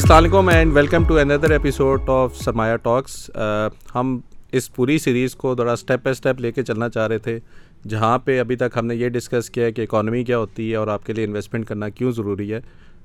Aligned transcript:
جی 0.00 0.02
السلام 0.04 0.18
علیکم 0.18 0.48
and 0.48 0.72
welcome 0.74 1.04
to 1.04 1.16
another 1.18 1.50
episode 1.50 2.08
of 2.08 2.36
Sarmaya 2.36 2.76
Talks 2.82 3.30
ہم 3.94 4.16
اس 4.52 4.72
پوری 4.74 4.96
سیریز 4.98 5.34
کو 5.36 5.54
تھوڑا 5.54 5.72
اسٹیپ 5.72 6.04
بائی 6.04 6.12
اسٹیپ 6.12 6.40
لے 6.40 6.52
کے 6.52 6.62
چلنا 6.62 6.88
چاہ 6.88 7.06
رہے 7.08 7.18
تھے، 7.18 7.38
جہاں 7.88 8.16
پہ 8.18 8.38
ابھی 8.40 8.56
تک 8.56 8.76
ہم 8.76 8.86
نے 8.86 8.94
یہ 8.94 9.08
ڈسکس 9.08 9.50
کیا 9.50 9.64
ہے 9.64 9.72
کہ 9.72 9.82
اکانومی 9.82 10.22
کیا 10.24 10.38
ہوتی 10.38 10.70
ہے 10.70 10.76
اور 10.76 10.88
آپ 10.88 11.04
کے 11.06 11.12
لیے 11.12 11.24
انویسٹمنٹ 11.24 11.66
کرنا 11.66 11.88
کیوں 11.88 12.12
ضروری 12.12 12.52
ہے۔ 12.52 12.60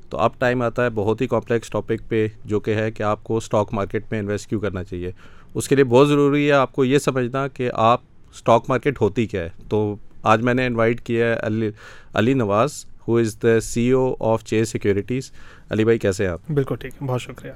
تو 0.10 0.18
اب 0.18 0.40
ٹائم 0.40 0.62
آتا 0.62 0.84
ہے 0.84 0.90
بہت 0.96 1.22
ہی 1.22 1.28
کمپلیکس 1.28 1.70
ٹاپک 1.70 2.08
پہ، 2.10 2.26
جو 2.46 2.60
کہ 2.60 2.76
ہے 2.76 2.90
کہ 2.92 3.04
آپ 3.04 3.24
کو 3.24 3.38
اسٹاک 3.38 3.74
مارکیٹ 3.74 4.12
میں 4.12 4.20
انویسٹ 4.20 4.50
کیوں 4.50 4.62
کرنا 4.62 4.84
چاہیے۔ 4.84 5.12
اس 5.54 5.68
کے 5.68 5.76
لیے 5.76 5.84
بہت 5.84 6.08
ضروری 6.08 6.48
ہے 6.48 6.52
آپ 6.54 6.74
کو 6.74 6.86
یہ 6.86 7.00
سمجھنا 7.00 7.48
کہ 7.48 7.70
آپ 7.74 8.02
اسٹاک 8.34 8.70
مارکیٹ 8.70 9.02
ہوتی 9.02 9.26
کیا 9.26 9.44
ہے۔ 9.44 9.50
تو 9.70 9.96
آج 10.24 10.42
میں 10.42 10.54
نے 10.54 10.66
انوائٹ 10.68 11.02
کیا 11.06 11.28
ہے 11.28 11.38
علی 11.44 11.70
علی 12.14 12.34
نواز 12.34 12.86
ہو 13.08 13.16
از 13.18 13.36
دا 13.42 13.60
سی 13.60 13.90
او 13.92 14.14
آف 14.28 14.44
چے 14.44 14.64
سیکورٹیز 14.66 15.32
علی 15.72 15.84
بھائی 15.84 15.98
کیسے 16.00 16.24
ہیں 16.24 16.32
آپ؟ 16.32 16.52
بالکل 16.52 16.76
ٹھیک 16.76 16.94
ہے 16.94 17.08
بہت 17.08 17.22
شکریہ۔ 17.22 17.52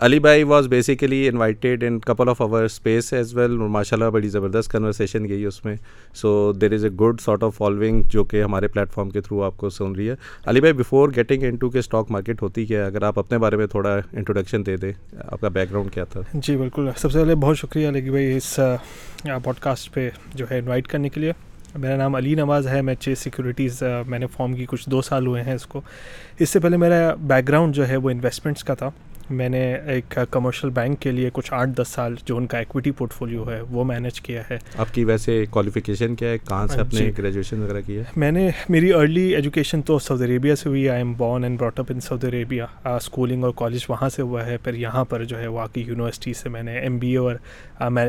علی 0.00 0.18
بھائی 0.18 0.42
was 0.42 0.66
basically 0.68 1.28
invited 1.28 1.84
in 1.84 1.98
couple 2.00 2.28
of 2.28 2.40
our 2.42 2.64
space 2.64 3.12
as 3.12 3.34
well 3.36 3.50
ماشاء 3.50 3.96
اللہ 3.96 4.10
بڑی 4.10 4.28
زبردست 4.28 4.70
کنورسیشن 4.72 5.28
گئی 5.28 5.44
اس 5.44 5.64
میں۔ 5.64 5.74
So 6.14 6.52
there 6.52 6.72
is 6.72 6.84
a 6.84 6.90
good 7.00 7.20
sort 7.20 7.42
of 7.44 7.56
following 7.56 8.02
جو 8.12 8.24
کہ 8.24 8.42
ہمارے 8.42 8.68
پلیٹ 8.68 8.92
فارم 8.92 9.10
کے 9.10 9.20
تھرو 9.20 9.42
آپ 9.42 9.56
کو 9.56 9.70
سن 9.70 9.94
رہی 9.96 10.08
ہے۔ 10.10 10.14
علی 10.46 10.60
بھائی 10.60 10.72
بفور 10.72 11.08
گیٹنگ 11.16 11.42
ان 11.42 11.56
ٹو 11.56 11.70
کہ 11.70 11.78
اسٹاک 11.78 12.10
مارکیٹ 12.10 12.42
ہوتی 12.42 12.66
کیا 12.66 12.80
ہے 12.80 12.86
اگر 12.86 13.02
آپ 13.02 13.18
اپنے 13.18 13.38
بارے 13.38 13.56
میں 13.56 13.66
تھوڑا 13.66 13.96
انٹروڈکشن 14.12 14.66
دے 14.66 14.76
دیں 14.76 14.92
آپ 15.18 15.40
کا 15.40 15.48
بیک 15.48 15.70
گراؤنڈ 15.70 15.92
کیا 15.92 16.04
تھا؟ 16.04 16.20
جی 16.34 16.56
بالکل۔ 16.56 16.88
سب 16.96 17.12
سے 17.12 17.18
پہلے 17.18 17.34
بہت 17.34 17.58
شکریہ 17.58 17.88
علی 17.88 18.10
بھائی 18.10 18.36
اس 18.36 18.58
پوڈ 19.44 19.58
کاسٹ 19.60 19.92
پہ 19.94 20.08
جو 20.34 20.46
ہے 20.50 20.58
انوائٹ 20.58 20.88
کرنے 20.88 21.08
کے 21.08 21.20
لیے۔ 21.20 21.32
میرا 21.76 21.96
نام 21.96 22.14
علی 22.14 22.34
نواز 22.34 22.68
ہے، 22.68 22.82
میں 22.82 22.94
چیز 22.94 23.18
سیکورٹیز 23.18 23.82
میں 24.06 24.18
نے 24.18 24.26
فارم 24.26 24.54
کی 24.54 24.66
کچھ 24.68 24.90
دو 24.90 25.02
سال 25.02 25.26
ہوئے 25.26 25.42
ہیں 25.42 25.54
اس 25.54 25.66
کو۔ 25.66 25.80
اس 26.38 26.50
سے 26.50 26.60
پہلے 26.60 26.76
میرا 26.76 27.14
بیک 27.14 27.48
گراؤنڈ 27.48 27.74
جو 27.74 27.88
ہے 27.88 27.96
وہ 27.96 28.10
انویسٹمنٹس 28.10 28.64
کا 28.64 28.74
تھا۔ 28.74 28.90
میں 29.30 29.48
نے 29.48 29.74
ایک 29.74 30.18
کمرشل 30.30 30.70
بینک 30.70 31.00
کے 31.00 31.10
لیے 31.10 31.30
کچھ 31.32 31.54
آٹھ 31.54 31.70
دس 31.70 31.88
سال 31.88 32.14
جو 32.24 32.36
ان 32.36 32.46
کا 32.46 32.58
ایکویٹی 32.58 32.90
پورٹ 32.90 33.12
فولیو 33.12 33.50
ہے 33.50 33.60
وہ 33.60 33.84
مینیج 33.84 34.20
کیا 34.20 34.42
ہے۔ 34.50 34.58
آپ 34.76 34.86
کی 34.92 35.04
ویسے 35.04 35.44
کوالیفیکیشن 35.50 36.14
کیا 36.14 36.28
ہے؟ 36.28 36.38
کہاں 36.38 36.66
سے 36.66 36.80
اپنے 36.80 37.12
گریجویشن 37.18 37.62
وغیرہ 37.62 37.80
کی 37.86 37.96
ہے؟ 37.96 38.04
میں 38.16 38.32
نے 38.32 38.50
میری 38.68 38.92
ارلی 38.92 39.34
ایجوکیشن 39.34 39.82
تو 39.82 39.98
سعودی 39.98 40.24
عربیہ 40.24 40.54
سے 40.54 40.68
ہوئی 40.68 40.88
I 40.88 40.98
am 40.98 41.12
born 41.12 41.44
and 41.44 41.58
brought 41.58 41.78
up 41.78 41.86
in 41.88 42.00
Saudi 42.00 42.26
Arabia 42.26 42.62
schooling 42.84 43.44
اور 43.44 43.52
کالج 43.56 43.84
وہاں 43.88 44.08
سے 44.08 44.22
ہوا 44.22 44.46
ہے 44.46 44.56
پھر 44.56 44.74
یہاں 44.74 45.04
پر 45.04 45.24
جو 45.24 45.38
ہے 45.38 45.46
وہاں 45.46 45.66
کی 45.66 45.80
یونیورسٹی 45.80 46.32
سے 46.34 46.48
میں 46.48 46.62
نے 46.62 46.78
ایم 46.78 46.98
بی 46.98 47.10
اے 47.10 47.16
اور 47.16 47.34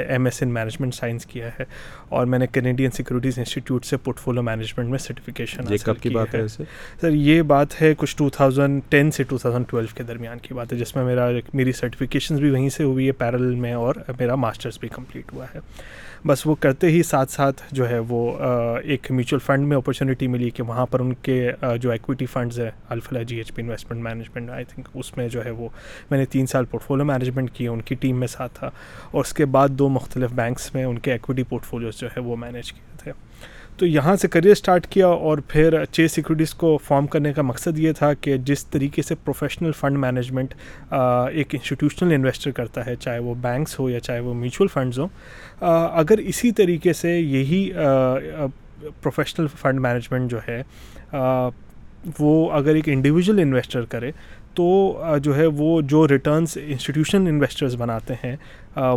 M 0.08 0.26
S 0.26 0.44
in 0.44 0.50
management 0.50 0.96
science 0.96 1.26
کیا 1.26 1.50
ہے۔ 1.60 1.64
اور 2.10 2.26
میں 2.26 2.40
نے 2.40 2.48
کینیڈین 2.48 2.92
سیکورٹیز 2.92 3.38
انسٹیٹیوٹ 3.38 3.86
سے 3.86 3.98
پورٹ 3.98 4.20
فولو 4.20 4.44
مینجمنٹ 4.44 4.90
میں 4.90 4.98
سرٹیفکیشن 4.98 5.78
کب 5.84 6.00
کی 6.02 6.10
بات 6.10 6.36
ہے 6.36 6.48
سر 6.48 7.10
یہ 7.12 7.42
بات 7.42 7.82
ہے 7.82 7.94
کچھ 7.98 8.18
ٹو 8.18 8.30
تھاؤزنڈ 8.30 8.82
ٹین 8.90 9.12
سے 9.12 9.24
ٹو 9.24 9.38
تھاؤزنڈ 9.38 9.66
ٹویلو 9.68 9.88
کے 9.96 10.04
درمیان 10.04 10.38
کی 10.38 10.54
بات 10.54 10.74
ہے 10.74 10.78
جس 10.78 10.96
میں 10.96 11.04
میرا 11.08 11.30
میری 11.54 11.72
سرٹیفکیشنز 11.72 12.40
بھی 12.40 12.50
وہیں 12.50 12.70
سے 12.70 12.84
ہوئی 12.84 13.08
ہے 13.08 13.12
پیرل 13.12 13.56
میں 13.56 13.74
اور 13.74 13.96
میرا 14.20 14.36
ماسٹرس 14.36 14.80
بھی 14.80 14.88
کمپلیٹ 14.88 15.34
ہوا 15.34 15.46
ہے۔ 15.56 15.60
بس 16.26 16.48
وہ 16.48 16.56
کرتے 16.56 16.88
ہی 16.88 17.04
ساتھ 17.04 17.32
ساتھ 17.32 17.62
جو 17.72 17.90
ہے 17.90 18.00
وہ 18.00 18.22
ایک 18.84 19.12
میوچل 19.12 19.40
فنڈ 19.40 19.68
میں 19.68 19.78
اپرچونیٹی 19.78 20.28
ملی 20.28 20.50
کہ 20.50 20.64
وہاں 20.64 20.86
پر 20.86 21.00
ان 21.00 21.14
کے 21.14 21.52
جو 21.82 21.92
ایکویٹی 21.92 22.26
فنڈز 22.26 22.60
ہے 22.60 22.72
Alfalah 22.90 23.22
G 23.22 23.38
H 23.38 23.54
P 23.54 23.62
investment 23.62 24.04
management 24.04 24.50
I 24.50 24.66
think 24.66 24.88
اس 24.94 25.18
میں 25.18 25.28
جو 25.30 25.46
ہے 25.46 25.50
وہ 25.50 25.70
میں 26.12 26.20
نے 26.20 26.26
تین 26.26 26.46
سال 26.46 26.66
پورٹ 26.66 26.84
فولیو 26.84 27.06
مینجمنٹ 27.06 27.52
کیا 27.54 27.72
ان 27.72 27.82
کی 27.82 27.96
ٹیم 27.96 28.20
میں 28.20 28.28
ساتھ 28.28 28.60
تھا۔ 28.60 28.70
اور 29.12 29.22
اس 29.22 29.34
کے 29.34 29.46
بعد 29.46 29.70
دو 29.70 29.90
مختلف 29.90 30.32
بینکس 30.32 30.74
میں 30.76 30.84
ان 30.84 31.00
کے 31.00 31.12
ایکویٹی 31.12 31.44
پورٹ 31.44 31.64
فولیوز 31.64 32.00
جو 32.00 32.08
ہے 32.08 32.22
وہ 32.22 32.36
مینیج 32.36 32.74
کیے 32.74 32.98
تھے۔ 32.98 33.12
تو 33.78 33.86
یہاں 33.86 34.16
سے 34.16 34.28
کریئر 34.28 34.52
اسٹارٹ 34.52 34.86
کیا 34.88 35.08
اور 35.08 35.38
پھر 35.48 35.74
چیز 35.92 36.12
سیکورٹیز 36.12 36.54
کو 36.54 36.78
فارم 36.86 37.08
کرنے 37.08 37.34
کا 37.34 37.42
مقصد 37.42 37.80
یہ 37.80 37.92
تھا 37.98 38.14
کہ 38.22 38.38
جس 38.46 38.66
طریقے 38.66 39.02
سے 39.02 39.16
پروفیشنل 39.16 39.72
فنڈ 39.72 39.98
مینجمنٹ 39.98 40.54
ایک 40.92 41.56
انسٹیٹیوشنل 41.56 42.14
انویسٹر 42.14 42.52
کرتا 42.52 42.86
ہے، 42.86 42.96
چاہے 42.96 43.20
وہ 43.20 43.34
بینکس 43.42 43.80
ہو 43.80 43.90
یا 43.90 44.00
چاہے 44.00 44.20
وہ 44.20 44.34
میوچل 44.34 44.68
فنڈز 44.74 45.00
ہوں 45.00 45.08
اگر 45.62 46.18
اسی 46.26 46.52
طریقے 46.52 46.94
سے 46.94 47.12
یہی 47.12 47.70
پروفیشنل 49.02 49.48
فنڈ 49.62 49.80
مینجمنٹ 49.80 50.32
جو 50.32 50.40
ہے 50.48 50.62
وہ 52.20 52.52
اگر 52.54 52.76
ایک 52.76 52.90
انڈیویژل 52.90 53.40
انویسٹر 53.40 53.86
کرے 53.86 54.12
تو 54.54 54.66
جو 55.24 55.36
ہے 55.38 55.46
وہ 55.56 55.80
جو 55.82 56.08
ریٹرنس 56.08 56.58
انسٹیٹیوشن 56.62 57.28
انویسٹرز 57.28 57.76
بناتے 57.76 58.14
ہیں 58.24 58.36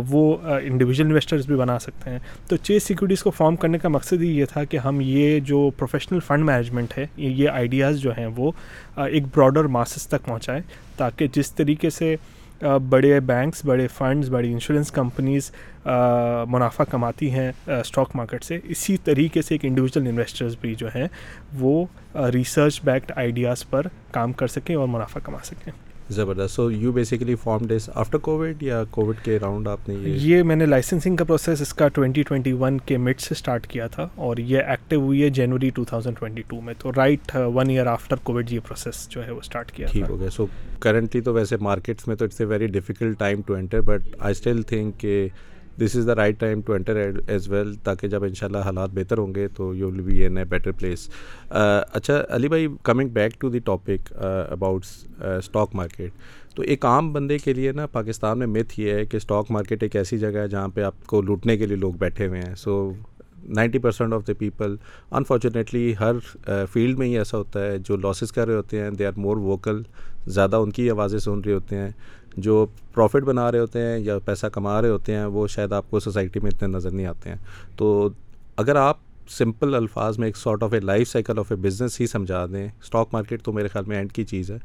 وہ 0.09 0.35
انڈیویژل 0.61 1.05
انویسٹرز 1.05 1.45
بھی 1.45 1.55
بنا 1.55 1.77
سکتے 1.79 2.09
ہیں۔ 2.09 2.19
تو 2.47 2.55
چیز 2.57 2.83
سیکورٹیز 2.83 3.23
کو 3.23 3.29
فارم 3.29 3.55
کرنے 3.55 3.77
کا 3.77 3.89
مقصد 3.89 4.21
ہی 4.21 4.29
یہ 4.37 4.45
تھا 4.45 4.63
کہ 4.63 4.77
ہم 4.77 4.99
یہ 5.01 5.39
جو 5.39 5.69
پروفیشنل 5.77 6.19
فنڈ 6.19 6.45
مینجمنٹ 6.45 6.97
ہے، 6.97 7.05
یہ 7.17 7.49
آئیڈیاز 7.49 7.99
جو 7.99 8.11
ہیں 8.17 8.27
وہ 8.35 8.51
ایک 8.97 9.23
براڈر 9.35 9.67
ماسز 9.77 10.07
تک 10.07 10.25
پہنچائیں 10.25 10.61
تاکہ 10.97 11.27
جس 11.33 11.51
طریقے 11.53 11.89
سے 11.89 12.15
بڑے 12.89 13.19
بینکس 13.19 13.63
بڑے 13.65 13.87
فنڈز 13.87 14.29
بڑی 14.29 14.51
انشورنس 14.53 14.91
کمپنیز 14.91 15.51
منافع 16.49 16.83
کماتی 16.89 17.29
ہیں 17.31 17.51
اسٹاک 17.67 18.15
مارکیٹ 18.15 18.43
سے، 18.43 18.59
اسی 18.63 18.97
طریقے 19.03 19.41
سے 19.41 19.53
ایک 19.53 19.65
انڈیویژل 19.65 20.07
انویسٹرز 20.07 20.55
بھی 20.61 20.73
جو 20.75 20.87
ہیں 20.95 21.07
وہ 21.59 21.85
ریسرچ 22.33 22.81
بیکڈ 22.83 23.11
آئیڈیاز 23.15 23.69
پر 23.69 23.87
کام 24.11 24.33
کر 24.33 24.47
سکیں 24.47 24.75
اور 24.75 24.87
منافع 24.87 25.19
کما 25.23 25.37
سکیں۔ 25.43 25.71
زبردست. 26.11 26.55
So 26.55 26.69
you 26.71 26.91
basically 26.91 27.35
form 27.43 27.65
these 27.67 27.89
after 27.93 28.17
COVID 28.17 28.63
یا 28.63 28.83
کووڈ 28.91 29.15
کے 29.23 29.37
راؤنڈ 29.41 29.67
آپ 29.67 29.89
نے 29.89 29.95
یہ 30.03 30.43
میں 30.43 30.55
نے 30.55 30.65
لائسنسنگ 30.65 31.15
کا 31.15 31.23
پروسیس 31.23 31.61
اس 31.61 31.73
کا 31.73 31.87
ٹوئنٹی 31.87 32.23
ٹوئنٹی 32.23 32.53
ون 32.59 32.77
کے 32.85 32.97
مڈ 32.97 33.19
سے 33.21 33.33
اسٹارٹ 33.35 33.67
کیا 33.67 33.87
تھا 33.87 34.07
اور 34.15 34.37
یہ 34.37 34.59
ایکٹیو 34.59 35.01
ہوئی 35.01 35.23
ہے 35.23 35.29
جنوری 35.29 35.69
ٹو 35.75 35.83
تھاؤزنڈ 35.83 36.19
ٹوئنٹی 36.19 36.41
ٹو 36.47 36.61
میں. 36.61 36.73
تو 36.79 36.91
right 36.97 37.35
one 37.55 37.69
year 37.69 37.87
after 37.87 38.15
COVID 38.23 38.51
یہ 38.51 38.59
پروسیس 38.67 39.07
جو 39.09 39.25
ہے 39.25 39.31
وہ 39.31 39.39
اسٹارٹ 39.39 39.71
کیا 39.71 39.87
ٹھیک 39.91 40.09
ہو 40.09 40.19
گیا. 40.19 40.29
سو 40.29 40.45
کرنٹلی 40.79 41.21
تو 41.21 41.33
ویسے 41.33 41.57
مارکیٹس 41.61 42.07
میں 42.07 42.15
تو 42.15 42.25
it's 42.25 42.41
a 42.41 42.47
very 42.47 42.67
difficult 42.67 43.17
time 43.19 43.41
to 43.45 43.53
enter 43.53 43.81
but 43.81 44.15
I 44.19 44.31
still 44.31 44.61
think 44.63 44.99
کہ 44.99 45.27
this 45.81 45.95
is 45.95 46.07
the 46.07 46.15
right 46.15 46.39
time 46.39 46.61
to 46.65 46.73
enter 46.73 46.95
as 47.27 47.49
well 47.51 47.73
تاکہ 47.83 48.07
جب 48.07 48.23
ان 48.23 48.33
شاء 48.33 48.47
اللہ 48.47 48.65
حالات 48.65 48.89
بہتر 48.93 49.17
ہوں 49.17 49.35
گے 49.35 49.47
تو 49.55 49.73
you 49.75 49.89
will 49.91 50.01
be 50.01 50.21
in 50.23 50.37
a 50.37 50.43
better 50.49 50.71
place 50.79 51.09
اچھا 51.49 52.21
علی 52.35 52.47
بھائی 52.47 52.67
coming 52.83 53.09
back 53.13 53.39
to 53.41 53.49
the 53.49 53.59
topic 53.65 54.13
about 54.17 54.85
stock 55.37 55.75
market 55.75 56.11
تو 56.55 56.63
ایک 56.63 56.85
عام 56.85 57.11
بندے 57.13 57.37
کے 57.37 57.53
لیے 57.53 57.71
نا، 57.71 57.85
پاکستان 57.87 58.39
میں 58.39 58.47
متھ 58.47 58.79
یہ 58.79 58.93
ہے 58.93 59.05
کہ 59.05 59.17
اسٹاک 59.17 59.51
مارکیٹ 59.51 59.83
ایک 59.83 59.95
ایسی 59.95 60.17
جگہ 60.17 60.37
ہے 60.37 60.47
جہاں 60.47 60.67
پہ 60.75 60.81
آپ 60.83 61.05
کو 61.07 61.21
لوٹنے 61.21 61.57
کے 61.57 61.65
لیے 61.65 61.77
لوگ 61.77 61.93
بیٹھے 61.99 62.27
ہوئے 62.27 62.41
ہیں. 62.41 62.55
So 62.55 62.91
ninety 63.49 63.79
percent 63.79 64.13
of 64.13 64.27
the 64.27 64.33
people 64.39 64.75
unfortunately 65.11 65.93
Hare 65.99 66.15
uh, 66.15 66.65
field 66.73 66.97
میں 66.99 67.07
ہی 67.07 67.17
ایسا 67.17 67.37
ہوتا 67.37 67.65
ہے 67.65 67.77
جو 67.77 67.95
لاسز 67.97 68.31
کر 68.31 68.47
رہے 68.47 68.55
ہوتے 68.55 68.81
ہیں 68.81 68.89
دے 68.91 69.05
آر 69.05 69.17
مور 69.17 69.37
ووکل 69.37 69.81
زیادہ 70.27 70.55
ان 70.55 70.71
کی 70.71 70.89
آوازیں 70.89 71.19
سن 71.19 71.39
رہے 71.45 71.53
ہوتے 71.53 71.75
ہیں. 71.75 71.91
جو 72.37 72.65
پروفٹ 72.93 73.23
بنا 73.23 73.51
رہے 73.51 73.59
ہوتے 73.59 73.79
ہیں 73.79 73.99
یا 73.99 74.19
پیسہ 74.19 74.47
کما 74.47 74.81
رہے 74.81 74.89
ہوتے 74.89 75.15
ہیں، 75.15 75.25
وہ 75.25 75.47
شاید 75.47 75.73
آپ 75.73 75.89
کو 75.89 75.99
سوسائٹی 75.99 76.39
میں 76.39 76.51
اتنے 76.55 76.67
نظر 76.67 76.91
نہیں 76.91 77.05
آتے 77.05 77.29
ہیں۔ 77.29 77.35
تو 77.77 78.09
اگر 78.57 78.75
آپ 78.75 78.97
سمپل 79.29 79.75
الفاظ 79.75 80.17
میں 80.19 80.27
ایک 80.27 80.37
sort 80.37 80.63
of 80.63 80.73
a 80.73 80.79
life 80.79 81.07
cycle 81.07 81.39
of 81.39 81.45
a 81.49 81.55
business 81.55 82.01
ہی 82.01 82.07
سمجھا 82.07 82.45
دیں 82.45 82.67
اسٹاک 82.83 83.09
مارکیٹ 83.11 83.43
تو 83.43 83.53
میرے 83.53 83.67
خیال 83.67 83.85
میں 83.85 83.97
اینڈ 83.97 84.11
کی 84.11 84.23
چیز 84.23 84.51
ہے۔ 84.51 84.57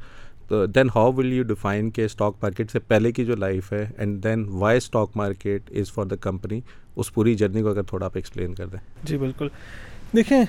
تو 0.47 0.65
then 0.65 0.87
how 0.95 1.11
will 1.11 1.33
you 1.33 1.43
define 1.43 1.91
کہ 1.91 2.05
اسٹاک 2.05 2.35
مارکیٹ 2.41 2.71
سے 2.71 2.79
پہلے 2.79 3.11
کی 3.11 3.25
جو 3.25 3.35
لائف 3.35 3.73
ہے 3.73 3.89
and 3.97 4.23
then 4.23 4.45
why 4.49 4.77
stock 4.77 5.09
market 5.15 5.61
is 5.69 5.91
for 5.91 6.05
the 6.05 6.15
company 6.15 6.61
اس 6.95 7.13
پوری 7.13 7.35
جرنی 7.35 7.61
کو 7.61 7.69
اگر 7.69 7.81
تھوڑا 7.81 8.05
آپ 8.05 8.11
ایکسپلین 8.15 8.53
کر 8.53 8.67
دیں۔ 8.67 8.79
جی 9.03 9.17
بالکل۔ 9.17 9.47
دیکھیں 10.15 10.43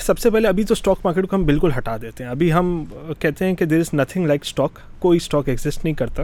سب 0.00 0.18
سے 0.18 0.30
پہلے 0.30 0.48
ابھی 0.48 0.64
تو 0.64 0.72
اسٹاک 0.72 0.98
مارکیٹ 1.04 1.28
کو 1.28 1.36
ہم 1.36 1.44
بالکل 1.44 1.70
ہٹا 1.78 1.96
دیتے 2.02 2.24
ہیں۔ 2.24 2.30
ابھی 2.30 2.52
ہم 2.52 2.84
کہتے 3.18 3.44
ہیں 3.44 3.54
کہ 3.54 3.64
there 3.64 3.78
is 3.78 3.94
nothing 3.94 4.26
like 4.26 4.42
stock 4.44 4.78
کوئی 4.98 5.16
اسٹاک 5.16 5.48
ایگزسٹ 5.48 5.84
نہیں 5.84 5.94
کرتا۔ 5.94 6.22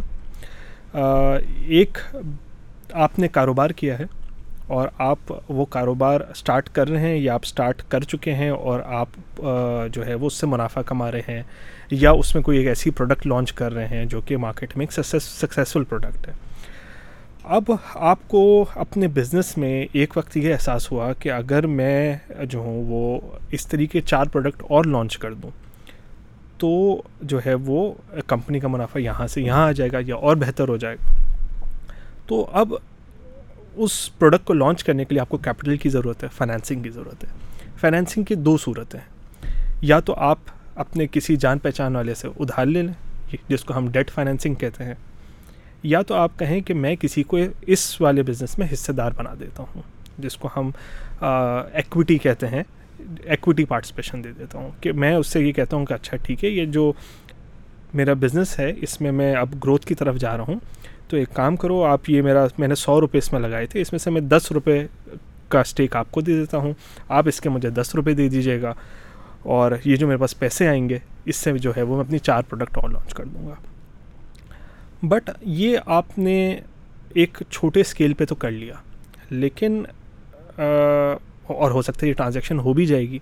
ایک 1.69 1.99
آپ 2.93 3.19
نے 3.19 3.29
کاروبار 3.29 3.71
کیا 3.71 3.99
ہے 3.99 4.05
اور 4.67 4.89
آپ 4.99 5.33
وہ 5.49 5.65
کاروبار 5.65 6.21
اسٹارٹ 6.31 6.69
کر 6.69 6.89
رہے 6.89 7.01
ہیں 7.01 7.17
یا 7.17 7.35
آپ 7.35 7.41
اسٹارٹ 7.43 7.83
کر 7.89 8.01
چکے 8.01 8.35
ہیں 8.35 8.51
اور 8.51 8.81
آپ 8.87 9.41
جو 9.93 10.07
ہے 10.07 10.15
وہ 10.15 10.27
اس 10.27 10.35
سے 10.35 10.47
منافع 10.47 10.83
کما 10.83 11.11
رہے 11.13 11.21
ہیں 11.29 11.43
یا 11.91 12.11
اس 12.11 12.35
میں 12.35 12.43
کوئی 12.43 12.59
ایک 12.59 12.69
ایسی 12.69 12.91
پروڈکٹ 12.91 13.27
لانچ 13.27 13.53
کر 13.53 13.75
رہے 13.75 13.87
ہیں 13.89 14.05
جو 14.05 14.21
کہ 14.21 14.37
مارکیٹ 14.37 14.77
میں 14.77 14.87
ایک 14.87 14.93
سکسیزفل 14.93 15.85
پروڈکٹ 15.85 16.29
ہے۔ 16.29 16.33
اب 17.47 17.63
آپ 17.95 18.19
کو 18.29 18.65
اپنے 18.75 19.09
بزنس 19.09 19.59
میں 19.59 19.87
ایک 19.93 20.17
وقت 20.17 20.37
یہ 20.37 20.53
احساس 20.53 20.93
ہوا 20.93 21.13
کہ 21.13 21.33
اگر 21.33 21.67
میں 21.67 22.17
جو 22.45 22.59
ہوں 22.59 22.85
وہ 22.85 23.21
اس 23.51 23.67
طریقے 23.67 24.01
چار 24.01 24.27
پروڈکٹ 24.27 24.63
اور 24.69 24.85
لانچ 24.85 25.19
کر 25.19 25.35
دوں، 25.35 25.51
تو 26.59 27.03
جو 27.23 27.41
ہے 27.47 27.55
وہ 27.55 27.95
کمپنی 28.27 28.61
کا 28.61 28.69
منافع 28.69 28.99
یہاں 28.99 29.27
سے 29.27 29.43
یہاں 29.43 29.67
آ 29.67 29.73
جائے 29.73 29.93
گا 29.93 29.99
یا 30.07 30.15
اور 30.15 30.37
بہتر 30.37 30.69
ہو 30.69 30.77
جائے 30.77 30.97
گا۔ 30.97 31.15
تو 32.27 32.47
اب 32.53 32.75
اس 33.75 34.19
پروڈکٹ 34.19 34.45
کو 34.45 34.55
لانچ 34.55 34.85
کرنے 34.85 35.05
کے 35.05 35.15
لیے 35.15 35.21
آپ 35.21 35.29
کو 35.29 35.37
کیپٹل 35.37 35.77
کی 35.77 35.89
ضرورت 35.89 36.23
ہے 36.23 36.29
فائنینسنگ 36.33 36.83
کی 36.83 36.91
ضرورت 36.91 37.25
ہے۔ 37.25 37.29
فائنینسنگ 37.81 38.25
کی 38.25 38.35
دو 38.35 38.57
صورتیں 38.57 39.01
یا 39.81 40.01
تو 40.01 40.15
آپ 40.15 40.39
اپنے 40.75 41.07
کسی 41.13 41.37
جان 41.37 41.59
پہچان 41.59 41.97
والے 41.97 42.15
سے 42.15 42.29
ادھار 42.39 42.67
لے 42.67 42.83
لیں، 42.83 43.37
جس 43.49 43.65
کو 43.65 43.77
ہم 43.77 43.89
ڈیٹ 43.89 44.11
فائنینسنگ 44.11 44.55
کہتے 44.55 44.85
ہیں۔ 44.85 44.95
یا 45.85 46.03
تو 46.03 46.15
آپ 46.15 46.39
کہیں 46.39 46.61
کہ 46.61 46.75
میں 46.75 46.97
کسی 46.97 47.23
کو 47.23 47.39
اس 47.61 48.01
والے 48.01 48.23
بزنس 48.23 48.59
میں 48.59 48.67
حصے 48.73 48.93
دار 48.93 49.13
بنا 49.17 49.35
دیتا 49.41 49.63
ہوں، 49.63 49.83
جس 50.19 50.37
کو 50.37 50.49
ہم 50.57 50.71
ایکویٹی 51.73 52.19
کہتے 52.19 52.49
ہیں 52.49 52.63
ایکویٹی 53.25 53.65
پارٹیسپیشن 53.65 54.25
دے 54.25 54.33
دیتا 54.39 54.59
ہوں۔ 54.59 54.71
کہ 54.81 54.93
میں 54.93 55.15
اس 55.15 55.27
سے 55.27 55.41
یہ 55.41 55.53
کہتا 55.53 55.77
ہوں 55.77 55.87
کہ 55.87 55.95
اچھا 55.95 56.17
ٹھیک 56.17 56.45
ہے، 56.45 56.49
یہ 56.49 56.65
جو 56.65 56.93
میرا 57.95 58.13
بزنس 58.13 58.59
ہے، 58.59 58.73
اس 58.81 59.01
میں 59.01 59.13
میں 59.13 59.35
اب 59.35 59.55
گروتھ 59.65 59.87
کی 59.87 59.95
طرف 59.95 60.17
جا 60.17 60.37
رہا 60.37 60.45
ہوں۔ 60.45 60.59
تو 61.09 61.17
ایک 61.17 61.29
کام 61.33 61.57
کرو، 61.57 61.85
آپ 61.85 62.11
یہ 62.11 62.23
میرا، 62.23 62.47
میں 62.59 62.69
نے 62.69 62.75
سو 62.75 63.01
روپے 63.01 63.19
اس 63.19 63.33
میں 63.33 63.41
لگائے 63.41 63.67
تھے، 63.67 63.81
اس 63.81 63.93
میں 63.93 63.99
سے 63.99 64.11
میں 64.11 64.21
دس 64.21 64.53
روپے 64.53 64.87
کا 65.49 65.61
اسٹیک 65.61 65.97
آپ 65.97 66.07
کو 66.11 66.21
دے 66.21 66.37
دیتا 66.37 66.59
ہوں۔ 66.59 66.73
آپ 67.09 67.29
اس 67.29 67.41
کے 67.41 67.49
مجھے 67.49 67.71
دس 67.71 67.95
روپے 67.95 68.15
دے 68.15 68.29
دیجیے 68.29 68.63
گا 68.63 68.75
اور 69.43 69.73
یہ 69.85 69.97
جو 69.97 70.07
میرے 70.07 70.17
پاس 70.17 70.39
پیسے 70.39 70.69
آئیں 70.69 70.89
گے، 70.89 70.99
اس 71.25 71.37
سے 71.37 71.59
جو 71.59 71.73
ہے 71.77 71.83
وہ 71.83 71.97
میں 71.97 72.05
اپنی 72.05 72.19
چار 72.19 72.43
پروڈکٹ 72.49 72.79
اور 72.79 72.91
لانچ 72.91 73.15
کر 73.15 73.25
دوں 73.25 73.49
گا۔ 73.49 73.55
بٹ 75.03 75.31
یہ 75.43 75.79
آپ 75.87 76.19
نے 76.19 76.37
ایک 77.15 77.39
چھوٹے 77.51 77.81
اسکیل 77.81 78.13
پہ 78.15 78.25
تو 78.25 78.35
کر 78.35 78.51
لیا، 78.51 78.75
لیکن 79.31 79.83
اور 80.57 81.71
ہو 81.71 81.83
سکتا 81.83 82.01
ہے 82.03 82.09
یہ 82.09 82.15
ٹرانزیکشن 82.15 82.59
ہو 82.59 82.73
بھی 82.73 82.87
جائے 82.87 83.09
گی۔ 83.11 83.19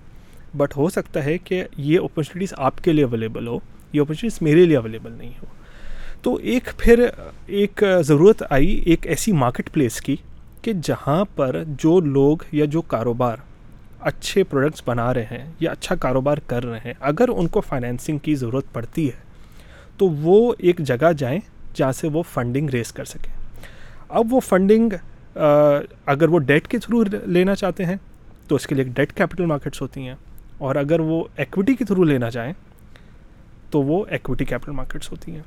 بٹ 0.56 0.76
ہو 0.76 0.88
سکتا 0.90 1.24
ہے 1.24 1.36
کہ 1.38 1.62
یہ 1.76 1.98
اپرچونیٹیز 2.00 2.54
آپ 2.58 2.82
کے 2.84 2.92
لیے 2.92 3.04
اویلیبل 3.04 3.46
ہو، 3.46 3.58
یہ 3.92 4.00
اپرچونیٹیز 4.00 4.42
میرے 4.42 4.64
لیے 4.64 4.76
اویلیبل 4.76 5.12
نہیں 5.12 5.32
ہو۔ 5.40 5.46
تو 6.22 6.34
ایک 6.34 6.68
پھر 6.78 7.06
ایک 7.46 7.82
ضرورت 8.04 8.42
آئی 8.50 8.72
ایک 8.86 9.06
ایسی 9.06 9.32
مارکیٹ 9.34 9.72
پلیس 9.72 10.00
کی 10.00 10.16
کہ 10.62 10.72
جہاں 10.82 11.24
پر 11.34 11.62
جو 11.78 11.98
لوگ 12.00 12.44
یا 12.52 12.64
جو 12.64 12.82
کاروبار 12.82 13.36
اچھے 14.00 14.42
پروڈکٹس 14.44 14.82
بنا 14.86 15.12
رہے 15.14 15.24
ہیں 15.30 15.44
یا 15.60 15.70
اچھا 15.70 15.94
کاروبار 15.94 16.38
کر 16.46 16.64
رہے 16.64 16.78
ہیں، 16.84 16.92
اگر 17.00 17.28
ان 17.28 17.48
کو 17.48 17.60
فائنینسنگ 17.60 18.18
کی 18.18 18.34
ضرورت 18.34 18.72
پڑتی 18.72 19.06
ہے، 19.06 19.20
تو 19.96 20.08
وہ 20.08 20.52
ایک 20.58 20.78
جگہ 20.80 21.12
جائیں 21.18 21.38
جہاں 21.74 21.92
سے 21.92 22.08
وہ 22.08 22.22
فنڈنگ 22.22 22.68
ریز 22.68 22.92
کر 22.92 23.04
سکیں۔ 23.04 23.32
اب 24.08 24.26
وہ 24.30 24.40
فنڈنگ 24.40 24.92
اگر 26.06 26.28
وہ 26.28 26.38
ڈیٹ 26.38 26.68
کے 26.68 26.78
تھرو 26.78 27.04
لینا 27.26 27.54
چاہتے 27.54 27.84
ہیں، 27.84 27.96
تو 28.48 28.54
اس 28.54 28.66
کے 28.66 28.74
لیے 28.74 28.84
ڈیٹ 28.84 29.12
کیپٹل 29.12 29.46
مارکیٹس 29.46 29.82
ہوتی 29.82 30.08
ہیں۔ 30.08 30.14
اور 30.58 30.76
اگر 30.76 31.00
وہ 31.00 31.24
ایکوٹی 31.36 31.74
کے 31.74 31.84
تھرو 31.84 32.04
لینا 32.04 32.30
چاہیں، 32.30 32.52
تو 33.70 33.82
وہ 33.82 34.04
ایکوٹی 34.08 34.44
کیپٹل 34.44 34.72
مارکیٹس 34.72 35.10
ہوتی 35.10 35.32
ہیں۔ 35.32 35.42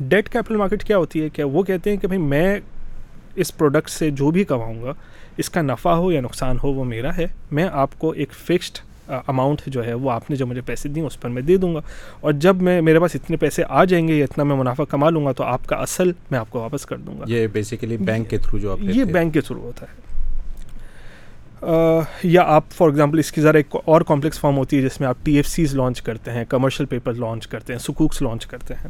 ڈیٹ 0.00 0.28
کیپٹل 0.28 0.56
مارکیٹ 0.56 0.84
کیا 0.84 0.98
ہوتی 0.98 1.22
ہے 1.22 1.28
کہ 1.28 1.44
وہ 1.44 1.62
کہتے 1.62 1.90
ہیں 1.90 1.96
کہ 1.96 2.06
بھائی 2.06 2.20
میں 2.20 2.60
اس 3.34 3.56
پروڈکٹ 3.56 3.90
سے 3.90 4.10
جو 4.10 4.30
بھی 4.30 4.44
کماؤں 4.44 4.82
گا، 4.82 4.92
اس 5.36 5.50
کا 5.50 5.62
نفع 5.62 5.90
ہو 5.90 6.12
یا 6.12 6.20
نقصان 6.20 6.56
ہو، 6.62 6.72
وہ 6.72 6.84
میرا 6.84 7.16
ہے۔ 7.16 7.26
میں 7.50 7.68
آپ 7.72 7.98
کو 7.98 8.10
ایک 8.10 8.32
فکسڈ 8.32 8.78
اماؤنٹ 9.08 9.62
جو 9.66 9.84
ہے 9.84 9.94
وہ 9.94 10.10
آپ 10.10 10.30
نے 10.30 10.36
جو 10.36 10.46
مجھے 10.46 10.60
پیسے 10.60 10.88
دیں 10.88 11.02
اس 11.02 11.20
پر 11.20 11.28
میں 11.28 11.42
دے 11.42 11.56
دوں 11.56 11.74
گا۔ 11.74 11.80
اور 12.20 12.32
جب 12.32 12.62
میں 12.62 12.80
میرے 12.80 13.00
پاس 13.00 13.14
اتنے 13.14 13.36
پیسے 13.36 13.62
آ 13.68 13.84
جائیں 13.84 14.08
گے 14.08 14.14
یا 14.14 14.24
اتنا 14.24 14.44
میں 14.44 14.56
منافع 14.56 14.84
کما 14.84 15.10
لوں 15.10 15.26
گا 15.26 15.32
تو 15.32 15.44
آپ 15.44 15.66
کا 15.66 15.76
اصل 15.76 16.12
میں 16.30 16.38
آپ 16.38 16.50
کو 16.50 16.58
واپس 16.60 16.86
کر 16.86 16.96
دوں 16.96 17.18
گا۔ 17.18 17.24
یہ 17.26 17.46
بیسیکلی 17.46 17.96
بینک 17.96 18.30
کے 18.30 18.38
تھرو 18.38 18.58
جو 18.58 18.72
آپ 18.72 18.78
یہ 18.80 19.04
بینک 19.04 19.34
کے 19.34 19.40
تھرو 19.40 19.60
ہوتا 19.60 19.86
ہے۔ 19.86 20.04
یا 22.22 22.42
آپ 22.46 22.70
فار 22.70 22.88
ایگزامپل 22.88 23.18
اس 23.18 23.32
کی 23.32 23.40
ذرا 23.40 23.56
ایک 23.56 23.76
اور 23.84 24.00
کمپلیکس 24.00 24.40
فارم 24.40 24.56
ہوتی 24.56 24.76
ہے 24.76 24.82
جس 24.82 25.00
میں 25.00 25.08
آپ 25.08 25.16
ٹی 25.22 25.36
ایف 25.36 25.46
سیز 25.46 25.74
لانچ 25.74 26.02
کرتے 26.02 26.30
ہیں 26.30 26.44
کمرشل 26.48 26.84
پیپر 26.84 27.12
لانچ 27.12 27.46
کرتے 27.46 27.72
ہیں 27.72 27.80
سکوکس 27.80 28.22
لانچ 28.22 28.46
کرتے 28.46 28.74
ہیں۔ 28.74 28.88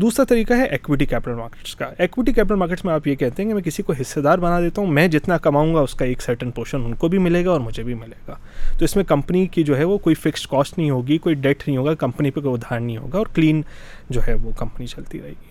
دوسرا 0.00 0.24
طریقہ 0.24 0.52
ہے 0.52 0.64
ایکویٹی 0.64 1.06
کیپٹل 1.06 1.34
مارکیٹس 1.34 1.74
کا۔ 1.76 1.90
ایکویٹی 1.98 2.32
کیپٹل 2.32 2.54
مارکیٹس 2.54 2.84
میں 2.84 2.94
آپ 2.94 3.06
یہ 3.06 3.14
کہتے 3.14 3.42
ہیں 3.42 3.48
کہ 3.48 3.54
میں 3.54 3.62
کسی 3.62 3.82
کو 3.82 3.92
حصے 4.00 4.20
دار 4.20 4.38
بنا 4.38 4.60
دیتا 4.60 4.80
ہوں، 4.80 4.88
میں 4.88 5.08
جتنا 5.08 5.38
کماؤں 5.38 5.74
گا 5.74 5.80
اس 5.80 5.94
کا 5.94 6.04
ایک 6.04 6.22
سرٹن 6.22 6.50
پورشن 6.50 6.84
ان 6.84 6.94
کو 6.94 7.08
بھی 7.08 7.18
ملے 7.18 7.44
گا 7.44 7.50
اور 7.50 7.60
مجھے 7.60 7.82
بھی 7.82 7.94
ملے 7.94 8.14
گا۔ 8.28 8.34
تو 8.78 8.84
اس 8.84 8.96
میں 8.96 9.04
کمپنی 9.04 9.46
کی 9.46 9.62
جو 9.62 9.78
ہے 9.78 9.84
وہ 9.84 9.98
کوئی 9.98 10.14
فکسڈ 10.14 10.46
کاسٹ 10.46 10.78
نہیں 10.78 10.90
ہوگی، 10.90 11.18
کوئی 11.18 11.34
ڈیٹ 11.34 11.62
نہیں 11.66 11.76
ہوگا 11.76 11.94
کمپنی 11.94 12.30
پہ 12.30 12.40
کوئی 12.40 12.54
ادھار 12.54 12.80
نہیں 12.80 12.96
ہوگا 12.96 13.18
اور 13.18 13.26
کلین 13.34 13.62
جو 14.10 14.20
ہے 14.28 14.34
وہ 14.34 14.50
کمپنی 14.58 14.86
چلتی 14.86 15.20
رہے 15.22 15.30
گی۔ 15.30 15.50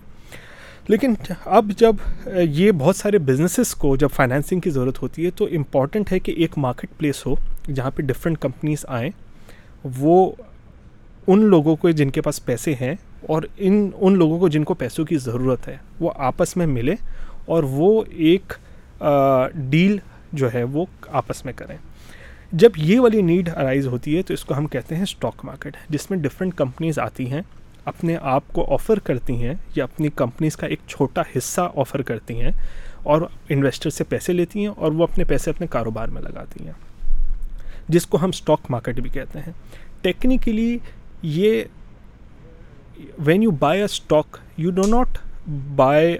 لیکن 0.88 1.14
اب 1.46 1.72
جب 1.78 1.96
یہ 2.36 2.72
بہت 2.72 2.96
سارے 2.96 3.18
بزنسز 3.18 3.76
کو 3.76 3.96
جب 3.96 4.08
فائنینسنگ 4.14 4.60
کی 4.60 4.70
ضرورت 4.70 5.02
ہوتی 5.02 5.26
ہے 5.26 5.32
تو 5.32 5.46
امپورٹنٹ 5.46 6.12
ہے 6.12 6.20
کہ 6.20 6.32
ایک 6.32 6.58
مارکیٹ 6.58 6.90
پلیس 6.98 7.26
ہو 7.26 7.36
جہاں 7.74 7.92
پہ 7.92 8.02
ڈفرینٹ 8.02 8.38
کمپنیز 8.38 8.86
آئیں۔ 8.88 9.10
وہ 9.98 10.32
ان 11.28 11.46
لوگوں 11.46 11.76
کو 11.76 11.90
جن 11.90 12.10
کے 12.10 12.22
پاس 12.22 12.46
پیسے 12.46 12.74
ہیں 12.74 12.96
اور 13.22 13.44
ان 13.58 13.90
ان 13.96 14.18
لوگوں 14.18 14.40
کو 14.40 14.48
جن 14.48 14.64
کو 14.64 14.74
پیسوں 14.74 15.06
کی 15.06 15.18
ضرورت 15.18 15.68
ہے، 15.68 15.78
وہ 16.00 16.12
آپس 16.16 16.58
میں 16.58 16.66
ملے 16.66 16.96
اور 17.46 17.64
وہ 17.64 18.04
ایک 18.10 18.54
ڈیل 19.70 19.98
جو 20.34 20.54
ہے 20.54 20.64
وہ 20.64 20.86
آپس 21.08 21.46
میں 21.46 21.54
کریں۔ 21.54 21.78
جب 22.52 22.70
یہ 22.76 23.00
والی 23.00 23.22
نیڈ 23.22 23.50
ارائز 23.50 23.88
ہوتی 23.88 24.18
ہے 24.18 24.22
تو 24.22 24.34
اس 24.34 24.46
کو 24.46 24.58
ہم 24.58 24.68
کہتے 24.68 24.96
ہیں 24.96 25.04
اسٹاک 25.04 25.46
مارکیٹ 25.46 25.78
جس 25.90 26.10
میں 26.12 26.20
ڈفرینٹ 26.20 26.56
کمپنیز 26.56 27.00
آتی 27.00 27.32
ہیں، 27.32 27.42
اپنے 27.86 28.18
آپ 28.22 28.44
کو 28.48 28.74
آفر 28.74 29.00
کرتی 29.00 29.44
ہیں 29.44 29.54
یا 29.76 29.84
اپنی 29.84 30.10
کمپنیز 30.16 30.58
کا 30.58 30.68
ایک 30.68 30.80
چھوٹا 30.88 31.22
حصہ 31.38 31.72
آفر 31.76 32.02
کرتی 32.02 32.42
ہیں 32.42 32.52
اور 33.04 33.22
انویسٹر 33.50 33.90
سے 33.90 34.04
پیسے 34.04 34.34
لیتی 34.34 34.60
ہیں 34.60 34.68
اور 34.68 34.92
وہ 34.92 35.04
اپنے 35.04 35.24
پیسے 35.24 35.50
اپنے 35.50 35.68
کاروبار 35.68 36.08
میں 36.08 36.22
لگاتی 36.22 36.66
ہیں۔ 36.66 36.74
جس 37.90 38.06
کو 38.06 38.18
ہم 38.22 38.30
اسٹاک 38.30 38.60
مارکیٹ 38.70 39.00
بھی 39.00 39.10
کہتے 39.10 39.40
ہیں۔ 39.40 39.54
ٹیکنیکلی 40.02 40.78
یہ 41.22 41.64
when 43.26 43.44
you 43.44 43.52
buy 43.52 43.80
a 43.80 43.86
stock 43.86 44.38
you 44.58 44.72
do 44.72 44.88
not 44.88 45.18
buy 45.76 46.18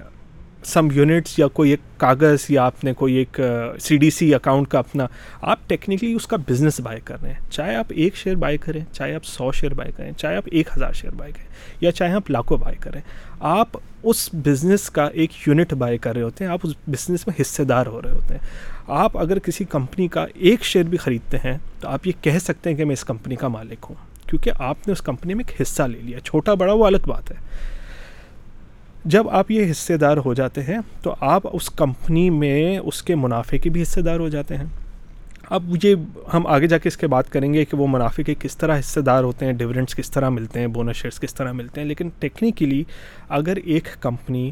some 0.66 0.88
units 0.94 1.38
یا 1.40 1.48
کوئی 1.48 1.70
ایک 1.70 1.80
کاغذ 1.98 2.46
یا 2.50 2.66
آپ 2.66 2.84
نے 2.84 2.94
کوئی 2.94 3.14
ایک 3.16 3.40
سی 3.80 3.98
ڈی 3.98 4.10
سی 4.10 4.34
اکاؤنٹ 4.36 4.68
کا 4.68 4.80
اپنا، 4.80 5.06
آپ 5.42 5.60
ٹیکنیکلی 5.68 6.14
اس 6.14 6.28
کا 6.28 6.38
بزنس 6.48 6.80
بائی 6.80 7.00
کر 7.04 7.22
رہے 7.22 7.30
ہیں۔ 7.30 7.40
چاہے 7.52 7.76
آپ 7.76 7.86
ایک 7.90 8.16
شیئر 8.16 8.36
بائی 8.36 8.58
کریں، 8.58 8.82
چاہے 8.92 9.16
آپ 9.16 9.26
سو 9.26 9.52
شیئر 9.52 9.74
بائی 9.74 9.92
کریں، 9.92 10.12
چاہے 10.18 10.36
آپ 10.36 10.50
ایک 10.52 10.70
ہزار 10.78 10.94
شیئر 10.94 11.14
بائی 11.14 11.32
کریں، 11.32 11.48
یا 11.82 11.92
چاہے 11.92 12.14
آپ 12.14 12.32
لاکھوں 12.32 12.58
بائی 12.58 12.76
کریں، 12.80 13.02
آپ 13.40 13.78
اس 14.04 14.30
بزنس 14.34 14.90
کا 14.90 15.06
ایک 15.14 15.48
یونٹ 15.48 15.74
بائی 15.74 15.98
کر 15.98 16.14
رہے 16.16 16.22
ہوتے 16.22 16.44
ہیں، 16.44 16.52
آپ 16.52 16.60
اس 16.64 16.74
بزنس 16.88 17.28
میں 17.28 17.42
حصے 17.42 17.64
دار 17.64 17.86
ہو 17.86 18.02
رہے 18.02 18.12
ہوتے 18.12 18.34
ہیں۔ 18.34 18.48
آپ 18.88 19.18
اگر 19.18 19.40
کسی 19.40 19.64
کمپنی 19.64 20.08
کا 20.08 20.26
ایک 20.34 20.64
شیئر 20.64 20.84
بھی 20.84 20.98
خریدتے 20.98 21.38
ہیں، 21.38 21.58
تو 21.80 21.88
آپ 21.88 22.08
یہ 22.08 22.12
کہہ 22.22 22.40
سکتے 22.40 22.70
ہیں 22.70 22.78
کہ 22.78 22.86
میں 22.86 22.94
اس 22.94 23.04
کمپنی 23.04 23.36
کا 23.36 23.48
مالک 23.48 23.86
ہوں۔ 23.90 24.09
کیونکہ 24.30 24.52
آپ 24.60 24.88
نے 24.88 24.92
اس 24.92 25.02
کمپنی 25.02 25.34
میں 25.34 25.44
ایک 25.48 25.62
حصہ 25.62 25.84
لے 25.84 26.00
لیا۔ 26.02 26.20
چھوٹا، 26.20 26.54
بڑا، 26.54 26.74
وہ 26.74 26.86
الگ 26.86 27.08
بات 27.08 27.32
ہے۔ 27.32 27.36
جب 29.06 29.30
آپ 29.30 29.52
یہ 29.52 29.72
حصے 29.72 29.98
دار 29.98 30.18
ہو 30.18 30.34
جاتے 30.34 30.64
ہیں 30.64 30.78
تو 31.04 31.16
آپ 31.20 31.44
اس 31.54 31.70
کمپنی 31.70 32.30
میں 32.30 32.78
اس 32.78 33.04
کے 33.04 33.16
منافع 33.16 33.58
کے 33.58 33.70
بھی 33.70 33.82
حصے 33.82 34.02
دار 34.02 34.20
ہو 34.20 34.30
جاتے 34.30 34.58
ہیں۔ 34.58 34.66
اب 35.50 35.76
یہ 35.84 35.96
ہم 36.34 36.48
آگے 36.48 36.68
جا 36.68 36.78
کے 36.78 36.88
اس 36.88 36.98
کے 36.98 37.08
بات 37.08 37.30
کریں 37.30 37.54
گے 37.54 37.66
کہ 37.66 37.78
وہ 37.78 37.88
منافع 37.88 38.24
کے 38.24 38.36
کس 38.40 38.58
طرح 38.58 38.80
حصے 38.80 39.02
دار 39.02 39.24
ہوتے 39.24 39.46
ہیں 39.46 39.54
ڈویڈنٹس 39.54 39.96
کس 39.96 40.12
طرح 40.12 40.30
ملتے 40.30 40.60
ہیں 40.60 40.68
بونس 40.68 40.96
شیئرس 40.96 41.20
کس 41.20 41.34
طرح 41.34 41.52
ملتے 41.52 41.82
ہیں۔ 41.82 41.88
لیکن 41.88 42.10
ٹیکنیکلی 42.20 42.84
اگر 43.30 43.58
ایک 43.66 43.88
کمپنی 44.00 44.52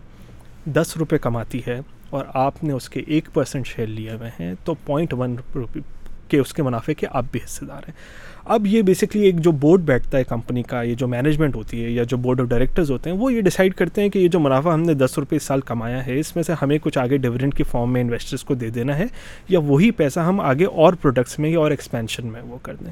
دس 0.65 0.97
روپے 0.97 1.17
کماتی 1.17 1.61
ہے 1.67 1.79
اور 2.09 2.25
آپ 2.33 2.63
نے 2.63 2.73
اس 2.73 2.89
کے 2.89 3.01
ایک 3.07 3.29
پرسنٹ 3.33 3.67
شیئر 3.67 3.87
لیے 3.87 4.11
ہوئے 4.11 4.29
ہیں، 4.39 4.53
تو 4.63 4.73
پوائنٹ 4.85 5.13
ون 5.13 5.35
روپی 5.55 5.79
کے 6.27 6.39
اس 6.39 6.53
کے 6.53 6.63
منافع 6.63 6.93
کے 6.97 7.07
آپ 7.11 7.25
بھی 7.31 7.39
حصے 7.45 7.65
دار 7.65 7.81
ہیں۔ 7.87 8.26
اب 8.49 8.65
یہ 8.67 8.81
بیسکلی 8.81 9.21
ایک 9.21 9.39
جو 9.43 9.51
بورڈ 9.51 9.81
بیٹھتا 9.85 10.17
ہے 10.17 10.23
کمپنی 10.23 10.61
کا، 10.63 10.81
یہ 10.81 10.95
جو 10.95 11.07
مینجمنٹ 11.07 11.55
ہوتی 11.55 11.83
ہے 11.83 11.89
یا 11.89 12.03
جو 12.03 12.17
بورڈ 12.17 12.41
آف 12.41 12.47
ڈائریکٹرز 12.47 12.91
ہوتے 12.91 13.09
ہیں، 13.09 13.17
وہ 13.17 13.31
یہ 13.33 13.41
ڈیسائڈ 13.41 13.73
کرتے 13.75 14.01
ہیں 14.01 14.09
کہ 14.09 14.19
یہ 14.19 14.27
جو 14.27 14.39
منافع 14.39 14.73
ہم 14.73 14.81
نے 14.81 14.93
دس 14.93 15.17
روپئے 15.17 15.37
اس 15.37 15.43
سال 15.43 15.61
کمایا 15.61 16.05
ہے، 16.05 16.19
اس 16.19 16.35
میں 16.35 16.43
سے 16.43 16.53
ہمیں 16.61 16.77
کچھ 16.81 16.97
آگے 16.97 17.17
ڈویڈنٹ 17.17 17.55
کی 17.55 17.63
فارم 17.63 17.93
میں 17.93 18.01
انویسٹرس 18.01 18.43
کو 18.43 18.53
دے 18.53 18.69
دینا 18.69 18.97
ہے 18.97 19.05
یا 19.49 19.59
وہی 19.59 19.91
پیسہ 19.91 20.19
ہم 20.19 20.39
آگے 20.41 20.65
اور 20.65 20.93
پروڈکٹس 20.93 21.39
میں 21.39 21.49
یا 21.49 21.59
اور 21.59 21.71
ایکسپینشن 21.71 22.27
میں 22.27 22.41
وہ 22.41 22.57
کر 22.63 22.75
دیں۔ 22.75 22.91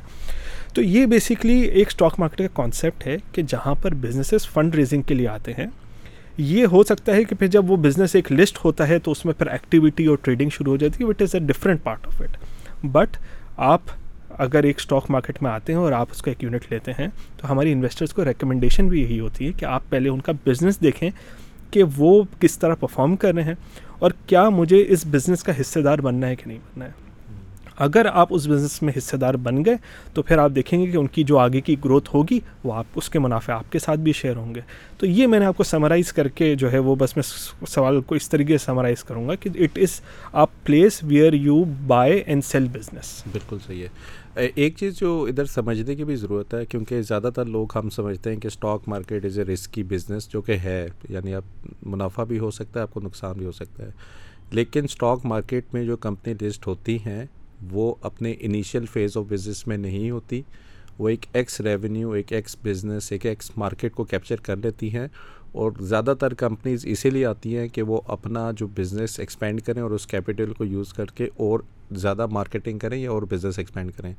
تو 0.74 0.82
یہ 0.82 1.06
بیسکلی 1.06 1.60
ایک 1.60 1.88
اسٹاک 1.88 2.20
مارکیٹ 2.20 2.38
کا 2.38 2.62
کانسیپٹ 2.62 3.08
ہے 3.08 3.18
کہ 3.32 3.42
جہاں 3.42 3.76
پر 3.82 3.94
بزنسز 4.02 4.48
فنڈ 4.48 4.76
ریزنگ 4.76 5.02
کے 5.02 5.14
لیے 5.14 5.28
آتے 5.28 5.54
ہیں۔ 5.58 5.68
یہ 6.38 6.66
ہو 6.66 6.84
سکتا 6.84 7.16
ہے 7.16 7.24
کہ 7.24 7.36
پھر 7.36 7.48
جب 7.48 7.72
وہ 7.72 7.78
بزنس 7.78 8.16
ایک 8.16 8.32
لسٹ 8.32 8.58
ہوتا 8.66 8.88
ہے 8.88 9.00
تو 9.00 9.12
اس 9.12 9.26
میں 9.26 9.34
پھر 9.34 9.48
ایکٹیویٹی 9.48 10.06
اور 10.06 10.18
ٹریڈنگ 10.22 10.50
شروع 10.50 10.72
ہو 10.72 10.78
جاتی 10.78 11.04
ہے 11.04 11.08
what 11.10 11.22
is 11.22 11.36
a 11.36 11.40
different 11.46 11.84
part 11.84 12.08
of 12.08 12.22
it 12.22 12.86
but 12.86 13.18
آپ 13.58 13.82
اگر 14.40 14.64
ایک 14.64 14.76
اسٹاک 14.78 15.06
مارکیٹ 15.10 15.42
میں 15.44 15.52
آتے 15.52 15.74
ہیں 15.74 15.80
اور 15.80 15.92
آپ 15.92 16.08
اس 16.12 16.22
کا 16.22 16.32
ایک 16.32 16.44
یونٹ 16.44 16.66
لیتے 16.70 16.92
ہیں، 16.92 17.08
تو 17.38 17.52
ہماری 17.52 17.72
انویسٹرس 17.72 18.14
کو 18.14 18.26
ریکمنڈیشن 18.26 18.88
بھی 18.88 19.02
یہی 19.02 19.20
ہوتی 19.20 19.48
ہے 19.48 19.52
کہ 19.52 19.66
آپ 19.66 19.84
پہلے 19.90 20.10
ان 20.10 20.22
کا 20.22 20.32
بزنس 20.46 20.82
دیکھیں 20.82 21.10
کہ 21.72 21.84
وہ 21.98 22.24
کس 22.40 22.60
طرح 22.60 22.76
پرفارم 22.76 23.16
کر 23.16 23.34
رہے 23.34 23.44
ہیں 23.44 23.56
اور 24.00 24.12
کیا 24.28 24.50
مجھے 24.50 24.86
اس 24.88 25.06
بزنس 25.08 25.44
کا 25.44 25.52
حصے 25.62 25.82
دار 25.82 25.98
بننا 25.98 26.28
ہے 26.28 26.36
کہ 26.36 26.44
نہیں 26.46 26.58
بننا 26.58 26.86
ہے۔ 26.86 26.92
اگر 27.78 28.06
آپ 28.14 28.28
اس 28.30 28.48
بزنس 28.48 28.82
میں 28.82 28.94
حصے 28.98 29.18
دار 29.18 29.34
بن 29.34 29.66
گئے، 29.66 29.76
تو 30.14 30.22
پھر 30.22 30.38
آپ 30.38 30.52
دیکھیں 30.56 30.86
گے 30.86 30.92
کہ 30.92 30.98
ان 30.98 31.08
کی 31.08 31.24
جو 31.24 31.38
آگے 31.40 31.62
کی 31.62 31.76
گروتھ 31.86 32.10
ہوگی، 32.16 32.40
وہ 32.64 32.74
آپ 32.74 32.86
اس 32.96 33.10
کے 33.10 33.20
منافع 33.20 33.54
آپ 33.54 33.72
کے 33.72 33.80
ساتھ 33.80 34.00
بھی 34.00 34.12
شیئر 34.12 34.36
ہوں 34.36 34.56
گے۔ 34.56 34.62
تو 34.98 35.06
یہ 35.06 35.28
میں 35.28 35.40
نے 35.40 35.46
آپ 35.46 35.58
کو 35.58 35.64
سمرائز 35.64 36.14
کر 36.14 36.28
کے 36.28 36.56
جو 36.56 36.72
ہے 36.72 36.80
وہ 36.80 36.96
بس 36.96 37.16
میں 37.16 37.24
سوال 37.68 38.02
کو 38.02 38.16
اس 38.16 38.30
طریقے 38.30 38.58
سے 38.58 38.66
سمرائز 38.66 39.04
کروں 39.04 39.28
گا 39.28 39.36
کہ 39.36 39.50
it 39.56 39.80
is 39.82 40.02
a 40.34 40.46
place 40.46 41.04
where 41.04 41.34
you 41.34 41.64
buy 41.88 42.22
and 42.26 42.46
sell 42.46 42.68
business 42.72 43.24
بالکل 43.32 43.58
صحیح 43.68 43.84
ہے۔ 43.84 43.88
ایک 44.36 44.78
چیز 44.78 45.00
جو 45.00 45.26
ادھر 45.30 45.46
سمجھنے 45.46 45.96
کی 45.96 46.04
بھی 46.04 46.16
ضرورت 46.16 46.54
ہے، 46.54 46.66
کیونکہ 46.66 47.02
زیادہ 47.02 47.30
تر 47.36 47.46
لوگ 47.46 47.68
ہم 47.76 47.90
سمجھتے 47.90 48.34
ہیں 48.34 48.40
کہ 48.40 48.48
stock 48.48 48.88
market 48.88 49.26
is 49.26 49.40
a 49.40 49.46
risky 49.46 49.84
business 49.84 50.30
جو 50.30 50.42
کہ 50.42 50.52
ہے 50.52 50.88
یعنی 51.10 51.34
اب 51.34 51.44
منافع 51.86 52.24
بھی 52.24 52.40
ہو 52.40 52.52
سکتا 52.52 52.80
ہے، 52.80 52.82
آپ 52.82 52.94
کو 52.94 53.00
نقصان 53.00 53.38
بھی 53.38 53.46
ہو 53.46 53.52
سکتا 53.52 53.84
ہے۔ 53.84 53.92
لیکن 54.52 54.84
اسٹاک 54.84 55.26
مارکیٹ 55.26 55.66
میں 55.74 55.86
جو 55.86 55.98
کمپنی 55.98 56.34
لسٹ 56.42 56.68
ہوتی 56.68 56.98
ہیں، 57.06 57.26
وہ 57.72 57.96
اپنے 58.02 58.34
انیشیل 58.40 58.86
فیز 58.86 59.18
آف 59.18 59.26
بزنس 59.30 59.68
میں 59.68 59.78
نہیں 59.78 60.10
ہوتی۔ 60.10 60.42
وہ 61.00 61.10
ایک 61.10 61.26
ایکس 61.34 61.62
ریونیو 61.62 62.12
ایک 62.12 62.34
ایکس 62.34 62.56
بزنس 62.64 63.12
ایک 63.12 63.26
ایکس 63.26 63.58
مارکیٹ 63.58 63.94
کو 63.94 64.04
کیپچر 64.04 64.36
کر 64.36 64.56
لیتی 64.56 64.96
ہیں۔ 64.96 65.08
اور 65.56 65.72
زیادہ 65.80 66.14
تر 66.20 66.34
کمپنیز 66.34 66.86
اسی 66.88 67.10
لیے 67.10 67.26
آتی 67.26 67.58
ہیں 67.58 67.68
کہ 67.68 67.82
وہ 67.82 68.00
اپنا 68.08 68.50
جو 68.52 68.68
بزنس 68.68 69.20
ایکسپینڈ 69.20 69.62
کریں 69.62 69.82
اور 69.82 69.92
اس 69.92 70.08
کیپٹل 70.08 70.54
کو 70.54 70.66
یوز 70.66 70.94
کر 70.94 71.06
کے 71.06 71.28
اور 71.38 71.60
زیادہ 71.92 72.26
مارکیٹنگ 72.26 72.80
کریں 72.80 72.98
یا 72.98 73.12
اور 73.12 73.24
بزنس 73.24 73.58
ایکسپینڈ 73.60 73.92
کریں۔ 73.98 74.14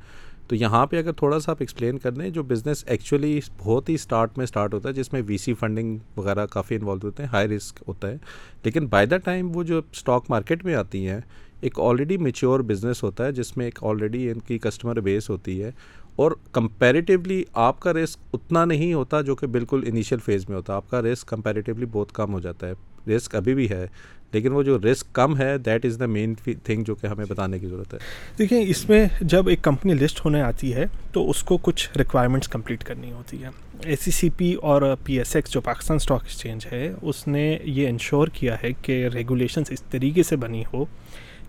تو 0.47 0.55
یہاں 0.55 0.85
پہ 0.85 0.97
اگر 0.99 1.11
تھوڑا 1.11 1.39
سا 1.39 1.51
آپ 1.51 1.57
ایکسپلین 1.59 1.97
کر 1.97 2.11
دیں، 2.11 2.29
جو 2.29 2.43
بزنس 2.43 2.83
ایکچولی 2.87 3.39
بہت 3.57 3.89
ہی 3.89 3.93
اسٹارٹ 3.93 4.37
میں 4.37 4.43
اسٹارٹ 4.43 4.73
ہوتا 4.73 4.89
ہے، 4.89 4.93
جس 4.93 5.13
میں 5.13 5.21
وی 5.27 5.37
سی 5.37 5.53
فنڈنگ 5.53 5.97
وغیرہ 6.15 6.45
کافی 6.45 6.75
انوالو 6.75 7.05
ہوتے 7.05 7.23
ہیں 7.23 7.29
ہائی 7.29 7.47
رسک 7.47 7.83
ہوتا 7.87 8.11
ہے، 8.11 8.17
لیکن 8.63 8.87
بائی 8.87 9.07
دا 9.07 9.17
ٹائم 9.17 9.55
وہ 9.55 9.63
جو 9.63 9.81
اسٹاک 9.91 10.29
مارکیٹ 10.29 10.65
میں 10.65 10.75
آتی 10.75 11.07
ہیں، 11.07 11.19
ایک 11.61 11.79
آلریڈی 11.79 12.17
میچور 12.17 12.59
بزنس 12.59 13.03
ہوتا 13.03 13.25
ہے، 13.25 13.31
جس 13.31 13.55
میں 13.57 13.65
ایک 13.65 13.83
آلریڈی 13.83 14.29
ان 14.31 14.39
کی 14.39 14.57
کسٹمر 14.59 14.99
بیس 14.99 15.29
ہوتی 15.29 15.63
ہے 15.63 15.71
اور 16.17 16.31
کمپیریٹیولی 16.51 17.43
آپ 17.53 17.79
کا 17.79 17.93
رسک 17.93 18.19
اتنا 18.33 18.65
نہیں 18.65 18.93
ہوتا 18.93 19.21
جو 19.21 19.35
کہ 19.35 19.47
بالکل 19.47 19.83
انیشیل 19.87 20.19
فیز 20.25 20.47
میں 20.49 20.55
ہوتا، 20.57 20.75
آپ 20.75 20.89
کا 20.89 21.01
رسک 21.01 21.27
کمپیریٹیولی 21.27 21.85
بہت 21.91 22.11
کم 22.11 22.33
ہو 22.33 22.39
جاتا 22.39 22.67
ہے 22.67 22.73
رسک 23.15 23.35
ابھی 23.35 23.53
بھی 23.55 23.69
ہے، 23.69 23.85
لیکن 24.33 24.51
وہ 24.51 24.63
جو 24.63 24.77
رسک 24.83 25.13
کم 25.15 25.37
ہے 25.37 25.57
that 25.57 25.85
is 25.85 25.99
the 25.99 26.05
main 26.05 26.33
thing 26.63 26.83
جو 26.83 26.95
کہ 26.95 27.07
ہمیں 27.07 27.25
بتانے 27.29 27.59
کی 27.59 27.67
ضرورت 27.67 27.93
ہے۔ 27.93 27.99
دیکھیں، 28.37 28.59
اس 28.59 28.87
میں 28.89 29.05
جب 29.21 29.47
ایک 29.47 29.61
کمپنی 29.63 29.93
لسٹ 29.93 30.25
ہونے 30.25 30.41
آتی 30.41 30.73
ہے، 30.73 30.85
تو 31.11 31.29
اس 31.29 31.43
کو 31.43 31.57
کچھ 31.61 31.97
ریکوائرمنٹس 31.97 32.47
کمپلیٹ 32.47 32.83
کرنی 32.83 33.11
ہوتی 33.11 33.43
ہے 33.43 33.49
اے 33.85 33.95
سی 33.95 34.11
سی 34.11 34.29
پی 34.37 34.53
اور 34.61 34.81
پی 35.03 35.17
ایس 35.17 35.35
ایکس 35.35 35.51
جو 35.51 35.61
پاکستان 35.61 35.95
اسٹاک 35.95 36.23
ایکسچینج 36.23 36.65
ہے، 36.71 36.91
اس 37.01 37.27
نے 37.27 37.57
یہ 37.63 37.87
انشور 37.89 38.27
کیا 38.33 38.55
ہے 38.63 38.71
کہ 38.81 39.07
ریگولیشنس 39.13 39.71
اس 39.71 39.83
طریقے 39.91 40.23
سے 40.23 40.35
بنی 40.35 40.63
ہو 40.73 40.85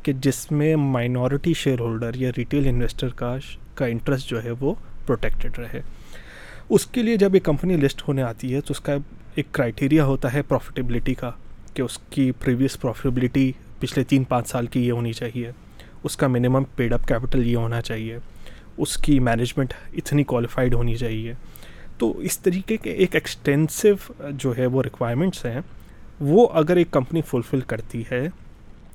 کہ 0.02 0.12
جس 0.22 0.50
میں 0.50 0.74
مائنورٹی 0.76 1.52
شیئر 1.54 1.80
ہولڈر 1.80 2.16
یا 2.16 2.30
ریٹیل 2.36 2.68
انویسٹر 2.68 3.08
کا 3.16 3.36
کا 3.78 3.86
انٹرسٹ 3.86 4.28
جو 4.28 4.44
ہے 4.44 4.50
وہ 4.50 4.74
پروٹیکٹڈ 5.06 5.58
رہے۔ 5.58 5.80
اس 6.68 6.86
کے 6.86 7.02
لیے 7.02 7.16
جب 7.16 7.34
ایک 7.34 7.42
کمپنی 7.42 7.76
لسٹ 7.76 8.02
ہونے 8.08 8.22
آتی 8.22 8.54
ہے 8.54 8.60
تو 8.60 8.66
اس 8.70 8.80
کا 8.80 8.96
ایک 9.34 9.46
کرائٹیریا 9.52 10.04
ہوتا 10.04 10.32
ہے 10.32 10.42
پروفیٹیبلٹی 10.42 11.14
کا 11.14 11.30
کہ 11.74 11.82
اس 11.82 11.98
کی 12.10 12.32
پریویس 12.32 12.80
پروفیٹیبلٹی 12.80 13.52
پچھلے 13.80 14.04
تین 14.04 14.24
پانچ 14.24 14.48
سال 14.48 14.66
کی 14.66 14.86
یہ 14.86 14.92
ہونی 14.92 15.12
چاہیے۔ 15.12 15.50
اس 16.02 16.16
کا 16.16 16.26
منیمم 16.26 16.64
پیڈ 16.76 16.92
اپ 16.92 17.08
کیپٹل 17.08 17.46
یہ 17.46 17.56
ہونا 17.56 17.82
چاہیے۔ 17.82 18.18
اس 18.76 18.96
کی 18.96 19.20
مینجمنٹ 19.20 19.74
اتنی 19.96 20.24
کوالیفائڈ 20.24 20.74
ہونی 20.74 20.96
چاہیے۔ 20.96 21.32
تو 21.98 22.18
اس 22.18 22.38
طریقے 22.38 22.76
کے 22.76 22.90
ایک 22.90 23.14
ایکسٹینسو 23.14 24.22
جو 24.30 24.56
ہے 24.58 24.66
وہ 24.66 24.82
ریکوائرمنٹس 24.82 25.44
ہیں، 25.44 25.60
وہ 26.20 26.48
اگر 26.52 26.76
ایک 26.76 26.90
کمپنی 26.90 27.22
فلفل 27.22 27.60
کرتی 27.60 28.02
ہے، 28.12 28.28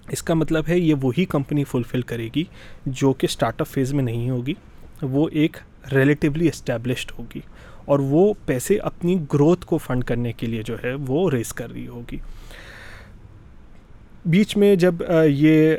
اس 0.09 0.23
کا 0.23 0.33
مطلب 0.33 0.63
ہے 0.67 0.79
یہ 0.79 0.95
وہی 1.01 1.25
کمپنی 1.25 1.63
فلفل 1.63 2.01
کرے 2.01 2.29
گی 2.35 2.43
جو 2.85 3.13
کہ 3.13 3.25
اسٹارٹ 3.25 3.61
اپ 3.61 3.67
فیز 3.67 3.93
میں 3.93 4.03
نہیں 4.03 4.29
ہوگی۔ 4.29 4.53
وہ 5.01 5.27
ایک 5.31 5.57
ریلیٹیولی 5.93 6.47
اسٹیبلشڈ 6.47 7.11
ہوگی 7.17 7.39
اور 7.85 7.99
وہ 7.99 8.33
پیسے 8.45 8.77
اپنی 8.79 9.17
گروتھ 9.33 9.65
کو 9.65 9.77
فنڈ 9.77 10.03
کرنے 10.03 10.31
کے 10.31 10.47
لیے 10.47 10.63
جو 10.63 10.75
ہے 10.83 10.93
وہ 11.07 11.29
ریز 11.31 11.53
کر 11.53 11.71
رہی 11.71 11.87
ہوگی۔ 11.87 12.17
بیچ 14.25 14.55
میں 14.57 14.75
جب 14.75 14.95
یہ 15.27 15.75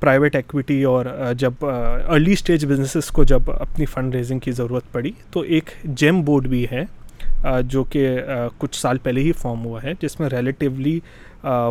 پرائیویٹ 0.00 0.36
ایکویٹی 0.36 0.82
اور 0.84 1.06
جب 1.38 1.64
ارلی 1.64 2.32
اسٹیج 2.32 2.64
بزنسز 2.66 3.10
کو 3.10 3.24
جب 3.24 3.50
اپنی 3.50 3.86
فنڈ 3.86 4.14
ریزنگ 4.14 4.38
کی 4.38 4.52
ضرورت 4.52 4.92
پڑی 4.92 5.12
تو 5.30 5.40
ایک 5.40 5.70
جیم 5.84 6.22
بورڈ 6.22 6.46
بھی 6.48 6.64
ہے 6.72 6.84
جو 7.62 7.84
کہ 7.84 8.08
کچھ 8.58 8.76
سال 8.76 8.98
پہلے 8.98 9.20
ہی 9.20 9.32
فارم 9.32 9.64
ہوا 9.64 9.82
ہے، 9.82 9.92
جس 10.00 10.18
میں 10.20 10.28
ریلیٹیولی 10.28 10.98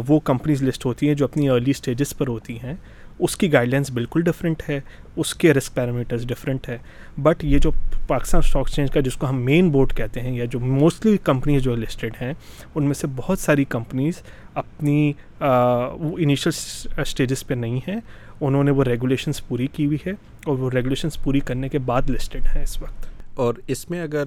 وہ 0.07 0.19
کمپنیز 0.19 0.63
لسٹ 0.63 0.86
ہوتی 0.86 1.07
ہیں 1.07 1.15
جو 1.15 1.25
اپنی 1.25 1.50
ارلی 1.50 1.71
اسٹیجز 1.71 2.15
پر 2.17 2.27
ہوتی 2.27 2.57
ہیں۔ 2.59 2.75
اس 3.19 3.38
کی 3.38 3.53
گائیڈ 3.53 3.69
لائنس 3.69 3.91
بالکل 3.91 4.21
ڈفرینٹ 4.21 4.63
ہے، 4.69 4.79
اس 5.15 5.35
کے 5.35 5.53
رسک 5.53 5.75
پیرامیٹرز 5.75 6.25
ڈفرینٹ 6.27 6.69
ہے۔ 6.69 6.77
بٹ 7.17 7.43
یہ 7.43 7.59
جو 7.59 7.71
پاکستان 8.07 8.41
اسٹاک 8.45 8.59
ایکسچینج 8.59 8.91
کا، 8.91 8.99
جس 8.99 9.15
کو 9.15 9.29
ہم 9.29 9.41
مین 9.41 9.69
بورڈ 9.69 9.93
کہتے 9.93 10.21
ہیں 10.21 10.35
یا 10.35 10.45
جو 10.45 10.59
موسٹلی 10.59 11.17
کمپنیز 11.23 11.63
جو 11.63 11.75
لسٹڈ 11.75 12.13
ہیں، 12.21 12.33
ان 12.75 12.83
میں 12.83 12.93
سے 12.93 13.07
بہت 13.15 13.39
ساری 13.39 13.63
کمپنیز 13.65 14.21
اپنی 14.53 15.13
انیشیل 15.39 16.51
اسٹیجز 16.99 17.47
پہ 17.47 17.53
نہیں 17.53 17.79
ہیں۔ 17.88 17.99
انہوں 18.41 18.63
نے 18.63 18.71
وہ 18.71 18.83
ریگولیشنس 18.83 19.47
پوری 19.47 19.67
کی 19.67 19.85
ہوئی 19.85 19.97
ہے 20.05 20.11
اور 20.45 20.57
وہ 20.57 20.69
ریگولیشنس 20.69 21.23
پوری 21.23 21.39
کرنے 21.39 21.69
کے 21.69 21.79
بعد 21.79 22.09
لسٹڈ 22.09 22.45
ہیں 22.55 22.63
اس 22.63 22.81
وقت۔ 22.81 23.05
اور 23.35 23.53
اس 23.67 23.89
میں 23.89 24.01
اگر 24.01 24.23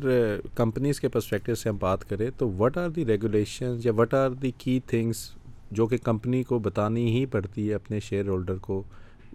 کمپنیز 0.54 1.00
کے 1.00 1.08
پرسپیکٹو 1.08 1.54
سے 1.54 1.68
ہم 1.68 1.76
بات 1.76 2.08
کریں 2.10 2.30
تو 2.38 2.50
وٹ 2.50 2.76
آر 2.76 2.88
دی 2.88 3.06
ریگولیشنز 3.06 3.86
یا 3.86 3.92
what 3.92 4.14
are 4.14 4.30
the 4.30 4.50
key 4.58 4.80
things 4.86 5.30
جو 5.72 5.86
کہ 5.86 5.96
کمپنی 5.96 6.42
کو 6.42 6.58
بتانی 6.58 7.08
ہی 7.16 7.26
پڑتی 7.26 7.68
ہے 7.68 7.74
اپنے 7.74 8.00
شیئر 8.00 8.28
ہولڈر 8.28 8.56
کو۔ 8.56 8.82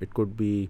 اٹ 0.02 0.14
کوڈ 0.14 0.30
بی 0.38 0.66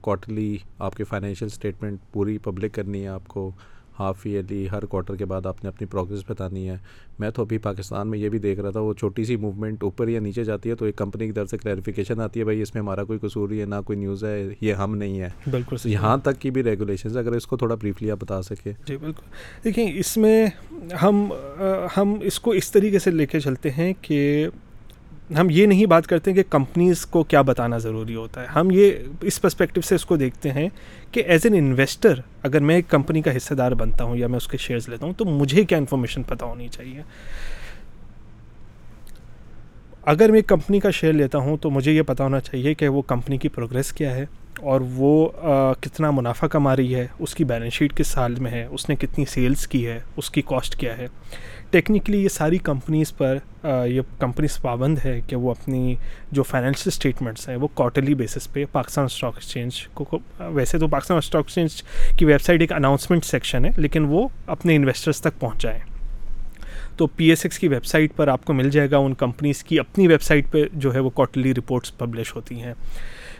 کوارٹرلی 0.00 0.56
آپ 0.78 0.94
کے 0.96 1.04
فائنینشیل 1.04 1.48
اسٹیٹمنٹ 1.52 1.98
پوری 2.12 2.38
پبلک 2.38 2.74
کرنی 2.74 3.02
ہے 3.02 3.08
آپ 3.08 3.28
کو۔ 3.28 3.50
ہاف 3.98 4.20
ایئرلی 4.24 4.66
ہر 4.72 4.84
کوارٹر 4.84 5.16
کے 5.16 5.24
بعد 5.24 5.46
آپ 5.46 5.62
نے 5.64 5.68
اپنی 5.68 5.86
پروگرس 5.86 6.22
بتانی 6.28 6.68
ہے۔ 6.68 6.76
میں 7.18 7.30
تو 7.30 7.42
ابھی 7.42 7.58
پاکستان 7.58 8.08
میں 8.08 8.18
یہ 8.18 8.28
بھی 8.28 8.38
دیکھ 8.38 8.60
رہا 8.60 8.70
تھا 8.70 8.80
وہ 8.80 8.94
چھوٹی 8.94 9.24
سی 9.24 9.36
موومنٹ 9.36 9.82
اوپر 9.82 10.08
یا 10.08 10.20
نیچے 10.20 10.44
جاتی 10.44 10.70
ہے 10.70 10.74
تو 10.74 10.84
ایک 10.84 10.96
کمپنی 10.96 11.26
کی 11.26 11.32
طرف 11.32 11.50
سے 11.50 11.58
کلیریفیکیشن 11.58 12.20
آتی 12.20 12.40
ہے 12.40 12.44
بھائی 12.44 12.62
اس 12.62 12.74
میں 12.74 12.82
ہمارا 12.82 13.04
کوئی 13.04 13.18
قصور 13.18 13.50
ہے 13.50 13.64
نہ 13.64 13.74
کوئی 13.86 13.98
نیوز 13.98 14.24
ہے 14.24 14.48
یہ 14.60 14.74
ہم 14.74 14.96
نہیں 14.96 15.20
ہے 15.20 15.28
بالکل 15.50 15.76
یہاں 15.84 16.16
تک 16.16 16.40
کی 16.40 16.50
بھی 16.50 16.62
ریگولیشنز 16.62 17.16
اگر 17.16 17.32
اس 17.32 17.46
کو 17.46 17.56
تھوڑا 17.56 17.74
بریفلی 17.74 18.10
آپ 18.10 18.18
بتا 18.20 18.42
سکیں۔ 18.42 18.72
جی 18.86 18.96
بالکل۔ 18.96 19.22
دیکھیں 19.64 19.92
اس 19.94 20.16
میں 20.16 20.46
ہم 21.02 21.32
ہم 21.96 22.14
اس 22.22 22.40
کو 22.40 22.50
اس 22.50 22.70
طریقے 22.72 22.98
سے 22.98 23.10
لے 23.10 23.26
کے 23.26 23.40
چلتے 23.40 23.70
ہیں 23.70 23.92
کہ 24.02 24.48
ہم 25.36 25.46
یہ 25.50 25.66
نہیں 25.66 25.86
بات 25.86 26.06
کرتے 26.06 26.32
کہ 26.32 26.42
کمپنیز 26.50 27.04
کو 27.06 27.22
کیا 27.22 27.40
بتانا 27.42 27.78
ضروری 27.78 28.14
ہوتا 28.14 28.42
ہے۔ 28.42 28.46
ہم 28.46 28.68
یہ 28.72 28.92
اس 29.22 29.40
پرسپیکٹو 29.42 29.80
سے 29.80 29.94
اس 29.94 30.04
کو 30.04 30.16
دیکھتے 30.16 30.50
ہیں 30.52 30.68
کہ 31.12 31.22
ایز 31.26 31.40
این 31.44 31.54
انویسٹر 31.54 32.20
اگر 32.42 32.60
میں 32.60 32.74
ایک 32.74 32.88
کمپنی 32.88 33.22
کا 33.22 33.36
حصہ 33.36 33.54
دار 33.54 33.72
بنتا 33.72 34.04
ہوں 34.04 34.16
یا 34.16 34.26
میں 34.26 34.36
اس 34.36 34.46
کے 34.46 34.58
شیئرز 34.58 34.88
لیتا 34.88 35.06
ہوں 35.06 35.12
تو 35.12 35.24
مجھے 35.24 35.64
کیا 35.64 35.78
انفارمیشن 35.78 36.22
پتہ 36.22 36.44
ہونی 36.44 36.68
چاہیے۔ 36.68 37.02
اگر 40.04 40.30
میں 40.30 40.38
ایک 40.38 40.46
کمپنی 40.46 40.80
کا 40.80 40.90
شیئر 40.90 41.12
لیتا 41.12 41.38
ہوں 41.38 41.56
تو 41.56 41.70
مجھے 41.70 41.92
یہ 41.92 42.02
پتہ 42.02 42.22
ہونا 42.22 42.40
چاہیے 42.40 42.74
کہ 42.74 42.88
وہ 42.88 43.02
کمپنی 43.02 43.38
کی 43.38 43.48
پروگریس 43.48 43.92
کیا 43.92 44.14
ہے 44.16 44.24
اور 44.60 44.80
وہ 44.94 45.28
کتنا 45.80 46.10
منافع 46.10 46.46
کما 46.46 46.76
رہی 46.76 46.94
ہے، 46.94 47.06
اس 47.18 47.34
کی 47.34 47.44
بیلنس 47.44 47.72
شیٹ 47.72 47.96
کس 47.96 48.08
سال 48.08 48.34
میں 48.34 48.50
ہے، 48.50 48.64
اس 48.64 48.88
نے 48.88 48.96
کتنی 48.96 49.24
سیلز 49.24 49.66
کی 49.68 49.86
ہے، 49.86 50.00
اس 50.16 50.30
کی 50.30 50.42
کاسٹ 50.42 50.76
کیا 50.76 50.98
ہے۔ 50.98 51.06
ٹیکنیکلی 51.70 52.22
یہ 52.22 52.28
ساری 52.28 52.58
کمپنیز 52.64 53.16
پر 53.16 53.38
یہ 53.86 54.00
کمپنیز 54.18 54.56
پابند 54.62 54.98
ہے 55.04 55.20
کہ 55.26 55.36
وہ 55.36 55.50
اپنی 55.50 55.94
جو 56.32 56.42
فائنینشیل 56.42 56.88
اسٹیٹمنٹس 56.88 57.48
ہیں، 57.48 57.56
وہ 57.56 57.68
کوارٹرلی 57.74 58.14
بیسس 58.14 58.52
پہ 58.52 58.64
پاکستان 58.72 59.04
اسٹاک 59.04 59.34
ایکسچینج 59.34 59.86
کو 59.94 60.18
ویسے 60.54 60.78
تو 60.78 60.88
پاکستان 60.88 61.16
اسٹاک 61.16 61.44
ایکسچینج 61.44 61.82
کی 62.18 62.24
ویب 62.24 62.40
سائٹ 62.42 62.60
ایک 62.60 62.72
اناؤنسمنٹ 62.72 63.24
سیکشن 63.24 63.64
ہے، 63.64 63.70
لیکن 63.76 64.04
وہ 64.08 64.26
اپنے 64.46 64.76
انویسٹرس 64.76 65.20
تک 65.20 65.40
پہنچائیں 65.40 65.78
تو 66.96 67.06
پی 67.06 67.28
ایس 67.30 67.44
ایکس 67.44 67.58
کی 67.58 67.68
ویب 67.68 67.84
سائٹ 67.86 68.16
پر 68.16 68.28
آپ 68.28 68.44
کو 68.44 68.52
مل 68.52 68.70
جائے 68.70 68.90
گا، 68.90 68.98
ان 68.98 69.14
کمپنیز 69.14 69.62
کی 69.64 69.78
اپنی 69.78 70.06
ویب 70.08 70.22
سائٹ 70.22 70.50
پہ 70.52 70.64
جو 70.74 70.94
ہے 70.94 71.00
وہ 71.00 71.10
کوارٹرلی 71.10 71.54
رپورٹس 71.54 71.96
پبلش 71.98 72.34
ہوتی 72.36 72.60
ہیں۔ 72.62 72.74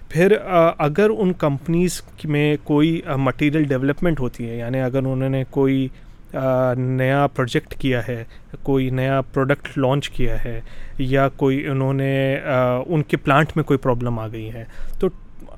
پھر 0.09 0.37
اگر 0.79 1.11
ان 1.19 1.33
کمپنیز 1.39 2.01
میں 2.25 2.57
کوئی 2.65 3.01
مٹیریل 3.19 3.65
ڈیولپمنٹ 3.69 4.21
ہوتی 4.21 4.49
ہے 4.49 4.57
یعنی 4.57 4.81
اگر 4.81 4.99
انہوں 4.99 5.29
نے 5.29 5.43
کوئی 5.51 5.89
نیا 6.33 7.27
پروجیکٹ 7.27 7.75
کیا 7.81 8.07
ہے، 8.09 8.23
کوئی 8.63 8.91
نیا 8.91 9.21
پروڈکٹ 9.33 9.79
لانچ 9.79 10.11
کیا 10.11 10.43
ہے، 10.45 10.61
یا 10.99 11.29
کوئی 11.37 11.67
انہوں 11.67 11.95
نے 11.95 12.37
ان 12.87 13.03
کے 13.03 13.17
پلانٹ 13.17 13.57
میں 13.57 13.65
کوئی 13.65 13.79
پرابلم 13.79 14.19
آ 14.19 14.27
گئی 14.29 14.53
ہے۔ 14.53 14.65
تو 15.01 15.09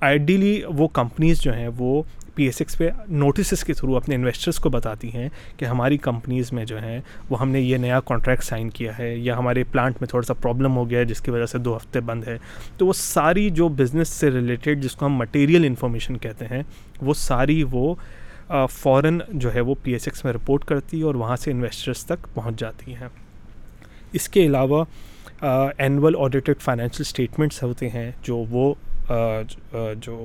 آئیڈیلی 0.00 0.61
وہ 0.77 0.89
کمپنیز 0.89 1.41
جو 1.41 1.55
ہیں، 1.55 1.69
وہ 1.79 2.03
پی 2.35 2.45
ایس 2.45 2.61
ایکس 2.61 2.77
پہ 2.79 2.89
نوٹسز 3.09 3.65
کے 3.65 3.75
تھرو 3.75 3.97
اپنے 3.97 4.15
انویسٹرس 4.15 4.59
کو 4.59 4.71
بتاتی 4.71 5.09
ہیں 5.15 5.29
کہ 5.57 5.65
ہماری 5.65 5.97
کمپنیز 5.99 6.53
میں 6.53 6.65
جو 6.65 6.79
ہیں، 6.83 7.00
وہ 7.31 7.41
ہم 7.41 7.50
نے 7.50 7.61
یہ 7.61 7.77
نیا 7.77 7.99
کانٹریکٹ 8.00 8.45
سائن 8.45 8.69
کیا 8.71 8.97
ہے، 8.99 9.15
یا 9.17 9.37
ہمارے 9.39 9.65
پلانٹ 9.73 9.97
میں 10.00 10.09
تھوڑا 10.09 10.27
سا 10.27 10.35
پرابلم 10.35 10.77
ہو 10.77 10.89
گیا 10.91 10.99
ہے، 10.99 11.05
جس 11.05 11.21
کی 11.21 11.31
وجہ 11.31 11.47
سے 11.47 11.59
دو 11.59 11.77
ہفتے 11.77 12.00
بند 12.00 12.29
ہے۔ 12.29 12.37
تو 12.79 12.87
وہ 12.87 12.93
ساری 12.93 13.49
جو 13.50 13.69
بزنس 13.69 14.09
سے 14.09 14.31
ریلیٹڈ 14.31 14.83
جس 14.83 14.95
کو 14.97 15.07
ہم 15.07 15.17
مٹیریل 15.17 15.65
انفارمیشن 15.65 16.19
کہتے 16.19 16.47
ہیں، 16.50 16.62
وہ 17.03 17.15
ساری 17.17 17.62
وہ 17.71 17.95
فوراً 18.71 19.21
جو 19.28 19.54
ہے 19.54 19.61
وہ 19.61 19.75
پی 19.83 19.92
ایس 19.92 20.07
ایکس 20.07 20.25
میں 20.25 20.33
رپورٹ 20.33 20.64
کرتی 20.64 20.99
ہے 20.99 21.04
اور 21.04 21.14
وہاں 21.14 21.37
سے 21.37 21.50
انویسٹرس 21.50 22.04
تک 22.04 22.26
پہنچ 22.35 22.61
جاتی 22.61 22.95
ہیں۔ 22.95 23.09
اس 24.12 24.28
کے 24.28 24.47
علاوہ 24.47 24.85
اینول 25.42 26.16
آڈیٹڈ 26.19 26.61
فائنینشیل 26.61 27.04
اسٹیٹمنٹس 27.07 27.62
ہوتے 27.62 27.88
ہیں 27.88 28.11
جو 28.23 28.37
وہ 28.50 28.73
جو 29.97 30.16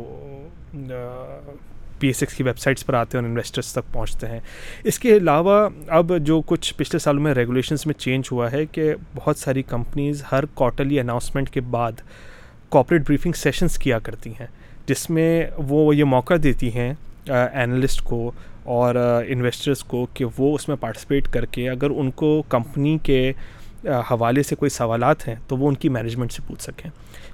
پی 1.99 2.07
ایس 2.07 2.21
ایکس 2.21 2.33
کی 2.33 2.43
ویب 2.43 2.57
سائٹس 2.59 2.85
پر 2.85 2.93
آتے 2.93 3.17
ہیں 3.17 3.23
اور 3.23 3.29
انویسٹرس 3.29 3.71
تک 3.73 3.93
پہنچتے 3.93 4.27
ہیں۔ 4.27 4.39
اس 4.83 4.99
کے 4.99 5.15
علاوہ، 5.17 5.67
اب 5.89 6.11
جو 6.21 6.41
کچھ 6.45 6.73
پچھلے 6.77 6.99
سالوں 6.99 7.23
میں 7.23 7.33
ریگولیشنس 7.33 7.85
میں 7.85 7.93
چینج 7.93 8.29
ہوا 8.31 8.51
ہے 8.51 8.65
کہ 8.65 8.93
بہت 9.15 9.37
ساری 9.37 9.63
کمپنیز 9.63 10.23
ہر 10.31 10.45
کوارٹرلی 10.53 10.99
اناؤنسمنٹ 10.99 11.49
کے 11.49 11.61
بعد 11.61 12.01
کوپریٹ 12.69 13.07
بریفنگ 13.07 13.33
سیشنس 13.33 13.77
کیا 13.77 13.99
کرتی 13.99 14.29
ہیں، 14.39 14.47
جس 14.87 15.09
میں 15.09 15.45
وہ 15.57 15.95
یہ 15.95 16.03
موقع 16.03 16.33
دیتی 16.43 16.73
ہیں 16.75 16.93
انالسٹ 17.29 18.01
کو 18.01 18.31
اور 18.63 18.95
انویسٹرس 19.27 19.83
کو 19.83 20.05
کہ 20.13 20.25
وہ 20.37 20.53
اس 20.55 20.67
میں 20.67 20.75
پارٹیسپیٹ 20.75 21.27
کر 21.27 21.45
کے 21.45 21.69
اگر 21.69 21.89
ان 21.89 22.11
کو 22.11 22.41
کمپنی 22.49 22.97
کے 23.03 23.31
حوالے 23.85 24.43
سے 24.43 24.55
کوئی 24.55 24.69
سوالات 24.69 25.27
ہیں 25.27 25.35
تو 25.47 25.57
وہ 25.57 25.67
ان 25.67 25.75
کی 25.75 25.89
مینجمنٹ 25.89 26.31
سے 26.31 26.41
پوچھ 26.47 26.61
سکیں۔ 26.61 26.89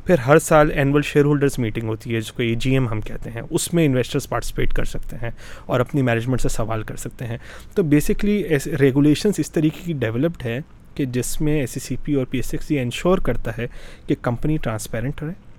پھر 0.05 0.19
ہر 0.19 0.39
سال 0.39 0.71
اینول 0.71 1.01
شیئر 1.01 1.25
ہولڈرس 1.25 1.57
میٹنگ 1.59 1.87
ہوتی 1.89 2.15
ہے، 2.15 2.19
جس 2.21 2.31
کو 2.31 2.43
اے 2.43 2.53
جی 2.55 2.71
ایم 2.71 2.87
ہم 2.89 3.01
کہتے 3.01 3.29
ہیں، 3.31 3.41
اس 3.49 3.73
میں 3.73 3.85
انویسٹرس 3.85 4.29
پارٹیسپیٹ 4.29 4.73
کر 4.73 4.85
سکتے 4.85 5.17
ہیں 5.21 5.29
اور 5.65 5.79
اپنی 5.79 6.01
مینجمنٹ 6.01 6.41
سے 6.41 6.49
سوال 6.49 6.83
کر 6.83 6.95
سکتے 6.95 7.25
ہیں۔ 7.25 7.37
تو 7.75 7.83
بیسکلی 7.83 8.43
ریگولیشنس 8.79 9.39
اس 9.39 9.51
طریقے 9.51 9.81
کی 9.85 9.93
ڈیولپڈ 9.93 10.45
ہے 10.45 10.59
کہ 10.95 11.05
جس 11.05 11.39
میں 11.41 11.59
ایس 11.59 11.71
سی 11.71 11.79
سی 11.79 11.95
پی 12.03 12.13
اور 12.13 12.25
پی 12.25 12.37
ایس 12.37 12.53
ایکس 12.53 12.71
یہ 12.71 12.81
انشور 12.81 13.17
کرتا 13.17 13.57
ہے 13.57 13.67
کہ 14.07 14.15
کمپنی 14.21 14.57
ٹرانسپیرنٹ 14.57 15.23
رہے۔ 15.23 15.50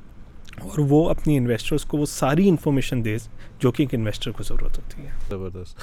اور 0.61 0.79
وہ 0.79 1.11
اپنی 1.11 1.37
انویسٹرس 1.37 1.85
کو 1.85 1.99
وہ 1.99 2.07
ساری 2.07 2.49
انفارمیشن 2.49 3.05
دے 3.05 3.17
جو 3.59 3.73
کہ 3.73 3.83
ایک 3.83 3.95
انویسٹر 3.95 4.31
کو 4.31 4.43
ضرورت 4.43 4.79
ہوتی 4.79 5.03
ہے۔ 5.03 5.11
زبردست۔ 5.31 5.79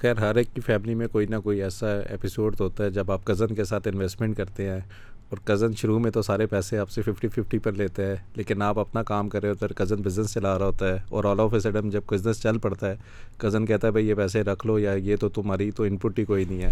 خیر 0.00 0.16
ہر 0.16 0.34
ایک 0.34 0.46
کی 0.54 0.60
فیملی 0.60 0.94
میں 0.94 1.06
کوئی 1.06 1.26
نہ 1.26 1.36
کوئی 1.36 1.62
ایسا 1.62 1.86
ایپیسوڈ 1.98 2.60
ہوتا 2.60 2.84
ہے 2.84 2.90
جب 2.90 3.12
آپ 3.12 3.24
کزن 3.24 3.54
کے 3.54 3.64
ساتھ 3.64 3.88
انویسٹمنٹ 3.88 4.36
کرتے 4.36 4.70
ہیں 4.70 4.80
اور 5.28 5.38
کزن 5.44 5.72
شروع 5.72 5.98
میں 5.98 6.10
تو 6.10 6.22
سارے 6.22 6.46
پیسے 6.46 6.78
آپ 6.78 6.90
سے 6.90 7.02
ففٹی 7.02 7.28
ففٹی 7.28 7.58
پر 7.58 7.72
لیتے 7.72 8.06
ہیں 8.06 8.14
لیکن 8.34 8.62
آپ 8.62 8.78
اپنا 8.78 9.02
کام 9.02 9.28
کر 9.28 9.42
رہے 9.42 9.48
ہوتے 9.48 9.66
ہیں 9.66 9.76
کزن 9.76 9.96
بزنس 9.96 10.34
چلا 10.34 10.58
رہا 10.58 10.66
ہوتا 10.66 10.88
ہے 10.88 10.98
اور 11.08 11.24
آل 11.24 11.40
آف 11.40 11.54
اے 11.54 11.60
سڈن 11.60 11.90
جب 11.90 12.00
بزنس 12.10 12.42
چل 12.42 12.58
پڑتا 12.58 12.90
ہے 12.90 12.96
کزن 13.38 13.66
کہتا 13.66 13.86
ہے 13.86 13.92
بھائی 13.92 14.08
یہ 14.08 14.14
پیسے 14.14 14.42
رکھ 14.42 14.66
لو 14.66 14.78
یا 14.78 14.92
یہ 14.92 15.16
تو 15.16 15.28
تمہاری 15.28 15.70
تو 15.70 15.82
ان 15.82 15.96
پٹ 15.96 16.18
ہی 16.18 16.24
کوئی 16.24 16.44
نہیں 16.44 16.62
ہے۔ 16.62 16.70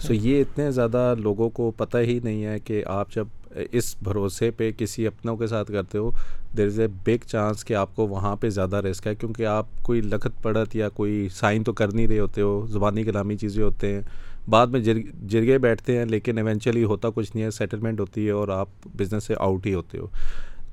سو 0.00 0.14
یہ 0.14 0.40
اتنے 0.40 0.70
زیادہ 0.70 1.14
لوگوں 1.18 1.50
کو 1.50 1.70
پتہ 1.70 1.98
ہی 1.98 2.20
نہیں 2.24 2.44
ہے 2.44 2.58
کہ 2.58 2.82
آپ 2.86 3.12
جب 3.12 3.26
اس 3.72 3.96
بھروسے 4.02 4.50
پہ 4.50 4.70
کسی 4.78 5.06
اپنوں 5.06 5.36
کے 5.36 5.46
ساتھ 5.46 5.72
کرتے 5.72 5.98
ہو 5.98 6.10
دیر 6.56 6.66
از 6.66 6.80
اے 6.80 6.86
بگ 6.86 7.26
چانس 7.26 7.64
کہ 7.64 7.74
آپ 7.74 7.96
کو 7.96 8.06
وہاں 8.06 8.36
پہ 8.36 8.48
زیادہ 8.48 8.76
رسک 8.76 9.06
ہے، 9.06 9.14
کیونکہ 9.14 9.46
آپ 9.46 9.66
کوئی 9.82 10.00
لکھت 10.00 10.42
پڑت 10.42 10.76
یا 10.76 10.88
کوئی 10.88 11.28
سائن 11.32 11.64
تو 11.64 11.72
کر 11.72 11.92
نہیں 11.92 12.06
رہے 12.06 12.18
ہوتے 12.18 12.40
ہو، 12.40 12.66
زبانی 12.66 13.04
کلامی 13.04 13.36
چیزیں 13.36 13.64
ہوتے 13.64 13.94
ہیں۔ 13.94 14.02
بعد 14.48 14.66
میں 14.66 14.80
جرگے 15.26 15.58
بیٹھتے 15.58 15.98
ہیں، 15.98 16.04
لیکن 16.04 16.38
ایونچولی 16.38 16.84
ہوتا 16.84 17.10
کچھ 17.10 17.30
نہیں 17.34 17.44
ہے 17.44 17.50
سیٹلمنٹ 17.50 18.00
ہوتی 18.00 18.26
ہے 18.26 18.30
اور 18.30 18.48
آپ 18.48 18.68
بزنس 18.96 19.24
سے 19.24 19.34
آؤٹ 19.38 19.66
ہی 19.66 19.74
ہوتے 19.74 19.98
ہو۔ 19.98 20.06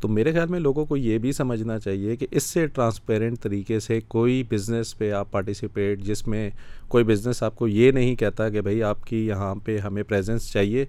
تو 0.02 0.08
میرے 0.08 0.32
خیال 0.32 0.48
میں 0.48 0.60
لوگوں 0.60 0.86
کو 0.86 0.98
یہ 0.98 1.18
بھی 1.18 1.32
سمجھنا 1.32 1.80
چاہیے 1.80 2.16
کہ 2.16 2.28
اس 2.32 2.44
سے 2.44 2.68
ٹرانسپیرنٹ 2.68 3.40
طریقے 3.40 3.80
سے 3.80 4.00
کوئی 4.08 4.44
بزنس 4.50 4.98
پہ 4.98 5.12
آپ 5.12 5.32
پارٹیسپیٹ 5.32 6.02
جس 6.02 6.28
میں 6.28 6.50
کوئی 6.88 7.04
بزنس 7.04 7.44
آپ 7.44 7.56
کو 7.56 7.68
یہ 7.68 7.92
نہیں 7.92 8.16
کہتا 8.16 8.50
کہ 8.50 8.62
بھائی 8.62 8.84
آپ 8.84 9.06
کی 9.06 9.28
یہاں 9.28 9.56
پہ 9.56 9.78
ہمیں 9.78 10.04
پریزنس 10.04 10.52
چاہیے۔ 10.52 10.86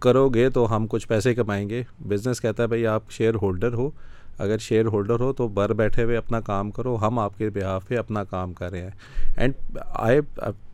کرو 0.00 0.28
گے 0.28 0.50
تو 0.50 0.76
ہم 0.76 0.86
کچھ 0.86 1.08
پیسے 1.08 1.34
کمائیں 1.34 1.68
گے۔ 1.68 1.82
بزنس 2.08 2.40
کہتا 2.40 2.62
ہے 2.62 2.68
بھائی 2.68 2.86
آپ 2.86 3.10
شیئر 3.10 3.34
ہولڈر 3.34 3.72
ہو۔ 3.72 3.90
اگر 4.38 4.58
شیئر 4.58 4.84
ہولڈر 4.84 5.20
ہو 5.20 5.32
تو 5.32 5.48
بر 5.48 5.72
بیٹھے 5.72 6.04
ہوئے 6.04 6.16
اپنا 6.16 6.40
کام 6.40 6.70
کرو۔ 6.70 6.96
ہم 6.96 7.18
آپ 7.18 7.38
کے 7.38 7.50
بیہاف 7.50 7.88
پہ 7.88 7.96
اپنا 7.96 8.24
کام 8.24 8.52
کر 8.52 8.70
رہے 8.70 8.82
ہیں۔ 8.82 8.90
اینڈ 9.36 9.78
آئی 9.84 10.20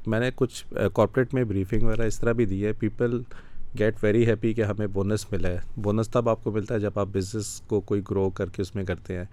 میں 0.06 0.20
نے 0.20 0.30
کچھ 0.34 0.64
uh, 0.74 0.88
کارپوریٹ 0.94 1.34
میں 1.34 1.44
بریفنگ 1.44 1.82
وغیرہ 1.82 2.02
اس 2.02 2.18
طرح 2.18 2.32
بھی 2.32 2.44
دی 2.44 2.66
ہے۔ 2.66 2.72
پیپل 2.72 3.22
گیٹ 3.78 3.94
ویری 4.02 4.26
ہیپی 4.26 4.52
کہ 4.52 4.62
ہمیں 4.62 4.86
بونس 4.86 5.32
ملا 5.32 5.48
ہے۔ 5.48 5.58
بونس 5.76 6.08
تب 6.08 6.28
آپ 6.28 6.44
کو 6.44 6.50
ملتا 6.50 6.74
ہے 6.74 6.80
جب 6.80 6.90
آپ 6.94 7.06
بزنس 7.12 7.60
کو 7.60 7.80
کوئی 7.80 8.02
گرو 8.10 8.30
کر 8.30 8.46
کے 8.46 8.62
اس 8.62 8.74
میں 8.74 8.84
کرتے 8.84 9.16
ہیں۔ 9.16 9.24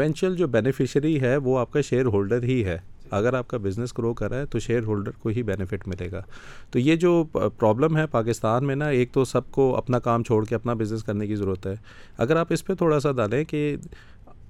ایونچوئل 0.00 0.36
جو 0.36 0.46
بینیفیشری 0.46 1.20
ہے 1.20 1.36
وہ 1.36 1.58
آپ 1.58 1.72
کا 1.72 1.80
شیئر 1.80 2.04
ہولڈر 2.04 2.42
ہی 2.42 2.64
ہے۔ 2.64 2.78
اگر 3.10 3.34
آپ 3.34 3.48
کا 3.48 3.56
بزنس 3.56 3.98
گرو 3.98 4.14
کر 4.14 4.30
رہا 4.30 4.38
ہے 4.38 4.46
تو 4.46 4.58
شیئر 4.58 4.82
ہولڈر 4.82 5.10
کو 5.10 5.28
ہی 5.28 5.42
بینیفٹ 5.42 5.88
ملے 5.88 6.10
گا۔ 6.12 6.22
تو 6.70 6.78
یہ 6.78 6.96
جو 6.96 7.24
پرابلم 7.32 7.96
ہے 7.96 8.06
پاکستان 8.06 8.64
میں 8.64 8.76
نا، 8.76 8.88
ایک 8.88 9.12
تو 9.12 9.24
سب 9.24 9.50
کو 9.50 9.76
اپنا 9.76 9.98
کام 9.98 10.22
چھوڑ 10.22 10.44
کے 10.44 10.54
اپنا 10.54 10.72
بزنس 10.72 11.04
کرنے 11.04 11.26
کی 11.26 11.36
ضرورت 11.36 11.66
ہے۔ 11.66 11.74
اگر 12.18 12.36
آپ 12.36 12.46
اس 12.50 12.66
پہ 12.66 12.74
تھوڑا 12.74 13.00
سا 13.00 13.12
ڈالیں 13.12 13.44
کہ 13.44 13.76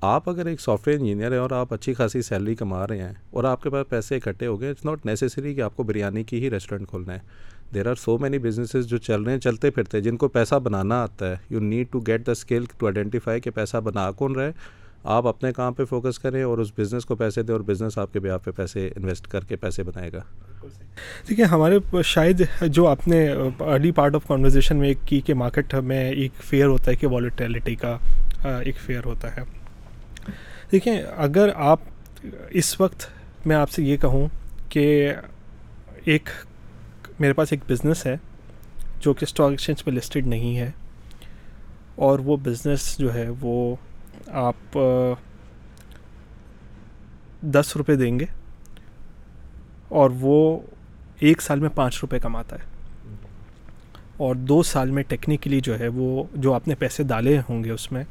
آپ 0.01 0.29
اگر 0.29 0.47
ایک 0.47 0.61
سافٹ 0.61 0.89
ویئر 0.89 0.99
انجینئر 0.99 1.33
ہیں 1.33 1.39
اور 1.39 1.51
آپ 1.51 1.75
اچھی 1.75 1.95
خاصی 1.95 2.23
سیلری 2.23 2.55
کما 2.55 2.87
رہے 2.87 2.99
ہیں 2.99 3.13
اور 3.31 3.45
آپ 3.45 3.63
کے 3.63 3.71
پاس 3.71 3.89
پیسے 3.89 4.17
اکٹھے 4.17 4.47
ہو 4.47 4.61
گئے 4.61 4.71
اٹس 4.71 4.85
ناٹ 4.85 5.07
نیسسری 5.07 5.55
کہ 5.55 5.61
آپ 5.61 5.77
کو 5.77 5.83
بریانی 5.83 6.23
کی 6.25 6.45
ہی 6.45 6.51
ریسٹورینٹ 6.51 6.89
کھولنا 6.89 7.15
ہے۔ 7.15 7.19
There 7.75 7.87
are 7.87 7.95
so 7.95 8.19
many 8.19 8.39
businesses 8.39 8.87
جو 8.87 8.99
چل 8.99 9.23
رہے 9.23 9.33
ہیں، 9.33 9.39
چلتے 9.39 9.71
پھرتے 9.71 10.01
جن 10.01 10.17
کو 10.17 10.29
پیسہ 10.29 10.55
بنانا 10.55 11.03
آتا 11.03 11.31
ہے۔ 11.31 11.37
You 11.51 11.61
need 11.61 11.87
to 11.91 12.01
get 12.01 12.27
the 12.27 12.33
skill 12.33 12.65
to 12.79 12.87
identify 12.87 13.41
کہ 13.41 13.51
پیسہ 13.51 13.77
بنا 13.77 14.11
کون 14.11 14.35
رہے 14.35 14.53
آپ 15.05 15.27
اپنے 15.27 15.53
کام 15.53 15.75
پہ 15.75 15.85
فوکس 15.85 16.19
کریں 16.19 16.43
اور 16.43 16.59
اس 16.59 16.73
بزنس 16.79 17.05
کو 17.05 17.17
پیسے 17.17 17.43
دیں 17.43 17.55
اور 17.55 17.61
بزنس 17.61 17.99
آپ 17.99 18.13
کے 18.13 18.21
بیاہ 18.21 18.39
پہ 18.39 18.51
پیسے 18.51 18.89
انویسٹ 18.97 19.27
کر 19.27 19.45
کے 19.45 19.57
پیسے 19.57 19.83
بنائے 19.83 20.13
گا۔ 20.13 20.21
دیکھیے 21.29 21.45
ہمارے 21.45 22.03
شاید 22.05 22.43
جو 22.63 22.87
آپ 22.87 23.09
نے 23.09 23.29
ارلی 23.61 23.91
پارٹ 23.91 24.15
آف 24.15 24.27
کانورزیشن 24.27 24.77
میں 24.77 24.95
کی 25.07 25.21
کہ 25.21 25.35
مارکیٹ 25.35 25.75
میں 25.75 26.11
ایک 26.11 26.33
فیئر 26.41 26.67
ہوتا 26.67 26.91
ہے 26.91 26.97
کہ 26.97 27.07
والیٹیلٹی 27.07 27.75
کا 27.75 27.99
ایک 28.43 28.79
فیئر 28.79 29.05
ہوتا 29.05 29.37
ہے۔ 29.37 29.43
دیکھیں، 30.73 31.03
اگر 31.17 31.49
آپ 31.55 31.81
اس 32.51 32.81
وقت 32.81 33.07
میں 33.47 33.57
آپ 33.57 33.71
سے 33.71 33.83
یہ 33.83 33.97
کہوں 33.97 34.29
کہ 34.69 35.13
ایک، 36.05 36.29
میرے 37.21 37.33
پاس 37.33 37.53
ایک 37.53 37.61
بزنس 37.69 38.07
ہے 38.07 38.17
جو 39.01 39.15
کہ 39.15 39.25
اسٹاک 39.25 39.51
ایکسچینج 39.51 39.85
پہ 39.85 39.91
لسٹڈ 39.91 40.27
نہیں 40.27 40.57
ہے 40.59 40.71
اور 41.95 42.19
وہ 42.19 42.37
بزنس 42.37 42.99
جو 42.99 43.15
ہے 43.15 43.29
وہ 43.41 43.77
آپ 44.27 44.79
دس 47.43 47.77
روپے 47.77 47.97
دیں 47.97 48.21
گے 48.21 48.25
اور 49.89 50.11
وہ 50.21 50.61
ایک 51.19 51.43
سال 51.43 51.61
میں 51.61 51.69
پانچ 51.75 51.99
روپے 52.03 52.19
کماتا 52.19 52.57
ہے۔ 52.57 52.73
اور 54.17 54.35
دو 54.35 54.63
سال 54.63 54.91
میں 54.91 55.03
ٹیکنیکلی 55.03 55.61
جو 55.61 55.79
ہے 55.79 55.89
وہ، 55.89 56.25
جو 56.35 56.55
آپ 56.55 56.69
نے 56.69 56.75
پیسے 56.75 57.03
ڈالے 57.03 57.39
ہوں 57.49 57.65
گے 57.65 57.71
اس 57.71 57.93
میں، 57.93 58.05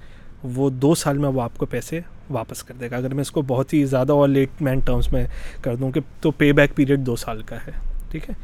وہ 0.43 0.69
دو 0.69 0.95
سال 0.95 1.17
میں 1.17 1.29
وہ 1.29 1.41
آپ 1.41 1.57
کو 1.57 1.65
پیسے 1.65 1.99
واپس 2.29 2.63
کر 2.63 2.73
دے 2.79 2.91
گا۔ 2.91 2.97
اگر 2.97 3.13
میں 3.13 3.21
اس 3.21 3.31
کو 3.31 3.41
بہت 3.41 3.73
ہی 3.73 3.85
زیادہ 3.85 4.11
اور 4.11 4.27
لیٹ 4.27 4.49
مین 4.61 4.79
ٹرمس 4.79 5.13
میں 5.13 5.27
کر 5.61 5.75
دوں 5.75 5.91
کہ 5.91 6.01
تو 6.21 6.31
پے 6.31 6.53
بیک 6.53 6.75
پیریڈ 6.75 6.99
دو 6.99 7.15
سال 7.15 7.41
کا 7.41 7.55
ہے، 7.55 7.71
ٹھیک 8.09 8.29
ہے؟ 8.29 8.35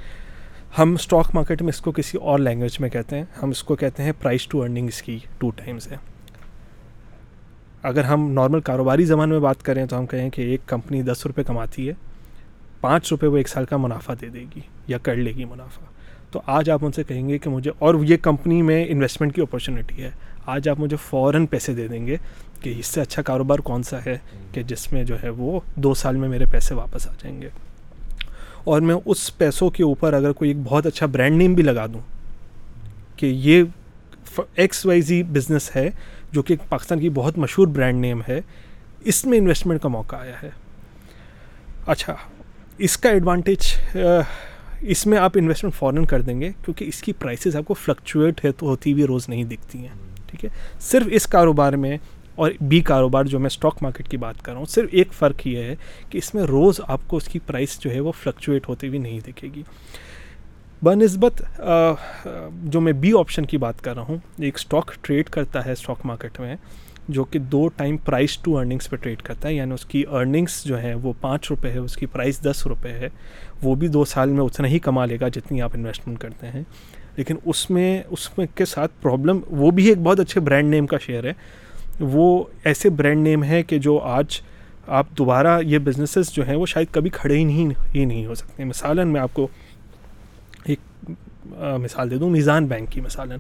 ہم 0.77 0.93
اسٹاک 0.93 1.31
مارکیٹ 1.33 1.61
میں 1.61 1.69
اس 1.69 1.81
کو 1.81 1.91
کسی 1.91 2.17
اور 2.17 2.39
لینگویج 2.39 2.79
میں 2.79 2.89
کہتے 2.89 3.17
ہیں۔ 3.17 3.25
ہم 3.43 3.49
اس 3.49 3.63
کو 3.63 3.75
کہتے 3.75 4.03
ہیں 4.03 4.11
پرائز 4.21 4.47
ٹو 4.47 4.63
ارننگ 4.63 4.87
اس 4.87 5.01
کی 5.01 5.19
ٹو 5.37 5.49
ٹائمز 5.49 5.91
ہے۔ 5.91 5.97
اگر 7.83 8.03
ہم 8.03 8.31
نارمل 8.31 8.59
کاروباری 8.59 9.05
زبان 9.05 9.29
میں 9.29 9.39
بات 9.39 9.63
کریں 9.63 9.85
تو 9.85 9.99
ہم 9.99 10.05
کہیں 10.05 10.29
کہ 10.29 10.41
ایک 10.41 10.61
کمپنی 10.65 11.01
دس 11.01 11.25
روپے 11.25 11.43
کماتی 11.43 11.87
ہے، 11.89 11.93
پانچ 12.81 13.11
روپے 13.11 13.27
وہ 13.27 13.37
ایک 13.37 13.49
سال 13.49 13.65
کا 13.65 13.77
منافع 13.77 14.13
دے 14.21 14.27
دے 14.27 14.43
گی 14.55 14.61
یا 14.87 14.97
کر 14.97 15.15
لے 15.15 15.31
گی 15.31 15.45
منافع۔ 15.45 15.85
تو 16.31 16.41
آج 16.45 16.69
آپ 16.69 16.85
ان 16.85 16.91
سے 16.91 17.03
کہیں 17.03 17.29
گے 17.29 17.37
کہ 17.37 17.49
مجھے، 17.49 17.71
اور 17.79 17.95
یہ 18.01 18.17
کمپنی 18.17 18.61
میں 18.61 18.85
انویسٹمنٹ 18.89 19.35
کی 19.35 19.41
اپرچونیٹی 19.41 20.03
ہے۔ 20.03 20.11
آج 20.45 20.69
آپ 20.69 20.79
مجھے 20.79 20.97
فوراً 20.97 21.45
پیسے 21.45 21.73
دے 21.73 21.87
دیں 21.87 22.07
گے 22.07 22.17
کہ 22.61 22.73
اس 22.79 22.85
سے 22.85 23.01
اچھا 23.01 23.21
کاروبار 23.21 23.59
کون 23.59 23.83
سا 23.83 23.97
ہے 24.05 24.17
کہ 24.51 24.63
جس 24.63 24.91
میں 24.93 25.03
جو 25.03 25.23
ہے 25.23 25.29
وہ 25.29 25.59
دو 25.75 25.93
سال 25.93 26.15
میں 26.15 26.29
میرے 26.29 26.45
پیسے 26.51 26.75
واپس 26.75 27.07
آ 27.07 27.13
جائیں 27.23 27.41
گے۔ 27.41 27.49
اور 28.63 28.81
میں 28.81 28.95
اس 29.05 29.37
پیسوں 29.37 29.69
کے 29.69 29.83
اوپر 29.83 30.13
اگر 30.13 30.31
کوئی 30.31 30.49
ایک 30.49 30.59
بہت 30.63 30.85
اچھا 30.85 31.05
برانڈ 31.05 31.37
نیم 31.37 31.53
بھی 31.53 31.63
لگا 31.63 31.85
دوں 31.85 32.01
کہ 33.15 33.25
یہ 33.25 33.63
ایکس 34.55 34.85
وائی 34.85 35.01
زی 35.01 35.23
بزنس 35.23 35.75
ہے 35.75 35.89
جو 36.31 36.41
کہ 36.43 36.55
پاکستان 36.69 36.99
کی 36.99 37.09
بہت 37.09 37.37
مشہور 37.37 37.67
برانڈ 37.67 38.01
نیم 38.01 38.21
ہے، 38.27 38.39
اس 39.01 39.25
میں 39.25 39.37
انویسٹمنٹ 39.37 39.81
کا 39.81 39.89
موقع 39.89 40.15
آیا 40.15 40.41
ہے۔ 40.43 40.49
اچھا 41.85 42.15
اس 42.77 42.97
کا 42.97 43.09
ایڈوانٹیج 43.09 43.73
اس 44.81 45.05
میں 45.07 45.17
آپ 45.17 45.31
انویسٹمنٹ 45.35 45.75
فوراً 45.75 46.05
کر 46.05 46.21
دیں 46.21 46.39
گے 46.41 46.51
کیونکہ 46.65 46.85
اس 46.85 47.01
کی 47.01 47.13
پرائسز 47.13 47.55
آپ 47.55 47.65
کو 47.65 47.73
فلکچویٹ 47.73 48.43
ہے 48.45 48.51
تو 48.51 48.65
ہوتی 48.65 48.91
ہوئی 48.93 49.05
روز 49.05 49.29
نہیں 49.29 49.43
دکھتی 49.43 49.79
ہیں۔ 49.79 49.93
ٹھیک 50.27 50.45
ہے؟ 50.45 50.49
صرف 50.79 51.05
اس 51.11 51.27
کاروبار 51.27 51.73
میں 51.73 51.97
اور 52.35 52.51
بی 52.61 52.79
کاروبار 52.81 53.25
جو 53.25 53.39
میں 53.39 53.47
اسٹاک 53.47 53.77
مارکیٹ 53.81 54.09
کی 54.09 54.17
بات 54.17 54.41
کر 54.41 54.51
رہا 54.51 54.59
ہوں، 54.59 54.65
صرف 54.65 54.89
ایک 54.91 55.13
فرق 55.13 55.47
یہ 55.47 55.57
ہے 55.57 55.75
کہ 56.09 56.17
اس 56.17 56.33
میں 56.33 56.43
روز 56.43 56.81
آپ 56.87 57.07
کو 57.07 57.17
اس 57.17 57.25
کی 57.25 57.39
پرائس 57.39 57.79
جو 57.79 57.91
ہے 57.91 57.99
وہ 57.99 58.11
فلکچویٹ 58.11 58.67
ہوتی 58.69 58.87
ہوئی 58.87 58.99
نہیں 58.99 59.19
دکھے 59.27 59.47
گی۔ 59.55 59.63
بہ 60.83 60.93
نسبت 60.95 61.41
جو 62.63 62.81
میں 62.81 62.93
بی 62.93 63.11
آپشن 63.19 63.45
کی 63.45 63.57
بات 63.57 63.81
کر 63.81 63.93
رہا 63.95 64.01
ہوں، 64.01 64.17
ایک 64.37 64.55
اسٹاک 64.55 64.91
ٹریڈ 65.01 65.29
کرتا 65.29 65.65
ہے 65.65 65.71
اسٹاک 65.71 66.05
مارکیٹ 66.05 66.39
میں، 66.39 66.55
جو 67.07 67.23
کہ 67.23 67.39
دو 67.39 67.67
ٹائم 67.67 67.97
پرائز 67.97 68.37
ٹو 68.37 68.57
ارننگس 68.57 68.89
پہ 68.89 68.95
ٹریڈ 68.95 69.21
کرتا 69.21 69.47
ہے 69.47 69.53
یعنی 69.53 69.71
اس 69.71 69.85
کی 69.85 70.03
ارننگس 70.11 70.63
جو 70.63 70.81
ہے 70.81 70.93
وہ 70.93 71.13
پانچ 71.21 71.49
روپے 71.49 71.71
ہے، 71.71 71.77
اس 71.77 71.95
کی 71.95 72.05
پرائز 72.05 72.39
دس 72.41 72.65
روپے 72.67 72.89
ہے، 72.89 73.09
وہ 73.63 73.75
بھی 73.75 73.87
دو 73.87 74.05
سال 74.05 74.29
میں 74.29 74.43
اتنا 74.43 74.67
ہی 74.67 74.79
کما 74.79 75.05
لے 75.05 75.17
گا 75.19 75.27
جتنی 75.27 75.61
آپ 75.61 75.71
انویسٹمنٹ 75.73 76.19
کرتے 76.19 76.47
ہیں۔ 76.47 76.63
لیکن 77.15 77.35
اس 77.45 77.69
میں 77.69 78.01
اس 78.09 78.37
میں 78.37 78.45
کے 78.55 78.65
ساتھ 78.65 78.91
پرابلم 79.01 79.39
وہ 79.49 79.71
بھی 79.71 79.85
ایک 79.85 79.97
بہت 79.97 80.19
اچھے 80.19 80.41
برانڈ 80.41 80.69
نیم 80.69 80.87
کا 80.87 80.97
شیئر 81.05 81.23
ہے۔ 81.23 81.33
وہ 81.99 82.43
ایسے 82.63 82.89
برانڈ 82.89 83.27
نیم 83.27 83.43
ہے 83.43 83.63
کہ 83.63 83.79
جو 83.79 83.97
آج 83.97 84.41
آپ 84.87 85.05
دوبارہ 85.17 85.59
یہ 85.63 85.77
بزنسز 85.77 86.31
جو 86.33 86.45
ہیں 86.47 86.55
وہ 86.55 86.65
شاید 86.65 86.87
کبھی 86.91 87.09
کھڑے 87.09 87.37
ہی 87.37 87.43
نہیں 87.43 87.69
ہی 87.95 88.05
نہیں 88.05 88.25
ہو 88.25 88.35
سکتے۔ 88.35 88.63
مثالاً 88.63 89.07
میں 89.07 89.21
آپ 89.21 89.33
کو 89.33 89.47
مثال 91.81 92.11
دے 92.11 92.17
دوں، 92.17 92.29
میزان 92.29 92.65
بینک 92.67 92.91
کی 92.91 93.01
مثالاً 93.01 93.37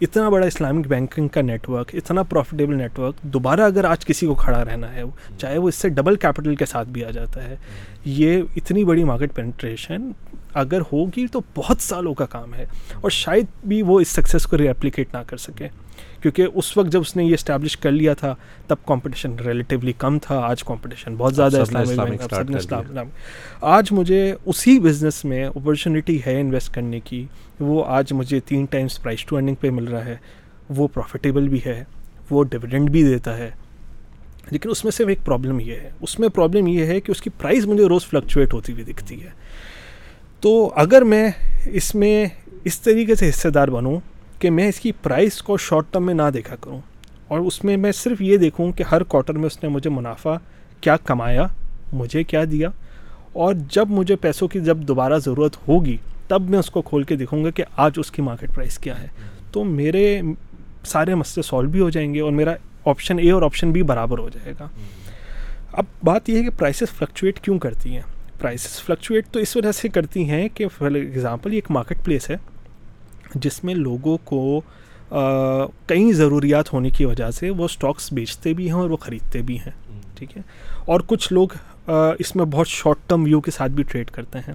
اتنا 0.00 0.28
بڑا 0.28 0.46
اسلامک 0.46 0.86
بینکنگ 0.88 1.28
کا 1.28 1.40
نیٹ 1.40 1.68
ورک 1.68 1.94
اتنا 1.94 2.22
پروفیٹیبل 2.30 2.76
نیٹ 2.76 2.98
ورک 2.98 3.22
دوبارہ 3.22 3.60
اگر 3.60 3.84
آج 3.84 4.04
کسی 4.06 4.26
کو 4.26 4.34
کھڑا 4.34 4.64
رہنا 4.64 4.92
ہے، 4.94 5.02
چاہے 5.38 5.58
وہ 5.58 5.68
اس 5.68 5.74
سے 5.74 5.88
ڈبل 5.88 6.16
کیپٹل 6.16 6.54
کے 6.54 6.66
ساتھ 6.66 6.88
بھی 6.92 7.04
آ 7.04 7.10
جاتا 7.10 7.44
ہے، 7.44 7.56
یہ 8.04 8.42
اتنی 8.56 8.84
بڑی 8.84 9.04
مارکیٹ 9.04 9.34
پینٹریشن 9.34 10.10
اگر 10.54 10.80
ہوگی 10.80 11.26
تو 11.26 11.40
بہت 11.54 11.76
سالوں 11.80 12.14
کا 12.14 12.26
کام 12.26 12.54
ہے 12.54 12.66
اور 13.00 13.10
شاید 13.10 13.44
بھی 13.66 13.82
وہ 13.82 14.00
اس 14.00 14.08
سکسیز 14.08 14.46
کو 14.46 14.58
ریپلیکیٹ 14.58 15.14
نہ 15.14 15.18
کر 15.26 15.36
سکے۔ 15.36 15.68
کیونکہ 16.22 16.46
اس 16.54 16.76
وقت 16.76 16.88
جب 16.88 17.00
اس 17.00 17.16
نے 17.16 17.24
یہ 17.24 17.34
اسٹیبلش 17.34 17.76
کر 17.76 17.90
لیا 17.90 18.14
تھا 18.14 18.34
تب 18.66 18.76
کمپٹیشن 18.86 19.34
ریلیٹیولی 19.34 19.92
کم 19.98 20.18
تھا 20.18 20.38
آج 20.38 20.64
کمپٹیشن 20.64 21.14
بہت 21.14 21.34
زیادہ 21.34 21.60
اسلامک 21.60 22.22
آج 23.60 23.88
مجھے 23.90 24.34
اسی 24.44 24.80
بزنس 24.80 25.24
میں 25.24 25.44
اپرچونیٹی 25.44 26.18
ہے 26.26 26.40
انویسٹ 26.40 26.74
کرنے 26.74 27.00
کی۔ 27.00 27.26
وہ 27.60 27.84
آج 27.86 28.12
مجھے 28.12 28.40
تین 28.40 28.64
ٹائمس 28.64 29.02
پرائز 29.02 29.24
ٹو 29.24 29.36
ارننگ 29.36 29.54
پہ 29.54 29.70
مل 29.70 29.84
رہا 29.84 30.04
ہے۔ 30.04 30.16
وہ 30.68 30.88
پروفیٹیبل 30.88 31.48
بھی 31.48 31.60
ہے 31.66 31.84
وہ 32.30 32.44
ڈویڈنڈ 32.44 32.90
بھی 32.90 33.02
دیتا 33.02 33.38
ہے۔ 33.38 33.50
لیکن 34.50 34.70
اس 34.70 34.84
میں 34.84 34.92
صرف 34.92 35.08
ایک 35.08 35.18
پرابلم 35.24 35.60
یہ 35.60 35.74
ہے۔ 35.74 35.90
اس 36.00 36.18
میں 36.18 36.28
پرابلم 36.28 36.66
یہ 36.66 36.84
ہے 36.84 37.00
کہ 37.00 37.10
اس 37.10 37.22
کی 37.22 37.30
پرائز 37.30 37.66
مجھے 37.66 37.84
روز 37.84 38.04
فلکچویٹ 38.04 38.54
ہوتی 38.54 38.72
ہوئی 38.72 38.84
دکھتی 38.84 39.22
ہے۔ 39.22 39.30
تو 40.44 40.72
اگر 40.76 41.02
میں 41.02 41.30
اس 41.66 41.94
میں 41.94 42.26
اس 42.64 42.80
طریقے 42.80 43.14
سے 43.14 43.28
حصے 43.28 43.50
دار 43.50 43.68
بنوں 43.68 44.00
کہ 44.38 44.50
میں 44.50 44.68
اس 44.68 44.80
کی 44.80 44.92
پرائز 44.92 45.42
کو 45.42 45.56
شارٹ 45.56 45.84
ٹرم 45.90 46.06
میں 46.06 46.14
نہ 46.14 46.22
دیکھا 46.34 46.56
کروں 46.56 46.80
اور 47.28 47.40
اس 47.40 47.64
میں 47.64 47.76
میں 47.76 47.92
صرف 47.92 48.20
یہ 48.20 48.36
دیکھوں 48.36 48.72
کہ 48.72 48.84
ہر 48.90 49.02
کوارٹر 49.02 49.32
میں 49.32 49.46
اس 49.46 49.62
نے 49.62 49.68
مجھے 49.68 49.90
منافع 49.90 50.34
کیا 50.80 50.96
کمایا، 50.96 51.46
مجھے 51.92 52.22
کیا 52.22 52.44
دیا 52.50 52.68
اور 53.32 53.54
جب 53.70 53.88
مجھے 53.88 54.16
پیسوں 54.16 54.48
کی 54.48 54.60
جب 54.60 54.78
دوبارہ 54.78 55.18
ضرورت 55.18 55.56
ہوگی 55.68 55.96
تب 56.28 56.50
میں 56.50 56.58
اس 56.58 56.70
کو 56.70 56.82
کھول 56.82 57.02
کے 57.02 57.16
دیکھوں 57.16 57.44
گا 57.44 57.50
کہ 57.50 57.64
آج 57.76 57.92
اس 57.96 58.10
کی 58.10 58.22
مارکیٹ 58.22 58.54
پرائز 58.54 58.78
کیا 58.78 59.02
ہے۔ 59.02 59.06
تو 59.52 59.64
میرے 59.64 60.22
سارے 60.84 61.14
مسئلے 61.14 61.42
سالو 61.42 61.68
بھی 61.68 61.80
ہو 61.80 61.90
جائیں 61.90 62.14
گے 62.14 62.20
اور 62.20 62.32
میرا 62.32 62.54
آپشن 62.84 63.18
اے 63.18 63.30
اور 63.30 63.42
آپشن 63.42 63.72
بی 63.72 63.82
برابر 63.82 64.18
ہو 64.18 64.28
جائے 64.28 64.54
گا۔ 64.60 64.68
اب 65.72 65.84
بات 66.04 66.28
یہ 66.28 66.38
ہے 66.38 66.42
کہ 66.42 66.50
پرائسز 66.50 66.98
فلکچویٹ 66.98 67.40
کیوں 67.40 67.58
کرتی 67.58 67.94
ہیں؟ 67.94 68.13
پرائسز 68.40 68.80
فلکچویٹ 68.80 69.26
تو 69.32 69.38
اس 69.38 69.56
وجہ 69.56 69.72
سے 69.72 69.88
کرتی 69.88 70.30
ہیں 70.30 70.48
کہ 70.54 70.68
فار 70.68 70.90
ایگزامپل 70.90 71.50
یہ 71.50 71.56
ایک 71.56 71.70
مارکیٹ 71.70 72.04
پلیس 72.04 72.30
ہے 72.30 72.36
جس 73.34 73.64
میں 73.64 73.74
لوگوں 73.74 74.18
کو 74.24 74.60
کئی 75.86 76.12
ضروریات 76.12 76.72
ہونے 76.72 76.90
کی 76.90 77.04
وجہ 77.04 77.30
سے 77.30 77.50
وہ 77.50 77.64
اسٹاکس 77.64 78.12
بیچتے 78.12 78.52
بھی 78.52 78.66
ہیں 78.66 78.78
اور 78.78 78.90
وہ 78.90 78.96
خریدتے 78.96 79.42
بھی 79.42 79.58
ہیں 79.58 79.70
ٹھیک 80.14 80.36
ہے؟ 80.36 80.42
اور 80.78 81.00
کچھ 81.06 81.32
لوگ 81.32 81.48
اس 82.18 82.36
میں 82.36 82.44
بہت 82.44 82.68
شارٹ 82.68 82.96
ٹرم 83.06 83.24
ویو 83.24 83.40
کے 83.40 83.50
ساتھ 83.50 83.72
بھی 83.72 83.82
ٹریڈ 83.82 84.10
کرتے 84.10 84.38
ہیں۔ 84.38 84.54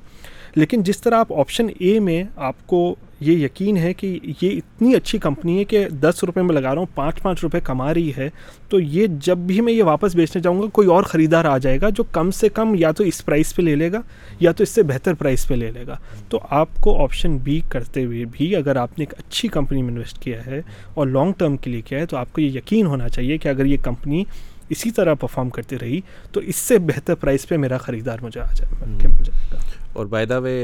لیکن 0.55 0.83
جس 0.83 1.01
طرح 1.01 1.15
آپ 1.15 1.33
آپشن 1.33 1.67
اے 1.79 1.99
میں 1.99 2.23
آپ 2.35 2.55
کو 2.65 2.95
یہ 3.19 3.37
یقین 3.37 3.77
ہے 3.77 3.93
کہ 3.93 4.07
یہ 4.41 4.49
اتنی 4.49 4.95
اچھی 4.95 5.17
کمپنی 5.19 5.57
ہے 5.59 5.63
کہ 5.63 5.87
دس 5.89 6.23
روپے 6.23 6.41
میں 6.41 6.55
لگا 6.55 6.71
رہا 6.71 6.79
ہوں، 6.79 6.95
پانچ 6.95 7.21
پانچ 7.21 7.43
روپے 7.43 7.59
کما 7.59 7.93
رہی 7.93 8.11
ہے، 8.17 8.29
تو 8.69 8.79
یہ 8.79 9.07
جب 9.21 9.37
بھی 9.37 9.61
میں 9.61 9.73
یہ 9.73 9.83
واپس 9.83 10.15
بیچنے 10.15 10.41
جاؤں 10.41 10.61
گا، 10.61 10.67
کوئی 10.73 10.87
اور 10.87 11.03
خریدار 11.03 11.45
آ 11.45 11.57
جائے 11.57 11.81
گا 11.81 11.89
جو 11.89 12.03
کم 12.11 12.31
سے 12.31 12.49
کم 12.49 12.75
یا 12.75 12.91
تو 12.91 13.03
اس 13.03 13.25
پرائز 13.25 13.55
پہ 13.55 13.61
لے 13.61 13.75
لے 13.75 13.91
گا 13.91 14.01
یا 14.39 14.51
تو 14.51 14.63
اس 14.63 14.69
سے 14.69 14.83
بہتر 14.83 15.13
پرائز 15.13 15.47
پہ 15.47 15.53
لے 15.53 15.71
لے 15.71 15.87
گا۔ 15.87 15.95
تو 16.29 16.39
آپ 16.49 16.69
کو 16.81 17.01
آپشن 17.03 17.37
بی 17.37 17.59
کرتے 17.69 18.05
ہوئے 18.05 18.25
بھی 18.31 18.55
اگر 18.55 18.75
آپ 18.75 18.99
نے 18.99 19.01
ایک 19.01 19.13
اچھی 19.19 19.47
کمپنی 19.47 19.81
میں 19.81 19.91
انویسٹ 19.91 20.19
کیا 20.19 20.45
ہے 20.45 20.61
اور 20.93 21.07
لانگ 21.07 21.33
ٹرم 21.37 21.57
کے 21.57 21.71
لیے 21.71 21.81
کیا 21.81 21.99
ہے، 21.99 22.05
تو 22.05 22.17
آپ 22.17 22.33
کو 22.33 22.41
یہ 22.41 22.57
یقین 22.57 22.85
ہونا 22.85 23.09
چاہیے 23.09 23.37
کہ 23.37 23.47
اگر 23.47 23.65
یہ 23.65 23.77
کمپنی 23.83 24.23
اسی 24.69 24.91
طرح 24.91 25.13
پرفارم 25.13 25.49
کرتی 25.49 25.79
رہی، 25.81 25.99
تو 26.31 26.39
اس 26.39 26.55
سے 26.55 26.77
بہتر 26.77 27.15
پرائز 27.15 27.47
پہ 27.47 27.57
میرا 27.57 27.77
خریدار 27.77 28.17
مجھے 28.21 28.41
آ 28.41 28.51
جائے 28.53 28.73
گا۔ 28.81 28.85
اور 29.93 30.05
بائی 30.05 30.25
دا 30.25 30.37
وے 30.37 30.55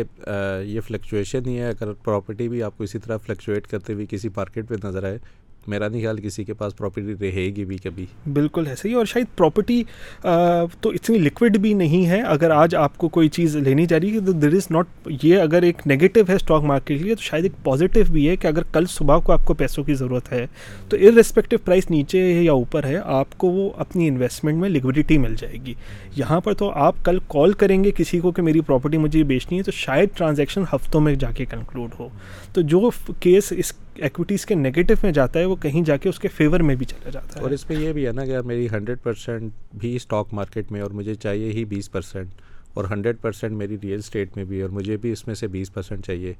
یہ 0.65 0.81
فلکچویشن 0.87 1.45
ہی 1.47 1.57
ہے، 1.59 1.69
اگر 1.69 1.93
پراپرٹی 2.03 2.47
بھی 2.49 2.61
آپ 2.63 2.77
کو 2.77 2.83
اسی 2.83 2.99
طرح 2.99 3.17
فلکچویٹ 3.25 3.67
کرتے 3.67 3.93
ہوئے 3.93 4.05
کسی 4.09 4.29
مارکیٹ 4.35 4.67
پہ 4.69 4.75
نظر 4.83 5.03
آئے 5.03 5.17
میرا 5.67 5.87
نہیں 5.87 6.01
خیال 6.01 6.19
کسی 6.21 6.43
کے 6.43 6.53
پاس 6.53 6.75
پراپرٹی 6.77 7.13
رہے 7.21 7.45
گی 7.55 7.65
بھی 7.65 7.77
کبھی۔ 7.83 8.05
بالکل 8.33 8.67
ایسے 8.67 8.89
ہی 8.89 8.93
اور 8.93 9.05
شاید 9.05 9.37
پراپرٹی 9.37 9.81
تو 10.21 10.89
اتنی 10.89 11.17
لکوڈ 11.17 11.57
بھی 11.57 11.73
نہیں 11.73 12.05
ہے۔ 12.07 12.21
اگر 12.21 12.51
آج 12.51 12.75
آپ 12.75 12.97
کو 12.97 13.09
کوئی 13.09 13.29
چیز 13.29 13.55
لینی 13.55 13.85
جا 13.85 13.99
رہی 13.99 14.13
ہے، 14.13 14.19
تو 14.25 14.31
دیر 14.31 14.53
از 14.53 14.67
ناٹ 14.71 15.07
یہ 15.23 15.39
اگر 15.39 15.61
ایک 15.61 15.81
نگیٹو 15.87 16.21
ہے 16.29 16.35
اسٹاک 16.35 16.63
مارکیٹ 16.63 16.97
کے 16.97 17.03
لیے، 17.03 17.15
تو 17.15 17.21
شاید 17.21 17.43
ایک 17.43 17.63
پازیٹیو 17.63 18.05
بھی 18.11 18.27
ہے 18.29 18.35
کہ 18.35 18.47
اگر 18.47 18.63
کل 18.73 18.85
صبح 18.89 19.19
کو 19.19 19.31
آپ 19.33 19.45
کو 19.45 19.53
پیسوں 19.53 19.83
کی 19.83 19.93
ضرورت 19.93 20.31
ہے، 20.31 20.45
تو 20.89 20.97
ار 20.97 21.13
ریسپیکٹو 21.13 21.57
پرائز 21.65 21.89
نیچے 21.89 22.21
ہے 22.33 22.43
یا 22.43 22.51
اوپر 22.51 22.83
ہے، 22.83 22.97
آپ 23.03 23.37
کو 23.37 23.47
وہ 23.47 23.69
اپنی 23.77 24.07
انویسٹمنٹ 24.07 24.57
میں 24.57 24.69
لکوڈیٹی 24.69 25.17
مل 25.17 25.35
جائے 25.35 25.57
گی۔ 25.65 25.73
یہاں 26.15 26.39
پر 26.41 26.53
تو 26.53 26.69
آپ 26.69 27.03
کل 27.05 27.19
کال 27.27 27.53
کریں 27.53 27.83
گے 27.83 27.91
کسی 27.95 28.19
کو 28.19 28.31
کہ 28.31 28.41
میری 28.41 28.61
پراپرٹی 28.61 28.97
مجھے 28.97 29.23
بیچنی 29.23 29.57
ہے، 29.57 29.63
تو 29.63 29.71
شاید 29.71 30.09
ٹرانزیکشن 30.17 30.63
ہفتوں 30.73 31.01
میں 31.01 31.15
جا 31.15 31.31
کے 31.31 31.45
کنکلوڈ 31.45 31.99
ہو۔ 31.99 32.09
تو 32.53 32.61
جو 32.61 32.89
کیس 33.19 33.53
اس 33.57 33.73
ایکویٹیز 33.95 34.45
کے 34.45 34.55
نگیٹو 34.55 34.93
میں 35.03 35.11
جاتا 35.11 35.39
ہے 35.39 35.45
وہ 35.45 35.55
کہیں 35.55 35.81
جا 35.81 35.97
کے 35.97 36.09
اس 36.09 36.19
کے 36.19 36.27
فیور 36.27 36.59
میں 36.59 36.75
بھی 36.75 36.85
چلا 36.85 37.09
جاتا 37.09 37.39
ہے۔ 37.39 37.43
اور 37.43 37.51
اس 37.51 37.69
میں 37.69 37.77
یہ 37.77 37.93
بھی 37.93 38.07
ہے 38.07 38.11
نا 38.11 38.25
کہ 38.25 38.41
میری 38.45 38.67
ہنڈریڈ 38.71 38.97
پرسینٹ 39.03 39.51
بھی 39.75 39.95
اسٹاک 39.95 40.33
مارکیٹ 40.33 40.71
میں 40.71 40.81
اور 40.81 40.91
مجھے 40.91 41.15
چاہیے 41.15 41.51
ہی 41.51 41.65
بیس 41.65 41.91
پرسینٹ 41.91 42.29
اور 42.73 42.85
ہنڈریڈ 42.91 43.15
پرسینٹ 43.21 43.53
میری 43.53 43.77
ریئل 43.83 43.99
اسٹیٹ 43.99 44.29
میں 44.35 44.45
بھی 44.45 44.61
اور 44.61 44.69
مجھے 44.69 44.97
بھی 44.97 45.11
اس 45.11 45.27
میں 45.27 45.35
سے 45.35 45.47
بیس 45.47 45.73
پرسینٹ 45.73 46.05
چاہیے۔ 46.05 46.33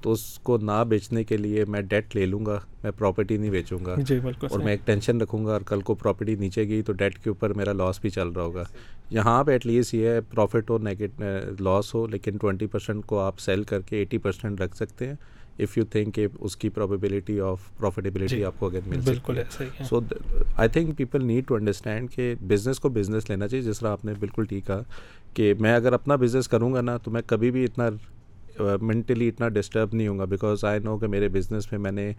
تو 0.00 0.12
اس 0.12 0.38
کو 0.38 0.58
نہ 0.58 0.84
بیچنے 0.88 1.24
کے 1.24 1.36
لیے 1.36 1.64
میں 1.68 1.80
ڈیٹ 1.80 2.16
لے 2.16 2.26
لوں 2.26 2.46
گا 2.46 2.60
میں 2.82 2.90
پراپرٹی 2.90 3.36
نہیں 3.36 3.50
بیچوں 3.50 3.78
گا۔ 3.86 3.94
جی 3.98 4.18
اور 4.50 4.58
میں 4.58 4.72
ایک 4.72 4.86
ٹینشن 4.86 5.20
رکھوں 5.20 5.44
گا 5.46 5.52
اور 5.52 5.60
کل 5.60 5.80
کو 5.80 5.94
پراپرٹی 5.94 6.34
نیچے 6.34 6.68
گئی 6.68 6.82
تو 6.82 6.92
ڈیٹ 6.92 7.18
کے 7.18 7.30
اوپر 7.30 7.52
میرا 7.52 7.72
لاس 7.72 8.00
بھی 8.00 8.10
چل 8.10 8.28
رہا 8.28 8.42
ہوگا۔ 8.42 8.64
یہاں 9.10 9.44
پہ 9.44 9.52
ایٹ 9.52 9.66
لیسٹ 9.66 9.94
یہ 9.94 10.08
ہے 10.08 10.20
پروفٹ 10.20 10.70
ہو 10.70 10.78
نیگیٹ 10.78 11.10
لاس 11.60 11.94
ہو 11.94 12.06
لیکن 12.06 12.36
ٹوینٹی 12.36 12.66
پرسینٹ 12.66 13.06
کو 13.06 13.18
آپ 13.18 13.40
سیل 13.40 13.62
کر 13.62 13.80
کے 13.80 13.96
ایٹی 13.96 14.18
پرسینٹ 14.18 14.60
رکھ 14.60 14.76
سکتے 14.76 15.06
ہیں۔ 15.06 15.14
اف 15.58 15.78
یو 15.78 15.84
تھنک 15.84 16.14
کہ 16.14 16.26
اس 16.40 16.56
کی 16.56 16.68
پرابیبلٹی 16.68 17.40
آف 17.40 17.60
پروفیٹیبلٹی 17.78 18.44
آپ 18.44 18.52
کو 18.58 18.66
اگر 18.66 18.80
مل 18.86 19.00
بالکل 19.04 19.38
so 19.88 20.00
I 20.56 20.68
think 20.68 20.96
people 20.96 21.24
need 21.24 21.46
to 21.46 21.54
understand 21.54 22.10
کہ 22.10 22.34
بزنس 22.40 22.80
کو 22.80 22.88
بزنس 22.88 23.30
لینا 23.30 23.48
چاہیے 23.48 23.64
جس 23.64 23.80
طرح 23.80 23.90
آپ 23.90 24.04
نے 24.04 24.12
بالکل 24.20 24.44
ٹھیک 24.44 24.66
کہا 24.66 24.82
کہ 25.34 25.54
میں 25.60 25.74
اگر 25.74 25.92
اپنا 25.92 26.16
بزنس 26.16 26.48
کروں 26.48 26.72
گا 26.74 26.80
نا 26.80 26.96
تو 26.96 27.10
میں 27.10 27.22
کبھی 27.26 27.50
بھی 27.50 27.64
اتنا 27.64 27.88
مینٹلی 28.58 29.28
اتنا 29.28 29.48
ڈسٹرب 29.48 29.94
نہیں 29.94 30.08
ہوں 30.08 30.18
گا 30.18 30.24
بیکاز 30.24 30.64
آئی 30.64 30.80
نو 30.80 30.98
کہ 30.98 31.06
میرے 31.06 31.28
بزنس 31.28 31.72
میں 31.72 31.80
میں 31.80 31.92
نے 31.92 32.12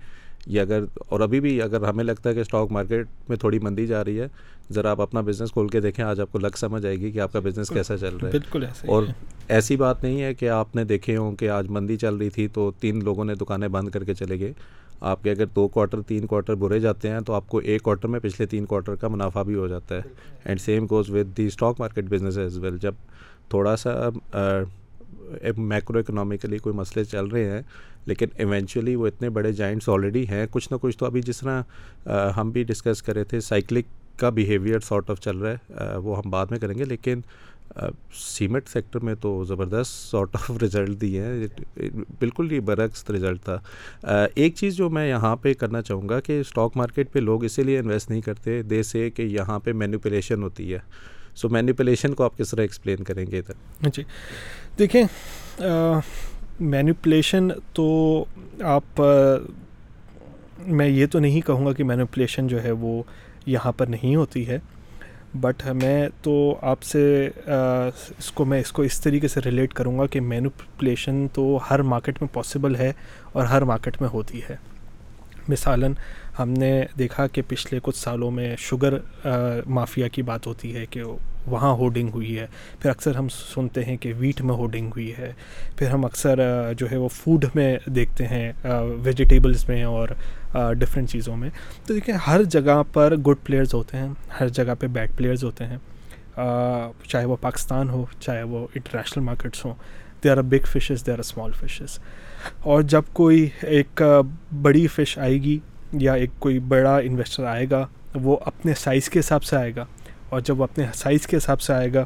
یہ 0.47 0.61
اگر 0.61 0.83
اور 1.09 1.19
ابھی 1.19 1.39
بھی 1.39 1.61
اگر 1.61 1.81
ہمیں 1.81 2.03
لگتا 2.03 2.29
ہے 2.29 2.35
کہ 2.35 2.39
اسٹاک 2.39 2.71
مارکیٹ 2.71 3.07
میں 3.29 3.37
تھوڑی 3.37 3.59
مندی 3.59 3.87
جا 3.87 4.05
رہی 4.05 4.19
ہے 4.19 4.27
ذرا 4.71 4.91
آپ 4.91 5.01
اپنا 5.01 5.21
بزنس 5.21 5.51
کھول 5.51 5.67
کے 5.67 5.79
دیکھیں 5.81 6.05
آج 6.05 6.19
آپ 6.19 6.31
کو 6.31 6.39
لگ 6.39 6.55
سمجھ 6.55 6.85
آئے 6.85 6.95
گی 6.95 7.11
کہ 7.11 7.19
آپ 7.19 7.33
کا 7.33 7.39
بزنس 7.39 7.69
کیسا 7.69 7.97
چل 7.97 8.17
رہا 8.17 8.27
ہے۔ 8.27 8.31
بالکل 8.31 8.65
اور 8.85 9.03
ایسی 9.47 9.75
بات 9.75 10.03
نہیں 10.03 10.21
ہے 10.21 10.33
کہ 10.33 10.49
آپ 10.49 10.75
نے 10.75 10.83
دیکھے 10.83 11.17
ہوں 11.17 11.35
کہ 11.35 11.49
آج 11.49 11.67
مندی 11.69 11.97
چل 11.97 12.15
رہی 12.15 12.29
تھی 12.29 12.47
تو 12.47 12.71
تین 12.79 13.03
لوگوں 13.03 13.25
نے 13.25 13.35
دکانیں 13.35 13.67
بند 13.67 13.89
کر 13.89 14.03
کے 14.03 14.13
چلے 14.13 14.39
گئے۔ 14.39 14.53
آپ 15.01 15.23
کے 15.23 15.31
اگر 15.31 15.45
دو 15.45 15.67
کوارٹر 15.67 16.01
تین 16.01 16.25
کوارٹر 16.27 16.55
برے 16.55 16.79
جاتے 16.79 17.09
ہیں 17.09 17.19
تو 17.19 17.33
آپ 17.33 17.47
کو 17.47 17.57
ایک 17.57 17.81
کوارٹر 17.81 18.07
میں 18.07 18.19
پچھلے 18.19 18.45
تین 18.45 18.65
کوارٹر 18.65 18.95
کا 18.95 19.07
منافع 19.07 19.43
بھی 19.43 19.55
ہو 19.55 19.67
جاتا 19.67 19.95
ہے۔ 19.95 20.01
And 20.45 20.61
same 20.61 20.85
goes 20.89 21.09
with 21.09 21.37
the 21.37 21.45
stock 21.45 21.79
market 21.79 22.05
business 22.05 22.37
as 22.37 22.57
well 22.57 22.77
جب 22.77 22.93
تھوڑا 23.49 23.75
سا 23.75 24.09
میکرو 25.57 25.99
اکنامیکلی 25.99 26.57
کوئی 26.57 26.75
مسئلے 26.75 27.03
چل 27.03 27.25
رہے 27.25 27.49
ہیں، 27.49 27.61
لیکن 28.05 28.27
ایونچولی 28.35 28.95
وہ 28.95 29.07
اتنے 29.07 29.29
بڑے 29.29 29.51
جائنٹس 29.51 29.89
آلریڈی 29.89 30.27
ہیں۔ 30.27 30.45
کچھ 30.51 30.71
نہ 30.71 30.77
کچھ 30.81 30.97
تو 30.97 31.05
ابھی 31.05 31.21
جس 31.21 31.39
طرح 31.39 31.61
ہم 32.37 32.51
بھی 32.51 32.63
ڈسکس 32.63 33.01
کرے 33.01 33.23
تھے 33.23 33.39
سائیکلک 33.39 33.85
کا 34.19 34.29
بیہیویئر 34.29 34.79
سارٹ 34.79 35.09
آف 35.09 35.19
چل 35.19 35.37
رہا 35.37 35.51
ہے۔ 35.51 35.97
وہ 35.97 36.17
ہم 36.17 36.29
بعد 36.29 36.45
میں 36.49 36.59
کریں 36.59 36.77
گے، 36.77 36.85
لیکن 36.85 37.21
سیمنٹ 38.13 38.67
سیکٹر 38.69 38.99
میں 38.99 39.13
تو 39.21 39.43
زبردست 39.47 39.91
سارٹ 40.11 40.35
آف 40.35 40.63
رزلٹ 40.63 40.99
دیے 41.01 41.21
ہیں۔ 41.21 41.47
بالکل 42.19 42.51
ہی 42.51 42.59
برعکس 42.59 43.09
رزلٹ 43.09 43.43
تھا۔ 43.43 43.59
ایک 44.35 44.55
چیز 44.55 44.75
جو 44.75 44.89
میں 44.89 45.07
یہاں 45.09 45.35
پہ 45.35 45.53
کرنا 45.53 45.81
چاہوں 45.81 46.09
گا 46.09 46.19
کہ 46.19 46.39
اسٹاک 46.39 46.77
مارکیٹ 46.77 47.11
پہ 47.13 47.19
لوگ 47.19 47.43
اسی 47.43 47.63
لیے 47.63 47.79
انویسٹ 47.79 48.09
نہیں 48.09 48.21
کرتے 48.21 48.61
دے 48.61 48.83
سے 48.83 49.09
کہ 49.09 49.21
یہاں 49.21 49.59
پہ 49.59 49.71
مینوپولیشن 49.73 50.43
ہوتی 50.43 50.73
ہے۔ 50.73 50.79
سو 51.35 51.49
مینوپولیشن 51.49 52.13
کو 52.13 52.23
آپ 52.23 52.37
کس 52.37 52.51
طرح 52.51 52.61
ایکسپلین 52.61 53.03
کریں 53.03 53.25
گے 53.27 53.39
ادھر؟ 53.39 53.53
ہاں 53.83 53.89
جی۔ 53.93 54.03
دیکھیں 54.79 55.03
مینوپولیشن 56.59 57.47
تو 57.73 57.85
آپ 58.61 59.01
میں 60.67 60.87
یہ 60.87 61.05
تو 61.11 61.19
نہیں 61.19 61.41
کہوں 61.41 61.65
گا 61.65 61.73
کہ 61.73 61.83
مینوپولیشن 61.83 62.47
جو 62.47 62.63
ہے 62.63 62.71
وہ 62.71 63.03
یہاں 63.45 63.71
پر 63.71 63.87
نہیں 63.87 64.15
ہوتی 64.15 64.47
ہے 64.47 64.57
بٹ 65.41 65.67
میں 65.83 66.09
تو 66.21 66.55
آپ 66.61 66.83
سے 66.83 67.29
اس 68.17 68.31
کو، 68.31 68.45
میں 68.45 68.59
اس 68.59 68.71
کو 68.71 68.81
اس 68.81 68.99
طریقے 69.01 69.27
سے 69.27 69.39
ریلیٹ 69.45 69.73
کروں 69.73 69.99
گا 69.99 70.05
کہ 70.05 70.21
مینوپولیشن 70.21 71.27
تو 71.33 71.59
ہر 71.69 71.81
مارکیٹ 71.81 72.21
میں 72.21 72.29
پاسبل 72.33 72.75
ہے 72.75 72.91
اور 73.31 73.45
ہر 73.45 73.61
مارکیٹ 73.61 74.01
میں 74.01 74.09
ہوتی 74.09 74.41
ہے۔ 74.49 74.55
مثالاً 75.49 75.93
ہم 76.39 76.49
نے 76.49 76.85
دیکھا 76.99 77.27
کہ 77.27 77.41
پچھلے 77.47 77.79
کچھ 77.83 77.97
سالوں 77.97 78.31
میں 78.31 78.55
شوگر 78.59 78.97
مافیا 79.67 80.07
کی 80.07 80.21
بات 80.21 80.47
ہوتی 80.47 80.75
ہے 80.75 80.85
کہ 80.85 81.03
وہاں 81.47 81.71
ہوڈنگ 81.73 82.09
ہوئی 82.13 82.37
ہے۔ 82.39 82.45
پھر 82.79 82.89
اکثر 82.89 83.15
ہم 83.15 83.27
سنتے 83.29 83.83
ہیں 83.85 83.97
کہ 83.97 84.13
ویٹ 84.17 84.41
میں 84.41 84.55
ہوڈنگ 84.55 84.87
ہوئی 84.87 85.11
ہے۔ 85.17 85.31
پھر 85.77 85.89
ہم 85.89 86.05
اکثر 86.05 86.39
جو 86.77 86.91
ہے 86.91 86.97
وہ 86.97 87.07
فوڈ 87.07 87.45
میں 87.55 87.77
دیکھتے 87.85 88.27
ہیں 88.27 88.51
ویجیٹیبلس 89.03 89.67
میں 89.69 89.83
اور 89.83 90.07
ڈفرینٹ 90.73 91.09
چیزوں 91.09 91.37
میں۔ 91.37 91.49
تو 91.85 91.93
دیکھیں، 91.93 92.15
ہر 92.27 92.43
جگہ 92.43 92.81
پر 92.93 93.15
گڈ 93.15 93.45
پلیئرز 93.45 93.73
ہوتے 93.73 93.97
ہیں، 93.97 94.07
ہر 94.39 94.49
جگہ 94.49 94.73
پہ 94.79 94.87
بیڈ 94.87 95.15
پلیئرز 95.17 95.43
ہوتے 95.43 95.65
ہیں۔ 95.65 95.77
چاہے 97.07 97.25
وہ 97.25 97.35
پاکستان 97.41 97.89
ہو، 97.89 98.05
چاہے 98.19 98.43
وہ 98.43 98.67
انٹرنیشنل 98.75 99.23
مارکیٹس 99.23 99.65
ہوں 99.65 99.73
they 100.23 100.29
are 100.29 100.37
a 100.37 100.43
big 100.43 100.65
fishes 100.65 101.05
they 101.05 101.11
are 101.11 101.17
a 101.17 101.27
small 101.27 101.51
fishes 101.51 101.97
اور 102.61 102.81
جب 102.81 103.01
کوئی 103.13 103.47
ایک 103.61 104.01
بڑی 104.61 104.87
فش 104.87 105.17
آئے 105.17 105.41
گی 105.41 105.57
یا 105.93 106.13
ایک 106.13 106.29
کوئی 106.39 106.59
بڑا 106.59 106.97
انویسٹر 106.97 107.43
آئے 107.45 107.65
گا، 107.71 107.85
وہ 108.15 108.37
اپنے 108.45 108.73
سائز 108.73 109.09
کے 109.09 109.19
حساب 109.19 109.43
سے 109.43 109.55
آئے 109.55 109.75
گا۔ 109.75 109.85
اور 110.33 110.41
جب 110.41 110.59
وہ 110.59 110.63
اپنے 110.63 110.85
سائز 110.93 111.27
کے 111.27 111.37
حساب 111.37 111.61
سے 111.61 111.73
آئے 111.73 111.93
گا، 111.93 112.05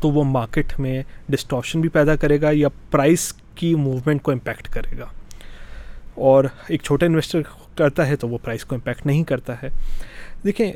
تو 0.00 0.10
وہ 0.10 0.24
مارکیٹ 0.24 0.80
میں 0.80 1.02
ڈسٹورشن 1.28 1.80
بھی 1.80 1.88
پیدا 1.88 2.16
کرے 2.16 2.40
گا 2.40 2.48
یا 2.52 2.68
پرائز 2.90 3.32
کی 3.54 3.74
موومنٹ 3.74 4.22
کو 4.22 4.32
امپیکٹ 4.32 4.68
کرے 4.68 4.98
گا۔ 4.98 5.06
اور 6.14 6.44
ایک 6.68 6.82
چھوٹا 6.82 7.06
انویسٹر 7.06 7.40
کرتا 7.74 8.06
ہے 8.06 8.16
تو 8.16 8.28
وہ 8.28 8.38
پرائز 8.42 8.64
کو 8.64 8.74
امپیکٹ 8.74 9.06
نہیں 9.06 9.24
کرتا 9.24 9.62
ہے۔ 9.62 9.68
دیکھیں، 10.44 10.72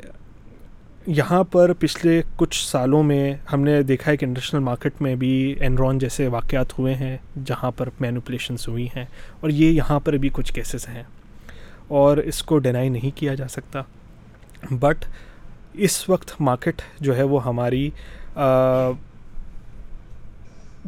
یہاں 1.06 1.44
پر 1.44 1.72
پچھلے 1.72 2.22
کچھ 2.36 2.70
سالوں 2.70 3.02
میں 3.02 3.34
ہم 3.52 3.62
نے 3.62 3.82
دیکھا 3.82 4.12
ہے 4.12 4.16
کہ 4.16 4.24
انٹرنیشنل 4.24 4.60
مارکیٹ 4.60 4.92
میں 5.00 5.14
بھی 5.14 5.54
انرون 5.60 5.98
جیسے 5.98 6.28
واقعات 6.28 6.78
ہوئے 6.78 6.94
ہیں، 6.94 7.16
جہاں 7.44 7.70
پر 7.70 7.88
مینوپولیشنس 8.00 8.68
ہوئی 8.68 8.86
ہیں۔ 8.96 9.04
اور 9.40 9.50
یہ 9.50 9.70
یہاں 9.70 10.00
پر 10.00 10.12
بھی 10.12 10.28
کچھ 10.32 10.52
کیسز 10.52 10.88
ہیں۔ 10.88 11.02
اور 11.88 12.16
اس 12.16 12.42
کو 12.42 12.58
ڈینائی 12.58 12.88
نہیں 12.88 13.18
کیا 13.18 13.34
جا 13.34 13.48
سکتا۔ 13.48 13.82
بٹ 14.70 15.04
اس 15.78 16.08
وقت 16.08 16.40
مارکیٹ 16.40 16.82
جو 17.00 17.16
ہے 17.16 17.22
وہ 17.22 17.44
ہماری 17.44 17.88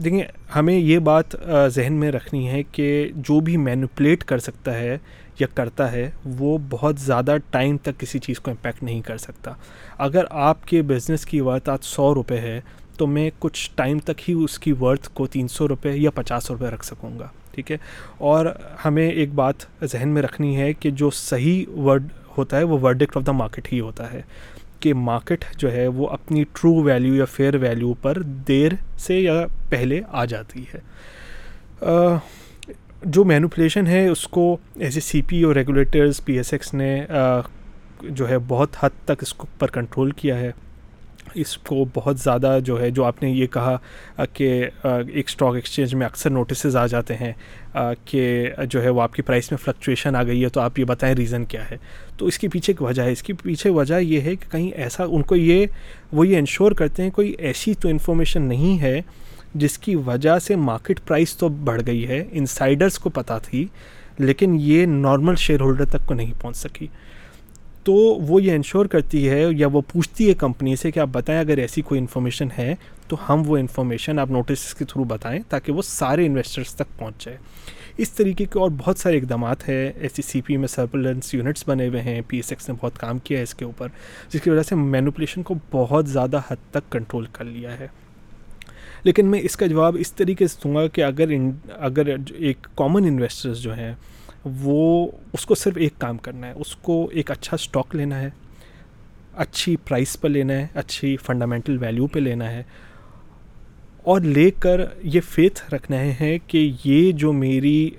دیکھیں، 0.04 0.22
ہمیں 0.56 0.76
یہ 0.76 0.98
بات 0.98 1.34
ذہن 1.74 1.92
میں 1.92 2.10
رکھنی 2.12 2.48
ہے 2.48 2.62
کہ 2.62 3.08
جو 3.16 3.38
بھی 3.40 3.56
مینوپلیٹ 3.56 4.24
کر 4.24 4.38
سکتا 4.38 4.74
ہے 4.74 4.96
یا 5.38 5.46
کرتا 5.54 5.90
ہے، 5.92 6.10
وہ 6.38 6.56
بہت 6.70 7.00
زیادہ 7.00 7.36
ٹائم 7.50 7.76
تک 7.76 7.98
کسی 7.98 8.18
چیز 8.18 8.40
کو 8.40 8.50
امپیکٹ 8.50 8.82
نہیں 8.82 9.00
کر 9.00 9.16
سکتا۔ 9.16 9.52
اگر 9.98 10.24
آپ 10.30 10.66
کے 10.66 10.82
بزنس 10.82 11.24
کی 11.26 11.40
ورتھ 11.40 11.70
آج 11.70 11.84
سو 11.84 12.14
روپے 12.14 12.38
ہے، 12.38 12.60
تو 12.96 13.06
میں 13.06 13.30
کچھ 13.38 13.70
ٹائم 13.74 13.98
تک 13.98 14.28
ہی 14.28 14.34
اس 14.34 14.58
کی 14.58 14.72
ورتھ 14.80 15.08
کو 15.14 15.26
تین 15.26 15.48
سو 15.48 15.68
روپے 15.68 15.92
یا 15.92 16.10
پچاس 16.10 16.50
روپے 16.50 16.66
رکھ 16.66 16.84
سکوں 16.84 17.18
گا، 17.18 17.26
ٹھیک 17.52 17.70
ہے؟ 17.72 17.76
اور 18.18 18.46
ہمیں 18.84 19.08
ایک 19.08 19.34
بات 19.34 19.64
ذہن 19.82 20.08
میں 20.08 20.22
رکھنی 20.22 20.56
ہے 20.56 20.72
کہ 20.72 20.90
جو 20.90 21.10
صحیح 21.10 21.64
ورڈ 21.76 22.08
ہوتا 22.38 22.58
ہے، 22.58 22.62
وہ 22.62 22.78
ورڈکٹ 22.82 23.16
آف 23.16 23.26
دا 23.26 23.32
مارکیٹ 23.32 23.72
ہی 23.72 23.80
ہوتا 23.80 24.12
ہے۔ 24.12 24.22
کہ 24.80 24.94
مارکیٹ 24.94 25.44
جو 25.56 25.72
ہے 25.72 25.86
وہ 25.86 26.08
اپنی 26.08 26.44
ٹرو 26.52 26.82
ویلیو 26.82 27.14
یا 27.14 27.24
فیئر 27.24 27.54
ویلیو 27.54 27.94
پر 27.94 28.22
دیر 28.22 28.72
سے 28.98 29.20
یا 29.20 29.46
پہلے 29.68 30.00
آ 30.08 30.24
جاتی 30.24 30.64
ہے۔ 30.74 30.80
جو 33.02 33.24
مینوپلیشن 33.24 33.86
ہے، 33.86 34.08
اس 34.08 34.28
کو 34.28 34.56
ایسے 34.76 35.00
سی 35.00 35.22
پی 35.22 35.42
اور 35.42 35.54
ریگولیٹرز 35.54 36.20
پی 36.24 36.36
ایس 36.36 36.52
ایکس 36.52 36.74
نے 36.74 37.04
جو 38.02 38.28
ہے 38.28 38.36
بہت 38.48 38.76
حد 38.80 38.90
تک 39.04 39.22
اس 39.22 39.34
کو 39.34 39.46
پر 39.58 39.68
کنٹرول 39.70 40.10
کیا 40.10 40.38
ہے۔ 40.38 40.52
اس 41.34 41.56
کو 41.58 41.84
بہت 41.94 42.18
زیادہ 42.18 42.58
جو 42.64 42.80
ہے، 42.80 42.90
جو 42.90 43.04
آپ 43.04 43.22
نے 43.22 43.30
یہ 43.30 43.46
کہا 43.46 43.76
کہ 44.32 44.48
ایک 44.82 45.28
اسٹاک 45.28 45.54
ایکسچینج 45.54 45.94
میں 45.94 46.06
اکثر 46.06 46.30
نوٹسز 46.30 46.76
آ 46.76 46.86
جاتے 46.86 47.14
ہیں 47.14 47.32
کہ 48.04 48.48
جو 48.70 48.82
ہے، 48.82 48.88
وہ 48.88 49.02
آپ 49.02 49.14
کی 49.14 49.22
پرائس 49.22 49.50
میں 49.50 49.58
فلکچویشن 49.64 50.16
آ 50.16 50.22
گئی 50.22 50.42
ہے، 50.44 50.48
تو 50.48 50.60
آپ 50.60 50.78
یہ 50.78 50.84
بتائیں 50.84 51.14
ریزن 51.16 51.44
کیا 51.44 51.70
ہے؟ 51.70 51.76
تو 52.16 52.26
اس 52.26 52.38
کے 52.38 52.48
پیچھے 52.48 52.72
ایک 52.72 52.82
وجہ 52.82 53.02
ہے۔ 53.02 53.12
اس 53.12 53.22
کے 53.22 53.32
پیچھے 53.42 53.70
وجہ 53.70 54.00
یہ 54.00 54.20
ہے 54.20 54.36
کہ 54.36 54.50
کہیں 54.52 54.70
ایسا 54.70 55.04
ان 55.04 55.22
کو 55.22 55.36
یہ، 55.36 55.66
وہ 56.12 56.26
یہ 56.26 56.38
انشور 56.38 56.72
کرتے 56.72 57.02
ہیں، 57.02 57.10
کوئی 57.10 57.34
ایسی 57.38 57.74
تو 57.74 57.88
انفارمیشن 57.88 58.42
نہیں 58.42 58.80
ہے 58.82 59.00
جس 59.54 59.78
کی 59.78 59.94
وجہ 60.06 60.38
سے 60.38 60.56
مارکیٹ 60.56 61.00
پرائس 61.06 61.36
تو 61.36 61.48
بڑھ 61.48 61.82
گئی 61.86 62.06
ہے۔ 62.08 62.24
انسائڈرس 62.32 62.98
کو 62.98 63.10
پتہ 63.10 63.38
تھی، 63.42 63.66
لیکن 64.18 64.56
یہ 64.60 64.86
نارمل 64.86 65.36
شیئر 65.36 65.60
ہولڈر 65.60 65.84
تک 65.84 66.06
کو 66.06 66.14
نہیں 66.14 66.32
پہنچ 66.40 66.56
سکی۔ 66.56 66.86
تو 67.90 67.96
وہ 67.96 68.42
یہ 68.42 68.52
انشور 68.52 68.86
کرتی 68.86 69.28
ہے 69.28 69.46
یا 69.50 69.66
وہ 69.66 69.80
پوچھتی 69.80 70.28
ہے 70.28 70.34
کمپنی 70.34 70.76
سے 70.76 70.90
کہ 70.90 70.98
آپ 70.98 71.08
بتائیں 71.12 71.40
اگر 71.40 71.56
ایسی 71.58 71.82
کوئی 71.82 72.00
انفارمیشن 72.00 72.48
ہے 72.58 72.74
تو 73.08 73.16
ہم 73.28 73.42
وہ 73.46 73.56
انفارمیشن 73.56 74.18
آپ 74.18 74.30
نوٹس 74.30 74.74
کے 74.74 74.84
تھرو 74.84 75.04
بتائیں 75.04 75.42
تاکہ 75.48 75.72
وہ 75.72 75.82
سارے 75.82 76.26
انویسٹرس 76.26 76.74
تک 76.74 76.98
پہنچ 76.98 77.24
جائے۔ 77.24 77.38
اس 77.96 78.10
طریقے 78.10 78.44
کے 78.44 78.58
اور 78.58 78.70
بہت 78.78 78.98
سارے 78.98 79.18
اقدامات 79.18 79.68
ہیں۔ 79.68 79.92
ایسی 80.00 80.22
سی 80.22 80.40
پی 80.40 80.56
میں 80.56 80.68
سرپلنس 80.68 81.34
یونٹس 81.34 81.68
بنے 81.68 81.88
ہوئے 81.88 82.02
ہیں 82.02 82.20
پی 82.28 82.36
ایس 82.36 82.52
ایکس 82.52 82.68
نے 82.68 82.74
بہت 82.80 82.98
کام 82.98 83.18
کیا 83.18 83.38
ہے 83.38 83.42
اس 83.42 83.54
کے 83.54 83.64
اوپر، 83.64 83.88
جس 84.32 84.40
کی 84.40 84.50
وجہ 84.50 84.62
سے 84.62 84.74
مینوپولیشن 84.74 85.42
کو 85.42 85.54
بہت 85.70 86.08
زیادہ 86.08 86.40
حد 86.50 86.56
تک 86.70 86.92
کنٹرول 86.92 87.26
کر 87.32 87.44
لیا 87.44 87.78
ہے۔ 87.78 87.88
لیکن 89.02 89.26
میں 89.26 89.40
اس 89.42 89.56
کا 89.56 89.66
جواب 89.66 89.96
اس 89.98 90.12
طریقے 90.12 90.46
سے 90.46 90.56
دوں 90.64 90.74
گا 90.74 90.88
کہ 90.88 91.04
اگر 91.04 91.24
اگر 91.78 92.02
ایک 92.32 92.66
کامن 92.74 93.04
انویسٹرز 93.04 93.58
جو 93.58 93.74
ہیں 93.74 93.94
وہ 94.44 95.10
اس 95.32 95.46
کو 95.46 95.54
صرف 95.54 95.72
ایک 95.76 95.92
کام 95.98 96.16
کرنا 96.18 96.46
ہے، 96.46 96.52
اس 96.56 96.76
کو 96.76 97.08
ایک 97.12 97.30
اچھا 97.30 97.54
اسٹاک 97.54 97.94
لینا 97.94 98.18
ہے، 98.18 98.30
اچھی 99.34 99.76
پرائس 99.76 100.20
پہ 100.20 100.28
لینا 100.28 100.52
ہے، 100.52 100.66
اچھی 100.74 101.16
فنڈامنٹل 101.16 101.78
ویلیو 101.80 102.06
پہ 102.06 102.20
لینا 102.20 102.50
ہے۔ 102.50 102.62
اور 104.02 104.20
لے 104.20 104.50
کر 104.50 104.80
یہ 105.02 105.20
فیتھ 105.20 105.74
رکھنا 105.74 105.96
ہے 106.20 106.38
کہ 106.46 106.72
یہ 106.84 107.12
جو 107.12 107.32
میری 107.32 107.90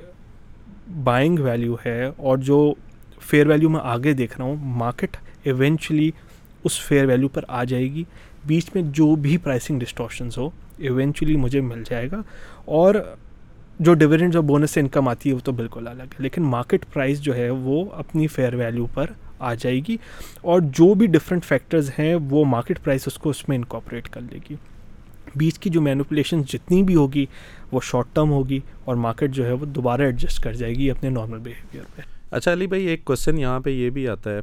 بائنگ 1.04 1.40
ویلیو 1.40 1.76
ہے 1.86 2.10
اور 2.18 2.38
جو 2.38 2.74
فیئر 3.22 3.48
ویلیو 3.48 3.70
میں 3.70 3.80
آگے 3.84 4.14
دیکھ 4.14 4.38
رہا 4.38 4.46
ہوں 4.46 4.56
مارکیٹ 4.60 5.18
ایونچولی 5.44 6.12
اس 6.64 6.82
فیئر 6.82 7.06
ویلیو 7.06 7.28
پر 7.28 7.46
آ 7.48 7.64
جائے 7.64 7.84
گی۔ 7.84 8.04
بیچ 8.46 8.70
میں 8.76 8.84
جو 8.86 9.16
بھی 9.16 9.38
پرائسنگ 9.38 9.80
ڈسٹورشنز 9.80 10.38
ہو 10.38 10.50
ایونچولی 10.78 11.36
مجھے 11.36 11.62
مل 11.62 11.84
جائے 11.90 12.12
گا۔ 12.12 12.22
اور 12.66 12.96
جو 13.82 13.94
ڈویڈنڈ 13.94 14.34
جو 14.34 14.42
بونس 14.42 14.72
سے 14.72 14.80
انکم 14.80 15.08
آتی 15.08 15.30
ہے 15.30 15.36
وہ 15.36 15.40
تو 15.44 15.52
بالکل 15.52 15.88
الگ 15.88 16.02
ہے، 16.04 16.24
لیکن 16.24 16.44
مارکیٹ 16.46 16.86
پرائز 16.94 17.22
جو 17.22 17.36
ہے 17.36 17.50
وہ 17.50 17.84
اپنی 17.94 18.28
فیئر 18.28 18.54
ویلیو 18.56 18.86
پر 18.94 19.12
آ 19.40 19.54
جائے 19.54 19.80
گی 19.88 19.96
اور 20.42 20.62
جو 20.74 20.94
بھی 20.94 21.08
ڈفرینٹ 21.08 21.46
فیکٹرز 21.46 21.90
ہیں 22.00 22.14
وہ 22.30 22.44
مارکیٹ 22.46 22.84
پرائز 22.84 23.04
اس 23.08 23.18
کو 23.18 23.30
اس 23.30 23.48
میں 23.50 23.58
انکاپریٹ 23.58 24.10
کر 24.10 24.22
لے 24.22 24.40
گی۔ 24.50 24.56
بیچ 25.36 25.58
کی 25.60 25.70
جو 25.70 25.82
مینوپولیشن 25.82 26.42
جتنی 26.50 26.82
بھی 26.84 26.96
ہوگی 26.96 27.26
وہ 27.72 27.80
شارٹ 27.84 28.16
ٹرم 28.16 28.32
ہوگی 28.32 28.60
اور 28.84 28.96
مارکیٹ 28.98 29.32
جو 29.32 29.46
ہے 29.46 29.52
وہ 29.52 29.66
دوبارہ 29.66 30.02
ایڈجسٹ 30.02 30.44
کر 30.44 30.54
جائے 30.54 30.74
گی 30.76 30.90
اپنے 30.92 31.10
نارمل 31.10 31.40
بیہیویئر 31.40 31.84
پہ۔ 31.96 32.02
اچھا 32.32 32.54
علی 32.54 32.68
بھائی، 32.68 32.86
ایک 32.88 33.06
کوشچن 33.06 33.40
یہاں 33.40 33.60
پہ 33.60 33.70
یہ 33.70 33.90
بھی 33.90 34.08
آتا 34.08 34.32
ہے 34.32 34.40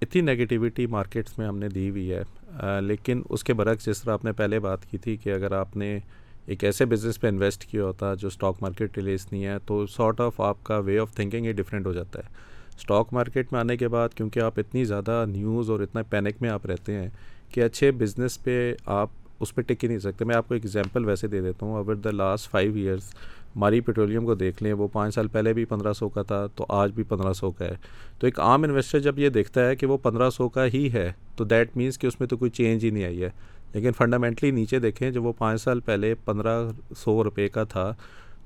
اتنی 0.00 0.20
نگیٹیوٹی 0.22 0.86
مارکیٹس 0.86 1.38
میں 1.38 1.46
ہم 1.46 1.58
نے 1.58 1.68
دی 1.68 1.88
ہوئی 1.90 2.12
ہے 2.12 2.80
لیکن 2.82 3.22
اس 3.28 3.44
کے 3.44 3.54
برعکس 3.54 3.86
جس 3.86 4.02
طرح 4.02 4.12
آپ 4.12 4.24
نے 4.24 4.32
پہلے 4.32 4.58
بات 4.60 4.90
کی 4.90 4.98
تھی 4.98 5.16
کہ 5.16 5.32
اگر 5.32 5.52
آپ 5.52 5.76
نے 5.76 5.98
ایک 6.46 6.64
ایسے 6.64 6.84
بزنس 6.84 7.20
پہ 7.20 7.26
انویسٹ 7.26 7.64
کیا 7.64 7.84
ہوتا 7.84 8.14
جو 8.14 8.28
اسٹاک 8.28 8.56
مارکیٹ 8.60 8.96
ریلیز 8.96 9.26
نہیں 9.32 9.44
ہے، 9.44 9.56
تو 9.66 9.86
سارٹ 9.86 10.20
آف 10.20 10.40
آپ 10.40 10.64
کا 10.64 10.78
وے 10.78 10.98
آف 10.98 11.12
تھنکنگ 11.12 11.46
ہی 11.46 11.52
ڈفرینٹ 11.52 11.86
ہو 11.86 11.92
جاتا 11.92 12.18
ہے۔ 12.18 12.28
اسٹاک 12.76 13.12
مارکیٹ 13.12 13.52
میں 13.52 13.60
آنے 13.60 13.76
کے 13.76 13.88
بعد 13.88 14.08
کیونکہ 14.14 14.40
آپ 14.40 14.58
اتنی 14.58 14.84
زیادہ 14.84 15.24
نیوز 15.28 15.70
اور 15.70 15.80
اتنا 15.80 16.02
پینک 16.02 16.34
میں 16.40 16.50
آپ 16.50 16.66
رہتے 16.66 16.94
ہیں 16.94 17.08
کہ 17.50 17.62
اچھے 17.62 17.90
بزنس 17.90 18.44
پہ 18.44 18.74
آپ 18.86 19.08
اس 19.40 19.54
پہ 19.54 19.62
ٹک 19.62 19.84
ہی 19.84 19.88
نہیں 19.88 19.98
سکتے۔ 19.98 20.24
میں 20.24 20.36
آپ 20.36 20.48
کو 20.48 20.54
ایگزامپل 20.54 21.04
ویسے 21.04 21.26
دے 21.26 21.40
دیتا 21.40 21.66
ہوں۔ 21.66 21.74
Over 21.74 21.94
the 21.94 22.10
last 22.10 22.50
five 22.50 22.74
years 22.74 23.14
Mari 23.56 23.80
petroleum 23.80 24.26
کو 24.26 24.34
دیکھ 24.34 24.62
لیں، 24.62 24.72
وہ 24.72 24.88
پانچ 24.88 25.14
سال 25.14 25.28
پہلے 25.28 25.52
بھی 25.52 25.64
پندرہ 25.64 25.92
سو 25.92 26.08
کا 26.08 26.22
تھا، 26.22 26.46
تو 26.46 26.66
آج 26.68 26.92
بھی 26.92 27.02
پندرہ 27.02 27.32
سو 27.32 27.50
کا 27.50 27.64
ہے۔ 27.64 27.74
تو 28.18 28.26
ایک 28.26 28.40
عام 28.40 28.62
انویسٹر 28.62 28.98
جب 28.98 29.18
یہ 29.18 29.28
دیکھتا 29.28 29.68
ہے 29.68 29.76
کہ 29.76 29.86
وہ 29.86 29.96
پندرہ 29.96 30.30
سو 30.30 30.48
کا 30.48 30.66
ہی 30.66 30.92
ہے، 30.92 31.12
تو 31.36 31.44
دیٹ 31.44 31.76
مینس 31.76 31.98
کہ 31.98 32.06
اس 32.06 32.20
میں 32.20 32.28
تو 32.28 32.36
کوئی 32.36 32.50
چینج 32.50 32.84
ہی 32.84 32.90
نہیں 32.90 33.04
آئی 33.04 33.22
ہے۔ 33.22 33.30
لیکن 33.74 33.92
فنڈامنٹلی 33.92 34.50
نیچے 34.50 34.78
دیکھیں، 34.78 35.10
جب 35.10 35.24
وہ 35.24 35.32
پانچ 35.38 35.62
سال 35.62 35.80
پہلے 35.80 36.14
پندرہ 36.14 36.68
سو 36.96 37.24
روپے 37.24 37.48
کا 37.48 37.64
تھا، 37.64 37.94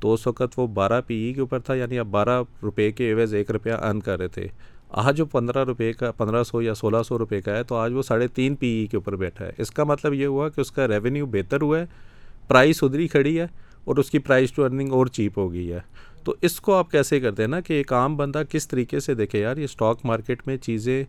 تو 0.00 0.12
اس 0.14 0.26
وقت 0.26 0.59
وہ 0.59 0.66
بارہ 0.66 1.00
پی 1.06 1.14
ای 1.14 1.33
کے 1.33 1.40
اوپر 1.40 1.59
تھا 1.59 1.74
یعنی 1.74 1.98
اب 1.98 2.06
بارہ 2.06 2.42
روپے 2.62 2.90
کے 2.90 3.06
ایویز 3.06 3.35
ایک 3.35 3.50
روپیہ 3.50 3.72
ارن 3.72 4.00
کر 4.00 4.18
رہے 4.18 4.28
تھے۔ 4.28 4.46
آج 4.90 5.16
جو 5.16 5.24
پندرہ 5.24 5.64
روپے 5.64 5.92
کا، 5.92 6.11
پندرہ 6.12 6.42
سو 6.42 6.62
یا 6.62 6.74
سولہ 6.74 7.02
سو 7.09 7.18
روپے 7.18 7.40
کا 7.40 7.56
ہے، 7.56 7.62
تو 7.62 7.74
آج 7.74 7.92
وہ 7.92 8.02
ساڑھے 8.02 8.28
تین 8.28 8.54
پی 8.54 8.66
ای 8.66 8.87
کے 8.87 8.96
اوپر 8.96 9.16
بیٹھا 9.16 9.46
ہے۔ 9.46 9.50
اس 9.59 9.70
کا 9.70 9.85
مطلب 9.85 10.14
یہ 10.14 10.26
ہوا 10.26 10.48
کہ 10.48 10.61
اس 10.61 10.70
کا 10.70 10.88
ریونیو 10.88 11.26
بہتر 11.26 11.62
ہوا 11.62 11.80
ہے 11.80 11.85
پرائس 12.48 12.83
ادھری 12.83 13.09
کھڑی 13.09 13.38
ہے 13.40 13.46
اور 13.85 13.96
اس 13.96 14.11
کی 14.11 14.18
پرائز 14.18 14.52
ٹو 14.52 14.64
ارننگ 14.64 14.92
اور 14.92 15.06
چیپ 15.06 15.38
ہو 15.38 15.52
گئی 15.52 15.72
ہے۔ 15.72 15.78
تو 16.24 16.35
اس 16.42 16.61
کو 16.61 16.74
آپ 16.74 16.90
کیسے 16.90 17.20
کرتے 17.20 17.42
ہیں 17.42 17.48
نا 17.48 17.61
کہ 17.61 17.72
ایک 17.72 17.92
عام 17.92 18.16
بندہ 18.16 18.42
کس 18.50 18.68
طریقے 18.68 19.00
سے 19.00 19.14
دیکھے، 19.14 19.40
یار 19.40 19.56
یہ 19.56 19.64
اسٹاک 19.64 20.04
مارکیٹ 20.04 20.46
میں 20.46 20.56
چیزیں 20.56 21.04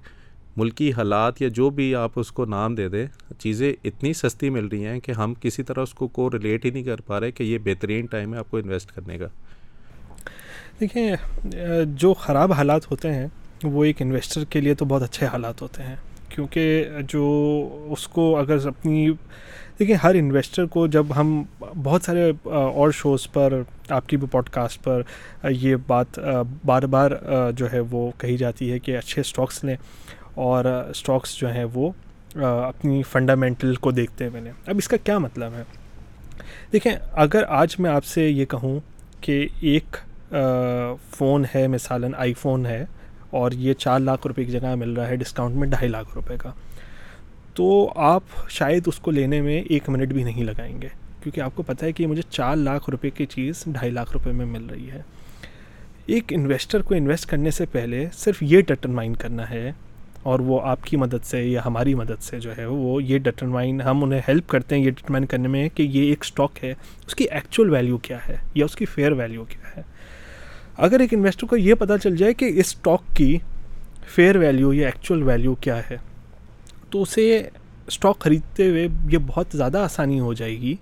ملکی 0.58 0.92
حالات 0.92 1.42
یا 1.42 1.48
جو 1.48 1.70
بھی 1.70 1.94
آپ 1.96 2.12
اس 2.16 2.32
کو 2.32 2.46
نام 2.46 2.76
دے 2.76 2.88
دیں، 2.90 3.06
چیزیں 3.40 3.72
اتنی 3.84 4.14
سستی 4.14 4.50
مل 4.50 4.68
رہی 4.68 4.86
ہیں 4.86 5.00
کہ 5.00 5.12
ہم 5.12 5.34
کسی 5.42 5.64
طرح 5.64 5.82
اس 5.82 5.94
کو 5.94 6.08
کو 6.08 6.30
ریلیٹ 6.32 6.66
ہی 6.66 6.70
نہیں 6.70 6.84
کر 6.84 7.02
پا 7.02 7.20
رہے 7.20 7.32
کہ 7.32 7.44
یہ 7.44 7.58
بہترین 7.64 8.06
ٹائم 8.06 8.34
ہے 8.34 8.40
آپ 8.40 8.52
کو 8.52 8.58
انویسٹ 8.58 8.92
کرنے 8.92 9.18
کا۔ 9.18 9.28
دیکھیں، 10.80 11.16
جو 11.86 12.14
خراب 12.14 12.54
حالات 12.54 12.92
ہوتے 12.92 13.14
ہیں، 13.14 13.28
وہ 13.64 13.84
ایک 13.84 14.02
انویسٹر 14.02 14.44
کے 14.46 14.62
لیے 14.62 14.74
تو 14.74 14.86
بہت 14.86 15.04
اچھے 15.04 15.28
حالات 15.28 15.62
ہوتے 15.62 15.84
ہیں۔ 15.84 15.96
کیونکہ 16.30 16.86
جو 17.10 17.88
اس 17.92 18.08
کو 18.08 18.36
اگر 18.38 18.68
اپنی، 18.68 19.10
دیکھیں، 19.80 19.96
ہر 19.96 20.16
انویسٹر 20.16 20.66
کو 20.66 20.86
جب 20.88 21.06
ہم 21.16 21.44
بہت 21.84 22.04
سارے، 22.04 22.32
اور 22.46 22.92
شوز 22.92 23.32
پر، 23.32 23.62
آپ 23.90 24.10
کی 24.10 24.18
بھی 24.18 24.28
پوڈ 24.32 24.50
کاسٹ 24.50 24.84
پر، 24.84 25.02
یہ 25.52 25.76
بات، 25.88 26.20
بار 26.66 26.84
بار، 26.84 27.12
جو 27.56 27.72
ہے، 27.74 27.80
وہ 27.92 28.10
کہی 28.18 28.38
جاتی 28.38 28.72
ہے 28.72 28.80
کہ 28.80 28.98
اچھے 28.98 29.22
اسٹاکس 29.22 29.64
لیں۔ 29.64 29.76
اور 30.34 30.66
اسٹاکس 30.66 31.36
جو 31.36 31.52
ہیں 31.52 31.66
وہ 31.74 31.92
اپنی 32.36 33.02
فنڈامنٹل 33.04 33.76
کو 33.76 33.92
دیکھتے 33.92 34.28
ہوئے 34.28 34.42
نے 34.42 34.52
اب 34.66 34.78
اس 34.78 34.88
کا 34.88 34.98
کیا 34.98 35.18
مطلب 35.18 35.54
ہے؟ 35.54 35.64
دیکھیں، 36.74 36.92
اگر 37.14 37.44
آج 37.50 37.76
میں 37.80 37.92
آپ 37.92 38.06
سے 38.06 38.30
یہ 38.30 38.46
کہوں 38.46 38.80
کہ 39.22 39.48
ایک 39.62 39.98
فون 41.10 41.46
ہے 41.56 41.68
مثلاً 41.68 42.12
آئی 42.18 42.34
فون 42.34 42.66
ہے 42.66 42.86
اور 43.30 43.52
یہ 43.52 43.74
چار 43.74 44.00
لاکھ 44.00 44.28
روپے 44.28 44.46
کی 44.46 44.52
جگہ 44.52 44.74
مل 44.76 44.94
رہا 44.94 45.08
ہے 45.08 45.16
ڈسکاؤنٹ 45.16 45.56
میں 45.56 45.68
ڈھائی 45.68 45.90
لاکھ 45.90 46.14
روپے 46.16 46.38
کا، 46.38 46.52
تو 47.54 47.92
آپ 47.96 48.50
شاید 48.50 48.88
اس 48.88 49.00
کو 49.00 49.12
لینے 49.12 49.42
میں 49.42 49.62
ایک 49.62 49.90
منٹ 49.90 50.14
بھی 50.14 50.24
نہیں 50.24 50.44
لگائیں 50.44 50.82
گے۔ 50.82 50.88
کیونکہ 51.24 51.42
آپ 51.42 51.56
کو 51.56 51.64
پتہ 51.64 51.86
ہے 51.86 51.92
کہ 51.92 52.08
مجھے 52.08 52.22
چار 52.30 52.56
لاکھ 52.56 52.90
روپے 52.90 53.10
کی 53.10 53.26
چیز 53.26 53.64
ڈھائی 53.68 53.92
لاکھ 53.92 54.12
روپے 54.14 54.32
میں 54.32 54.46
مل 54.46 54.66
رہی 54.66 54.90
ہے۔ 54.92 55.02
ایک 56.06 56.34
انویسٹر 56.34 56.82
کو 56.82 56.96
انویسٹ 56.96 57.26
کرنے 57.26 57.52
سے 57.52 57.66
پہلے 57.72 58.06
صرف 58.14 58.44
یہ 58.44 58.62
ڈٹرمائن 58.62 59.16
کرنا 59.16 59.50
ہے 59.50 59.72
اور 60.24 60.40
وہ 60.40 60.60
آپ 60.62 60.84
کی 60.84 60.98
مدد 60.98 61.26
سے 61.26 61.44
یا 61.44 61.62
ہماری 61.66 61.94
مدد 61.96 62.22
سے 62.22 62.40
جو 62.40 62.58
ہے 62.58 62.66
وہ 62.66 63.02
یہ 63.04 63.20
ڈٹرمائن 63.20 63.82
ہم 63.82 64.04
انہیں 64.04 64.22
ہیلپ 64.28 64.50
کرتے 64.50 64.76
ہیں 64.76 64.84
یہ 64.84 64.92
ڈٹرمائن 64.92 65.26
کرنے 65.26 65.48
میں 65.48 65.68
کہ 65.70 65.84
یہ 65.84 66.10
ایک 66.10 66.22
اسٹاک 66.22 66.64
ہے، 66.64 66.74
اس 67.08 67.16
کی 67.16 67.24
ایکچوئل 67.24 67.70
ویلیو 67.70 67.98
کیا 67.98 68.18
ہے 68.28 68.36
یا 68.56 68.66
اس 68.66 68.76
کی 68.76 68.86
فیئر 68.86 69.12
ویلیو 69.12 69.46
کیا 69.46 69.76
ہے۔ 69.78 69.82
اگر 70.78 71.00
ایک 71.00 71.14
انویسٹر 71.14 71.48
کو 71.48 71.58
یہ 71.58 71.74
پتہ 71.74 71.94
چل 72.04 72.16
جائے 72.16 72.34
کہ 72.34 72.46
اس 72.46 72.68
اسٹاک 72.68 73.16
کی 73.16 73.38
فیئر 74.16 74.36
ویلیو 74.36 74.74
یا 74.74 74.86
ایکچوئل 74.86 75.24
ویلیو 75.24 75.56
کیا 75.56 75.80
ہے، 75.90 75.98
تو 76.90 77.02
اسے 77.02 77.26
اسٹاک 77.88 78.20
خریدتے 78.20 78.68
ہوئے 78.70 78.88
یہ 79.10 79.18
بہت 79.28 79.48
زیادہ 79.54 79.78
آسانی 79.78 80.20
ہو 80.20 80.34
جائے 80.34 80.56
گی۔ 80.62 80.76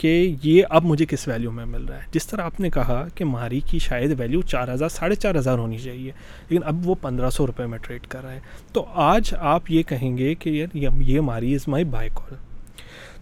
کہ 0.00 0.12
یہ 0.42 0.62
اب 0.70 0.84
مجھے 0.84 1.06
کس 1.06 1.26
ویلیو 1.28 1.50
میں 1.52 1.64
مل 1.66 1.84
رہا 1.84 1.96
ہے؟ 1.96 2.06
جس 2.12 2.26
طرح 2.26 2.42
آپ 2.42 2.60
نے 2.60 2.70
کہا 2.70 3.04
کہ 3.14 3.24
ماری 3.24 3.60
کی 3.66 3.78
شاید 3.78 4.18
ویلیو 4.18 4.42
چار 4.42 4.72
ہزار، 4.74 4.88
ساڑھے 4.88 5.14
چار 5.14 5.34
ہزار 5.34 5.58
ہونی 5.58 5.78
چاہیے، 5.78 6.12
لیکن 6.48 6.64
اب 6.66 6.88
وہ 6.88 6.94
پندرہ 7.00 7.30
سو 7.30 7.46
روپے 7.46 7.66
میں 7.66 7.78
ٹریڈ 7.78 8.06
کر 8.06 8.22
رہا 8.22 8.32
ہے۔ 8.32 8.40
تو 8.72 8.84
آج 9.04 9.34
آپ 9.38 9.70
یہ 9.70 9.82
کہیں 9.82 10.16
گے 10.18 10.34
کہ 10.34 10.50
یار، 10.50 10.76
یہ 11.02 11.20
ماری 11.20 11.54
از 11.54 11.68
مائی 11.68 11.84
بائی 11.86 12.08
کال 12.14 12.34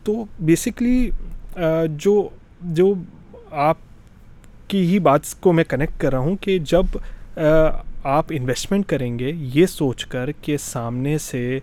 تو 0.04 0.24
بیسکلی 0.40 1.10
جو 1.96 2.28
جو 2.62 2.92
آپ 3.50 3.76
کی 4.68 4.86
ہی 4.86 4.98
بات 4.98 5.34
کو 5.40 5.52
میں 5.52 5.64
کنیکٹ 5.64 6.00
کر 6.00 6.10
رہا 6.10 6.18
ہوں 6.18 6.36
کہ 6.36 6.58
جب 6.64 6.96
آپ 8.04 8.26
انویسٹمنٹ 8.30 8.86
کریں 8.86 9.18
گے، 9.18 9.32
یہ 9.54 9.66
سوچ 9.66 10.04
کر 10.06 10.30
کہ 10.42 10.56
سامنے 10.56 11.16
سے 11.18 11.58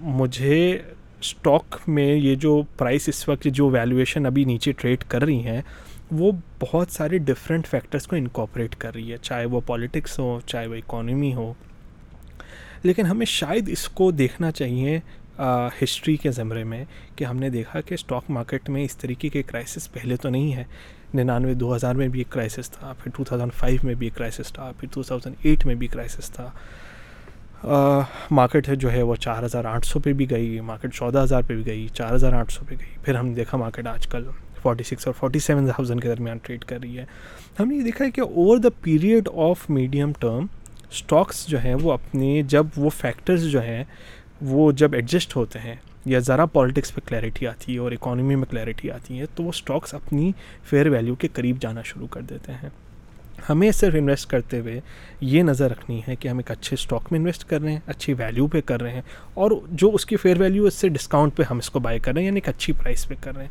مجھے 0.00 0.78
اسٹاک 1.20 1.76
میں 1.88 2.14
یہ 2.14 2.34
جو 2.34 2.62
پرائس 2.76 3.08
اس 3.08 3.28
وقت 3.28 3.44
جو 3.44 3.68
ویلیویشن 3.68 4.26
ابھی 4.26 4.44
نیچے 4.44 4.72
ٹریڈ 4.72 5.04
کر 5.04 5.22
رہی 5.22 5.40
ہیں، 5.46 5.62
وہ 6.10 6.32
بہت 6.60 6.90
سارے 6.90 7.18
ڈفرینٹ 7.18 7.66
فیکٹرس 7.66 8.06
کو 8.06 8.16
انکوپریٹ 8.16 8.76
کر 8.76 8.94
رہی 8.94 9.12
ہے، 9.12 9.16
چاہے 9.22 9.44
وہ 9.44 9.60
پالیٹکس 9.66 10.18
ہو، 10.18 10.40
چاہے 10.46 10.66
وہ 10.66 10.74
اکانومی 10.74 11.34
ہو۔ 11.34 11.52
لیکن 12.82 13.06
ہمیں 13.06 13.26
شاید 13.26 13.68
اس 13.68 13.88
کو 13.88 14.10
دیکھنا 14.10 14.50
چاہیے 14.50 15.00
ہسٹری 15.84 16.16
کے 16.16 16.30
زمرے 16.30 16.64
میں 16.64 16.84
کہ 17.16 17.24
ہم 17.24 17.36
نے 17.36 17.48
دیکھا 17.50 17.80
کہ 17.80 17.94
اسٹاک 17.94 18.24
مارکیٹ 18.28 18.70
میں 18.70 18.84
اس 18.84 18.96
طریقے 18.96 19.28
کے 19.28 19.42
کرائسس 19.42 19.92
پہلے 19.92 20.16
تو 20.16 20.28
نہیں 20.28 20.54
ہے۔ 20.54 20.64
ننانوے 21.14 21.54
دو 21.54 21.76
ہزار 21.76 21.94
میں 21.94 22.08
بھی 22.08 22.20
ایک 22.20 22.30
کرائسس 22.30 22.70
تھا، 22.70 22.92
پھر 23.02 23.12
ٹو 23.16 23.24
تھاؤزنڈ 23.24 23.52
فائیو 23.52 23.78
میں 23.82 23.94
بھی 23.94 24.06
ایک 24.06 24.14
کرائسس 24.14 24.52
تھا، 24.52 24.72
پھر 24.78 24.88
ٹو 24.92 25.02
تھاؤزنڈ 25.02 25.34
ایٹ 25.42 25.66
میں 25.66 25.74
بھی 25.74 25.86
کرائسس 25.86 26.30
تھا۔ 26.30 26.50
مارکیٹ 27.64 28.68
ہے 28.68 28.74
جو 28.76 28.92
ہے 28.92 29.02
وہ 29.02 29.14
چار 29.20 29.44
ہزار 29.44 29.64
آٹھ 29.64 29.86
سو 29.86 30.00
پہ 30.00 30.12
بھی 30.12 30.30
گئی 30.30 30.60
مارکیٹ 30.60 30.94
چودہ 30.94 31.22
ہزار 31.22 31.42
پہ 31.46 31.54
بھی 31.54 31.66
گئی، 31.66 31.86
چار 31.94 32.14
ہزار 32.14 32.32
آٹھ 32.32 32.52
سو 32.52 32.64
پہ 32.68 32.74
گئی۔ 32.80 32.96
پھر 33.04 33.14
ہم 33.14 33.26
نے 33.28 33.34
دیکھا 33.34 33.58
مارکیٹ 33.58 33.86
آج 33.86 34.06
کل 34.08 34.24
فورٹی 34.62 34.84
سکس 34.84 35.06
اور 35.06 35.14
فورٹی 35.18 35.38
سیون 35.38 35.66
تھاؤزینڈ 35.66 36.02
کے 36.02 36.08
درمیان 36.08 36.38
ٹریڈ 36.42 36.64
کر 36.64 36.80
رہی 36.82 36.98
ہے۔ 36.98 37.04
ہم 37.60 37.68
نے 37.68 37.76
یہ 37.76 37.82
دیکھا 37.82 38.04
ہے 38.04 38.10
کہ 38.10 38.20
over 38.20 38.58
the 38.58 38.68
period 38.82 39.28
of 39.34 39.68
medium 39.70 40.12
term 40.20 40.46
stocks 40.90 41.46
جو 41.46 41.58
ہیں 41.58 41.74
وہ 41.82 41.92
اپنے 41.92 42.40
جب 42.48 42.66
وہ 42.76 42.90
فیکٹرز 42.90 43.46
جو 43.50 43.62
ہیں 43.62 43.84
وہ 44.40 44.70
جب 44.72 44.92
ایڈجسٹ 44.94 45.36
ہوتے 45.36 45.58
ہیں 45.58 45.74
یا 46.04 46.18
ذرا 46.18 46.44
پالیٹکس 46.46 46.94
پہ 46.94 47.00
کلیئرٹی 47.08 47.46
آتی 47.46 47.72
ہے 47.72 47.78
اور 47.78 47.92
اکانومی 47.92 48.34
میں 48.34 48.46
کلیئرٹی 48.50 48.90
آتی 48.90 49.20
ہے، 49.20 49.26
تو 49.34 49.42
وہ 49.42 49.48
اسٹاکس 49.48 49.94
اپنی 49.94 50.30
فیئر 50.70 50.88
ویلیو 50.88 51.14
کے 51.14 51.28
قریب 51.28 51.60
جانا 51.60 51.82
شروع 51.82 52.06
کر 52.06 52.20
دیتے 52.20 52.52
ہیں۔ 52.52 52.68
ہمیں 53.48 53.70
صرف 53.70 53.94
انویسٹ 53.94 54.30
کرتے 54.30 54.58
ہوئے 54.58 54.80
یہ 55.20 55.42
نظر 55.42 55.70
رکھنی 55.70 56.00
ہے 56.08 56.16
کہ 56.16 56.28
ہم 56.28 56.36
ایک 56.36 56.50
اچھے 56.50 56.74
اسٹاک 56.74 57.12
میں 57.12 57.20
انویسٹ 57.20 57.44
کر 57.44 57.60
رہے 57.60 57.72
ہیں، 57.72 57.80
اچھی 57.86 58.12
ویلیو 58.12 58.46
پہ 58.46 58.60
کر 58.60 58.82
رہے 58.82 58.92
ہیں 58.92 59.02
اور 59.34 59.50
جو 59.72 59.90
اس 59.94 60.06
کی 60.06 60.16
فیئر 60.16 60.40
ویلیو 60.40 60.64
اس 60.64 60.74
سے 60.74 60.88
ڈسکاؤنٹ 60.88 61.36
پہ 61.36 61.42
ہم 61.50 61.58
اس 61.58 61.70
کو 61.70 61.78
بائی 61.78 61.98
کر 61.98 62.12
رہے 62.12 62.20
ہیں 62.20 62.26
یعنی 62.26 62.36
ایک 62.36 62.48
اچھی 62.48 62.72
پرائس 62.72 63.08
پہ 63.08 63.14
کر 63.20 63.36
رہے 63.36 63.44
ہیں۔ 63.44 63.50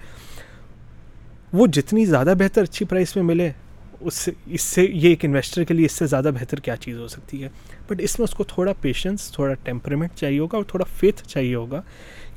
وہ 1.53 1.67
جتنی 1.67 2.05
زیادہ 2.05 2.33
بہتر 2.39 2.63
اچھی 2.63 2.85
پرائس 2.85 3.15
میں 3.15 3.23
ملے، 3.23 3.51
اس 3.99 4.13
سے 4.13 4.31
اس 4.45 4.61
سے، 4.61 4.83
یہ 4.83 5.09
ایک 5.09 5.25
انویسٹر 5.25 5.63
کے 5.63 5.73
لیے 5.73 5.85
اس 5.85 5.91
سے 5.91 6.05
زیادہ 6.05 6.31
بہتر 6.39 6.59
کیا 6.59 6.75
چیز 6.75 6.97
ہو 6.97 7.07
سکتی 7.07 7.43
ہے۔ 7.43 7.49
بٹ 7.87 8.01
اس 8.01 8.19
میں 8.19 8.23
اس 8.23 8.33
کو 8.33 8.43
تھوڑا 8.43 8.73
پیشنس 8.81 9.31
تھوڑا 9.31 9.53
ٹیمپرمنٹ 9.53 10.15
چاہیے 10.15 10.39
ہوگا 10.39 10.57
اور 10.57 10.65
تھوڑا 10.65 10.85
فیتھ 10.99 11.27
چاہیے 11.27 11.55
ہوگا 11.55 11.81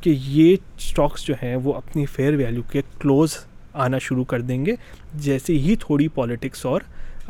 کہ 0.01 0.15
یہ 0.19 0.57
اسٹاکس 0.79 1.25
جو 1.25 1.35
ہیں، 1.43 1.57
وہ 1.57 1.75
اپنی 1.75 2.07
فیئر 2.07 2.35
ویلیو 2.35 2.63
کے 2.63 2.83
کلوز 3.01 3.37
آنا 3.73 3.99
شروع 3.99 4.25
کر 4.25 4.41
دیں 4.41 4.67
گے۔ 4.67 4.75
جیسے 5.15 5.53
ہی 5.53 5.77
تھوڑی 5.81 6.09
پالیٹکس 6.09 6.67
اور 6.67 6.81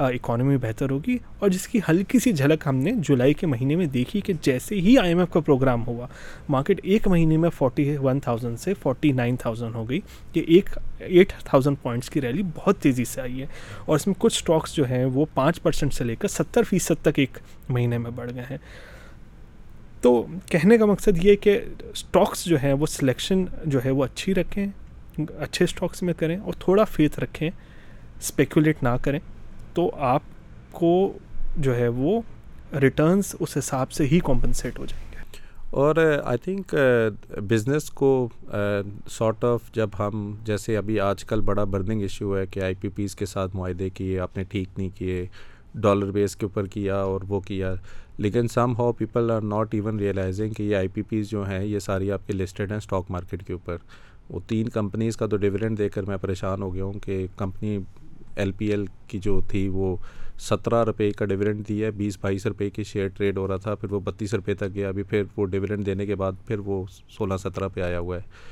اکانومی 0.07 0.57
بہتر 0.57 0.91
ہوگی 0.91 1.17
اور 1.39 1.49
جس 1.49 1.67
کی 1.69 1.81
ہلکی 1.89 2.19
سی 2.19 2.33
جھلک 2.33 2.67
ہم 2.67 2.77
نے 2.77 2.91
جولائی 2.91 3.35
کے 3.35 3.47
مہینے 3.47 3.77
میں 3.77 3.87
دیکھی 3.87 4.21
کہ 4.21 4.33
جیسے 4.43 4.75
ہی 4.75 4.99
آئی 4.99 5.09
ایم 5.09 5.19
ایف 5.19 5.33
کا 5.33 5.41
پروگرام 5.41 5.87
ہوا 5.87 6.07
مارکیٹ 6.49 6.81
ایک 6.83 7.09
مہینے 7.09 7.37
میں 7.37 7.51
فورٹی 7.51 7.97
ون 7.97 8.21
تھاؤزنڈ 8.21 8.61
سے 8.61 8.75
فورٹی 8.75 9.13
نائن 9.13 9.37
تھاؤزنڈ 9.37 9.75
ہو 9.75 9.89
گئی 9.89 10.01
کہ 10.33 10.45
ایک 10.47 10.71
ایٹ 10.99 11.33
تھاؤزنڈ 11.45 11.77
پوائنٹس 11.83 12.11
کی 12.11 12.21
ریلی 12.21 12.43
بہت 12.55 12.79
تیزی 12.79 13.05
سے 13.05 13.21
آئی 13.21 13.41
ہے 13.41 13.47
اور 13.85 13.97
اس 13.97 14.07
میں 14.07 14.15
کچھ 14.19 14.37
اسٹاکس 14.37 14.75
جو 14.75 14.85
ہیں 14.85 15.05
وہ 15.05 15.27
پانچ 15.35 15.63
پرسنٹ 15.63 15.95
سے 15.95 16.05
لے 16.05 16.15
کر 16.17 16.29
ستر 16.29 16.63
فیصد 16.63 17.03
تک 17.03 17.19
ایک 17.19 17.39
مہینے 17.69 17.99
میں 17.99 18.11
بڑھ 18.11 18.31
گئے 18.35 18.45
ہیں۔ 18.51 18.59
تو 20.01 20.27
کہنے 20.47 20.79
کا 20.79 20.85
مقصد 20.85 21.25
یہ 21.25 21.37
کہ 21.37 21.59
اسٹاکس 21.93 22.45
جو 22.45 22.57
ہیں 22.63 22.73
وہ 22.73 22.87
سلیکشن 22.87 23.45
جو 23.65 23.85
ہے 23.85 23.91
وہ 23.91 24.05
اچھی 24.05 24.35
رکھیں، 24.35 24.67
اچھے 25.19 25.65
اسٹاکس 25.65 26.03
میں 26.03 26.15
کریں 26.15 26.37
اور 26.37 26.53
تھوڑا 26.59 26.85
فیتھ 26.85 27.21
رکھیں 27.21 27.51
اسپیکولیٹ 28.21 28.83
نہ 28.83 28.97
کریں۔ 29.03 29.19
تو 29.75 29.91
آپ 29.99 30.23
کو 30.73 31.13
جو 31.57 31.77
ہے 31.77 31.89
وہ 31.89 32.21
ریٹرنس 32.81 33.37
اس 33.41 33.57
حساب 33.57 33.93
سے 33.93 34.07
ہی 34.07 34.19
کمپنسیٹ 34.25 34.79
ہو 34.79 34.87
جائیں 34.87 35.05
گے۔ 35.05 35.11
اور 35.71 35.97
آئی 36.25 36.39
تھنک 36.39 36.75
بزنس 37.49 37.91
کو 37.91 38.29
uh, 38.47 38.83
سارٹ 39.11 39.45
آف 39.45 39.73
جب 39.73 39.91
ہم 39.99 40.35
جیسے 40.45 40.77
ابھی 40.77 41.01
آج 41.01 41.25
کل 41.25 41.41
بڑا 41.41 41.65
برننگ 41.65 42.01
ایشو 42.01 42.39
ہے 42.39 42.47
کہ 42.47 42.61
آئی 42.61 42.75
پی 42.75 42.89
پیز 42.89 43.15
کے 43.17 43.27
ساتھ 43.27 43.57
معاہدے 43.57 43.91
کیے، 43.91 44.19
آپ 44.21 44.37
نے 44.37 44.45
ٹھیک 44.45 44.69
نہیں 44.79 44.89
کیے 44.99 45.27
ڈالر 45.75 46.11
بیس 46.11 46.37
کے 46.37 46.47
اوپر 46.47 46.67
کیا 46.67 46.97
اور 46.97 47.21
وہ 47.29 47.41
کیا۔ 47.41 47.75
لیکن 48.19 48.49
somehow 48.79 48.93
people 48.93 49.31
are 49.31 49.41
not 49.41 49.75
even 49.75 49.99
realising 49.99 50.53
کہ 50.53 50.63
یہ 50.63 50.77
آئی 50.77 50.89
پی 50.89 51.03
پیز 51.03 51.31
جو 51.31 51.49
ہیں، 51.49 51.65
یہ 51.65 51.79
ساری 51.79 52.11
آپ 52.13 52.27
کے 52.27 52.33
لسٹڈ 52.33 52.71
ہیں 52.71 52.79
اسٹاک 52.79 53.11
مارکیٹ 53.11 53.47
کے 53.47 53.53
اوپر۔ 53.53 53.77
وہ 54.31 54.41
تین 54.47 54.69
کمپنیز 54.69 55.17
کا 55.17 55.27
تو 55.27 55.37
ڈویڈنڈ 55.37 55.79
دے 55.79 55.89
کر 55.89 56.03
میں 56.03 56.17
پریشان 56.17 56.63
ہو 56.63 56.75
گیا 56.75 56.85
ہوں 56.85 56.93
کہ 56.93 57.27
کمپنی 57.37 57.79
ایل 58.41 58.53
پی 58.53 58.67
ایل 58.67 58.85
کی 59.07 59.19
جو 59.19 59.41
تھی 59.49 59.69
وہ 59.69 59.97
سترہ 60.41 60.85
روپے 60.85 61.11
کا 61.11 61.25
ڈویڈنڈ 61.25 61.69
دی 61.69 61.83
ہے، 61.85 61.91
بیس 61.91 62.19
بائیس 62.21 62.47
روپے 62.47 62.71
کی 62.71 62.85
شیئر 62.85 63.09
ٹریڈ 63.09 63.39
ہو 63.39 63.49
رہا 63.49 63.57
تھا، 63.57 63.75
پھر 63.75 63.93
وہ 63.93 64.01
بتیس 64.01 64.35
روپے 64.35 64.55
تک 64.55 64.75
گیا۔ 64.75 64.89
ابھی 64.89 65.03
پھر 65.03 65.23
وہ 65.37 65.47
ڈویڈنڈ 65.47 65.87
دینے 65.87 66.07
کے 66.07 66.15
بعد 66.15 66.47
پھر 66.47 66.59
وہ 66.59 66.85
سولہ 67.19 67.37
سترہ 67.37 67.69
پہ 67.75 67.81
آیا 67.81 67.99
ہوا 67.99 68.17
ہے۔ 68.17 68.49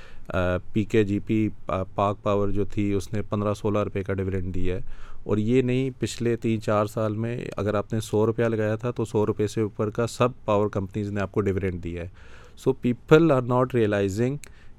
پی 0.72 0.84
کے 0.84 1.04
جی 1.04 1.18
پی 1.18 1.48
پاک 1.94 2.22
پاور 2.22 2.48
جو 2.48 2.64
تھی، 2.64 2.92
اس 2.92 3.12
نے 3.12 3.22
پندرہ 3.22 3.54
سولہ 3.54 3.78
روپے 3.78 4.02
کا 4.02 4.14
ڈویڈنڈ 4.14 4.54
دیا 4.54 4.76
ہے۔ 4.76 4.80
اور 5.24 5.36
یہ 5.36 5.62
نہیں، 5.62 5.90
پچھلے 5.98 6.36
تین 6.36 6.60
چار 6.62 6.86
سال 6.86 7.14
میں 7.14 7.36
اگر 7.56 7.74
آپ 7.74 7.92
نے 7.92 8.00
سو 8.00 8.26
روپیہ 8.26 8.44
لگایا 8.44 8.76
تھا 8.76 8.90
تو 8.90 9.04
سو 9.04 9.26
روپے 9.26 9.46
سے 9.46 9.60
اوپر 9.60 9.90
کا 9.90 10.06
سب 10.06 10.28
پاور 10.44 10.68
کمپنیز 10.68 11.10
نے 11.10 11.20
آپ 11.20 11.32
کو 11.32 11.40
ڈویڈنڈ 11.40 11.84
دیا 11.84 12.02
ہے۔ 12.02 12.08
So 12.56 12.72
people 12.72 13.30
are 13.32 13.42
not 13.42 13.74
realising 13.74 14.36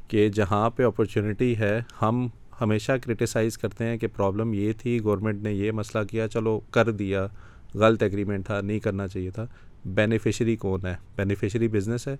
کہ 0.07 0.29
جہاں 0.29 0.69
پہ 0.69 0.83
اپرچونیٹی 0.83 1.57
ہے، 1.57 1.79
ہم 2.01 2.27
ہمیشہ 2.61 2.91
کرٹیسائز 3.03 3.57
کرتے 3.57 3.85
ہیں 3.85 3.97
کہ 3.97 4.07
پرابلم 4.07 4.53
یہ 4.53 4.73
تھی 4.77 5.03
گورنمنٹ 5.03 5.41
نے 5.41 5.53
یہ 5.53 5.71
مسئلہ 5.71 6.03
کیا، 6.03 6.27
چلو 6.27 6.59
کر 6.71 6.91
دیا، 6.91 7.27
غلط 7.73 8.03
ایگریمنٹ 8.03 8.45
تھا، 8.45 8.61
نہیں 8.61 8.79
کرنا 8.79 9.07
چاہیے 9.07 9.29
تھا۔ 9.29 9.45
بینیفیشری 9.85 10.55
کون 10.55 10.85
ہے؟ 10.85 10.95
بینیفیشری 11.15 11.67
بزنس 11.67 12.07
ہے۔ 12.07 12.15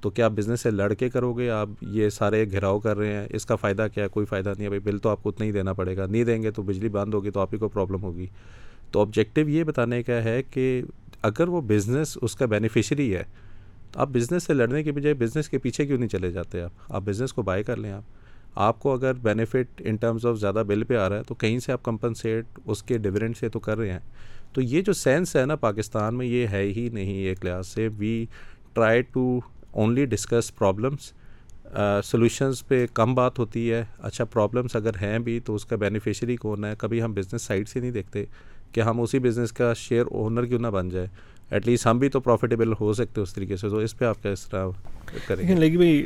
تو 0.00 0.10
کیا 0.10 0.24
آپ 0.24 0.30
بزنس 0.30 0.60
سے 0.60 0.70
لڑ 0.70 0.92
کے 0.92 1.08
کرو 1.08 1.32
گے؟ 1.32 1.50
آپ 1.50 1.68
یہ 1.80 2.08
سارے 2.08 2.50
گھراؤ 2.50 2.78
کر 2.78 2.96
رہے 2.96 3.12
ہیں، 3.12 3.26
اس 3.30 3.46
کا 3.46 3.56
فائدہ 3.56 3.86
کیا؟ 3.94 4.04
ہے 4.04 4.08
کوئی 4.08 4.26
فائدہ 4.26 4.48
نہیں 4.48 4.64
ہے۔ 4.64 4.68
بھائی 4.68 4.80
بل 4.80 4.98
تو 4.98 5.08
آپ 5.08 5.22
کو 5.22 5.28
اتنا 5.28 5.46
ہی 5.46 5.52
دینا 5.52 5.72
پڑے 5.72 5.96
گا۔ 5.96 6.06
نہیں 6.06 6.24
دیں 6.24 6.42
گے 6.42 6.50
تو 6.50 6.62
بجلی 6.62 6.88
بند 6.88 7.14
ہوگی 7.14 7.30
تو 7.30 7.40
آپ 7.40 7.48
ہی 7.52 7.58
کو 7.58 7.68
پرابلم 7.68 8.02
ہوگی۔ 8.02 8.26
تو 8.90 9.00
آبجیکٹیو 9.00 9.48
یہ 9.48 9.64
بتانے 9.64 10.02
کا 10.02 10.24
ہے 10.24 10.42
کہ 10.42 10.82
اگر 11.22 11.48
وہ 11.48 11.60
بزنس 11.60 12.18
اس 12.22 12.34
کا 12.34 12.46
بینیفیشری 12.46 13.16
ہے، 13.16 13.22
تو 13.92 14.00
آپ 14.00 14.08
بزنس 14.08 14.44
سے 14.44 14.54
لڑنے 14.54 14.82
کے 14.82 14.92
بجائے 14.92 15.14
بزنس 15.14 15.48
کے 15.48 15.58
پیچھے 15.58 15.86
کیوں 15.86 15.98
نہیں 15.98 16.08
چلے 16.08 16.30
جاتے 16.30 16.62
آپ؟ 16.62 16.70
آپ 16.88 17.02
بزنس 17.02 17.32
کو 17.32 17.42
بائی 17.42 17.64
کر 17.64 17.76
لیں 17.76 17.92
آپ۔ 17.92 18.02
آپ 18.58 18.80
کو 18.80 18.92
اگر 18.92 19.12
بینیفٹ 19.14 19.82
ان 19.84 19.96
ٹرمز 19.96 20.26
آف 20.26 20.38
زیادہ 20.38 20.62
بل 20.66 20.84
پہ 20.84 20.96
آ 20.96 21.08
رہا 21.08 21.16
ہے 21.16 21.22
تو 21.22 21.34
کہیں 21.34 21.58
سے 21.58 21.72
آپ 21.72 21.82
کمپنسیٹ 21.82 22.44
اس 22.64 22.82
کے 22.82 22.98
ڈویڈنٹ 22.98 23.36
سے 23.36 23.48
تو 23.48 23.60
کر 23.60 23.78
رہے 23.78 23.92
ہیں۔ 23.92 23.98
تو 24.52 24.60
یہ 24.60 24.82
جو 24.82 24.92
سینس 24.92 25.36
ہے 25.36 25.44
نا 25.46 25.56
پاکستان 25.56 26.14
میں 26.14 26.26
یہ 26.26 26.46
ہے 26.46 26.62
ہی 26.76 26.88
نہیں 26.92 27.12
ایک 27.12 27.44
لحاظ 27.44 27.66
سے۔ 27.66 27.88
We 27.98 28.26
try 28.72 29.02
to 29.02 29.40
only 29.70 30.04
discuss 30.04 30.54
problems 30.54 31.12
solutions 32.04 32.66
پہ 32.68 32.86
کم 32.94 33.14
بات 33.14 33.38
ہوتی 33.38 33.72
ہے۔ 33.72 33.84
اچھا 33.98 34.24
پرابلمس 34.24 34.76
اگر 34.76 34.94
ہیں 35.02 35.18
بھی 35.18 35.40
تو 35.40 35.54
اس 35.54 35.64
کا 35.64 35.76
بینیفیشری 35.76 36.36
کون 36.36 36.64
ہے؟ 36.64 36.74
کبھی 36.78 37.02
ہم 37.02 37.12
بزنس 37.12 37.42
سائڈ 37.42 37.68
سے 37.68 37.80
نہیں 37.80 37.90
دیکھتے 37.90 38.24
کہ 38.72 38.80
ہم 38.80 39.00
اسی 39.00 39.18
بزنس 39.18 39.52
کا 39.52 39.72
شیئر 39.74 40.04
اونر 40.10 40.44
کیوں 40.44 40.60
نہ 40.60 40.66
بن 40.66 40.88
جائے 40.88 41.06
ایٹ 41.50 41.68
لیسٹ 41.68 41.86
ہم 41.86 41.98
بھی 41.98 42.08
تو 42.08 42.20
پروفیٹیبل 42.20 42.72
ہو 42.80 42.92
سکتے 42.92 43.20
اس 43.20 43.34
طریقے 43.34 43.56
سے۔ 43.56 43.68
تو 43.68 43.76
اس 43.76 43.98
پہ 43.98 44.04
آپ 44.04 44.22
کا 44.22 44.30
اس 44.30 44.46
طرح 44.46 44.66
کریں 45.26 45.48
گے؟ 45.48 45.54
لیکن 45.54 45.76
بھائی 45.76 46.02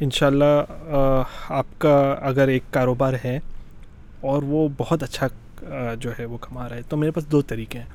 ان 0.00 0.10
شاء 0.10 0.26
اللہ 0.26 0.64
آپ 1.48 1.66
کا 1.78 2.16
اگر 2.20 2.48
ایک 2.48 2.62
کاروبار 2.70 3.12
ہے 3.24 3.40
اور 4.20 4.42
وہ 4.42 4.68
بہت 4.76 5.02
اچھا 5.02 5.26
جو 6.00 6.10
ہے 6.18 6.24
وہ 6.24 6.38
کما 6.40 6.68
رہا 6.68 6.76
ہے 6.76 6.80
تو 6.88 6.96
میرے 6.96 7.10
پاس 7.10 7.32
دو 7.32 7.42
طریقے 7.42 7.78
ہیں۔ 7.78 7.86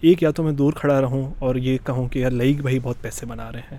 ایک 0.00 0.22
یا 0.22 0.30
تو 0.30 0.42
میں 0.42 0.52
دور 0.52 0.72
کھڑا 0.72 1.00
رہوں 1.00 1.34
اور 1.38 1.54
یہ 1.54 1.78
کہوں 1.86 2.08
کہ 2.08 2.18
یار 2.18 2.30
لئیگ 2.30 2.54
بھائی 2.54 2.78
بہت 2.82 2.96
پیسے 3.02 3.26
بنا 3.26 3.52
رہے 3.52 3.60
ہیں۔ 3.60 3.78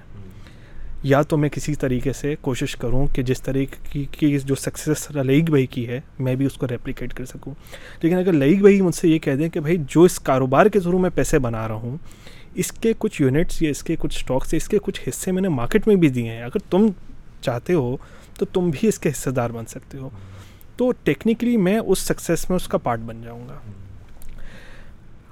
یا 1.03 1.21
تو 1.21 1.37
میں 1.37 1.49
کسی 1.49 1.75
طریقے 1.75 2.13
سے 2.13 2.35
کوشش 2.41 2.75
کروں 2.75 3.07
کہ 3.07 3.23
جس 3.23 3.41
طریقے 3.41 4.03
کی 4.11 4.39
جو 4.39 4.55
سکسیس 4.55 5.11
لئیگ 5.11 5.43
بھائی 5.43 5.65
کی 5.65 5.87
ہے 5.87 6.01
میں 6.19 6.35
بھی 6.35 6.45
اس 6.45 6.53
کو 6.53 6.67
ریپلیکیٹ 6.67 7.13
کر 7.13 7.25
سکوں۔ 7.25 7.53
لیکن 8.01 8.17
اگر 8.17 8.33
لئیگ 8.33 8.59
بھائی 8.59 8.81
مجھ 8.81 8.95
سے 8.95 9.07
یہ 9.07 9.19
کہہ 9.19 9.35
دیں 9.35 9.49
کہ 9.49 9.59
بھائی 9.59 9.77
جو 9.87 10.01
اس 10.01 10.19
کاروبار 10.19 10.65
کے 10.65 10.79
ذریعے 10.79 10.99
میں 10.99 11.09
پیسے 11.15 11.39
بنا 11.39 11.67
رہا 11.67 11.75
ہوں 11.75 11.97
اس 12.55 12.71
کے 12.71 12.93
کچھ 12.97 13.21
یونٹس 13.21 13.61
یا 13.61 13.69
اس 13.69 13.83
کے 13.83 13.95
کچھ 13.99 14.15
اسٹاکس 14.15 14.53
یا 14.53 14.57
اس 14.57 14.67
کے 14.67 14.77
کچھ 14.81 15.01
حصے 15.09 15.31
میں 15.31 15.41
نے 15.41 15.49
مارکیٹ 15.49 15.87
میں 15.87 15.95
بھی 15.95 16.09
دیے 16.09 16.29
ہیں۔ 16.29 16.41
اگر 16.41 16.57
تم 16.69 16.87
چاہتے 17.43 17.73
ہو 17.73 17.95
تو 18.39 18.45
تم 18.45 18.69
بھی 18.69 18.87
اس 18.87 18.99
کے 18.99 19.09
حصے 19.09 19.31
دار 19.31 19.49
بن 19.49 19.65
سکتے 19.65 19.97
ہو۔ 19.97 20.09
تو 20.77 20.91
ٹیکنیکلی 21.03 21.57
میں 21.57 21.77
اس 21.77 21.99
سکسیس 21.99 22.49
میں 22.49 22.55
اس 22.55 22.67
کا 22.67 22.77
پارٹ 22.77 22.99
بن 22.99 23.21
جاؤں 23.21 23.47
گا۔ 23.49 23.59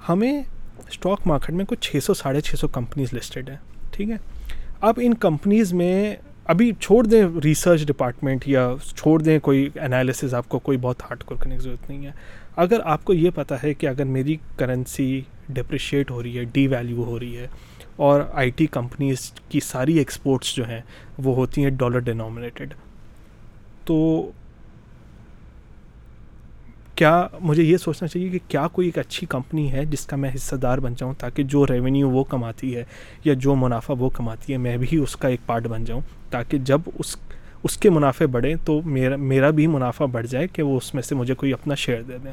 ہمیں 0.08 0.42
اسٹاک 0.88 1.26
مارکیٹ 1.26 1.50
میں 1.50 1.64
کچھ 1.64 1.80
چھ 1.80 1.96
سو 2.02 2.14
ساڑھے 2.14 2.40
چھ 2.40 2.54
سو 2.54 2.68
کمپنیز 2.68 3.12
لسٹڈ 3.12 3.48
ہیں، 3.48 3.56
ٹھیک 3.90 4.10
ہے؟ 4.10 4.16
اب 4.80 5.00
ان 5.02 5.14
کمپنیز 5.14 5.72
میں 5.72 6.16
ابھی 6.44 6.72
چھوڑ 6.80 7.04
دیں 7.04 7.24
ریسرچ 7.44 7.86
ڈپارٹمنٹ 7.86 8.48
یا 8.48 8.74
چھوڑ 8.96 9.22
دیں 9.22 9.38
کوئی 9.38 9.68
انالیسز 9.74 10.34
آپ 10.34 10.48
کو 10.48 10.58
کوئی 10.58 10.78
بہت 10.78 11.02
ہارڈ 11.02 11.22
کور 11.22 11.36
کرنے 11.36 11.54
کی 11.54 11.60
ضرورت 11.60 11.90
نہیں 11.90 12.06
ہے۔ 12.06 12.10
اگر 12.56 12.80
آپ 12.84 13.04
کو 13.04 13.12
یہ 13.12 13.30
پتہ 13.34 13.54
ہے 13.62 13.74
کہ 13.74 13.86
اگر 13.86 14.04
میری 14.04 14.36
کرنسی 14.56 15.20
ڈپریشیٹ 15.48 16.10
ہو 16.10 16.22
رہی 16.22 16.38
ہے 16.38 16.44
ڈی 16.44 16.66
ویلیو 16.66 17.04
ہو 17.04 17.18
رہی 17.18 17.36
ہے 17.36 17.46
اور 17.96 18.20
آئی 18.32 18.50
ٹی 18.50 18.66
کمپنیز 18.66 19.32
کی 19.48 19.60
ساری 19.60 19.98
ایکسپورٹس 19.98 20.54
جو 20.54 20.68
ہیں 20.68 20.80
وہ 21.18 21.34
ہوتی 21.34 21.62
ہیں 21.62 21.70
ڈالر 21.70 21.98
ڈینومنیٹڈ 21.98 22.74
تو 23.84 24.30
کیا 26.94 27.28
مجھے 27.40 27.62
یہ 27.62 27.76
سوچنا 27.76 28.08
چاہیے 28.08 28.28
کہ 28.28 28.38
کیا 28.48 28.68
کوئی 28.68 28.88
ایک 28.88 28.98
اچھی 28.98 29.26
کمپنی 29.26 29.72
ہے 29.72 29.84
جس 29.84 30.06
کا 30.06 30.16
میں 30.16 30.30
حصہ 30.34 30.56
دار 30.56 30.78
بن 30.78 30.94
جاؤں 30.94 31.14
تاکہ 31.18 31.42
جو 31.42 31.66
ریونیو 31.66 32.10
وہ 32.10 32.24
کماتی 32.24 32.76
ہے 32.76 32.84
یا 33.24 33.34
جو 33.34 33.54
منافع 33.54 33.94
وہ 33.98 34.10
کماتی 34.10 34.52
ہے 34.52 34.58
میں 34.58 34.76
بھی 34.76 34.96
اس 34.96 35.16
کا 35.16 35.28
ایک 35.28 35.40
پارٹ 35.46 35.66
بن 35.66 35.84
جاؤں 35.84 36.00
تاکہ 36.30 36.58
جب 36.58 36.80
اس 36.98 37.16
اس 37.62 37.76
کے 37.76 37.90
منافع 37.90 38.24
بڑھیں 38.24 38.54
تو 38.64 38.82
میرا 38.82 39.16
میرا 39.16 39.50
بھی 39.50 39.66
منافع 39.66 40.04
بڑھ 40.04 40.26
جائے 40.26 40.48
کہ 40.48 40.62
وہ 40.62 40.76
اس 40.76 40.94
میں 40.94 41.02
سے 41.02 41.14
مجھے 41.14 41.34
کوئی 41.34 41.52
اپنا 41.52 41.74
شیئر 41.74 42.02
دے 42.02 42.18
دیں۔ 42.24 42.32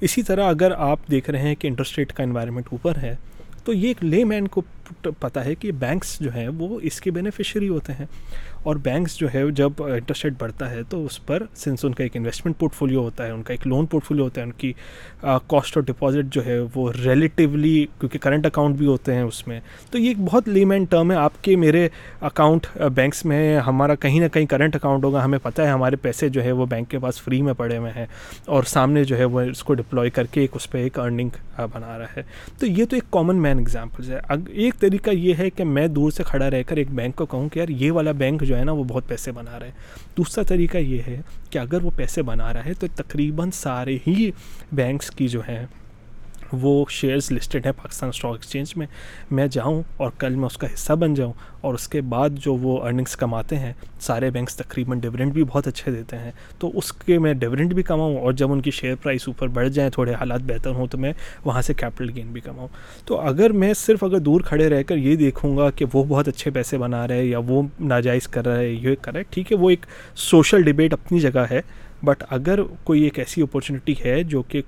اسی 0.00 0.22
طرح 0.22 0.48
اگر 0.48 0.72
آپ 0.76 0.98
دیکھ 1.10 1.30
رہے 1.30 1.42
ہیں 1.42 1.54
کہ 1.54 1.66
انٹرسٹ 1.68 1.98
ریٹ 1.98 2.12
کا 2.12 2.22
انوائرمنٹ 2.22 2.66
اوپر 2.72 2.96
ہے 2.96 3.16
تو 3.64 3.72
یہ 3.72 3.88
ایک 3.88 4.04
لے 4.04 4.24
مین 4.24 4.48
کو 4.48 4.62
پتہ 5.20 5.40
ہے 5.40 5.54
کہ 5.54 5.72
بینکس 5.72 6.20
جو 6.20 6.34
ہیں 6.34 6.48
وہ 6.48 6.80
اس 6.82 7.00
کے 7.00 7.10
بینیفیشری 7.10 7.68
ہوتے 7.68 7.92
ہیں۔ 7.92 8.06
اور 8.62 8.76
بینکس 8.76 9.16
جو 9.16 9.28
ہے 9.34 9.50
جب 9.50 9.70
انٹرسٹ 9.78 10.24
ریٹ 10.24 10.32
بڑھتا 10.38 10.70
ہے 10.70 10.82
تو 10.88 11.04
اس 11.04 11.26
پر 11.26 11.42
سنس 11.54 11.84
ان 11.84 11.94
کا 11.94 12.02
ایک 12.02 12.16
انویسٹمنٹ 12.16 12.58
پورٹ 12.58 12.74
فولیو 12.74 13.02
ہوتا 13.02 13.26
ہے، 13.26 13.30
ان 13.30 13.42
کا 13.42 13.52
ایک 13.52 13.66
لون 13.66 13.86
پورٹ 13.86 14.04
فولیو 14.04 14.24
ہوتا 14.24 14.40
ہے، 14.40 14.46
ان 14.46 14.52
کی 14.52 14.72
کاسٹ 15.20 15.76
اور 15.76 15.82
ڈپازٹ 15.82 16.34
جو 16.34 16.46
ہے 16.46 16.58
وہ 16.74 16.92
ریلیٹیولی 17.04 17.86
کیونکہ 18.00 18.18
کرنٹ 18.18 18.46
اکاؤنٹ 18.46 18.76
بھی 18.76 18.86
ہوتے 18.86 19.14
ہیں 19.14 19.22
اس 19.22 19.48
میں۔ 19.48 19.60
تو 19.90 19.98
یہ 19.98 20.08
ایک 20.08 20.16
بہت 20.18 20.48
لیمین 20.48 20.84
ٹرم 20.84 21.10
ہے۔ 21.10 21.16
آپ 21.16 21.44
کے 21.44 21.56
میرے 21.56 21.88
اکاؤنٹ 22.20 22.66
بینکس 22.94 23.24
میں 23.24 23.58
ہمارا 23.58 23.94
کہیں 23.94 24.20
نہ 24.20 24.28
کہیں 24.28 24.46
کرنٹ 24.46 24.76
اکاؤنٹ 24.76 25.04
ہوگا۔ 25.04 25.24
ہمیں 25.24 25.38
پتہ 25.42 25.62
ہے 25.62 25.68
ہمارے 25.68 25.96
پیسے 25.96 26.28
جو 26.28 26.44
ہے 26.44 26.52
وہ 26.52 26.66
بینک 26.66 26.90
کے 26.90 26.98
پاس 26.98 27.22
فری 27.22 27.42
میں 27.42 27.54
پڑے 27.54 27.76
ہوئے 27.76 27.92
ہیں۔ 27.96 28.06
اور 28.46 28.62
سامنے 28.62 29.04
جو 29.04 29.18
ہے 29.18 29.24
وہ 29.24 29.40
اس 29.40 29.64
کو 29.64 29.74
ڈپلوائے 29.74 30.10
کر 30.10 30.24
کے 30.24 30.40
ایک 30.40 30.50
اس 30.52 30.70
پہ 30.70 30.78
ایک 30.78 30.98
ارننگ 30.98 31.28
بنا 31.58 31.98
رہا 31.98 32.06
ہے۔ 32.16 32.22
تو 32.58 32.66
یہ 32.66 32.84
تو 32.84 32.96
ایک 32.96 33.10
کامن 33.10 33.36
مین 33.36 33.58
ایگزامپلز 33.58 34.10
ہے۔ 34.10 34.20
ایک 34.48 34.74
طریقہ 34.82 35.10
یہ 35.10 35.34
ہے 35.38 35.50
کہ 35.50 35.64
میں 35.64 35.86
دور 35.86 36.10
سے 36.10 36.22
کھڑا 36.22 36.50
رہ 36.50 36.62
کر 36.62 36.76
ایک 36.76 36.90
بینک 36.90 37.16
کو 37.16 37.26
کہوں 37.26 37.48
کہ 37.48 37.58
یار 37.58 37.68
یہ 37.68 37.92
والا 37.92 38.12
بینک 38.12 38.42
جو 38.42 38.58
ہے 38.58 38.64
نا 38.64 38.72
وہ 38.72 38.84
بہت 38.84 39.08
پیسے 39.08 39.32
بنا 39.32 39.58
رہا 39.58 39.66
ہے۔ 39.66 39.72
دوسرا 40.16 40.44
طریقہ 40.44 40.78
یہ 40.78 41.02
ہے 41.06 41.20
کہ 41.50 41.58
اگر 41.58 41.82
وہ 41.82 41.90
پیسے 41.96 42.22
بنا 42.22 42.52
رہا 42.52 42.64
ہے 42.64 42.74
تو 42.74 42.86
تقریباً 42.96 43.50
سارے 43.50 43.98
ہی 44.06 44.30
بینکس 44.72 45.10
کی 45.10 45.28
جو 45.28 45.40
ہیں 45.40 45.66
وہ 46.52 46.84
شیئرز 46.90 47.32
لسٹڈ 47.32 47.66
ہیں 47.66 47.72
پاکستان 47.72 48.08
اسٹاک 48.08 48.32
ایکسچینج 48.32 48.72
میں 48.76 48.86
میں 49.30 49.46
جاؤں 49.46 49.82
اور 49.96 50.10
کل 50.18 50.34
میں 50.34 50.46
اس 50.46 50.56
کا 50.56 50.66
حصہ 50.74 50.92
بن 50.92 51.14
جاؤں 51.14 51.32
اور 51.60 51.74
اس 51.74 51.88
کے 51.88 52.00
بعد 52.00 52.30
جو 52.30 52.54
وہ 52.54 52.84
ارننگس 52.84 53.16
کماتے 53.16 53.56
ہیں، 53.56 53.72
سارے 54.00 54.30
بینکس 54.30 54.56
تقریباً 54.56 55.00
ڈویڈنڈ 55.00 55.32
بھی 55.32 55.44
بہت 55.44 55.66
اچھے 55.66 55.92
دیتے 55.92 56.16
ہیں۔ 56.16 56.30
تو 56.58 56.70
اس 56.74 56.92
کے 56.92 57.18
میں 57.18 57.34
ڈویڈنڈ 57.34 57.74
بھی 57.74 57.82
کماؤں 57.82 58.18
اور 58.18 58.32
جب 58.32 58.52
ان 58.52 58.60
کی 58.60 58.70
شیئر 58.70 58.94
پرائس 59.02 59.20
اوپر 59.26 59.48
بڑھ 59.48 59.68
جائیں، 59.68 59.90
تھوڑے 59.90 60.14
حالات 60.14 60.40
بہتر 60.40 60.70
ہوں 60.70 60.86
تو 60.86 60.98
میں 60.98 61.12
وہاں 61.44 61.62
سے 61.62 61.74
کیپٹل 61.74 62.10
گین 62.14 62.26
بھی 62.26 62.40
کماؤں۔ 62.40 62.68
تو 63.04 63.20
اگر 63.20 63.50
میں 63.52 63.74
صرف 63.74 64.04
اگر 64.04 64.18
دور 64.18 64.40
کھڑے 64.40 64.68
رہ 64.68 64.82
کر 64.82 64.96
یہ 64.96 65.16
دیکھوں 65.16 65.56
گا 65.56 65.70
کہ 65.70 65.84
وہ 65.92 66.04
بہت 66.04 66.28
اچھے 66.28 66.50
پیسے 66.50 66.78
بنا 66.78 67.08
رہے 67.08 67.24
یا 67.24 67.38
وہ 67.38 67.62
ناجائز 67.80 68.28
کر 68.28 68.46
رہا 68.46 68.56
ہے 68.56 68.68
یہ 68.68 68.94
کر 69.02 69.12
رہا 69.12 69.18
ہے 69.18 69.24
ٹھیک 69.30 69.52
ہے، 69.52 69.56
وہ 69.56 69.70
ایک 69.70 69.86
سوشل 70.16 70.62
ڈبیٹ 70.62 70.92
اپنی 70.92 71.18
جگہ 71.18 71.44
ہے۔ 71.50 71.60
بٹ 72.04 72.24
اگر 72.30 72.60
کوئی 72.84 73.02
ایک 73.02 73.18
ایسی 73.18 73.42
اپورچونیٹی 73.42 73.94
ہے 74.04 74.22
جو 74.22 74.42
کہ 74.42 74.62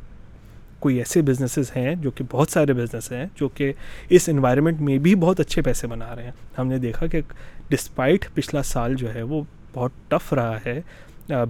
کوئی 0.85 0.99
ایسے 0.99 1.23
بزنسز 1.23 1.71
ہیں 1.77 1.95
جو 1.95 2.11
کہ 2.11 2.25
بہت 2.31 2.51
سارے 2.51 2.73
بزنس 2.73 3.11
ہیں 3.13 3.25
جو 3.37 3.49
کہ 3.49 3.73
اس 4.11 4.29
انوائرمنٹ 4.29 4.81
میں 4.81 4.99
بھی 4.99 5.15
بہت 5.15 5.41
اچھے 5.41 5.63
پیسے 5.63 5.87
بنا 5.87 6.15
رہے 6.17 6.25
ہیں۔ 6.25 6.31
ہم 6.59 6.67
نے 6.69 6.79
دیکھا 6.79 7.07
کہ 7.07 7.21
ڈسپائٹ 7.69 8.27
پچھلا 8.35 8.63
سال 8.63 8.95
جو 8.95 9.15
ہے 9.15 9.23
وہ 9.23 9.43
بہت 9.75 9.93
ٹف 10.09 10.33
رہا 10.33 10.59
ہے 10.67 10.81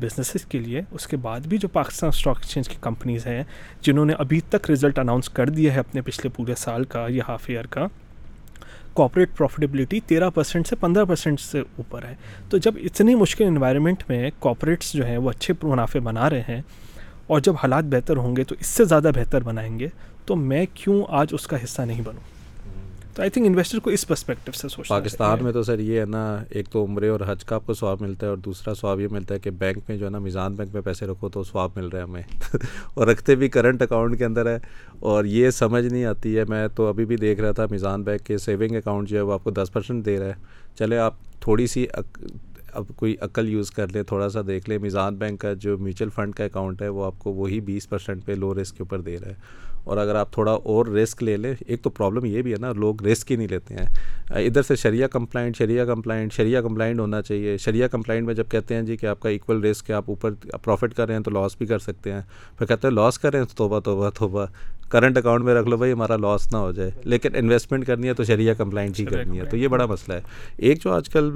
بزنسز 0.01 0.45
کے 0.45 0.59
لیے، 0.59 0.81
اس 0.91 1.07
کے 1.07 1.17
بعد 1.17 1.47
بھی 1.47 1.59
جو 1.59 1.69
پاکستان 1.69 2.09
اسٹاک 2.09 2.37
ایکسچینج 2.37 2.69
کی 2.69 2.77
کمپنیز 2.81 3.27
ہیں، 3.27 3.43
جنہوں 3.83 4.05
نے 4.05 4.13
ابھی 4.19 4.41
تک 4.51 4.71
رزلٹ 4.71 4.99
اناؤنس 4.99 5.29
کر 5.29 5.49
دیا 5.49 5.75
ہے 5.75 5.79
اپنے 5.79 6.01
پچھلے 6.01 6.29
پورے 6.37 6.55
سال 6.59 6.85
کا 6.85 7.07
یا 7.09 7.23
ہاف 7.29 7.45
ایئر 7.49 7.67
کا 7.67 7.87
کوپریٹ 8.93 9.37
پروفیٹیبلٹی 9.37 10.01
تیرہ 10.07 10.31
پرسینٹ 10.31 10.67
سے 10.67 10.77
پندرہ 10.77 11.05
پرسینٹ 11.05 11.41
سے 11.41 11.61
اوپر 11.61 12.05
ہے۔ 12.05 12.15
تو 12.51 12.59
جب 12.59 12.75
اتنی 12.83 13.15
مشکل 13.15 13.45
انوائرمنٹ 13.45 14.03
میں 14.09 14.31
کوپریٹس 14.39 14.93
جو 14.93 15.07
ہیں 15.07 15.17
وہ 15.17 15.31
اچھے 15.31 15.55
منافع 15.63 15.99
بنا 16.05 16.31
رہے 16.31 16.43
ہیں 16.49 16.61
اور 17.27 17.41
جب 17.41 17.53
حالات 17.53 17.85
بہتر 17.85 18.17
ہوں 18.17 18.37
گے 18.37 18.45
تو 18.45 18.55
اس 18.61 18.67
سے 18.67 18.85
زیادہ 18.85 19.11
بہتر 19.15 19.43
بنائیں 19.43 19.79
گے 19.79 19.89
تو 20.27 20.37
میں 20.37 20.67
کیوں 20.75 21.03
آج 21.09 21.29
اس 21.33 21.47
کا 21.47 21.65
حصہ 21.65 21.83
نہیں 21.83 22.03
بنوں؟ 22.03 22.35
تو 23.15 23.23
آئی 23.23 23.31
تھنک 23.31 23.47
انویسٹر 23.47 23.79
کو 23.79 23.91
اس 23.91 24.09
پرسپیکٹو 24.09 24.53
سے 24.53 24.69
سوچنا 24.69 24.99
پاکستان 24.99 25.39
میں 25.45 25.53
تو 25.53 25.63
سر 25.63 25.79
یہ 25.79 26.01
ہے 26.01 26.05
نا 26.05 26.45
ایک 26.51 26.69
تو 26.69 26.85
عمرے 26.85 27.09
اور 27.09 27.21
حج 27.27 27.45
کا 27.45 27.55
آپ 27.57 27.67
کو 27.67 27.75
سواب 27.75 28.01
ملتا 28.01 28.27
ہے 28.27 28.31
اور 28.31 28.37
دوسرا 28.39 28.75
سواب 28.75 29.01
یہ 29.01 29.09
ملتا 29.11 29.35
ہے 29.35 29.39
کہ 29.39 29.51
بینک 29.51 29.79
میں 29.89 29.97
جو 29.97 30.07
ہے 30.07 30.11
نا 30.11 30.19
میزان 30.19 30.55
بینک 30.55 30.71
میں 30.73 30.83
پیسے 30.83 31.07
رکھو 31.07 31.29
تو 31.29 31.43
سواب 31.43 31.71
مل 31.77 31.87
رہا 31.87 31.99
ہے 31.99 32.05
ہمیں۔ 32.05 32.23
اور 32.95 33.07
رکھتے 33.07 33.35
بھی 33.35 33.49
کرنٹ 33.49 33.83
اکاؤنٹ 33.83 34.19
کے 34.19 34.25
اندر 34.25 34.47
ہے۔ 34.47 34.59
اور 35.01 35.25
یہ 35.25 35.51
سمجھ 35.51 35.85
نہیں 35.85 36.05
آتی 36.05 36.39
ہے 36.39 36.45
میں 36.49 36.69
تو 36.77 36.87
ابھی 36.87 37.05
بھی 37.05 37.17
دیکھ 37.17 37.41
رہا 37.41 37.53
تھا 37.53 37.67
میزان 37.71 38.03
بینک 38.03 38.21
کے 38.21 38.39
سیونگ 38.39 38.77
اکاؤنٹ 38.77 39.09
جو 39.09 39.17
ہے 39.17 39.23
وہ 39.23 39.33
آپ 39.33 39.45
کو 39.45 39.51
دس 39.51 39.73
پرسینٹ 39.73 40.07
دے 40.07 40.19
رہا 40.19 40.27
ہے۔ 40.27 40.35
چلے 40.79 40.99
آپ 40.99 41.15
تھوڑی 41.41 41.67
سی 41.67 41.87
اب 42.75 42.85
کوئی 42.97 43.17
عقل 43.21 43.49
یوز 43.49 43.71
کر 43.71 43.87
لے، 43.89 44.03
تھوڑا 44.03 44.29
سا 44.29 44.41
دیکھ 44.47 44.69
لے۔ 44.69 44.79
میزان 44.79 45.17
بینک 45.17 45.41
کا 45.41 45.53
جو 45.53 45.79
میوچل 45.79 46.09
فنڈ 46.09 46.35
کا 46.35 46.45
اکاؤنٹ 46.45 46.83
ہے، 46.83 46.89
وہ 46.89 47.05
آپ 47.05 47.19
کو 47.19 47.33
وہی 47.33 47.61
بیس 47.61 47.89
پرسینٹ 47.89 48.25
پہ 48.25 48.33
لو 48.33 48.55
رسک 48.63 48.77
کے 48.77 48.83
اوپر 48.83 49.01
دے 49.01 49.17
رہا 49.19 49.29
ہے۔ 49.29 49.65
اور 49.85 49.97
اگر 49.97 50.15
آپ 50.15 50.33
تھوڑا 50.33 50.53
اور 50.53 50.87
رسک 50.87 51.23
لے 51.23 51.37
لیں، 51.37 51.55
ایک 51.67 51.83
تو 51.83 51.91
پرابلم 51.91 52.25
یہ 52.25 52.43
بھی 52.43 52.53
ہے 52.53 52.57
نا، 52.61 52.73
لوگ 52.73 53.03
رسک 53.03 53.33
ہی 53.33 53.37
نہیں 53.37 53.49
لیتے 53.51 53.75
ہیں۔ 53.75 53.87
ادھر 54.47 54.63
سے 54.63 54.77
شریعہ 54.77 55.09
کمپلائنٹ 55.09 55.57
شریعہ 55.57 55.85
کمپلائنٹ 55.85 56.33
شریعہ 56.33 56.63
کمپلائنٹ 56.63 57.01
ہونا 57.01 57.23
چاہیے۔ 57.23 57.57
شریعہ 57.57 57.89
کمپلائنٹ 57.89 58.27
میں 58.27 58.35
جب 58.35 58.45
کہتے 58.49 58.75
ہیں 58.75 58.83
جی 58.83 58.97
کہ 58.97 59.07
آپ 59.07 59.21
کا 59.21 59.29
ایکول 59.29 59.65
رسک 59.65 59.91
ہے، 59.91 59.95
آپ 59.95 60.05
اوپر 60.09 60.33
پروفٹ 60.63 60.95
کر 60.95 61.07
رہے 61.07 61.15
ہیں 61.15 61.23
تو 61.23 61.31
لاس 61.31 61.57
بھی 61.59 61.67
کر 61.67 61.79
سکتے 61.79 62.13
ہیں۔ 62.13 62.21
پھر 62.59 62.67
کہتے 62.67 62.89
ہیں 62.89 62.95
لاس 62.95 63.19
کر 63.19 63.31
رہے 63.33 63.39
ہیں 63.39 63.47
تو 63.47 63.55
توبہ 63.57 63.81
توبہ 63.81 64.11
توبہ۔ 64.11 64.47
کرنٹ 64.95 65.19
اکاؤنٹ 65.19 65.45
میں 65.45 65.55
رکھ 65.55 65.69
لو 65.69 65.77
بھائی 65.77 65.93
ہمارا 65.93 66.17
لاس 66.17 66.53
نہ 66.53 66.57
ہو 66.57 66.73
جائے۔ 66.73 66.91
لیکن 67.05 67.29
انویسٹمنٹ 67.35 67.87
کرنی 67.87 68.09
ہے 68.09 68.15
تو 68.15 68.25
شریعہ 68.25 68.55
کمپلائنٹ 68.55 69.01
ہی 69.01 69.05
کرنی 69.05 69.41
ہے۔ 69.41 69.45
تو 69.45 69.57
یہ 69.57 69.69
بڑا 69.69 69.87
مسئلہ 69.87 70.17
ہے۔ 70.17 70.21
ایک 70.57 70.83
جو 70.85 70.93
آج 70.93 71.09
کل 71.09 71.31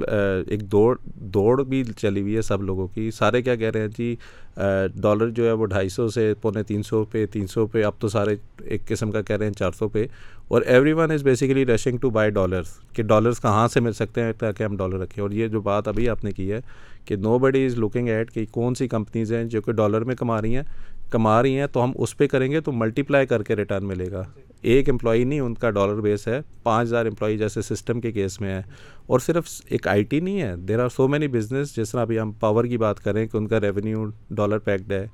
ایک 0.47 0.61
دوڑ 0.71 0.97
دوڑ 1.15 1.63
بھی 1.63 1.83
چلی 1.97 2.21
ہوئی 2.21 2.35
ہے 2.35 2.41
سب 2.41 2.63
لوگوں 2.63 2.87
کی۔ 2.87 3.11
سارے 3.11 3.41
کیا 3.41 3.55
کہہ 3.55 3.67
رہے 3.67 3.81
ہیں 3.81 3.87
جی 3.97 4.15
ڈالر 5.01 5.29
جو 5.29 5.45
ہے 5.45 5.51
وہ 5.51 5.65
ڈھائی 5.65 5.89
سو 5.89 6.07
سے 6.07 6.33
پونے 6.41 6.63
تین 6.63 6.83
سو 6.83 7.03
پہ 7.03 7.25
تین 7.25 7.47
سو 7.47 7.67
پہ 7.67 7.83
اب 7.83 7.93
تو 7.99 8.07
سارے 8.07 8.35
ایک 8.63 8.87
قسم 8.87 9.11
کا 9.11 9.21
کہہ 9.21 9.35
رہے 9.35 9.45
ہیں 9.45 9.53
چار 9.53 9.71
سو 9.71 9.87
پہ۔ 9.87 10.05
اور 10.47 10.61
everyone 10.93 11.11
is 11.11 11.23
basically 11.23 11.65
rushing 11.65 11.97
to 11.97 12.09
buy 12.09 12.29
dollars 12.29 12.67
کہ 12.93 13.03
ڈالرس 13.03 13.41
کہاں 13.41 13.67
سے 13.67 13.79
مل 13.79 13.93
سکتے 13.93 14.21
ہیں 14.21 14.33
تاکہ 14.33 14.63
ہم 14.63 14.77
ڈالر 14.77 14.99
رکھیں۔ 14.99 15.21
اور 15.21 15.31
یہ 15.31 15.47
جو 15.47 15.61
بات 15.61 15.87
ابھی 15.87 16.09
آپ 16.09 16.23
نے 16.23 16.31
کی 16.31 16.51
ہے 16.51 16.59
کہ 17.05 17.15
نو 17.15 17.39
بڈی 17.39 17.65
از 17.65 17.75
لوکنگ 17.75 18.07
ایٹ 18.07 18.31
کہ 18.31 18.45
کون 18.51 18.75
سی 18.75 18.87
کمپنیز 18.87 19.33
ہیں 19.33 19.43
جو 19.43 19.61
کہ 19.61 19.71
ڈالر 19.71 20.01
میں 20.01 20.15
کما 20.15 20.41
رہی 20.41 20.55
ہیں، 20.55 20.63
کما 21.09 21.41
رہی 21.41 21.59
ہیں 21.59 21.67
تو 21.67 21.83
ہم 21.83 21.91
اس 21.95 22.17
پہ 22.17 22.27
کریں 22.27 22.51
گے 22.51 22.61
تو 22.61 22.71
ملٹی 22.71 23.01
پلائی 23.01 23.27
کر 23.27 23.43
کے 23.43 23.55
ریٹرن 23.55 23.85
ملے 23.85 24.11
گا۔ 24.11 24.23
ایک 24.61 24.89
امپلائی 24.89 25.23
نہیں، 25.23 25.39
ان 25.39 25.53
کا 25.53 25.69
ڈالر 25.69 26.01
بیس 26.01 26.27
ہے۔ 26.27 26.41
پانچ 26.63 26.87
ہزار 26.87 27.05
امپلائی 27.05 27.37
جیسے 27.37 27.61
سسٹم 27.61 28.01
کے 28.01 28.11
کیس 28.11 28.41
میں 28.41 28.55
ہے 28.55 28.61
اور 29.07 29.19
صرف 29.19 29.43
ایک 29.65 29.87
آئی 29.87 30.03
ٹی 30.03 30.19
نہیں 30.19 30.41
ہے 30.41 30.55
there 30.55 30.79
are 30.79 30.89
so 30.89 31.07
many 31.07 31.27
business 31.27 31.75
جس 31.75 31.91
طرح 31.91 32.01
ابھی 32.01 32.19
ہم 32.19 32.31
پاور 32.31 32.65
کی 32.65 32.77
بات 32.77 32.99
کریں 32.99 33.27
کہ 33.27 33.37
ان 33.37 33.47
کا 33.47 33.61
ریونیو 33.61 34.05
ڈالر 34.31 34.57
پیکڈ 34.57 34.91
ہے۔ 34.91 35.07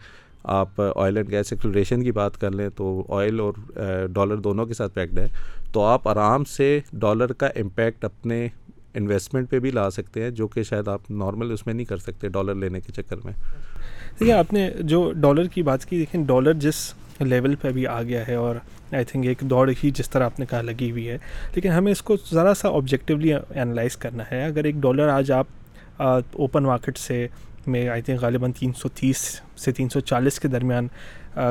آپ 0.44 0.82
آئل 0.96 1.18
اینڈ 1.18 1.32
گیس 1.32 1.54
ایکسپلوریشن 1.54 2.04
کی 2.04 2.12
بات 2.12 2.42
کر 2.42 2.52
لیں 2.52 2.70
تو 2.76 3.04
آئل 3.10 3.40
اور 3.40 3.54
eh, 3.78 4.08
ڈالر 4.08 4.36
دونوں 4.36 4.66
کے 4.66 4.74
ساتھ 4.74 4.94
پیکڈ 4.94 5.20
ہے۔ 5.20 5.28
تو 5.72 5.82
آپ 5.82 6.08
آرام 6.08 6.44
سے 6.44 6.80
ڈالر 6.94 7.34
کا 7.34 7.48
امپیکٹ 7.48 8.06
اپنے 8.06 8.48
انویسٹمنٹ 8.96 9.50
پہ 9.50 9.60
بھی 9.60 9.72
لا 9.72 9.89
سکتے 9.91 10.24
ہیں 10.24 10.30
جو 10.32 10.48
کہ 10.48 10.64
شاید 10.64 10.88
آپ 10.88 11.10
نارمل 11.12 11.52
اس 11.52 11.66
میں 11.66 11.74
نہیں 11.74 11.86
کر 11.86 11.98
سکتے 11.98 12.30
ڈالر 12.30 12.56
لینے 12.56 12.80
کے 12.82 12.91
چکر 12.93 13.18
میں۔ 13.24 13.34
دیکھیے، 13.34 14.34
آپ 14.34 14.54
نے 14.54 14.70
جو 14.82 15.12
ڈالر 15.14 15.48
کی 15.54 15.64
بات 15.64 15.86
کی 15.86 15.98
دیکھیں 15.98 16.24
ڈالر 16.24 16.54
جس 16.60 16.93
لیول 17.22 17.56
پہ 17.56 17.72
بھی 17.72 17.86
آ 17.88 18.02
گیا 18.04 18.28
ہے 18.28 18.36
اور 18.36 18.56
آئی 18.91 19.06
تھنک 19.06 19.26
ایک 19.26 19.39
دوڑ 19.41 19.70
ہی 19.84 19.89
جس 19.91 20.10
طرح 20.10 20.26
آپ 20.26 20.39
نے 20.39 20.46
کہا 20.46 20.62
لگی 20.62 20.89
ہوئی 20.91 21.08
ہے، 21.10 21.18
لیکن 21.56 21.70
ہمیں 21.72 21.91
اس 21.91 22.02
کو 22.02 22.16
ذرا 22.32 22.54
سا 22.54 22.70
آبجیکٹیولی 22.70 23.34
انالائز 23.34 23.96
کرنا 23.98 24.24
ہے۔ 24.32 24.43
اگر 24.46 24.64
ایک 24.64 24.76
ڈالر 24.82 25.10
آج 25.10 25.32
آپ 25.32 26.02
اوپن 26.02 26.64
مارکیٹ 26.64 26.98
سے 26.98 27.28
میں 27.68 27.88
آئی 27.89 28.02
تھنک 28.02 28.22
غالباً 28.22 28.52
تین 28.52 28.74
سو 28.78 28.89
تیس 28.96 29.20
سے 29.58 29.72
تین 29.72 29.89
سو 29.89 30.00
چالیس 30.02 30.39
کے 30.39 30.48
درمیان 30.48 30.88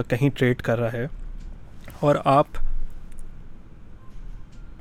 کہیں 0.08 0.28
ٹریڈ 0.34 0.62
کر 0.62 0.78
رہا 0.78 0.92
ہے 0.92 1.06
اور 2.00 2.16
آپ، 2.24 2.46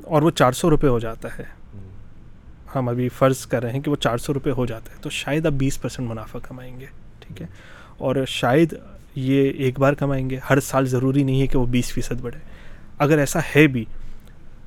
اور 0.05 0.21
وہ 0.21 0.31
چار 0.31 0.51
سو 0.51 0.69
روپے 0.69 0.87
ہو 0.87 0.99
جاتا 0.99 1.37
ہے۔ 1.37 1.43
ہم 2.75 2.89
ابھی 2.89 3.09
فرض 3.09 3.45
کر 3.45 3.63
رہے 3.63 3.71
ہیں 3.71 3.81
کہ 3.81 3.91
وہ 3.91 3.95
چار 3.95 4.17
سو 4.17 4.33
روپے 4.33 4.51
ہو 4.51 4.65
جاتا 4.65 4.91
ہے 4.91 4.97
تو 5.01 5.09
شاید 5.09 5.45
آپ 5.45 5.51
بیس 5.51 5.81
پرسینٹ 5.81 6.09
منافع 6.09 6.39
کمائیں 6.43 6.79
گے، 6.79 6.85
ٹھیک 7.19 7.41
ہے؟ 7.41 7.47
اور 7.97 8.15
شاید 8.27 8.73
یہ 9.15 9.51
ایک 9.51 9.79
بار 9.79 9.93
کمائیں 9.93 10.29
گے، 10.29 10.39
ہر 10.49 10.59
سال 10.59 10.85
ضروری 10.85 11.23
نہیں 11.23 11.41
ہے 11.41 11.47
کہ 11.47 11.57
وہ 11.57 11.65
بیس 11.65 11.91
فیصد 11.93 12.21
بڑھے۔ 12.21 12.39
اگر 12.97 13.17
ایسا 13.17 13.39
ہے 13.55 13.67
بھی، 13.67 13.85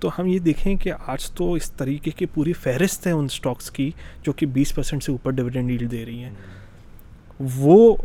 تو 0.01 0.11
ہم 0.19 0.27
یہ 0.27 0.39
دیکھیں 0.39 0.75
کہ 0.77 0.93
آج 1.07 1.31
تو 1.31 1.53
اس 1.53 1.73
طریقے 1.73 2.11
کی 2.11 2.27
پوری 2.27 2.53
فہرست 2.53 3.07
ہے 3.07 3.13
ان 3.13 3.25
اسٹاکس 3.25 3.71
کی، 3.71 3.91
جو 4.23 4.33
کہ 4.33 4.47
بیس 4.47 4.75
پرسینٹ 4.75 5.03
سے 5.03 5.13
اوپر 5.13 5.31
ڈویڈنڈ 5.31 5.69
ڈیل 5.69 5.91
دے 5.91 6.05
رہی 6.07 6.25
ہیں۔ 6.25 6.31
وہ 7.57 7.97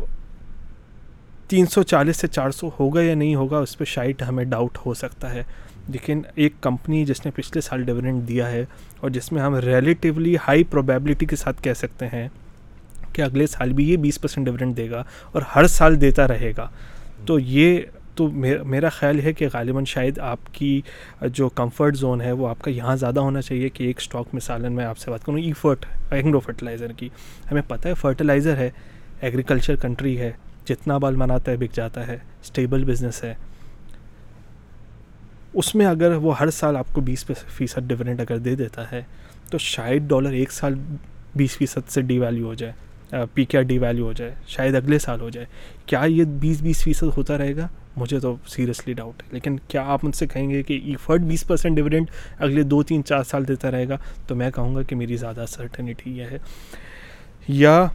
تین 1.48 1.66
سو 1.66 1.82
چالیس 1.82 2.16
سے 2.16 2.26
چار 2.26 2.50
سو 2.50 2.70
ہوگا 2.80 3.02
یا 3.02 3.14
نہیں 3.14 3.34
ہوگا، 3.34 3.58
اس 3.58 3.78
پہ 3.78 3.84
شاید 3.84 4.22
ہمیں 4.22 4.44
ڈاؤٹ 4.44 4.78
ہو 4.86 4.94
سکتا 4.94 5.34
ہے۔ 5.34 5.42
لیکن 5.88 6.22
ایک 6.34 6.52
کمپنی 6.60 7.04
جس 7.04 7.24
نے 7.24 7.30
پچھلے 7.34 7.60
سال 7.60 7.82
ڈویڈنڈ 7.82 8.28
دیا 8.28 8.50
ہے 8.50 8.64
اور 9.00 9.10
جس 9.10 9.32
میں 9.32 9.42
ہم 9.42 9.54
ریلیٹیولی 9.54 10.36
ہائی 10.48 10.64
پروبیبلٹی 10.64 11.26
کے 11.26 11.36
ساتھ 11.36 11.62
کہہ 11.62 11.72
سکتے 11.72 12.06
ہیں 12.06 12.28
کہ 13.12 13.22
اگلے 13.22 13.46
سال 13.46 13.72
بھی 13.72 13.90
یہ 13.90 13.96
بیس 13.96 14.20
پرسینٹ 14.20 14.46
ڈویڈنڈ 14.46 14.76
دے 14.76 14.90
گا 14.90 15.02
اور 15.32 15.42
ہر 15.56 15.66
سال 15.66 16.00
دیتا 16.00 16.28
رہے 16.28 16.52
گا۔ 16.56 16.68
تو 17.26 17.38
یہ 17.38 17.80
تو 18.14 18.28
میرا 18.64 18.88
خیال 18.88 19.20
ہے 19.20 19.32
کہ 19.32 19.46
غالباً 19.52 19.84
شاید 19.84 20.18
آپ 20.18 20.38
کی 20.52 20.80
جو 21.22 21.48
کمفرٹ 21.48 21.96
زون 21.96 22.20
ہے 22.20 22.32
وہ 22.32 22.48
آپ 22.48 22.62
کا 22.62 22.70
یہاں 22.70 22.96
زیادہ 22.96 23.20
ہونا 23.20 23.42
چاہیے 23.42 23.68
کہ 23.68 23.84
ایک 23.84 23.98
اسٹاک 23.98 24.34
مثلاً 24.34 24.72
میں 24.72 24.84
آپ 24.84 24.98
سے 24.98 25.10
بات 25.10 25.24
کروں 25.24 25.38
ای 25.38 25.52
فرٹ 25.52 25.86
ایگرو 26.10 26.40
فرٹیلائزر 26.40 26.92
کی۔ 26.92 27.08
ہمیں 27.50 27.62
پتہ 27.68 27.88
ہے 27.88 27.94
فرٹیلائزر 27.94 28.56
ہے 28.56 28.70
ایگریکلچر 29.20 29.76
کنٹری 29.76 30.18
ہے، 30.18 30.32
جتنا 30.64 30.98
بال 30.98 31.16
مناتا 31.16 31.52
ہے 31.52 31.56
بک 31.56 31.74
جاتا 31.74 32.06
ہے 32.06 32.18
اسٹیبل 32.42 32.84
بزنس 32.84 33.24
ہے۔ 33.24 33.34
اس 35.54 35.74
میں 35.74 35.86
اگر 35.86 36.14
وہ 36.14 36.38
ہر 36.38 36.50
سال 36.50 36.76
آپ 36.76 36.86
کو 36.92 37.00
بیس 37.00 37.24
فیصد 37.48 37.78
ڈویڈنٹ 37.78 38.20
اگر 38.20 38.38
دے 38.38 38.54
دیتا 38.54 38.92
ہے، 38.92 39.02
تو 39.50 39.58
شاید 39.58 40.02
ڈالر 40.02 40.30
ایک 40.30 40.52
سال 40.52 40.74
بیس 41.36 41.56
فیصد 41.56 41.88
سے 41.88 42.00
ڈی 42.00 42.18
ویلیو 42.18 42.46
ہو 42.46 42.54
جائے 42.54 42.72
پی 43.34 43.44
کیا 43.44 43.62
ڈی 43.62 43.78
ویلیو 43.78 44.04
ہو 44.04 44.12
جائے، 44.12 44.34
شاید 44.46 44.74
اگلے 44.74 44.98
سال 44.98 45.20
ہو 45.20 45.30
جائے۔ 45.30 45.46
کیا 45.86 46.04
یہ 46.04 46.24
بیس 46.24 46.62
بیس 46.62 46.84
فیصد 46.84 47.16
ہوتا 47.16 47.38
رہے 47.38 47.56
گا؟ 47.56 47.68
مجھے 47.96 48.20
تو 48.20 48.36
سیریسلی 48.46 48.94
ڈاؤٹ 48.94 49.22
ہے۔ 49.22 49.28
لیکن 49.32 49.56
کیا 49.68 49.82
آپ 49.86 50.04
مجھ 50.04 50.16
سے 50.16 50.26
کہیں 50.26 50.50
گے 50.50 50.62
کہ 50.62 50.80
ای 50.84 50.94
فرٹ 50.96 51.20
بیس 51.20 51.46
پرسینٹ 51.46 51.76
ڈویڈنٹ 51.76 52.10
اگلے 52.38 52.62
دو 52.62 52.82
تین 52.82 53.04
چار 53.04 53.22
سال 53.22 53.48
دیتا 53.48 53.70
رہے 53.70 53.88
گا؟ 53.88 53.96
تو 54.26 54.34
میں 54.34 54.50
کہوں 54.50 54.74
گا 54.74 54.82
کہ 54.82 54.96
میری 54.96 55.16
زیادہ 55.16 55.44
سرٹنٹی 55.48 56.18
یہ 56.18 56.24
ہے۔ 56.30 56.38
یا 57.48 57.86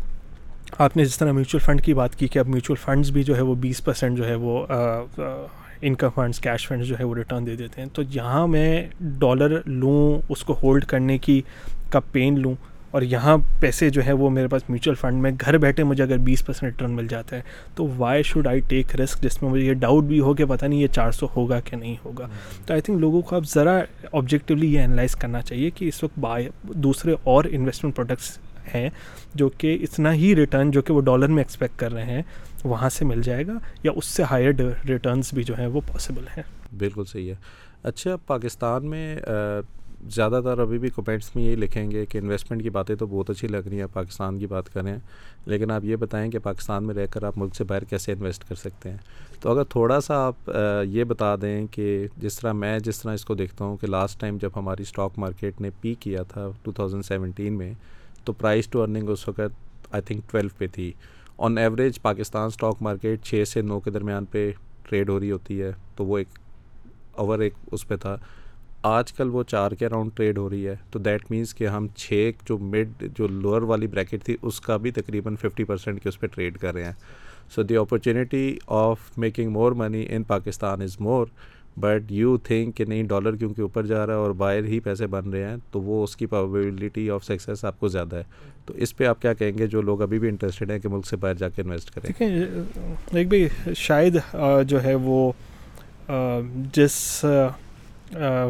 آپ 0.77 0.97
نے 0.97 1.05
جس 1.05 1.17
طرح 1.17 1.31
میوچل 1.31 1.59
فنڈ 1.59 1.81
کی 1.81 1.93
بات 1.93 2.15
کی 2.15 2.27
کہ 2.27 2.39
اب 2.39 2.47
میوچل 2.47 2.75
فنڈز 2.75 3.11
بھی 3.11 3.23
جو 3.23 3.35
ہے 3.35 3.41
وہ 3.41 3.55
بیس 3.55 3.83
پرسینٹ 3.83 4.17
جو 4.17 4.27
ہے 4.27 4.35
وہ 4.35 4.65
انکم 5.81 6.09
فنڈس 6.15 6.39
کیش 6.39 6.67
فنڈس 6.67 6.87
جو 6.87 6.95
ہے 6.99 7.03
وہ 7.03 7.15
ریٹرن 7.15 7.45
دے 7.45 7.55
دیتے 7.55 7.81
ہیں۔ 7.81 7.89
تو 7.93 8.01
یہاں 8.01 8.47
میں 8.47 8.87
ڈالر 9.01 9.59
لوں، 9.65 10.25
اس 10.29 10.43
کو 10.43 10.55
ہولڈ 10.63 10.85
کرنے 10.85 11.17
کی 11.17 11.41
کا 11.89 11.99
پین 11.99 12.39
لوں 12.39 12.55
اور 12.91 13.01
یہاں 13.01 13.37
پیسے 13.59 13.89
جو 13.89 14.05
ہے 14.05 14.11
وہ 14.11 14.29
میرے 14.29 14.47
پاس 14.47 14.61
میوچل 14.69 14.93
فنڈ 14.93 15.13
میں 15.13 15.31
گھر 15.41 15.57
بیٹھے 15.57 15.83
مجھے 15.83 16.03
اگر 16.03 16.17
بیس 16.17 16.45
پرسینٹ 16.45 16.73
ریٹرن 16.73 16.91
مل 16.91 17.07
جاتا 17.07 17.35
ہے، 17.35 17.41
تو 17.75 17.87
why 17.97 18.23
should 18.23 18.47
I 18.47 18.59
take 18.59 18.95
risk 18.95 19.21
جس 19.21 19.41
میں 19.41 19.51
مجھے 19.51 19.65
یہ 19.65 19.73
ڈاؤٹ 19.73 20.03
بھی 20.03 20.19
ہو 20.19 20.33
کہ 20.33 20.45
پتہ 20.45 20.65
نہیں 20.65 20.79
یہ 20.79 20.87
چار 20.87 21.11
سو 21.11 21.27
ہوگا 21.35 21.59
کہ 21.59 21.75
نہیں 21.75 21.95
ہوگا۔ 22.05 22.27
تو 22.65 22.73
آئی 22.73 22.81
تھنک 22.81 22.99
لوگوں 22.99 23.21
کو 23.21 23.35
اب 23.35 23.45
ذرا 23.45 23.79
آبجیکٹیولی 24.11 24.73
یہ 24.73 24.81
انالائز 24.81 25.15
کرنا 25.15 25.41
چاہیے 25.41 25.69
کہ 25.69 25.85
اس 25.85 26.03
وقت 26.03 26.19
بائی 26.19 26.49
دوسرے 26.63 27.15
اور 27.23 27.43
انویسٹمنٹ 27.51 27.95
پروڈکٹس 27.95 28.37
ہیں 28.75 28.89
جو 29.35 29.49
کہ 29.49 29.77
اتنا 29.81 30.13
ہی 30.13 30.35
ریٹرن 30.35 30.71
جو 30.71 30.81
کہ 30.81 30.93
وہ 30.93 31.01
ڈالر 31.01 31.27
میں 31.27 31.43
ایکسپیکٹ 31.43 31.79
کر 31.79 31.93
رہے 31.93 32.05
ہیں۔ 32.05 32.21
وہاں 32.67 32.89
سے 32.89 33.05
مل 33.05 33.21
جائے 33.21 33.47
گا 33.47 33.53
یا 33.83 33.91
اس 33.95 34.05
سے 34.05 34.23
ہائر 34.23 34.53
ریٹرنس 34.87 35.33
بھی 35.33 35.43
جو 35.43 35.53
ہیں 35.57 35.67
وہ 35.67 35.81
پاسبل 35.93 36.23
ہیں۔ 36.37 36.43
بالکل 36.77 37.05
صحیح 37.05 37.29
ہے۔ 37.29 37.35
اچھا 37.83 38.15
پاکستان 38.15 38.85
میں 38.85 39.19
زیادہ 40.09 40.41
تر 40.43 40.59
ابھی 40.59 40.79
بھی 40.79 40.89
کمنٹس 40.89 41.35
میں 41.35 41.43
یہی 41.43 41.55
لکھیں 41.55 41.91
گے 41.91 42.05
کہ 42.05 42.17
انویسٹمنٹ 42.17 42.63
کی 42.63 42.69
باتیں 42.69 42.95
تو 42.95 43.07
بہت 43.07 43.29
اچھی 43.29 43.47
لگ 43.47 43.57
رہی 43.57 43.79
ہیں، 43.79 43.87
پاکستان 43.93 44.39
کی 44.39 44.47
بات 44.47 44.73
کریں۔ 44.73 44.97
لیکن 45.45 45.71
آپ 45.71 45.85
یہ 45.85 45.95
بتائیں 45.95 46.31
کہ 46.31 46.39
پاکستان 46.39 46.83
میں 46.83 46.95
رہ 46.95 47.05
کر 47.09 47.23
آپ 47.23 47.37
ملک 47.37 47.55
سے 47.55 47.63
باہر 47.63 47.83
کیسے 47.83 48.11
انویسٹ 48.11 48.43
کر 48.49 48.55
سکتے 48.55 48.89
ہیں؟ 48.89 48.97
تو 49.41 49.51
اگر 49.51 49.63
تھوڑا 49.63 50.01
سا 50.01 50.27
آپ 50.27 50.51
یہ 50.83 51.03
بتا 51.03 51.35
دیں 51.41 51.67
کہ 51.71 52.07
جس 52.17 52.39
طرح 52.39 52.51
میں 52.51 52.79
جس 52.79 53.01
طرح 53.01 53.13
اس 53.13 53.25
کو 53.25 53.35
دیکھتا 53.35 53.65
ہوں 53.65 53.77
کہ 53.77 53.87
لاسٹ 53.87 54.19
ٹائم 54.19 54.37
جب 54.41 54.49
ہماری 54.55 54.81
اسٹاک 54.81 55.11
مارکیٹ 55.17 55.61
نے 55.61 55.69
پی 55.81 55.93
کیا 55.93 56.23
تھا 56.23 56.49
ٹو 56.63 56.71
تھاؤزنڈ 56.71 57.05
سیونٹین 57.05 57.53
میں، 57.53 57.73
تو 58.23 58.33
پرائز 58.33 58.67
ٹو 58.67 58.81
ارننگ 58.81 59.09
اس 59.09 59.27
وقت 59.27 59.67
آئی 59.91 60.01
تھنک 60.01 60.31
ٹویلو 60.31 60.49
پہ 60.57 60.67
تھی۔ 60.67 60.93
On 61.39 61.57
average 61.57 62.01
Pakistan 62.01 62.45
stock 62.45 62.81
market 62.81 63.23
چھ 63.23 63.43
سے 63.47 63.61
نو 63.61 63.79
کے 63.79 63.91
درمیان 63.91 64.25
پہ 64.25 64.51
ٹریڈ 64.89 65.09
ہو 65.09 65.19
رہی 65.19 65.31
ہوتی 65.31 65.61
ہے، 65.61 65.71
تو 65.95 66.05
وہ 66.05 66.17
ایک 66.17 66.27
اوور 67.11 67.39
ایک 67.39 67.53
اس 67.71 67.87
پہ 67.87 67.95
تھا۔ 67.95 68.17
آج 68.83 69.11
کل 69.13 69.29
وہ 69.31 69.43
چار 69.43 69.71
کے 69.71 69.85
اراؤنڈ 69.85 70.11
ٹریڈ 70.15 70.37
ہو 70.37 70.49
رہی 70.49 70.67
ہے، 70.67 70.75
تو 70.91 70.99
دیٹ 70.99 71.31
مینس 71.31 71.53
کہ 71.55 71.67
ہم 71.67 71.87
چھ 71.95 72.31
جو 72.45 72.57
مڈ 72.57 73.03
جو 73.17 73.27
لوور 73.27 73.61
والی 73.61 73.87
بریکٹ 73.87 74.23
تھی، 74.23 74.37
اس 74.41 74.61
کا 74.61 74.77
بھی 74.77 74.91
تقریباً 74.91 75.35
ففٹی 75.35 75.63
پرسینٹ 75.63 76.03
کے 76.03 76.09
اس 76.09 76.19
پہ 76.19 76.27
ٹریڈ 76.27 76.57
کر 76.57 76.73
رہے 76.73 76.83
ہیں۔ 76.83 76.93
So 77.55 77.63
the 77.63 77.77
opportunity 77.77 78.57
of 78.67 79.17
making 79.17 79.51
more 79.51 79.71
money 79.71 80.05
in 80.09 80.23
Pakistan 80.23 80.81
is 80.81 80.99
more 80.99 81.25
but 81.77 82.11
you 82.11 82.35
think 82.37 82.75
کہ 82.75 82.85
نہیں 82.85 83.03
ڈالر 83.03 83.35
کیونکہ 83.35 83.61
اوپر 83.61 83.85
جا 83.85 84.05
رہا 84.05 84.13
ہے 84.13 84.19
اور 84.19 84.31
باہر 84.31 84.63
ہی 84.63 84.79
پیسے 84.79 85.07
بن 85.07 85.29
رہے 85.29 85.43
ہیں، 85.43 85.55
تو 85.71 85.81
وہ 85.81 86.03
اس 86.03 86.15
کی 86.15 86.25
پرابیبلٹی 86.25 87.09
آف 87.09 87.23
سکسیز 87.23 87.63
آپ 87.65 87.79
کو 87.79 87.87
زیادہ 87.87 88.15
ہے۔ 88.15 88.23
تو 88.65 88.73
اس 88.75 88.95
پہ 88.97 89.05
آپ 89.05 89.21
کیا 89.21 89.33
کہیں 89.33 89.57
گے 89.57 89.67
جو 89.67 89.81
لوگ 89.81 90.01
ابھی 90.01 90.19
بھی 90.19 90.27
انٹرسٹیڈ 90.29 90.71
ہیں 90.71 90.79
کہ 90.79 90.89
ملک 90.89 91.05
سے 91.07 91.15
باہر 91.15 91.33
جا 91.33 91.49
کے 91.49 91.61
انویسٹ 91.61 91.91
کریں؟ 91.91 92.11
ایک 93.13 93.27
بھی 93.29 93.47
شاید 93.77 94.17
جو 94.67 94.83
ہے 94.83 94.95
وہ 94.95 95.31
جس 96.73 97.25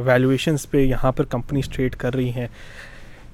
ویلویشنس 0.06 0.70
پہ 0.72 0.78
یہاں 0.78 1.12
پر 1.12 1.26
کمپنیز 1.26 1.70
ٹریڈ 1.70 1.96
کر 1.96 2.16
رہی 2.16 2.32
ہیں 2.32 2.48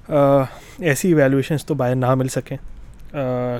ایسی 0.09 1.13
ویلویشنس 1.13 1.65
تو 1.65 1.73
باہر 1.73 1.95
نہ 1.95 2.13
مل 2.15 2.27
سکیں۔ 2.27 2.57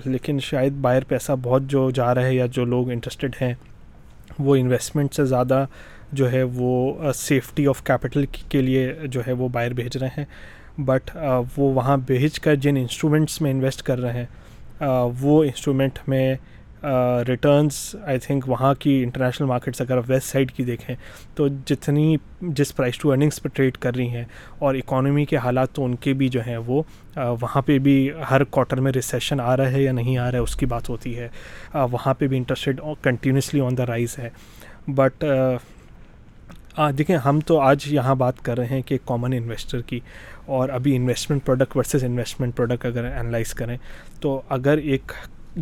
لیکن 0.06 0.40
شاید 0.40 0.74
باہر 0.82 1.04
پیسہ 1.04 1.32
بہت 1.42 1.64
جو 1.68 1.90
جا 1.92 2.14
رہا 2.16 2.26
ہے 2.26 2.36
یا 2.36 2.46
جو 2.46 2.66
لوگ 2.66 2.90
انٹرسٹڈ 2.92 3.36
ہیں، 3.42 3.54
وہ 4.40 4.56
انویسٹمنٹ 4.56 5.14
سے 5.14 5.26
زیادہ 5.26 5.66
جو 6.14 6.32
ہے 6.32 6.44
وہ 6.54 7.12
سیفٹی 7.16 7.68
آف 7.68 7.84
کیپٹل 7.84 8.26
کے 8.50 8.62
لیے 8.62 8.94
جو 9.04 9.22
ہے 9.28 9.32
وہ 9.32 9.48
باہر 9.48 9.74
بھیج 9.74 9.98
رہے 9.98 10.10
ہیں. 10.18 10.26
بٹ 10.78 11.12
وہ 11.58 11.72
وہاں 11.74 11.98
بھیج 11.98 12.40
کر 12.40 12.56
جن 12.56 12.78
انسٹرومنٹس 12.78 13.42
میں 13.42 13.52
انویسٹ 13.52 13.82
کر 13.82 14.00
رہے 14.00 14.14
ہیں 14.14 14.88
وہ 15.20 15.44
انسٹرومنٹ 15.44 16.00
میں 16.08 16.36
ریٹرنس 17.28 17.76
آئی 18.04 18.20
تھنک 18.20 18.48
وہاں 18.50 18.74
کی 18.80 19.02
انٹرنیشنل 19.04 19.48
مارکیٹس 19.48 19.82
اگر 19.82 19.98
آپ 19.98 20.04
ویسٹ 20.08 20.28
سائڈ 20.28 20.52
کی 20.52 20.64
دیکھیں 20.64 20.96
تو 21.36 21.48
جتنی 21.66 22.16
جس 22.42 22.76
پرائز 22.76 22.98
ٹو 22.98 23.12
ارننگس 23.12 23.42
پہ 23.44 23.50
ٹریڈ 23.50 23.78
کر 23.78 23.96
رہی 23.96 24.08
ہیں 24.08 24.24
اور 24.60 24.76
اکانومی 24.76 25.26
کے 25.26 25.38
حالات 25.38 25.72
تو 25.74 25.86
ان 25.86 25.96
کے 25.96 26.14
بھی 26.14 26.30
جو 26.30 26.42
ہیں 26.48 26.58
وہ 26.58 26.82
وہاں 27.42 27.62
پہ 27.62 27.78
بھی 27.80 28.10
ہر 28.32 28.44
کوارٹر 28.44 28.82
میں 28.82 28.92
ریسیشن 28.92 29.40
آ 29.40 29.56
رہا 29.58 29.72
ہے 29.72 29.82
یا 29.82 29.92
نہیں 29.92 30.18
آ 30.18 30.30
رہا 30.32 30.38
ہے 30.38 30.44
اس 30.44 30.56
کی 30.56 30.66
بات 30.66 30.90
ہوتی 30.90 31.18
ہے. 31.18 31.28
وہاں 31.92 32.14
پہ 32.14 32.28
بھی 32.28 32.38
interested 32.38 32.82
continuously 33.02 33.62
on 33.62 33.78
the 33.78 33.86
rise 33.86 34.18
ہے. 34.20 34.30
بٹ 34.88 35.24
دیکھیں، 36.98 37.16
ہم 37.18 37.40
تو 37.40 37.60
آج 37.60 37.84
یہاں 37.88 38.16
بات 38.16 38.42
کر 38.46 38.58
رہے 38.58 38.66
ہیں 38.66 38.82
کہ 38.82 38.98
کامن 39.06 39.34
انویسٹر 39.34 39.82
کی، 39.82 40.00
اور 40.46 40.70
ابھی 40.70 40.96
investment 40.96 41.46
product 41.46 41.76
versus 41.78 42.04
investment 42.04 42.56
product 42.56 42.86
اگر 42.86 43.06
انالائز 43.06 43.54
کریں، 43.54 43.78
تو 44.20 44.42
اگر 44.50 44.78
ایک 44.78 45.12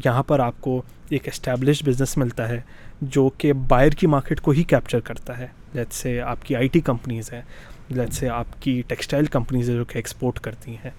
یہاں 0.06 0.24
پر 0.24 0.40
آپ 0.40 0.62
کو 0.62 0.82
ایک 1.10 1.28
اسٹیبلش 1.28 1.84
بزنس 1.86 2.18
ملتا 2.18 2.48
ہے 2.50 2.60
جو 3.02 3.30
کہ 3.38 3.54
باہر 3.68 3.90
کی 3.90 4.08
مارکیٹ 4.08 4.42
کو 4.42 4.52
ہی 4.52 4.64
کیپچر 4.64 5.00
کرتا 5.00 5.38
ہے 5.38 5.48
لیٹ 5.74 5.94
سے 5.94 6.20
آپ 6.22 6.46
کی 6.46 6.56
آئی 6.56 6.68
ٹی 6.68 6.80
کمپنیز 6.80 7.34
ہیں 7.34 7.42
لیٹ 7.90 8.14
سے 8.14 8.30
آپ 8.30 8.62
کی 8.62 8.82
ٹیکسٹائل 8.88 9.26
کمپنیز 9.26 9.70
ہیں 9.70 9.76
جو 9.78 9.86
کہ 9.86 9.98
ایکسپورٹ 9.98 10.40
کرتی 10.40 10.76
ہیں۔ 10.76 10.92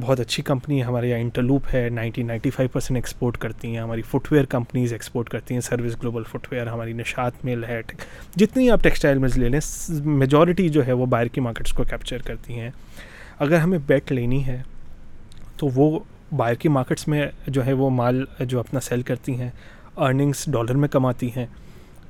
بہت 0.00 0.20
اچھی 0.20 0.42
کمپنی 0.42 0.78
ہے، 0.78 0.84
ہمارے 0.84 1.08
یہاں 1.08 1.20
انٹرلوپ 1.20 1.62
ہے، 1.74 1.88
ninety 1.88 2.22
ninety 2.22 2.50
five 2.50 2.68
percent 2.68 2.96
export 2.96 3.38
کرتی 3.38 3.68
ہیں، 3.68 3.78
ہماری 3.78 4.02
فٹ 4.02 4.32
ویئر 4.32 4.44
کمپنیز 4.44 4.92
ایکسپورٹ 4.92 5.28
کرتی 5.28 5.54
ہیں 5.54 5.60
سروس 5.60 5.96
گلوبل 6.02 6.22
فٹ 6.30 6.52
ویئر 6.52 6.66
ہماری 6.66 6.92
نشات 6.92 7.44
مل 7.44 7.64
ہے 7.64 7.80
جتنی 8.36 8.70
آپ 8.70 8.82
ٹیکسٹائل 8.82 9.18
ملز 9.18 9.38
لے 9.38 9.48
لیں 9.48 9.60
میجورٹی 10.04 10.68
جو 10.68 10.86
ہے 10.86 10.92
وہ 10.92 11.06
باہر 11.06 11.26
کی 11.26 11.40
مارکیٹس 11.40 11.72
کو 11.72 11.84
کیپچر 11.84 12.22
کرتی 12.22 12.60
ہیں۔ 12.60 12.70
اگر 13.38 13.58
ہمیں 13.58 13.78
بیٹ 13.86 14.12
لینی 14.12 14.46
ہے 14.46 14.62
تو 15.56 15.68
وہ 15.74 16.00
باہر 16.36 16.54
کی 16.54 16.68
مارکیٹس 16.68 17.08
میں 17.08 17.26
جو 17.46 17.66
ہے 17.66 17.72
وہ 17.72 17.90
مال 17.90 18.24
جو 18.40 18.60
اپنا 18.60 18.80
سیل 18.80 19.02
کرتی 19.02 19.40
ہیں 19.40 19.50
ارننگس 19.96 20.44
ڈالر 20.46 20.74
میں 20.74 20.88
کماتی 20.88 21.30
ہیں۔ 21.36 21.46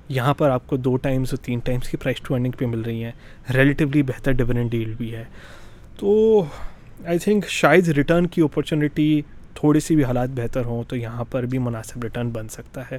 یہاں 0.09 0.35
پر 0.35 0.51
آپ 0.51 0.67
کو 0.67 0.77
دو 0.77 0.97
ٹائمز 0.97 1.29
اور 1.31 1.45
تین 1.45 1.59
ٹائمز 1.59 1.89
کی 1.89 1.97
پرائز 1.97 2.21
ٹو 2.21 2.35
ارننگ 2.35 2.51
پہ 2.51 2.67
مل 2.67 2.81
رہی 2.81 3.05
ہیں۔ 3.05 3.13
ریلیٹیولی 3.55 4.03
بہتر 4.03 4.33
ڈویڈنڈ 4.33 4.71
ڈیل 4.71 4.95
بھی 4.99 5.15
ہے۔ 5.15 5.25
تو 5.97 6.45
آئی 7.07 7.19
تھنک 7.19 7.49
شاید 7.49 7.89
ریٹرن 7.89 8.27
کی 8.27 8.43
اپرچونیٹی 8.43 9.21
تھوڑی 9.55 9.81
سی 9.81 9.95
بھی 9.95 10.05
حالات 10.05 10.29
بہتر 10.35 10.65
ہوں 10.65 10.83
تو 10.89 10.97
یہاں 10.97 11.25
پر 11.31 11.43
بھی 11.43 11.59
مناسب 11.59 12.03
ریٹرن 12.03 12.29
بن 12.29 12.49
سکتا 12.49 12.83
ہے۔ 12.91 12.99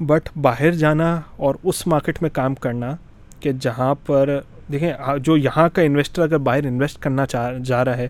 بٹ 0.00 0.28
باہر 0.36 0.70
جانا 0.70 1.20
اور 1.36 1.54
اس 1.62 1.86
مارکیٹ 1.86 2.20
میں 2.22 2.30
کام 2.30 2.54
کرنا 2.54 2.94
کہ 3.40 3.52
جہاں 3.52 3.94
پر 4.06 4.38
دیکھیں، 4.72 4.92
جو 5.18 5.36
یہاں 5.36 5.68
کا 5.72 5.82
انویسٹر 5.82 6.22
اگر 6.22 6.38
باہر 6.38 6.66
انویسٹ 6.66 6.98
کرنا 7.02 7.26
چاہ، 7.26 7.52
جا 7.64 7.84
رہا 7.84 7.96
ہے، 7.96 8.08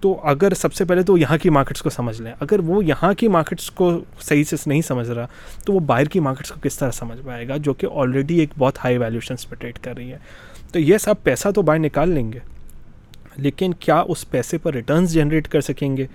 تو 0.00 0.18
اگر 0.24 0.54
سب 0.54 0.72
سے 0.74 0.84
پہلے 0.84 1.02
تو 1.02 1.18
یہاں 1.18 1.38
کی 1.38 1.50
مارکیٹس 1.50 1.82
کو 1.82 1.90
سمجھ 1.90 2.20
لیں۔ 2.22 2.32
اگر 2.40 2.60
وہ 2.60 2.84
یہاں 2.84 3.12
کی 3.14 3.28
مارکیٹس 3.28 3.70
کو 3.70 3.92
صحیح 4.20 4.44
سے 4.44 4.56
نہیں 4.66 4.82
سمجھ 4.82 5.10
رہا، 5.10 5.26
تو 5.66 5.72
وہ 5.72 5.80
باہر 5.80 6.04
کی 6.04 6.20
مارکیٹس 6.20 6.50
کو 6.50 6.60
کس 6.62 6.78
طرح 6.78 6.90
سمجھ 6.90 7.20
پائے 7.24 7.48
گا؟ 7.48 7.56
جو 7.56 7.74
کہ 7.74 7.86
آلریڈی 7.94 8.38
ایک 8.38 8.50
بہت 8.58 8.78
ہائی 8.84 8.98
ویلیوشنس 8.98 9.48
پہ 9.48 9.54
ٹریڈ 9.54 9.78
کر 9.78 9.96
رہی 9.96 10.12
ہے 10.12 10.18
تو 10.72 10.78
یہ 10.78 10.98
سب 10.98 11.22
پیسہ 11.22 11.50
تو 11.50 11.62
باہر 11.62 11.78
نکال 11.78 12.10
لیں 12.10 12.32
گے۔ 12.32 12.38
لیکن 13.36 13.74
کیا 13.74 14.04
اس 14.08 14.30
پیسے 14.30 14.58
پر 14.58 14.74
ریٹرنز 14.74 15.12
جنریٹ 15.12 15.48
کر 15.48 15.60
سکیں 15.60 15.96
گے 15.96 16.06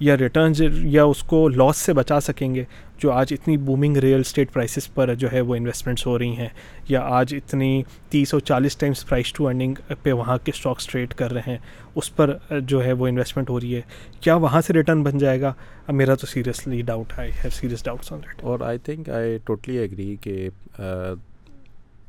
یا 0.00 0.16
ریٹرنز 0.18 0.62
یا 0.72 1.04
اس 1.04 1.22
کو 1.22 1.48
لاس 1.48 1.76
سے 1.76 1.92
بچا 1.92 2.20
سکیں 2.20 2.54
گے 2.54 2.64
جو 2.98 3.12
آج 3.12 3.26
اتنی 3.30 3.56
بومنگ 3.56 3.96
ریئل 3.96 4.20
اسٹیٹ 4.20 4.52
پرائسز 4.52 4.94
پر 4.94 5.14
جو 5.14 5.32
ہے 5.32 5.40
وہ 5.40 5.54
انویسٹمنٹس 5.54 6.06
ہو 6.06 6.18
رہی 6.18 6.36
ہیں 6.36 6.48
یا 6.88 7.00
آج 7.00 7.34
اتنی 7.34 7.82
تیس 8.08 8.34
اور 8.34 8.40
چالیس 8.40 8.76
ٹائمس 8.76 9.08
پرائز 9.08 9.32
ٹو 9.32 9.48
ارننگ 9.48 9.74
پہ 10.02 10.12
وہاں 10.12 10.38
کے 10.44 10.52
اسٹاکس 10.54 10.86
ٹریڈ 10.86 11.14
کر 11.14 11.32
رہے 11.32 11.40
ہیں؟ 11.46 11.58
اس 11.94 12.16
پر 12.16 12.38
جو 12.60 12.84
ہے 12.84 12.92
وہ 12.92 13.06
انویسٹمنٹ 13.06 13.50
ہو 13.50 13.60
رہی 13.60 13.76
ہے۔ 13.76 13.80
کیا 14.20 14.34
وہاں 14.34 14.60
سے 14.60 14.72
ریٹرن 14.72 15.02
بن 15.02 15.18
جائے 15.18 15.40
گا؟ 15.40 15.52
میرا 15.88 16.14
تو 16.14 16.26
سیریسلی 16.26 16.82
ڈاؤٹ 16.82 17.12
آئی 17.16 17.30
ہے 17.44 17.50
سیریس 17.50 17.84
ڈاؤٹس 17.84 18.12
آن 18.12 18.20
اور 18.40 18.60
I 18.60 18.78
think 18.78 19.08
I 19.08 19.38
totally 19.44 19.78
agree 19.78 20.16
کہ 20.20 20.48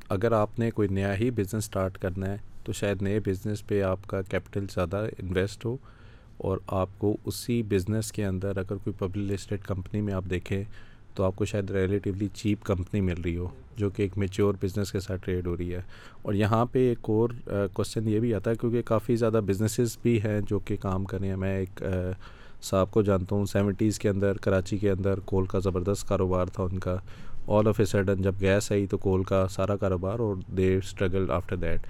اگر 0.09 0.32
آپ 0.32 0.59
نے 0.59 0.72
کوئی 0.72 0.88
نیا 0.88 1.18
ہی 1.18 1.32
بزنس 1.32 1.66
سٹارٹ 1.66 1.97
کرنا 1.97 2.28
ہے 2.28 2.53
تو 2.64 2.74
شاید 2.74 3.01
نئے 3.01 3.20
بزنس 3.26 3.68
پہ 3.68 3.82
آپ 3.82 4.07
کا 4.07 4.22
کیپٹل 4.22 4.66
زیادہ 4.74 5.05
انویسٹ 5.20 5.66
ہو 5.66 5.78
اور 6.38 6.57
آپ 6.68 6.89
کو 6.97 7.18
اسی 7.26 7.64
بزنس 7.64 8.11
کے 8.11 8.26
اندر 8.26 8.57
اگر 8.57 8.76
کوئی 8.76 8.93
پبلک 8.99 9.32
لسٹڈ 9.32 9.61
کمپنی 9.61 10.01
میں 10.01 10.14
آپ 10.14 10.24
دیکھیں 10.30 10.64
تو 11.16 11.24
آپ 11.24 11.36
کو 11.36 11.45
شاید 11.45 11.72
ریلیٹیولی 11.72 12.28
چیپ 12.34 12.64
کمپنی 12.64 13.01
مل 13.01 13.22
رہی 13.22 13.36
ہو، 13.38 13.47
جو 13.78 13.89
کہ 13.89 14.01
ایک 14.01 14.18
میچور 14.18 14.53
بزنس 14.61 14.91
کے 14.91 14.99
ساتھ 14.99 15.22
ٹریڈ 15.26 15.47
ہو 15.47 15.57
رہی 15.57 15.74
ہے۔ 15.76 15.82
اور 16.22 16.34
یہاں 16.34 16.66
پہ 16.66 16.88
ایک 16.89 17.09
اور 17.09 17.30
کوشچن 17.74 18.07
یہ 18.07 18.20
بھی 18.20 18.34
آتا 18.34 18.51
ہے 18.51 18.55
کیونکہ 18.55 18.82
کافی 18.82 19.16
زیادہ 19.16 19.41
بزنسز 19.45 19.97
بھی 20.01 20.22
ہیں 20.22 20.39
جو 20.49 20.59
کہ 20.59 20.78
کام 20.82 21.03
کریں 21.03 21.28
ہیں۔ 21.30 21.36
میں 21.36 21.57
ایک 21.57 21.84
صاحب 22.64 22.91
کو 22.91 23.01
جانتا 23.01 23.36
ہوں 23.36 23.45
سیونٹیز 23.45 23.99
کے 23.99 24.09
اندر، 24.09 24.38
کراچی 24.38 24.78
کے 24.78 24.89
اندر 24.91 25.20
کول 25.20 25.45
کا 25.45 25.59
زبردست 25.59 26.07
کاروبار 26.07 26.45
تھا 26.45 26.64
ان 26.64 26.80
کا۔ 26.80 26.95
آل 27.47 27.68
آف 27.68 27.80
اے 27.80 27.86
سڈن 27.86 28.22
جب 28.22 28.36
گیس 28.41 28.72
آئی 28.72 28.86
تو 28.88 28.97
کول 28.97 29.24
کا 29.24 29.47
سارا 29.47 29.76
کاروبار 29.76 30.20
اور 30.20 30.36
they 30.57 30.76
struggle 30.76 31.32
after 31.32 31.55
that 31.55 31.88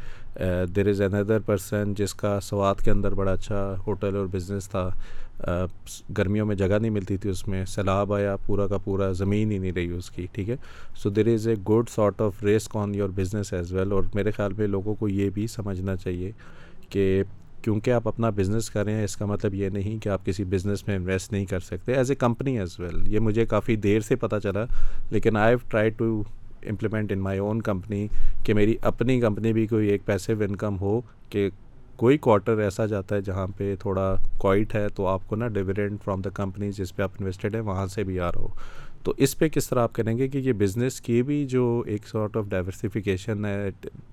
there 0.75 0.87
is 0.87 1.01
another 1.01 1.39
person 1.39 1.93
جس 1.93 2.13
کا 2.13 2.39
سوات 2.41 2.81
کے 2.81 2.91
اندر 2.91 3.13
بڑا 3.13 3.31
اچھا 3.31 3.75
ہوٹل 3.87 4.15
اور 4.15 4.25
بزنس 4.25 4.69
تھا 4.69 4.89
گرمیوں 6.17 6.45
میں 6.45 6.55
جگہ 6.55 6.79
نہیں 6.79 6.91
ملتی 6.91 7.17
تھی 7.17 7.29
اس 7.29 7.47
میں 7.47 7.63
سیلاب 7.65 8.13
آیا 8.13 8.35
پورا 8.45 8.67
کا 8.67 8.77
پورا 8.77 9.11
زمین 9.11 9.51
ہی 9.51 9.57
نہیں 9.57 9.71
رہی 9.71 9.89
اس 9.89 10.09
کی 10.11 10.27
ٹھیک 10.31 10.49
ہے 10.49 10.55
so 10.95 11.09
there 11.09 11.33
is 11.33 11.47
a 11.47 11.55
good 11.69 11.89
sort 11.89 12.21
of 12.21 12.43
risk 12.43 12.75
on 12.77 12.95
your 12.95 13.09
business 13.09 13.53
as 13.53 13.73
well 13.73 13.91
اور 13.91 14.03
میرے 14.15 14.31
خیال 14.31 14.53
میں 14.53 14.67
لوگوں 14.67 14.95
کو 14.95 15.09
یہ 15.09 15.29
بھی 15.29 15.47
سمجھنا 15.47 15.95
چاہیے 15.95 16.31
کہ 16.89 17.23
کیونکہ 17.61 17.91
آپ 17.91 18.07
اپنا 18.07 18.29
بزنس 18.29 18.69
کر 18.69 18.85
رہے 18.85 18.93
ہیں 18.93 19.03
اس 19.03 19.15
کا 19.17 19.25
مطلب 19.25 19.53
یہ 19.53 19.69
نہیں 19.69 19.97
کہ 19.99 20.09
آپ 20.09 20.25
کسی 20.25 20.43
بزنس 20.43 20.87
میں 20.87 20.95
انویسٹ 20.95 21.31
نہیں 21.31 21.45
کر 21.45 21.59
سکتے 21.59 21.93
as 21.93 22.09
a 22.11 22.15
company 22.15 22.57
as 22.59 22.79
well 22.79 23.07
یہ 23.07 23.19
مجھے 23.19 23.45
کافی 23.45 23.75
دیر 23.75 23.99
سے 23.99 24.15
پتہ 24.15 24.35
چلا 24.43 24.65
لیکن 25.11 25.37
I 25.37 25.55
have 25.55 25.69
try 25.69 25.89
to 25.89 26.23
implement 26.69 27.11
in 27.11 27.19
my 27.19 27.39
own 27.39 27.61
company 27.61 28.07
کہ 28.43 28.53
میری 28.53 28.75
اپنی 28.81 29.19
کمپنی 29.19 29.53
بھی 29.53 29.67
کوئی 29.67 29.87
ایک 29.87 30.05
پیسے 30.05 30.33
انکم 30.33 30.77
ہو 30.81 31.01
کہ 31.29 31.49
کوئی 31.95 32.17
کوارٹر 32.17 32.57
ایسا 32.57 32.85
جاتا 32.85 33.15
ہے 33.15 33.21
جہاں 33.21 33.47
پہ 33.57 33.75
تھوڑا 33.79 34.15
کوائٹ 34.37 34.75
ہے 34.75 34.89
تو 34.89 35.07
آپ 35.07 35.21
کو 35.27 35.35
نا 35.35 35.47
ڈویڈنڈ 35.47 35.97
فرام 36.03 36.21
دا 36.21 36.29
کمپنی 36.29 36.71
جس 36.71 36.95
پہ 36.95 37.03
آپ 37.03 37.11
انویسٹڈ 37.19 37.55
ہیں 37.55 37.61
وہاں 37.61 37.87
سے 37.87 38.03
بھی 38.03 38.19
آ 38.19 38.31
رہا 38.31 38.41
ہو۔ 38.41 38.47
تو 39.03 39.13
اس 39.17 39.37
پہ 39.37 39.49
کس 39.49 39.69
طرح 39.69 39.79
آپ 39.79 39.93
کریں 39.93 40.17
گے 40.17 40.27
کہ 40.27 40.37
یہ 40.37 40.53
بزنس 40.53 41.01
کی 41.01 41.21
بھی 41.23 41.45
جو 41.45 41.83
ایک 41.87 42.07
سارٹ 42.07 42.37
آف 42.37 42.45
ڈائیورسیفیکیشن 42.49 43.45
ہے 43.45 43.69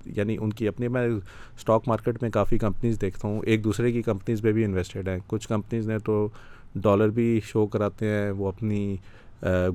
یعنی 0.06 0.36
ان 0.40 0.52
کی 0.52 0.68
اپنی، 0.68 0.88
میں 0.88 1.06
اسٹاک 1.08 1.88
مارکیٹ 1.88 2.22
میں 2.22 2.30
کافی 2.30 2.58
کمپنیز 2.58 3.00
دیکھتا 3.00 3.28
ہوں، 3.28 3.40
ایک 3.46 3.64
دوسرے 3.64 3.92
کی 3.92 4.02
کمپنیز 4.02 4.42
پہ 4.42 4.52
بھی 4.52 4.64
انویسٹڈ 4.64 5.08
ہیں۔ 5.08 5.18
کچھ 5.26 5.48
کمپنیز 5.48 5.88
نے 5.88 5.98
تو 5.98 6.28
ڈالر 6.74 7.08
بھی 7.08 7.40
شو 7.44 7.66
کراتے 7.66 8.06
ہیں، 8.06 8.30
وہ 8.30 8.48
اپنی 8.48 8.96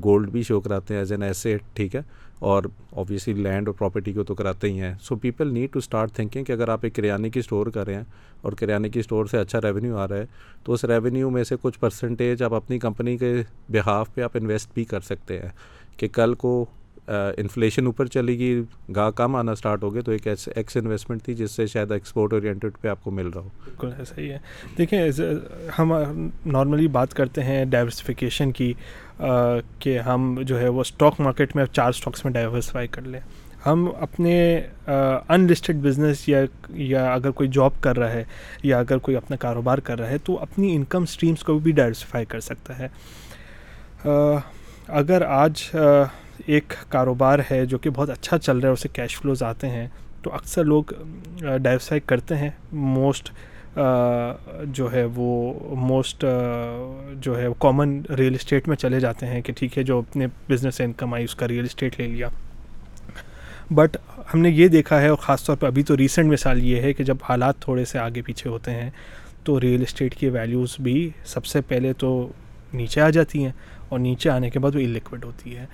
گولڈ 0.04 0.30
بھی 0.30 0.44
شو 0.44 0.60
کراتے 0.60 0.94
ہیں 0.94 1.02
ایز 1.02 1.12
این 1.12 1.24
ایسے 1.24 1.58
ٹھیک 1.74 1.96
ہے؟ 1.96 2.02
اور 2.40 2.64
اوبیسلی 2.92 3.34
لینڈ 3.34 3.68
اور 3.68 3.76
پراپرٹی 3.76 4.14
کو 4.14 4.24
تو 4.24 4.36
کراتے 4.36 4.70
ہی 4.70 4.80
ہیں. 4.80 4.94
So 5.02 5.16
people 5.16 5.54
need 5.54 5.72
to 5.74 5.80
start 5.80 6.12
thinking 6.12 6.44
کہ 6.44 6.52
اگر 6.52 6.70
آپ 6.70 6.80
ایک 6.84 6.96
کریانے 6.96 7.30
کی 7.30 7.40
اسٹور 7.40 7.68
کر 7.68 7.86
رہے 7.86 7.96
ہیں 7.96 8.04
اور 8.42 8.54
کریانے 8.54 8.90
کی 8.90 9.00
اسٹور 9.00 9.26
سے 9.26 9.40
اچھا 9.40 9.62
ریونیو 9.62 9.98
آ 9.98 10.08
رہا 10.08 10.18
ہے، 10.18 10.26
تو 10.64 10.74
اس 10.74 10.84
ریونیو 10.86 11.30
میں 11.30 11.44
سے 11.44 11.56
کچھ 11.62 11.80
پرسنٹیج 11.80 12.44
آپ 12.44 12.54
اپنی 12.54 12.80
کمپنی 12.80 13.18
کے 13.18 13.34
بحاف 13.70 14.14
پہ 14.16 14.22
آپ 14.22 14.32
انویسٹ 14.36 14.74
بھی 14.74 14.84
کر 14.86 15.00
سکتے 15.02 15.40
ہیں 15.40 15.50
کہ 15.98 16.08
کل 16.14 16.34
کو 16.34 16.66
انفلیشن 17.08 17.86
اوپر 17.86 18.06
چلے 18.06 18.38
گی، 18.38 18.62
گاہ 18.96 19.10
کم 19.16 19.36
آنا 19.36 19.52
اسٹارٹ 19.52 19.84
ہو 19.84 19.94
گئے، 19.94 20.02
تو 20.02 20.12
ایک 20.12 20.28
ایکس 20.28 20.78
انویسٹمنٹ 20.78 21.24
تھی 21.24 21.34
جس 21.34 21.52
سے 21.52 21.66
شاید 21.68 21.92
ایکسپورٹ 21.92 22.34
اورینٹیڈ 22.34 22.78
پہ 22.82 22.88
آپ 22.88 23.04
کو 23.04 23.12
مل 23.12 23.28
رہا 23.28 23.42
ہو۔ 23.42 23.50
بالکل 23.66 23.90
ایسا 23.98 24.22
ہی 24.22 24.30
ہے۔ 24.32 24.38
دیکھیں 24.78 25.02
ہم 25.80 25.94
نارملی 26.46 26.88
بات 26.88 27.14
کرتے 27.14 27.44
ہیں 27.44 27.64
ڈائیورسفیکیشن 27.66 28.52
کی 28.52 28.74
کہ 29.80 29.98
ہم 30.00 30.36
جو 30.42 30.60
ہے 30.60 30.68
وہ 30.68 30.82
اسٹاک 30.82 31.20
مارکیٹ 31.20 31.56
میں 31.56 31.66
چار 31.66 31.90
اسٹاکس 31.90 32.26
میں 32.26 32.34
ڈائیورسفائی 32.34 32.88
کر 32.88 33.02
لیں۔ 33.02 33.20
ہم 33.66 33.88
اپنے 34.00 34.36
ان 34.88 35.48
لسٹڈ 35.48 35.76
بزنس 35.84 36.28
یا 36.30 36.40
یا 36.70 37.06
اگر 37.14 37.32
کوئی 37.32 37.50
جاب 37.50 37.82
کر 37.82 37.98
رہا 37.98 38.12
ہے 38.12 38.24
یا 38.64 38.80
اگر 38.80 38.98
کوئی 38.98 39.18
اپنا 39.18 39.38
کاروبار 39.38 39.78
کر 39.78 40.00
رہا 40.00 40.10
ہے، 40.10 40.18
تو 40.18 40.38
اپنی 40.42 40.76
انکم 40.76 41.04
اسٹریمس 41.04 41.44
کو 41.44 41.58
بھی 41.60 41.72
ڈائیورسفائی 41.72 42.26
کر 42.26 42.40
سکتا 42.40 42.80
ہے۔ 42.80 42.88
اگر 44.88 45.22
آج 45.22 45.64
ایک 46.46 46.74
کاروبار 46.90 47.40
ہے 47.52 47.66
جو 47.66 47.78
کہ 47.78 47.90
بہت 47.90 48.10
اچھا 48.10 48.38
چل 48.38 48.58
رہا 48.58 48.68
ہے، 48.68 48.74
اسے 48.74 48.90
کیش 48.94 49.18
فلوز 49.18 49.44
آتے 49.44 49.70
ہیں۔ 49.70 49.88
تو 50.22 50.34
اکثر 50.34 50.64
لوگ 50.64 50.84
ڈائیورسفائی 51.40 52.02
کرتے 52.06 52.36
ہیں۔ 52.36 52.50
موسٹ 52.72 53.32
جو 54.74 54.92
ہے 54.94 55.04
وہ 55.16 55.54
موسٹ 55.76 56.26
جو 57.14 57.38
ہے 57.40 57.48
کامن 57.60 58.02
ریئل 58.18 58.36
اسٹیٹ 58.36 58.68
میں 58.68 58.76
چلے 58.78 59.00
جاتے 59.00 59.26
ہیں 59.26 59.42
کہ 59.42 59.54
ٹھیک 59.54 59.78
ہے، 59.78 59.84
جو 59.84 59.98
اپنے 60.00 60.28
بزنس 60.50 60.76
سے 60.76 60.84
انکم 60.84 61.14
آئی، 61.14 61.24
اس 61.24 61.36
کا 61.36 61.48
ریئل 61.48 61.66
اسٹیٹ 61.66 62.00
لے 62.00 62.08
لیا۔ 62.08 62.30
بٹ 63.72 63.98
ہم 64.34 64.40
نے 64.40 64.50
یہ 64.50 64.68
دیکھا 64.68 65.02
ہے 65.02 65.08
اور 65.08 65.18
خاص 65.18 65.44
طور 65.46 65.56
پہ 65.56 65.66
ابھی 65.68 65.84
تو 65.84 65.98
ریسنٹ 65.98 66.32
مثال 66.32 66.64
یہ 66.64 66.82
ہے 66.82 66.94
کہ 66.94 67.04
جب 67.04 67.18
حالات 67.30 67.60
تھوڑے 67.60 67.86
سے 67.86 68.00
آگے 68.00 68.22
پیچھے 68.22 68.50
ہوتے 68.50 68.72
ہیں، 68.72 68.90
تو 69.44 69.60
ریئل 69.62 69.82
اسٹیٹ 69.82 70.16
کی 70.16 70.30
ویلیوز 70.30 70.76
بھی 70.80 71.10
سب 71.26 71.46
سے 71.46 71.62
پہلے 71.62 71.94
تو 71.94 72.28
نیچے 72.74 73.02
آ 73.02 73.10
جاتی 73.10 73.44
ہیں 73.44 73.52
اور 73.90 74.00
نیچے 74.00 74.30
آنے 74.30 74.50
کے 74.50 74.60
بعد 74.60 74.76
وہ 74.76 74.80
انلیکوڈ 74.80 75.26
ہوتی 75.26 75.56
ہے۔ 75.58 75.66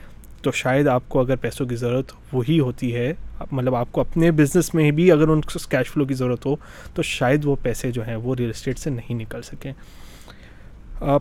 تو 0.42 0.52
شاید 0.52 0.88
آپ 0.88 1.04
کو 1.08 1.20
اگر 1.20 1.36
پیسوں 1.36 1.66
کی 1.66 1.76
ضرورت 1.76 2.12
وہی 2.34 2.60
ہوتی 2.60 2.96
ہے 2.96 3.14
مطلب 3.52 3.76
آپ 3.76 3.92
کو 3.92 4.02
اپنے 4.02 4.32
بزنس 4.32 4.74
میں 4.74 4.92
بھی 4.92 5.12
اگر 5.12 5.28
ان 5.28 5.42
کو 5.42 5.60
کیش 5.70 5.90
فلو 5.92 6.06
کی 6.06 6.14
ضرورت 6.14 6.46
ہو، 6.46 6.56
تو 6.94 7.02
شاید 7.02 7.46
وہ 7.46 7.56
پیسے 7.62 7.92
جو 7.92 8.08
ہیں 8.08 8.16
وہ 8.16 8.36
ریئل 8.36 8.50
اسٹیٹ 8.50 8.80
سے 8.80 8.90
نہیں 8.90 9.14
نکل 9.14 9.42
سکیں۔ 9.42 9.74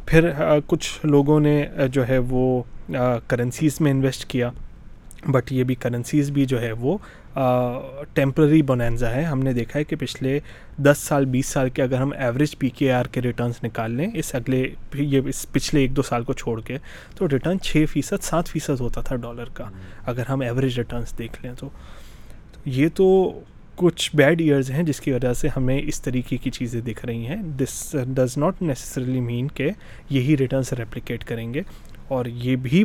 پھر 0.06 0.30
کچھ 0.66 1.06
لوگوں 1.06 1.40
نے 1.40 1.66
جو 1.92 2.08
ہے 2.08 2.18
وہ 2.18 2.62
کرنسیز 3.26 3.80
میں 3.80 3.90
انویسٹ 3.90 4.24
کیا۔ 4.24 4.50
بٹ 5.26 5.52
یہ 5.52 5.64
بھی 5.64 5.74
کرنسیز 5.74 6.30
بھی 6.30 6.44
جو 6.44 6.60
ہے 6.60 6.72
وہ 6.72 6.96
ٹیمپرری 8.14 8.62
بونینزا 8.62 9.10
ہے۔ 9.10 9.22
ہم 9.22 9.40
نے 9.40 9.52
دیکھا 9.52 9.78
ہے 9.78 9.84
کہ 9.84 9.96
پچھلے 9.96 10.40
دس 10.76 10.98
سال، 10.98 11.24
بیس 11.24 11.46
سال 11.46 11.70
کے 11.70 11.82
اگر 11.82 11.96
ہم 11.96 12.12
ایوریج 12.18 12.58
پی 12.58 12.68
کے 12.68 12.92
آر 12.92 13.04
کے 13.04 13.22
ریٹرنس 13.22 13.64
نکال 13.64 13.90
لیں، 13.90 14.10
اس 14.14 14.34
اگلے 14.34 14.68
یہ 14.94 15.20
اس 15.26 15.46
پچھلے 15.52 15.80
ایک 15.80 15.96
دو 15.96 16.02
سال 16.02 16.24
کو 16.24 16.32
چھوڑ 16.32 16.60
کے، 16.60 16.78
تو 17.14 17.28
ریٹرن 17.28 17.60
چھ 17.60 17.84
فیصد، 17.92 18.22
سات 18.22 18.48
فیصد 18.48 18.80
ہوتا 18.80 19.00
تھا 19.00 19.16
ڈالر 19.16 19.44
کا۔ 19.52 19.64
اگر 20.06 20.22
ہم 20.28 20.40
ایوریج 20.40 20.78
ریٹرنس 20.78 21.18
دیکھ 21.18 21.42
لیں 21.42 21.52
تو۔ 21.58 21.68
یہ 22.64 22.88
تو 22.94 23.40
کچھ 23.74 24.16
بیڈ 24.16 24.40
ایئرز 24.40 24.70
ہیں 24.70 24.82
جس 24.82 25.00
کی 25.00 25.12
وجہ 25.12 25.32
سے 25.32 25.48
ہمیں 25.56 25.80
اس 25.84 26.02
طریقے 26.02 26.36
کی 26.36 26.50
چیزیں 26.50 26.80
دکھ 26.80 27.06
رہی 27.06 27.26
ہیں۔ 27.26 27.36
This 27.36 27.96
does 28.06 28.38
not 28.38 28.62
necessarily 28.62 29.20
mean 29.20 29.48
کہ 29.48 29.70
یہی 30.10 30.36
ریٹرنس 30.36 30.72
ریپلیکیٹ 30.72 31.24
کریں 31.24 31.54
گے۔ 31.54 31.62
اور 32.08 32.26
یہ 32.26 32.56
بھی 32.56 32.84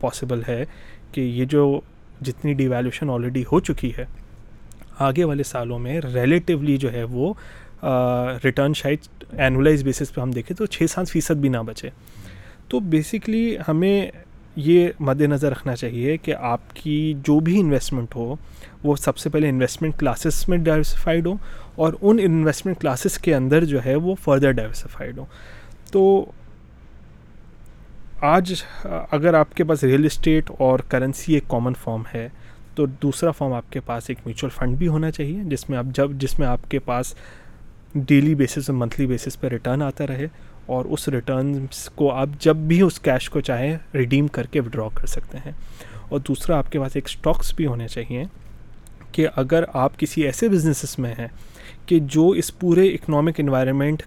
پاسبل 0.00 0.42
ہے 0.48 0.64
کہ 1.12 1.20
یہ 1.20 1.44
جو 1.44 1.80
جتنی 2.20 2.52
ڈیویلوشن 2.54 3.10
آلریڈی 3.10 3.42
ہو 3.52 3.60
چکی 3.60 3.90
ہے، 3.98 4.04
آگے 4.98 5.24
والے 5.24 5.42
سالوں 5.42 5.78
میں 5.78 6.00
ریلیٹیولی 6.14 6.76
جو 6.76 6.92
ہے 6.92 7.02
وہ 7.10 7.32
ریٹرن 8.44 8.74
شاید 8.74 9.24
اینولائز 9.32 9.82
بیسس 9.84 10.14
پہ 10.14 10.20
ہم 10.20 10.30
دیکھیں 10.30 10.56
تو 10.56 10.66
چھ 10.66 10.90
سات 10.90 11.10
فیصد 11.10 11.40
بھی 11.40 11.48
نہ 11.48 11.62
بچے۔ 11.66 11.88
تو 12.68 12.80
بیسکلی 12.80 13.56
ہمیں 13.68 14.10
یہ 14.56 14.88
مد 15.00 15.20
نظر 15.20 15.50
رکھنا 15.50 15.74
چاہیے 15.76 16.16
کہ 16.16 16.34
آپ 16.34 16.74
کی 16.74 17.14
جو 17.24 17.38
بھی 17.40 17.58
انویسٹمنٹ 17.60 18.14
ہو، 18.16 18.34
وہ 18.84 18.96
سب 18.96 19.18
سے 19.18 19.30
پہلے 19.30 19.48
انویسٹمنٹ 19.48 19.98
کلاسز 19.98 20.44
میں 20.48 20.58
ڈائیورسفائڈ 20.58 21.26
ہو 21.26 21.34
اور 21.74 21.92
ان 22.02 22.18
انویسٹمنٹ 22.22 22.80
کلاسز 22.80 23.18
کے 23.18 23.34
اندر 23.34 23.64
جو 23.64 23.84
ہے 23.84 23.94
وہ 23.94 24.14
فردر 24.24 24.52
ڈائیورسفائڈ 24.52 25.18
ہو۔ 25.18 25.24
تو 25.92 26.02
آج، 28.20 28.62
اگر 28.84 29.34
آپ 29.34 29.54
کے 29.54 29.64
پاس 29.64 29.84
ریئل 29.84 30.04
اسٹیٹ 30.04 30.50
اور 30.58 30.78
کرنسی 30.78 31.34
ایک 31.34 31.44
کامن 31.48 31.72
فارم 31.74 32.02
ہے، 32.14 32.28
تو 32.74 32.86
دوسرا 32.86 33.30
فارم 33.30 33.52
آپ 33.52 33.72
کے 33.72 33.80
پاس 33.80 34.04
ایک 34.08 34.18
میوچل 34.26 34.48
فنڈ 34.48 34.76
بھی 34.76 34.88
ہونا 34.88 35.10
چاہیے، 35.10 35.42
جس 35.44 35.70
میں 35.70 35.78
آپ 35.78 35.84
جب، 35.94 36.10
جس 36.12 36.38
میں 36.38 36.46
آپ 36.46 36.70
کے 36.70 36.78
پاس 36.78 37.14
ڈیلی 37.94 38.34
بیسس 38.34 38.70
اور 38.70 38.74
منتھلی 38.74 39.06
بیسس 39.06 39.40
پہ 39.40 39.46
ریٹرن 39.46 39.82
آتا 39.82 40.06
رہے 40.06 40.26
اور 40.66 40.84
اس 40.84 41.08
ریٹرنس 41.08 41.90
کو 41.94 42.12
آپ 42.12 42.28
جب 42.38 42.56
بھی 42.56 42.80
اس 42.80 43.00
کیش 43.00 43.30
کو 43.30 43.40
چاہیں 43.40 43.78
ریڈیم 43.94 44.26
کر 44.26 44.46
کے 44.46 44.60
وڈرا 44.60 44.88
کر 44.94 45.06
سکتے 45.06 45.38
ہیں۔ 45.38 45.52
اور 46.08 46.20
دوسرا 46.20 46.58
آپ 46.58 46.72
کے 46.72 46.80
پاس 46.80 46.90
ایک 46.94 47.04
اسٹاکس 47.06 47.54
بھی 47.54 47.66
ہونے 47.66 47.88
چاہیے 47.88 48.24
کہ 49.12 49.26
اگر 49.36 49.64
آپ 49.72 49.98
کسی 49.98 50.22
ایسے 50.22 50.48
بزنسز 50.48 50.98
میں 50.98 51.14
ہیں 51.18 51.28
کہ 51.86 51.98
جو 51.98 52.28
اس 52.28 52.58
پورے 52.58 52.88
اکنامک 52.88 53.34
انوائرمنٹ 53.38 54.02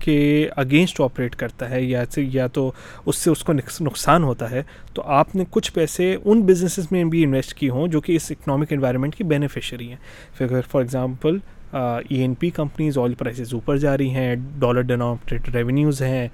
کے 0.00 0.48
اگینسٹ 0.56 1.00
آپریٹ 1.00 1.36
کرتا 1.36 1.70
ہے 1.70 1.82
یا 1.82 2.04
یا 2.16 2.46
تو 2.46 2.70
اس 3.06 3.16
سے 3.16 3.30
اس 3.30 3.44
کو 3.44 3.52
نقصان 3.80 4.24
ہوتا 4.24 4.50
ہے، 4.50 4.62
تو 4.94 5.02
آپ 5.02 5.34
نے 5.36 5.44
کچھ 5.50 5.72
پیسے 5.72 6.14
ان 6.24 6.42
بزنسز 6.42 6.90
میں 6.90 7.04
بھی 7.04 7.22
انویسٹ 7.24 7.54
کی 7.54 7.68
ہوں 7.68 7.88
جو 7.88 8.00
کہ 8.00 8.16
اس 8.16 8.30
اکنامک 8.30 8.72
انوائرمنٹ 8.72 9.14
کی 9.16 9.24
بینیفیشری 9.24 9.88
ہیں۔ 9.88 9.96
پھر 10.38 10.60
for 10.70 10.80
example 10.80 11.38
E 11.72 12.16
N 12.16 12.34
P 12.34 12.50
companies 12.50 12.98
oil 12.98 13.14
prices 13.14 13.52
اوپر 13.54 13.76
جا 13.76 13.96
رہی 13.98 14.10
ہیں 14.10 14.34
ڈالر 14.58 14.82
ڈینومیٹیڈ 14.82 15.54
ریونیوز 15.54 16.02
ہیں۔ 16.02 16.28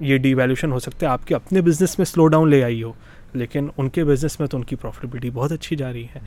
یہ 0.00 0.18
ڈی 0.18 0.34
ویلیوشن 0.34 0.72
ہو 0.72 0.78
سکتا 0.78 1.06
ہے، 1.06 1.10
آپ 1.12 1.26
کے 1.26 1.34
اپنے 1.34 1.60
بزنس 1.60 1.98
میں 1.98 2.06
سلو 2.06 2.26
ڈاؤن 2.26 2.50
لے 2.50 2.62
آئی 2.64 2.82
ہو، 2.82 2.92
لیکن 3.34 3.68
ان 3.76 3.88
کے 3.88 4.04
بزنس 4.04 4.38
میں 4.40 4.48
تو 4.48 4.56
ان 4.56 4.64
کی 4.64 4.76
پروفیٹیبلٹی 4.76 5.30
بہت 5.30 5.52
اچھی 5.52 5.76
جا 5.76 5.92
رہی 5.92 6.06
ہے۔ 6.14 6.20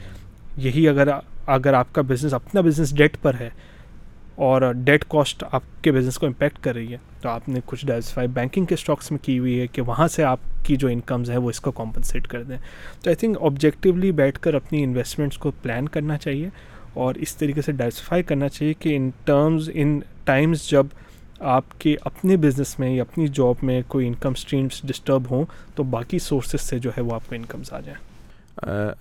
یہی 0.57 0.87
اگر 0.89 1.07
اگر 1.47 1.73
آپ 1.73 1.93
کا 1.93 2.01
بزنس 2.01 2.33
اپنا 2.33 2.61
بزنس 2.61 2.95
ڈیٹ 2.95 3.17
پر 3.21 3.33
ہے 3.39 3.49
اور 4.37 4.61
ڈیٹ 4.71 5.05
کاسٹ 5.07 5.43
آپ 5.51 5.61
کے 5.81 5.91
بزنس 5.91 6.17
کو 6.17 6.25
امپیکٹ 6.25 6.59
کر 6.59 6.75
رہی 6.75 6.91
ہے۔ 6.91 6.97
تو 7.21 7.29
آپ 7.29 7.49
نے 7.49 7.59
کچھ 7.65 7.85
ڈائورسفائی 7.85 8.27
بینکنگ 8.27 8.65
کے 8.65 8.73
اسٹاکس 8.73 9.11
میں 9.11 9.19
کی 9.23 9.39
ہوئی 9.39 9.59
ہے 9.59 9.67
کہ 9.67 9.81
وہاں 9.81 10.07
سے 10.07 10.23
آپ 10.23 10.39
کی 10.63 10.75
جو 10.75 10.87
انکمز 10.87 11.29
ہیں 11.29 11.37
وہ 11.37 11.49
اس 11.49 11.59
کو 11.59 11.71
کمپنسیٹ 11.71 12.27
کر 12.27 12.43
دیں۔ 12.43 12.57
تو 13.03 13.09
آئی 13.09 13.15
تھنک 13.15 13.37
آبجیکٹیولی 13.41 14.11
بیٹھ 14.11 14.39
کر 14.39 14.53
اپنی 14.53 14.83
انویسٹمنٹس 14.83 15.37
کو 15.37 15.51
پلان 15.61 15.89
کرنا 15.89 16.17
چاہیے 16.17 16.49
اور 16.93 17.15
اس 17.15 17.35
طریقے 17.35 17.61
سے 17.61 17.71
ڈائورسفائی 17.71 18.23
کرنا 18.23 18.49
چاہیے 18.49 18.73
کہ 18.73 18.95
ان 18.95 19.09
ٹرمز 19.25 19.69
ان 19.73 19.99
ٹائمز 20.23 20.69
جب 20.69 20.85
آپ 21.39 21.81
کے 21.81 21.95
اپنے 22.01 22.37
بزنس 22.37 22.79
میں 22.79 22.95
یا 22.95 23.01
اپنی 23.01 23.27
جاب 23.27 23.55
میں 23.61 23.81
کوئی 23.87 24.07
انکم 24.07 24.31
اسٹریمس 24.31 24.81
ڈسٹرب 24.83 25.31
ہوں 25.31 25.45
تو 25.75 25.83
باقی 25.83 26.19
سورسز 26.19 26.61
سے 26.61 26.79
جو 26.79 26.89
ہے 26.89 27.01
وہ 27.01 27.13
آپ 27.13 27.29
کو 27.29 27.35
انکمز 27.35 27.73
آ 27.73 27.79
جائیں۔ 27.79 28.01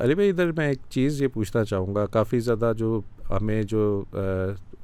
ارے 0.01 0.15
بھائی، 0.15 0.31
ادھر 0.31 0.53
میں 0.53 0.69
ایک 0.69 0.79
چیز 0.91 1.23
یہ 1.23 1.29
پوچھنا 1.29 1.65
چاہوں 1.65 1.95
گا۔ 1.95 2.07
کافی 2.07 2.41
زیادہ 2.41 2.73
جو 2.79 3.01
ہمیں 3.31 3.63
جو 3.63 4.05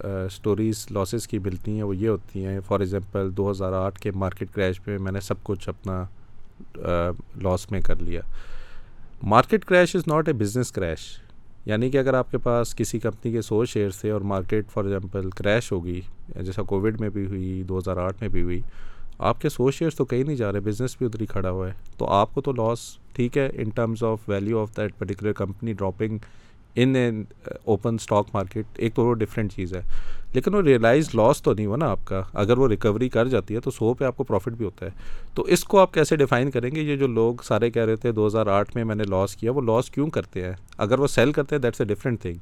اسٹوریز 0.03 0.87
لاسز 0.91 1.27
کی 1.29 1.39
ملتی 1.39 1.73
ہیں، 1.73 1.83
وہ 1.83 1.97
یہ 1.97 2.09
ہوتی 2.09 2.45
ہیں 2.45 2.59
فار 2.67 2.81
ایگزامپل 2.81 3.37
دو 3.37 3.51
ہزار 3.51 3.73
آٹھ 3.73 4.01
کے 4.01 4.11
مارکیٹ 4.15 4.51
کریش 4.55 4.81
میں 4.87 4.99
میں 4.99 5.13
نے 5.13 5.21
سب 5.21 5.43
کچھ 5.43 5.69
اپنا 5.69 6.05
لاس 7.43 7.71
میں 7.71 7.81
کر 7.81 8.03
لیا۔ 8.03 8.21
Market 9.23 9.65
crash 9.65 9.97
is 9.97 10.03
not 10.07 10.29
a 10.29 10.35
business 10.35 10.73
crash 10.73 11.01
یعنی 11.67 11.91
کہ 11.91 11.99
اگر 11.99 12.15
آپ 12.15 12.31
کے 12.31 12.39
پاس 12.39 12.75
کسی 12.75 12.99
کمپنی 12.99 13.33
کے 13.33 13.43
سو 13.43 13.65
شیئرس 13.65 14.01
تھے 14.01 14.11
اور 14.11 14.21
مارکیٹ 14.31 14.71
فار 14.71 14.85
ایگزامپل 14.85 15.31
کریش 15.31 15.71
ہوگی 15.73 16.01
جیسا 16.37 16.63
کووڈ 16.63 17.01
میں 17.01 17.09
بھی 17.09 17.27
ہوئی، 17.27 17.63
دو 17.63 17.79
ہزار 17.79 17.97
آٹھ 17.97 18.21
میں 18.21 18.29
بھی 18.29 18.43
ہوئی، 18.43 18.61
آپ 19.19 19.41
کے 19.41 19.49
سو 19.49 19.71
شیئرس 19.71 19.97
تو 19.97 20.05
کہیں 20.05 20.23
نہیں 20.25 20.37
جا 20.37 20.53
رہے 20.53 20.61
بزنس 20.61 20.97
بھی 20.99 21.07
ادھر 21.07 21.21
ہی 21.21 21.27
کھڑا 21.27 21.51
ہوا 21.51 21.69
ہے۔ 21.69 21.73
تو 21.99 22.07
آپ 22.11 22.35
کو 22.35 22.41
تو 22.41 22.53
لاس 22.53 22.81
ٹھیک 23.15 23.39
ہے 23.39 23.49
in 23.55 23.71
terms 23.71 24.03
of 24.03 24.29
value 24.29 24.61
of 24.61 24.77
that 24.77 24.99
particular 24.99 25.33
company 25.33 25.73
dropping 25.73 26.19
in 26.77 26.97
an 26.97 27.25
open 27.65 27.95
stock 27.95 28.27
market 28.35 28.67
ایک 28.77 28.95
تو 28.95 29.05
وہ 29.05 29.15
ڈفرینٹ 29.15 29.53
چیز 29.53 29.75
ہے۔ 29.75 29.81
لیکن 30.35 30.55
وہ 30.55 30.63
ریئلائز 30.63 31.09
لاس 31.15 31.43
تو 31.43 31.55
نہیں 31.55 31.67
ہوا 31.67 31.77
نا 31.77 31.87
آپ 31.87 31.99
کا۔ 32.05 32.23
اگر 32.35 32.59
وہ 32.59 32.69
ریکوری 32.69 33.09
کر 33.09 33.27
جاتی 33.27 33.55
ہے 33.55 33.61
تو 33.61 33.71
سو 33.71 33.95
پہ 33.95 34.05
آپ 34.05 34.17
کو 34.17 34.25
پروفٹ 34.25 34.53
بھی 34.53 34.65
ہوتا 34.65 34.87
ہے۔ 34.87 34.91
تو 35.35 35.43
اس 35.43 35.65
کو 35.65 35.79
آپ 35.79 35.95
کیسے 35.95 36.17
ڈیفائن 36.17 36.51
کریں 36.51 36.71
گے؟ 36.75 36.81
یہ 36.81 36.97
جو 36.97 37.07
لوگ 37.07 37.35
سارے 37.45 37.71
کہہ 37.71 37.85
رہے 37.85 37.97
تھے 37.97 38.13
دو 38.13 38.27
ہزار 38.27 38.47
آٹھ 38.47 38.77
میں 38.77 38.85
میں 38.85 38.95
نے 38.95 39.05
لاس 39.05 39.37
کیا، 39.37 39.53
وہ 39.53 39.61
لاس 39.61 39.91
کیوں 39.91 40.11
کرتے 40.11 40.45
ہیں؟ 40.45 40.53
اگر 40.79 40.99
وہ 40.99 41.07
سیل 41.07 41.33
کرتے 41.33 41.55
ہیں 41.55 41.63
that's 41.63 41.81
a 41.81 41.87
different 41.87 42.21
thing 42.21 42.35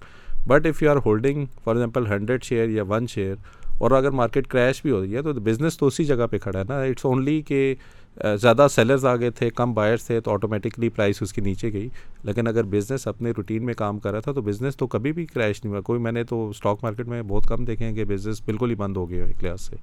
but 0.46 0.66
if 0.66 0.82
you 0.82 0.90
are 0.90 0.96
holding 0.96 1.46
for 1.64 1.74
example 1.74 2.06
hundred 2.06 2.44
share 2.44 2.68
or 2.68 2.84
one 2.84 3.06
share 3.06 3.34
اور 3.78 3.90
اگر 3.90 4.10
مارکیٹ 4.10 4.46
کریش 4.46 4.82
بھی 4.82 4.90
ہو 4.90 5.00
رہی 5.00 5.16
ہے، 5.16 5.22
تو 5.22 5.32
بزنس 5.32 5.78
تو 5.78 5.86
اسی 5.86 6.04
جگہ 6.04 6.26
پہ 6.30 6.38
کھڑا 6.38 6.58
ہے 6.58 6.64
نا۔ 6.68 6.82
اٹس 6.82 7.04
اونلی 7.04 7.42
کہ 7.42 7.74
زیادہ 8.16 8.66
سیلرز 8.70 9.04
آگے 9.04 9.30
تھے، 9.30 9.50
کم 9.50 9.74
بائرس 9.74 10.06
تھے، 10.06 10.20
تو 10.20 10.32
آٹومیٹکلی 10.32 10.88
پرائس 10.88 11.22
اس 11.22 11.32
کی 11.32 11.40
نیچے 11.40 11.72
گئی۔ 11.72 11.88
لیکن 12.22 12.46
اگر 12.46 12.62
بزنس 12.62 13.06
اپنے 13.06 13.30
روٹین 13.30 13.64
میں 13.64 13.74
کام 13.74 13.98
کر 13.98 14.10
رہا 14.10 14.20
تھا، 14.20 14.32
تو 14.32 14.42
بزنس 14.42 14.76
تو 14.76 14.86
کبھی 14.86 15.12
بھی 15.12 15.26
کریش 15.26 15.64
نہیں 15.64 15.72
ہوا۔ 15.72 15.80
کوئی 15.80 16.00
میں 16.00 16.12
نے 16.12 16.24
تو 16.24 16.48
اسٹاک 16.48 16.78
مارکیٹ 16.82 17.06
میں 17.06 17.22
بہت 17.22 17.46
کم 17.46 17.64
دیکھے 17.64 17.84
ہیں 17.84 17.94
کہ 17.94 18.04
بزنس 18.04 18.42
بالکل 18.44 18.70
ہی 18.70 18.74
بند 18.74 18.96
ہو 18.96 19.10
گیا 19.10 19.24
ایک 19.24 19.44
لحاظ 19.44 19.60
سے۔ 19.60 19.76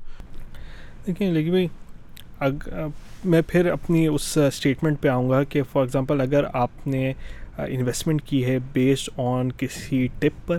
دیکھیں 1.08 1.32
لیکن 1.32 1.50
بھائی 1.50 1.68
اگر 2.40 2.86
میں 3.26 3.42
پھر 3.48 3.66
اپنی 3.66 4.08
اس 4.08 4.38
اسٹیٹمنٹ 4.38 5.02
پہ 5.02 5.08
آؤں 5.08 5.30
گا 5.30 5.44
کہ 5.44 5.64
فار 5.64 5.82
ایگزامپل 5.82 6.22
اگر 6.22 6.44
آپ 6.54 6.88
نے 6.88 7.14
انویسٹمنٹ 7.58 8.22
کی 8.22 8.46
ہے 8.46 8.58
بیسڈ 8.74 9.10
آن 9.18 9.52
کسی 9.52 10.08
ٹپ 10.20 10.48
پر 10.48 10.58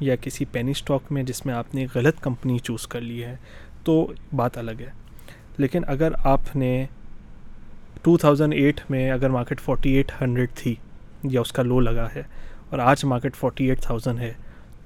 یا 0.00 0.16
کسی 0.16 0.44
پینی 0.44 0.70
اسٹاک 0.70 1.12
میں 1.12 1.22
جس 1.22 1.46
میں 1.46 1.54
آپ 1.54 1.74
نے 1.74 1.86
غلط 1.94 2.20
کمپنی 2.20 2.58
چوز 2.58 2.86
کر 2.86 3.00
لی 3.00 3.24
ہے، 3.24 3.36
تو 3.84 4.12
بات 4.32 4.58
الگ 4.58 4.80
ہے۔ 4.80 4.90
لیکن 5.58 5.82
اگر 5.86 6.12
آپ 6.24 6.56
نے 6.56 6.86
ٹو 8.02 8.16
تھاؤزنڈ 8.16 8.54
ایٹ 8.54 8.80
میں 8.90 9.10
اگر 9.10 9.30
مارکیٹ 9.30 9.60
فورٹی 9.60 9.90
ایٹ 9.94 10.12
ہنڈریڈ 10.20 10.50
تھی 10.56 10.74
یا 11.24 11.40
اس 11.40 11.52
کا 11.52 11.62
لو 11.62 11.80
لگا 11.80 12.06
ہے 12.16 12.22
اور 12.70 12.78
آج 12.78 13.04
مارکیٹ 13.04 13.36
فورٹی 13.36 13.68
ایٹ 13.68 13.80
تھاؤزنڈ 13.82 14.18
ہے، 14.20 14.32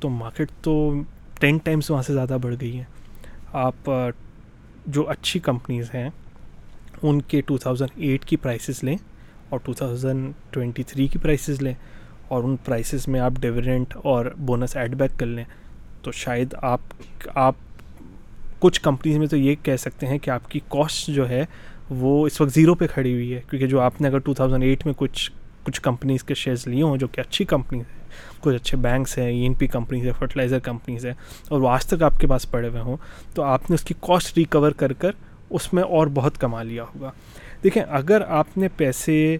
تو 0.00 0.08
مارکیٹ 0.10 0.50
تو 0.62 0.92
ٹین 1.40 1.58
ٹائمس 1.64 1.90
وہاں 1.90 2.02
سے 2.02 2.12
زیادہ 2.14 2.36
بڑھ 2.42 2.54
گئی 2.60 2.76
ہیں 2.76 2.84
آپ، 3.54 3.90
جو 4.86 5.08
اچھی 5.10 5.40
کمپنیز 5.40 5.94
ہیں، 5.94 6.08
ان 7.02 7.20
کے 7.22 7.40
ٹو 7.40 7.58
تھاؤزنڈ 7.58 7.90
ایٹ 7.96 8.24
کی 8.24 8.36
پرائسز 8.36 8.82
لیں 8.84 8.96
اور 9.48 9.60
ٹو 9.64 9.72
تھاؤزنڈ 9.72 10.32
ٹوینٹی 10.50 10.82
تھری 10.82 11.06
کی 11.06 11.18
پرائسز 11.18 11.62
لیں 11.62 11.74
اور 12.28 12.44
ان 12.44 12.56
پرائسز 12.64 13.06
میں 13.08 13.20
آپ 13.20 13.32
ڈویڈنٹ 13.40 13.96
اور 14.04 14.26
بونس 14.46 14.76
ایڈ 14.76 14.94
بیک 14.94 15.18
کر 15.18 15.26
لیں، 15.26 15.44
تو 16.02 16.12
شاید 16.12 16.54
آپ 16.62 16.80
آپ 17.34 17.54
کچھ 18.60 18.80
کمپنیز 18.80 19.18
میں 19.18 19.26
تو 19.26 19.36
یہ 19.36 19.54
کہہ 19.62 19.76
سکتے 19.76 20.06
ہیں 20.06 20.18
کہ 20.18 20.30
آپ 20.30 20.50
کی 20.50 20.60
کاسٹ 20.68 21.10
جو 21.10 21.28
ہے 21.28 21.44
وہ 21.90 22.26
اس 22.26 22.40
وقت 22.40 22.52
زیرو 22.54 22.74
پہ 22.74 22.86
کھڑی 22.86 23.12
ہوئی 23.12 23.32
ہے، 23.34 23.40
کیونکہ 23.50 23.66
جو 23.66 23.80
آپ 23.80 24.00
نے 24.00 24.08
اگر 24.08 24.18
ٹو 24.18 24.34
تھاؤزنڈ 24.34 24.62
ایٹ 24.64 24.86
میں 24.86 24.94
کچھ 24.96 25.30
کچھ 25.64 25.80
کمپنیز 25.82 26.24
کے 26.24 26.34
شیئرز 26.34 26.66
لیے 26.66 26.82
ہوں، 26.82 26.96
جو 26.96 27.06
کہ 27.08 27.20
اچھی 27.20 27.44
کمپنیز 27.44 27.82
ہیں، 27.82 28.02
کچھ 28.40 28.54
اچھے 28.54 28.76
بینکس 28.78 29.16
ہیں 29.18 29.26
ای 29.26 29.40
این 29.42 29.54
پی 29.54 29.66
کمپنیز 29.66 30.04
ہیں 30.04 30.12
فرٹیلائزر 30.18 30.58
کمپنیز 30.58 31.06
ہیں، 31.06 31.12
اور 31.48 31.60
وہ 31.60 31.68
آج 31.68 31.86
تک 31.86 32.02
آپ 32.02 32.18
کے 32.20 32.26
پاس 32.26 32.50
پڑے 32.50 32.68
ہوئے 32.68 32.80
ہوں، 32.80 32.96
تو 33.34 33.42
آپ 33.42 33.70
نے 33.70 33.74
اس 33.74 33.84
کی 33.84 33.94
کاسٹ 34.00 34.38
ریکور 34.38 34.72
کر 34.72 34.92
کر 34.92 35.10
اس 35.50 35.72
میں 35.72 35.82
اور 35.82 36.06
بہت 36.14 36.38
کما 36.40 36.62
لیا 36.62 36.84
ہوگا۔ 36.84 37.10
دیکھیں، 37.64 37.82
اگر 37.82 38.22
آپ 38.28 38.56
نے 38.58 38.68
پیسے 38.76 39.36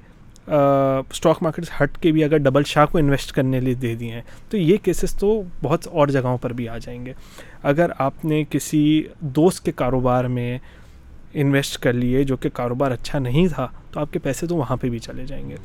اسٹاک 0.46 1.42
مارکیٹ 1.42 1.64
سے 1.64 1.82
ہٹ 1.82 1.96
کے 1.98 2.12
بھی 2.12 2.24
اگر 2.24 2.38
ڈبل 2.38 2.64
شاہ 2.66 2.86
کو 2.86 2.98
انویسٹ 2.98 3.32
کرنے 3.32 3.60
لیے 3.60 3.74
دے 3.74 3.94
دیے 3.94 4.10
ہیں، 4.12 4.22
تو 4.48 4.56
یہ 4.56 4.76
کیسز 4.82 5.14
تو 5.16 5.40
بہت 5.62 5.86
اور 5.86 6.08
جگہوں 6.08 6.36
پر 6.38 6.52
بھی 6.52 6.68
آ 6.68 6.76
جائیں 6.78 7.04
گے۔ 7.06 7.12
اگر 7.62 7.90
آپ 7.98 8.24
نے 8.24 8.42
کسی 8.50 9.02
دوست 9.36 9.64
کے 9.64 9.72
کاروبار 9.72 10.24
میں 10.24 10.58
انویسٹ 11.34 11.78
کر 11.78 11.92
لیے 11.92 12.24
جو 12.24 12.36
کہ 12.36 12.48
کاروبار 12.48 12.90
اچھا 12.90 13.18
نہیں 13.18 13.48
تھا، 13.48 13.68
تو 13.90 14.00
آپ 14.00 14.12
کے 14.12 14.18
پیسے 14.18 14.46
تو 14.46 14.56
وہاں 14.56 14.76
پہ 14.76 14.90
بھی 14.90 14.98
چلے 14.98 15.26
جائیں 15.26 15.50
گے۔ 15.50 15.56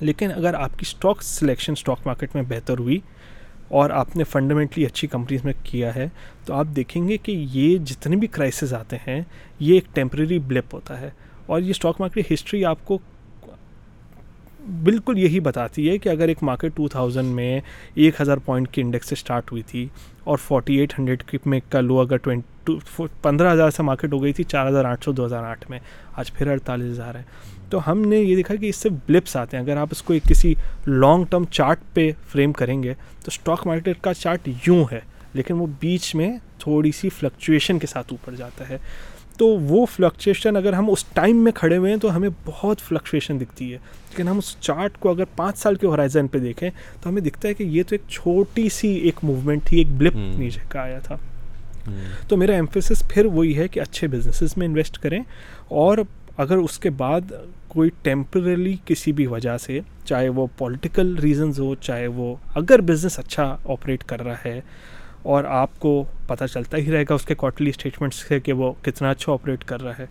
لیکن 0.00 0.32
اگر 0.36 0.54
آپ 0.54 0.70
کی 0.70 0.84
اسٹاک 0.86 1.22
سلیکشن 1.22 1.72
اسٹاک 1.72 1.98
مارکیٹ 2.06 2.34
میں 2.34 2.42
بہتر 2.48 2.78
ہوئی 2.78 2.98
اور 3.68 3.90
آپ 3.90 4.16
نے 4.16 4.24
فنڈامنٹلی 4.24 4.86
اچھی 4.86 5.08
کمپنیز 5.08 5.44
میں 5.44 5.52
کیا 5.62 5.94
ہے، 5.94 6.08
تو 6.44 6.54
آپ 6.54 6.66
دیکھیں 6.76 7.08
گے 7.08 7.16
کہ 7.16 7.46
یہ 7.52 7.78
جتنے 7.78 8.16
بھی 8.16 8.26
کرائسز 8.26 8.74
آتے 8.74 8.96
ہیں، 9.06 9.20
یہ 9.60 9.74
ایک 9.74 9.84
ٹیمپریری 9.94 10.38
بلپ 10.38 10.74
ہوتا 10.74 11.00
ہے۔ 11.00 11.10
اور 11.46 11.60
یہ 11.60 11.70
اسٹاک 11.70 12.00
مارکیٹ 12.00 12.32
ہسٹری 12.32 12.64
آپ 12.64 12.84
کو 12.84 12.98
بالکل 14.68 15.18
یہی 15.18 15.40
بتاتی 15.40 15.90
ہے 15.90 15.98
کہ 15.98 16.08
اگر 16.08 16.28
ایک 16.28 16.42
مارکیٹ 16.42 16.76
ٹو 16.76 16.88
تھاؤزنڈ 16.88 17.26
میں 17.26 17.60
ایک 17.94 18.20
ہزار 18.20 18.36
پوائنٹ 18.36 18.68
کی 18.68 18.80
انڈیکس 18.80 19.08
سے 19.08 19.12
اسٹارٹ 19.12 19.52
ہوئی 19.52 19.62
تھی 19.62 19.88
اور 20.24 20.38
فورٹی 20.38 20.74
ایٹ 20.74 20.98
ہنڈریڈ 20.98 21.22
کی 21.22 21.38
میں 21.46 21.60
کا 21.68 21.80
لو 21.80 22.00
اگر 22.00 22.16
ٹوینٹی 22.16 22.72
پندرہ 23.22 23.52
ہزار 23.52 23.70
سے 23.70 23.82
مارکیٹ 23.82 24.12
ہو 24.12 24.22
گئی 24.22 24.32
تھی، 24.32 24.44
چار 24.44 24.68
ہزار 24.68 24.84
آٹھ 24.84 25.04
سو، 25.04 25.12
دو 25.12 25.26
ہزار 25.26 25.44
آٹھ 25.44 25.70
میں۔ 25.70 25.78
آج 26.12 26.32
پھر 26.32 26.50
اڑتالیس 26.50 26.92
ہزار 26.92 27.14
ہے۔ 27.14 27.22
تو 27.70 27.90
ہم 27.90 28.00
نے 28.00 28.16
یہ 28.16 28.36
دیکھا 28.36 28.54
کہ 28.54 28.66
اس 28.66 28.76
سے 28.76 28.88
بلپس 28.88 29.36
آتے 29.36 29.56
ہیں۔ 29.56 29.64
اگر 29.64 29.76
آپ 29.76 29.88
اس 29.90 30.02
کو 30.02 30.12
ایک 30.12 30.22
کسی 30.22 30.54
لانگ 30.86 31.24
ٹرم 31.24 31.44
چارٹ 31.44 31.80
پہ 31.94 32.12
فریم 32.28 32.52
کریں 32.52 32.82
گے، 32.82 32.94
تو 32.94 33.24
اسٹاک 33.26 33.66
مارکیٹ 33.66 33.96
کا 34.00 34.14
چارٹ 34.14 34.48
یوں 34.66 34.84
ہے، 34.92 35.00
لیکن 35.34 35.54
وہ 35.54 35.66
بیچ 35.80 36.14
میں 36.14 36.38
تھوڑی 36.58 36.92
سی 36.92 37.08
فلکچویشن 37.08 37.78
کے 37.78 37.86
ساتھ 37.86 38.06
اوپر 38.10 38.34
جاتا 38.34 38.68
ہے۔ 38.68 38.78
تو 39.38 39.46
وہ 39.46 39.86
فلکچویشن 39.86 40.56
اگر 40.56 40.72
ہم 40.72 40.90
اس 40.90 41.04
ٹائم 41.04 41.44
میں 41.44 41.52
کھڑے 41.52 41.76
ہوئے 41.76 41.92
ہیں، 41.92 41.98
تو 41.98 42.16
ہمیں 42.16 42.28
بہت 42.44 42.80
فلکچویشن 42.80 43.40
دکھتی 43.40 43.72
ہے۔ 43.72 43.78
لیکن 44.16 44.28
ہم 44.28 44.38
اس 44.38 44.56
چارٹ 44.60 44.98
کو 44.98 45.10
اگر 45.10 45.24
پانچ 45.36 45.58
سال 45.58 45.74
کے 45.74 45.86
ہورائزن 45.86 46.26
پہ 46.26 46.38
دیکھیں 46.38 46.70
تو 47.02 47.08
ہمیں 47.08 47.22
دکھتا 47.22 47.48
ہے 47.48 47.54
کہ 47.54 47.62
یہ 47.62 47.82
تو 47.82 47.94
ایک 47.94 48.00
چھوٹی 48.08 48.68
سی 48.68 48.88
ایک 48.88 49.14
موومنٹ 49.22 49.64
تھی 49.64 49.78
ایک 49.78 49.86
بلپ 49.90 50.16
نیچے 50.16 50.60
کا 50.68 50.80
آیا 50.80 50.98
تھا۔ 50.98 51.16
تو 52.28 52.36
میرا 52.36 52.52
ایمفیسس 52.52 53.08
پھر 53.08 53.24
وہی 53.24 53.56
ہے 53.56 53.68
کہ 53.68 53.80
اچھے 53.80 54.06
بزنسز 54.06 54.56
میں 54.56 54.66
انویسٹ 54.66 54.98
کریں۔ 54.98 55.20
اور 55.68 55.98
اگر 56.36 56.56
اس 56.56 56.78
کے 56.78 56.90
بعد 56.90 57.20
کوئی 57.68 57.90
ٹیمپرلی 58.02 58.76
کسی 58.84 59.12
بھی 59.12 59.26
وجہ 59.26 59.58
سے 59.58 59.80
چاہے 60.04 60.28
وہ 60.28 60.46
پولیٹیکل 60.58 61.16
ریزنز 61.16 61.60
ہو 61.60 61.74
چاہے 61.74 62.06
وہ 62.06 62.36
اگر 62.54 62.80
بزنس 62.80 63.18
اچھا 63.18 63.56
آپریٹ 63.64 64.04
کر 64.04 64.22
رہا 64.22 64.34
ہے 64.44 64.60
اور 65.22 65.44
آپ 65.44 65.78
کو 65.78 66.04
پتہ 66.26 66.44
چلتا 66.52 66.76
ہی 66.76 66.92
رہے 66.92 67.02
گا 67.02 67.14
اس 67.14 67.24
کے 67.24 67.34
کوارٹرلی 67.34 67.70
اسٹیٹمنٹس 67.70 68.16
سے 68.16 68.40
کہ 68.40 68.52
وہ 68.52 68.72
کتنا 68.82 69.10
اچھا 69.10 69.32
آپریٹ 69.32 69.64
کر 69.64 69.82
رہا 69.82 69.92
ہے۔ 69.98 70.06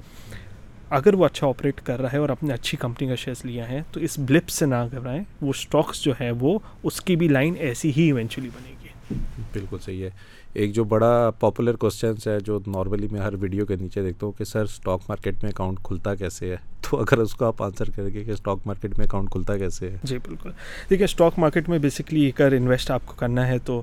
اگر 0.93 1.13
وہ 1.13 1.25
اچھا 1.25 1.47
آپریٹ 1.47 1.81
کر 1.81 2.01
رہا 2.01 2.13
ہے 2.13 2.17
اور 2.17 2.29
اپنے 2.29 2.53
اچھی 2.53 2.77
کمپنی 2.77 3.07
کا 3.07 3.15
شیئرس 3.15 3.45
لیا 3.45 3.69
ہے 3.69 3.81
تو 3.91 3.99
اس 3.99 4.19
بلپ 4.19 4.49
سے 4.49 4.65
نہ 4.65 4.75
گھبرائیں۔ 4.91 5.23
وہ 5.41 5.49
اسٹاکس 5.49 6.01
جو 6.03 6.13
ہے 6.21 6.31
وہ 6.31 6.59
اس 6.83 7.01
کی 7.01 7.15
بھی 7.15 7.27
لائن 7.27 7.55
ایسی 7.59 7.91
ہی 7.97 8.01
ایونچولی 8.01 8.49
بنے 8.49 8.69
گی۔ 8.69 9.15
بالکل 9.53 9.77
صحیح 9.85 10.03
ہے۔ 10.03 10.09
ایک 10.53 10.73
جو 10.73 10.83
بڑا 10.83 11.31
پاپولر 11.39 11.75
کوشچنس 11.75 12.27
ہے 12.27 12.39
جو 12.39 12.59
نارملی 12.67 13.07
میں 13.11 13.19
ہر 13.19 13.33
ویڈیو 13.39 13.65
کے 13.65 13.75
نیچے 13.75 14.01
دیکھتا 14.01 14.25
ہوں 14.25 14.33
کہ 14.37 14.43
سر 14.43 14.61
اسٹاک 14.61 15.01
مارکیٹ 15.09 15.43
میں 15.43 15.51
اکاؤنٹ 15.51 15.79
کھلتا 15.83 16.15
کیسے 16.15 16.49
ہے؟ 16.49 16.55
تو 16.81 16.99
اگر 16.99 17.17
اس 17.17 17.35
کو 17.35 17.45
آپ 17.45 17.63
آنسر 17.63 17.89
کریں 17.89 18.13
گے 18.13 18.23
کہ 18.23 18.31
اسٹاک 18.31 18.59
مارکیٹ 18.65 18.97
میں 18.97 19.05
اکاؤنٹ 19.05 19.31
کھلتا 19.31 19.57
کیسے 19.57 19.89
ہے؟ 19.89 19.97
جی 20.03 20.17
بالکل۔ 20.17 20.49
دیکھیے 20.89 21.05
اسٹاک 21.05 21.39
مارکیٹ 21.39 21.69
میں 21.69 21.79
بیسکلی 21.79 22.27
اگر 22.27 22.51
انویسٹ 22.51 22.91
آپ 22.91 23.01
کو 23.05 23.13
کرنا 23.13 23.47
ہے 23.47 23.57
تو 23.57 23.81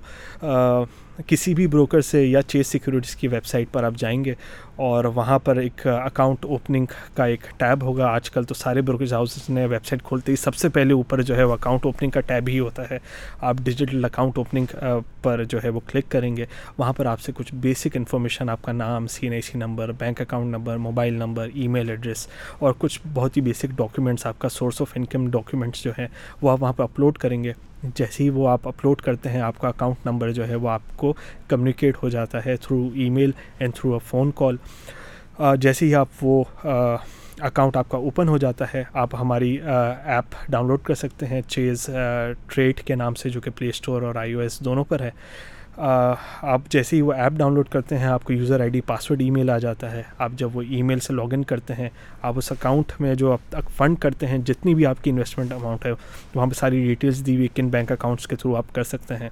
کسی 1.26 1.54
بھی 1.54 1.66
بروکر 1.66 2.00
سے 2.00 2.24
یا 2.26 2.42
چیز 2.42 2.66
سیکورٹیز 2.66 3.16
کی 3.16 3.28
ویب 3.28 3.46
سائٹ 3.46 3.72
پر 3.72 3.84
آپ 3.84 3.94
جائیں 3.96 4.24
گے 4.24 4.34
اور 4.76 5.04
وہاں 5.04 5.38
پر 5.38 5.56
ایک 5.56 5.86
اکاؤنٹ 5.86 6.44
اوپننگ 6.44 6.86
کا 7.14 7.24
ایک 7.24 7.40
ٹیب 7.56 7.82
ہوگا۔ 7.84 8.06
آج 8.06 8.30
کل 8.30 8.44
تو 8.44 8.54
سارے 8.54 8.80
بروکریج 8.80 9.12
ہاؤسز 9.12 9.50
نے 9.50 9.66
ویب 9.66 9.86
سائٹ 9.86 10.02
کھولتے 10.02 10.32
ہی 10.32 10.36
سب 10.36 10.54
سے 10.54 10.68
پہلے 10.68 10.94
اوپر 10.94 11.22
جو 11.22 11.36
ہے 11.36 11.44
وہ 11.44 11.52
اکاؤنٹ 11.52 11.86
اوپننگ 11.86 12.10
کا 12.10 12.20
ٹیب 12.20 12.48
ہی 12.48 12.58
ہوتا 12.58 12.90
ہے۔ 12.90 12.98
آپ 13.40 13.56
ڈیجیٹل 13.62 14.04
اکاؤنٹ 14.04 14.38
اوپننگ 14.38 14.74
پر 15.22 15.44
جو 15.44 15.58
ہے 15.64 15.68
وہ 15.68 15.80
کلک 15.86 16.10
کریں 16.10 16.36
گے۔ 16.36 16.44
وہاں 16.78 16.92
پر 16.92 17.06
آپ 17.06 17.20
سے 17.20 17.32
کچھ 17.34 17.54
بیسک 17.54 17.96
انفارمیشن 17.96 18.48
آپ 18.48 18.62
کا 18.62 18.72
نام 18.72 19.06
C 19.06 19.26
N 19.26 19.32
I 19.32 19.42
C 19.42 19.58
number 19.58 19.92
bank 19.92 20.20
account 20.20 20.50
number 20.50 20.76
mobile 20.76 21.14
number 21.14 21.48
email 21.68 21.90
address 21.90 22.26
اور 22.58 22.72
کچھ 22.78 23.00
بہت 23.14 23.36
ہی 23.36 23.42
بیسک 23.42 23.76
ڈاکیومنٹس 23.76 24.26
آپ 24.26 24.38
کا 24.38 24.48
سورس 24.48 24.80
آف 24.80 24.92
انکم 24.94 25.30
ڈاکیومنٹس 25.30 25.82
جو 25.84 25.90
ہیں، 25.98 26.08
وہ 26.42 26.50
آپ 26.50 26.62
وہاں 26.62 26.72
پہ 26.72 26.82
اپلوڈ 26.82 27.18
کریں 27.18 27.44
گے۔ 27.44 27.52
جیسے 27.82 28.22
ہی 28.24 28.28
وہ 28.30 28.48
آپ 28.48 28.66
اپلوڈ 28.68 29.00
کرتے 29.02 29.28
ہیں، 29.28 29.40
آپ 29.40 29.58
کا 29.58 29.68
اکاؤنٹ 29.68 30.06
نمبر 30.06 30.32
جو 30.32 30.48
ہے 30.48 30.54
وہ 30.54 30.68
آپ 30.68 30.96
کو 30.96 31.12
کمیونیکیٹ 31.48 32.02
ہو 32.02 32.08
جاتا 32.08 32.44
ہے 32.46 32.56
through 32.56 32.88
email 33.10 33.30
and 33.58 33.74
through 33.74 33.92
a 33.92 33.98
phone 34.06 34.30
call 34.34 34.56
جیسے 35.60 35.86
ہی 35.86 35.94
آپ 35.94 36.08
وہ 36.22 36.42
اکاؤنٹ 37.40 37.76
آپ 37.76 37.88
کا 37.88 37.98
اوپن 37.98 38.28
ہو 38.28 38.38
جاتا 38.38 38.64
ہے، 38.74 38.82
آپ 38.92 39.14
ہماری 39.14 39.56
ایپ 39.64 40.34
ڈاؤن 40.48 40.66
لوڈ 40.68 40.82
کر 40.82 40.94
سکتے 40.94 41.26
ہیں۔ 41.26 41.40
چیز 41.48 41.88
ٹریٹ 42.46 42.82
کے 42.82 42.94
نام 42.94 43.14
سے 43.14 43.30
جو 43.30 43.40
کہ 43.40 43.50
پلے 43.50 43.68
اسٹور 43.68 44.02
اور 44.02 44.14
آئی 44.14 44.32
او 44.32 44.40
ایس 44.40 44.58
دونوں 44.60 44.84
پر 44.84 45.00
ہے۔ 45.00 45.10
آپ 45.80 46.60
جیسے 46.68 46.96
ہی 46.96 47.00
وہ 47.02 47.12
ایپ 47.12 47.32
ڈاؤن 47.32 47.54
لوڈ 47.54 47.68
کرتے 47.68 47.98
ہیں، 47.98 48.06
آپ 48.06 48.24
کو 48.24 48.32
user 48.32 48.60
I 48.60 48.70
D, 48.70 48.80
password, 48.80 49.20
email 49.30 49.50
آ 49.50 49.58
جاتا 49.58 49.92
ہے۔ 49.92 50.02
آپ 50.18 50.32
جب 50.36 50.56
وہ 50.56 50.62
ای 50.62 50.82
میل 50.82 50.98
سے 50.98 51.12
لاگ 51.12 51.32
ان 51.32 51.44
کرتے 51.44 51.74
ہیں، 51.74 51.88
آپ 52.22 52.34
اس 52.36 52.52
اکاؤنٹ 52.52 52.92
میں 53.00 53.14
جو 53.14 53.32
اب 53.32 53.38
تک 53.48 53.70
فنڈ 53.70 53.98
کرتے 53.98 54.26
ہیں، 54.26 54.38
جتنی 54.38 54.74
بھی 54.74 54.86
آپ 54.86 55.04
کی 55.04 55.10
انویسٹمنٹ 55.10 55.52
اماؤنٹ 55.52 55.86
ہے، 55.86 55.90
وہاں 56.34 56.46
پہ 56.46 56.54
ساری 56.54 56.84
ڈیٹیلس 56.86 57.26
دی 57.26 57.36
ہوئی 57.36 57.48
کن 57.54 57.68
بینک 57.68 57.92
اکاؤنٹس 57.92 58.26
کے 58.26 58.36
تھرو 58.36 58.56
آپ 58.56 58.66
کر 58.72 58.84
سکتے 58.84 59.16
ہیں۔ 59.16 59.28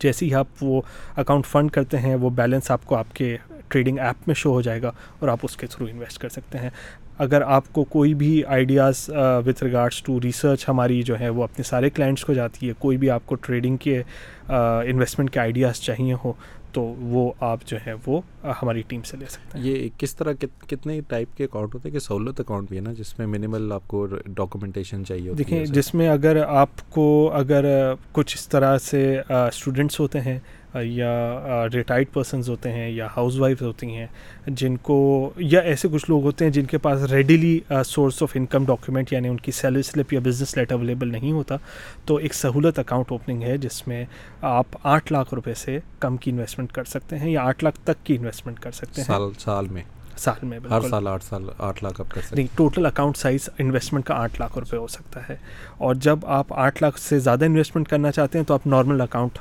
جیسے 0.00 0.26
ہی 0.26 0.34
آپ 0.34 0.46
وہ 0.60 0.82
اکاؤنٹ 1.16 1.46
فنڈ 1.46 1.70
کرتے 1.70 1.98
ہیں، 1.98 2.14
وہ 2.14 2.30
بیلنس 2.30 2.70
آپ 2.70 2.84
کو 2.84 2.96
آپ 2.96 3.14
کے 3.14 3.36
ٹریڈنگ 3.68 3.98
ایپ 3.98 4.16
میں 4.26 4.34
شو 4.34 4.52
ہو 4.52 4.62
جائے 4.62 4.82
گا 4.82 4.92
اور 5.18 5.28
آپ 5.28 5.38
اس 5.42 5.56
کے 5.56 5.66
تھرو 5.66 5.86
انویسٹ 5.90 6.18
کر 6.18 6.28
سکتے 6.28 6.58
ہیں۔ 6.58 6.70
اگر 7.18 7.42
آپ 7.42 7.72
کو 7.72 7.84
کوئی 7.84 8.14
بھی 8.14 8.44
ideas 8.44 9.10
with 9.46 9.64
regards 9.64 10.02
to 10.02 10.20
research 10.20 10.68
ہماری 10.68 11.02
جو 11.02 11.20
ہے 11.20 11.28
وہ 11.28 11.42
اپنے 11.42 11.62
سارے 11.62 11.90
کلائنٹس 11.90 12.24
کو 12.24 12.32
جاتی 12.32 12.68
ہے 12.68 12.72
کوئی 12.78 12.96
بھی 12.96 13.10
آپ 13.10 13.22
کو 13.26 13.34
ٹریڈنگ 13.34 13.76
کے 13.76 14.02
انویسٹمنٹ 14.48 15.30
کے 15.30 15.40
آئیڈیاز 15.40 15.80
چاہیے 15.80 16.14
ہوں 16.24 16.32
تو 16.72 16.82
وہ 16.98 17.32
آپ 17.40 17.58
جو 17.66 17.76
ہے 17.86 17.94
وہ 18.06 18.20
ہماری 18.62 18.82
ٹیم 18.88 19.02
سے 19.02 19.16
لے 19.16 19.26
سکتے 19.28 19.58
ہیں۔ 19.58 19.64
یہ 19.66 19.88
کس 19.98 20.16
طرح 20.16 20.32
کتنے 20.68 21.00
ٹائپ 21.08 21.36
کے 21.36 21.44
اکاؤنٹ 21.44 21.74
ہوتے 21.74 21.88
ہیں؟ 21.88 21.92
کہ 21.92 21.98
سہولت 21.98 22.40
اکاؤنٹ 22.40 22.68
بھی 22.68 22.76
ہے 22.76 22.82
نا 22.82 22.92
جس 22.92 23.18
میں 23.18 23.26
منیمل 23.26 23.72
آپ 23.72 23.82
کو 23.86 24.06
ڈاکومنٹیشن 24.26 25.04
چاہیے 25.04 25.32
دیکھیں 25.32 25.64
جس 25.64 25.94
میں 25.94 26.08
اگر 26.08 26.42
آپ 26.46 26.90
کو 26.90 27.30
اگر 27.34 27.64
کچھ 28.12 28.36
اس 28.36 28.48
طرح 28.48 28.78
سے 28.78 29.20
اسٹوڈنٹس 29.28 30.00
ہوتے 30.00 30.20
ہیں 30.20 30.38
یا 30.74 31.66
ریٹائرڈ 31.72 32.06
پرسنز 32.12 32.48
ہوتے 32.48 32.72
ہیں 32.72 32.90
یا 32.90 33.06
ہاؤس 33.16 33.36
وائف 33.36 33.62
ہوتی 33.62 33.86
ہیں، 33.86 34.06
جن 34.46 34.76
کو، 34.76 34.98
یا 35.36 35.60
ایسے 35.60 35.88
کچھ 35.92 36.04
لوگ 36.08 36.22
ہوتے 36.22 36.44
ہیں 36.44 36.52
جن 36.52 36.64
کے 36.64 36.78
پاس 36.78 37.02
readily 37.02 37.60
source 37.86 38.22
of 38.22 38.30
income 38.34 38.64
document 38.64 39.12
یعنی 39.12 39.28
ان 39.28 39.36
کی 39.36 39.52
سیلری 39.52 39.82
سلپ 39.82 40.12
یا 40.12 40.20
بزنس 40.20 40.56
لیٹ 40.56 40.72
اویلیبل 40.72 41.08
نہیں 41.08 41.32
ہوتا، 41.32 41.56
تو 42.04 42.16
ایک 42.16 42.34
سہولت 42.34 42.78
اکاؤنٹ 42.78 43.12
اوپننگ 43.12 43.42
ہے 43.42 43.56
جس 43.56 43.86
میں 43.88 44.04
آپ 44.40 44.66
آٹھ 44.82 45.12
لاکھ 45.12 45.34
روپے 45.34 45.54
سے 45.54 45.78
کم 46.00 46.16
کی 46.16 46.30
انویسٹمنٹ 46.30 46.72
کر 46.72 46.84
سکتے 46.84 47.18
ہیں 47.18 47.30
یا 47.30 47.42
آٹھ 47.42 47.64
لاکھ 47.64 47.80
تک 47.84 48.06
کی 48.06 48.16
انویسٹمنٹ 48.16 48.60
کر 48.60 48.70
سکتے 48.70 49.02
ہیں۔ 49.02 49.28
سال 49.38 49.66
میں۔ 49.70 49.82
سال 50.18 50.46
میں 50.46 50.58
ہر 50.70 50.80
سال 50.90 51.06
آٹھ 51.08 51.24
سال 51.24 51.48
آٹھ 51.58 51.84
لاکھ 51.84 52.00
اب 52.00 52.10
کر 52.10 52.20
سکتے 52.20 52.36
نہیں 52.36 52.46
ٹوٹل 52.56 52.86
اکاؤنٹ 52.86 53.16
سائز 53.16 53.48
انویسٹمنٹ 53.58 54.04
کا 54.04 54.14
آٹھ 54.14 54.40
لاکھ 54.40 54.58
روپے 54.58 54.76
ہو 54.76 54.86
سکتا 54.86 55.28
ہے۔ 55.28 55.36
اور 55.78 55.94
جب 55.94 56.18
آپ 56.26 56.52
آٹھ 56.52 56.82
لاکھ 56.82 57.00
سے 57.00 57.18
زیادہ 57.18 57.44
انویسٹمنٹ 57.44 57.88
کرنا 57.88 58.10
چاہتے 58.10 58.38
ہیں 58.38 58.44
تو 58.44 58.54
آپ 58.54 58.66
نارمل 58.66 59.00
اکاؤنٹ 59.00 59.38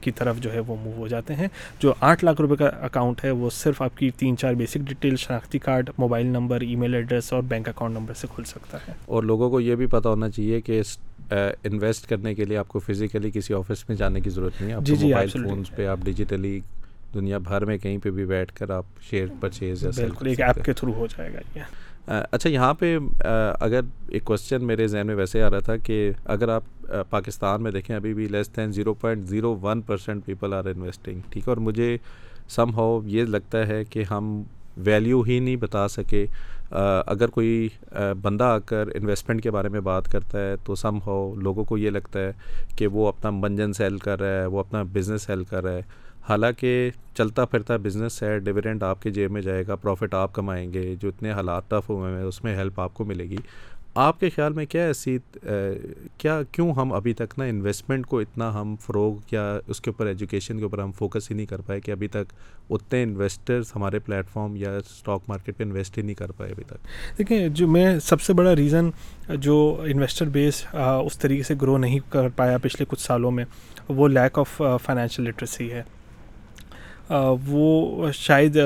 کی 0.00 0.10
طرف 0.10 0.38
جو 0.38 0.52
ہے 0.52 0.58
وہ 0.58 0.76
موو 0.80 0.92
ہو 0.96 1.08
جاتے 1.08 1.34
ہیں۔ 1.34 1.48
جو 1.78 1.94
آٹھ 2.00 2.24
لاکھ 2.24 2.40
روپے 2.40 2.56
کا 2.56 2.66
اکاؤنٹ 2.80 3.24
ہے 3.24 3.30
وہ 3.30 3.50
صرف 3.50 3.82
آپ 3.82 3.96
کی 3.96 4.10
تین 4.10 4.36
چار 4.36 4.54
بیسک 4.54 4.78
ڈیٹیل 4.78 5.16
شناختی 5.16 5.58
card 5.58 5.90
mobile 5.98 6.26
number 6.26 6.60
email 6.76 6.94
address 6.94 7.32
اور 7.32 7.42
بینک 7.42 7.68
اکاؤنٹ 7.68 7.94
نمبر 7.96 8.14
سے 8.14 8.26
کھل 8.34 8.44
سکتا 8.44 8.78
ہے۔ 8.88 8.92
اور 9.06 9.22
لوگوں 9.22 9.50
کو 9.50 9.60
یہ 9.60 9.74
بھی 9.74 9.86
پتہ 9.86 10.08
ہونا 10.08 10.30
چاہیے 10.30 10.60
کہ 10.60 10.80
انویسٹ 11.64 12.06
کرنے 12.06 12.34
کے 12.34 12.44
لیے 12.44 12.56
آپ 12.56 12.68
کو 12.68 12.78
فزیکلی 12.78 13.30
کسی 13.30 13.54
آفس 13.54 13.88
میں 13.88 13.96
جانے 13.96 14.20
کی 14.20 14.30
ضرورت 14.30 14.60
نہیں 14.60 14.72
ہے۔ 14.72 14.78
جی 14.80 14.96
جی 14.96 15.06
موبائل 15.06 15.28
فونس 15.28 15.70
پہ 15.76 15.86
آپ 15.86 15.98
ڈیجیٹلی 16.04 16.60
دنیا 17.14 17.38
بھر 17.38 17.64
میں 17.64 17.76
کہیں 17.78 17.98
پہ 17.98 18.10
بھی 18.10 18.24
بیٹھ 18.26 18.52
کر 18.54 18.70
آپ 18.70 18.84
شیئر 19.10 19.26
پرچیز 19.40 19.86
بالکل 19.96 20.26
ایک 20.28 20.40
ایپ 20.40 20.64
کے 20.64 20.72
تھرو 20.72 20.92
ہو 20.92 21.06
جائے 21.06 21.32
گا 21.34 21.40
یہ۔ 21.54 21.62
اچھا 22.32 22.50
یہاں 22.50 22.74
پہ 22.74 22.98
اگر 23.60 23.80
ایک 24.08 24.24
کوشچن 24.24 24.64
میرے 24.66 24.86
ذہن 24.86 25.06
میں 25.06 25.14
ویسے 25.14 25.42
آ 25.42 25.50
رہا 25.50 25.58
تھا 25.58 25.76
کہ 25.76 26.10
اگر 26.24 26.48
آپ 26.48 26.62
پاکستان 27.10 27.62
میں 27.62 27.70
دیکھیں 27.70 27.94
ابھی 27.96 28.14
بھی 28.14 28.26
less 28.28 28.56
than 28.56 28.72
zero 28.72 28.94
point 28.94 29.28
zero 29.28 29.56
one 29.62 29.80
percent 29.80 30.24
people 30.26 30.54
are 30.54 30.64
investing 30.64 31.20
ٹھیک 31.30 31.48
ہے؟ 31.48 31.50
اور 31.50 31.56
مجھے 31.56 31.96
سم 32.48 32.74
ہاؤ 32.74 33.00
یہ 33.04 33.24
لگتا 33.24 33.66
ہے 33.66 33.84
کہ 33.84 34.04
ہم 34.10 34.42
ویلیو 34.84 35.20
ہی 35.22 35.38
نہیں 35.38 35.56
بتا 35.56 35.86
سکے۔ 35.88 36.24
اگر 37.06 37.28
کوئی 37.28 37.68
بندہ 38.22 38.44
آ 38.44 38.58
کر 38.58 38.88
انویسٹمنٹ 38.94 39.42
کے 39.42 39.50
بارے 39.50 39.68
میں 39.68 39.80
بات 39.80 40.10
کرتا 40.12 40.40
ہے 40.40 40.54
تو 40.64 40.74
سم 40.74 40.98
ہاؤ 40.98 41.34
لوگوں 41.34 41.64
کو 41.64 41.78
یہ 41.78 41.90
لگتا 41.90 42.20
ہے 42.20 42.32
کہ 42.76 42.86
وہ 42.86 43.08
اپنا 43.08 43.30
منجن 43.30 43.72
سیل 43.72 43.98
کر 43.98 44.20
رہا 44.20 44.40
ہے 44.40 44.46
وہ 44.46 44.60
اپنا 44.60 44.82
بزنس 44.92 45.22
سیل 45.22 45.44
کر 45.44 45.64
رہا 45.64 45.72
ہے۔ 45.72 45.82
حالانکہ 46.28 46.90
چلتا 47.14 47.44
پھرتا 47.44 47.76
بزنس 47.82 48.22
ہے 48.22 48.38
ڈویڈنڈ 48.38 48.82
آپ 48.82 49.02
کے 49.02 49.10
جیب 49.10 49.30
میں 49.32 49.42
جائے 49.42 49.64
گا 49.68 49.76
پروفٹ 49.76 50.14
آپ 50.14 50.32
کمائیں 50.34 50.72
گے، 50.72 50.94
جو 51.00 51.08
اتنے 51.08 51.32
حالات 51.32 51.68
ٹف 51.70 51.90
ہوئے 51.90 52.12
ہیں، 52.12 52.22
اس 52.22 52.42
میں 52.44 52.56
ہیلپ 52.56 52.80
آپ 52.80 52.94
کو 52.94 53.04
ملے 53.04 53.24
گی۔ 53.24 53.36
آپ 53.94 54.20
کے 54.20 54.28
خیال 54.30 54.52
میں 54.52 54.64
کیا 54.66 54.84
ایسی 54.86 55.16
کیا 56.18 56.40
کیوں 56.52 56.72
ہم 56.72 56.92
ابھی 56.92 57.12
تک 57.14 57.32
نا 57.38 57.44
انویسٹمنٹ 57.44 58.06
کو 58.06 58.18
اتنا 58.20 58.52
ہم 58.54 58.74
فروغ 58.80 59.16
یا 59.32 59.42
اس 59.68 59.80
کے 59.80 59.90
اوپر 59.90 60.06
ایجوکیشن 60.06 60.58
کے 60.58 60.64
اوپر 60.64 60.78
ہم 60.78 60.92
فوکس 60.98 61.30
ہی 61.30 61.36
نہیں 61.36 61.46
کر 61.46 61.60
پائے 61.66 61.80
کہ 61.80 61.92
ابھی 61.92 62.08
تک 62.08 62.32
اتنے 62.70 63.02
انویسٹرز 63.02 63.72
ہمارے 63.76 63.98
پلیٹ 63.98 64.28
فارم 64.32 64.56
یا 64.56 64.76
اسٹاک 64.76 65.28
مارکیٹ 65.28 65.56
پہ 65.56 65.64
انویسٹ 65.64 65.98
ہی 65.98 66.02
نہیں 66.02 66.14
کر 66.14 66.30
پائے 66.30 66.52
ابھی 66.52 66.64
تک؟ 66.64 67.18
دیکھیں، 67.18 67.48
جو 67.48 67.68
میں 67.68 67.98
سب 68.00 68.20
سے 68.20 68.32
بڑا 68.32 68.56
ریزن 68.56 68.90
جو 69.28 69.56
انویسٹر 69.86 70.28
بیس 70.28 70.64
اس 70.74 71.18
طریقے 71.18 71.42
سے 71.42 71.54
گرو 71.62 71.78
نہیں 71.78 71.98
کر 72.10 72.28
پایا 72.36 72.58
پچھلے 72.58 72.84
کچھ 72.88 73.00
سالوں 73.00 73.30
میں، 73.30 73.44
وہ 73.88 74.08
لیک 74.08 74.38
آف 74.38 74.60
فائنینشیل 74.84 75.28
لٹریسی 75.28 75.72
ہے۔ 75.72 75.82
وہ 77.46 78.10
شاید 78.14 78.56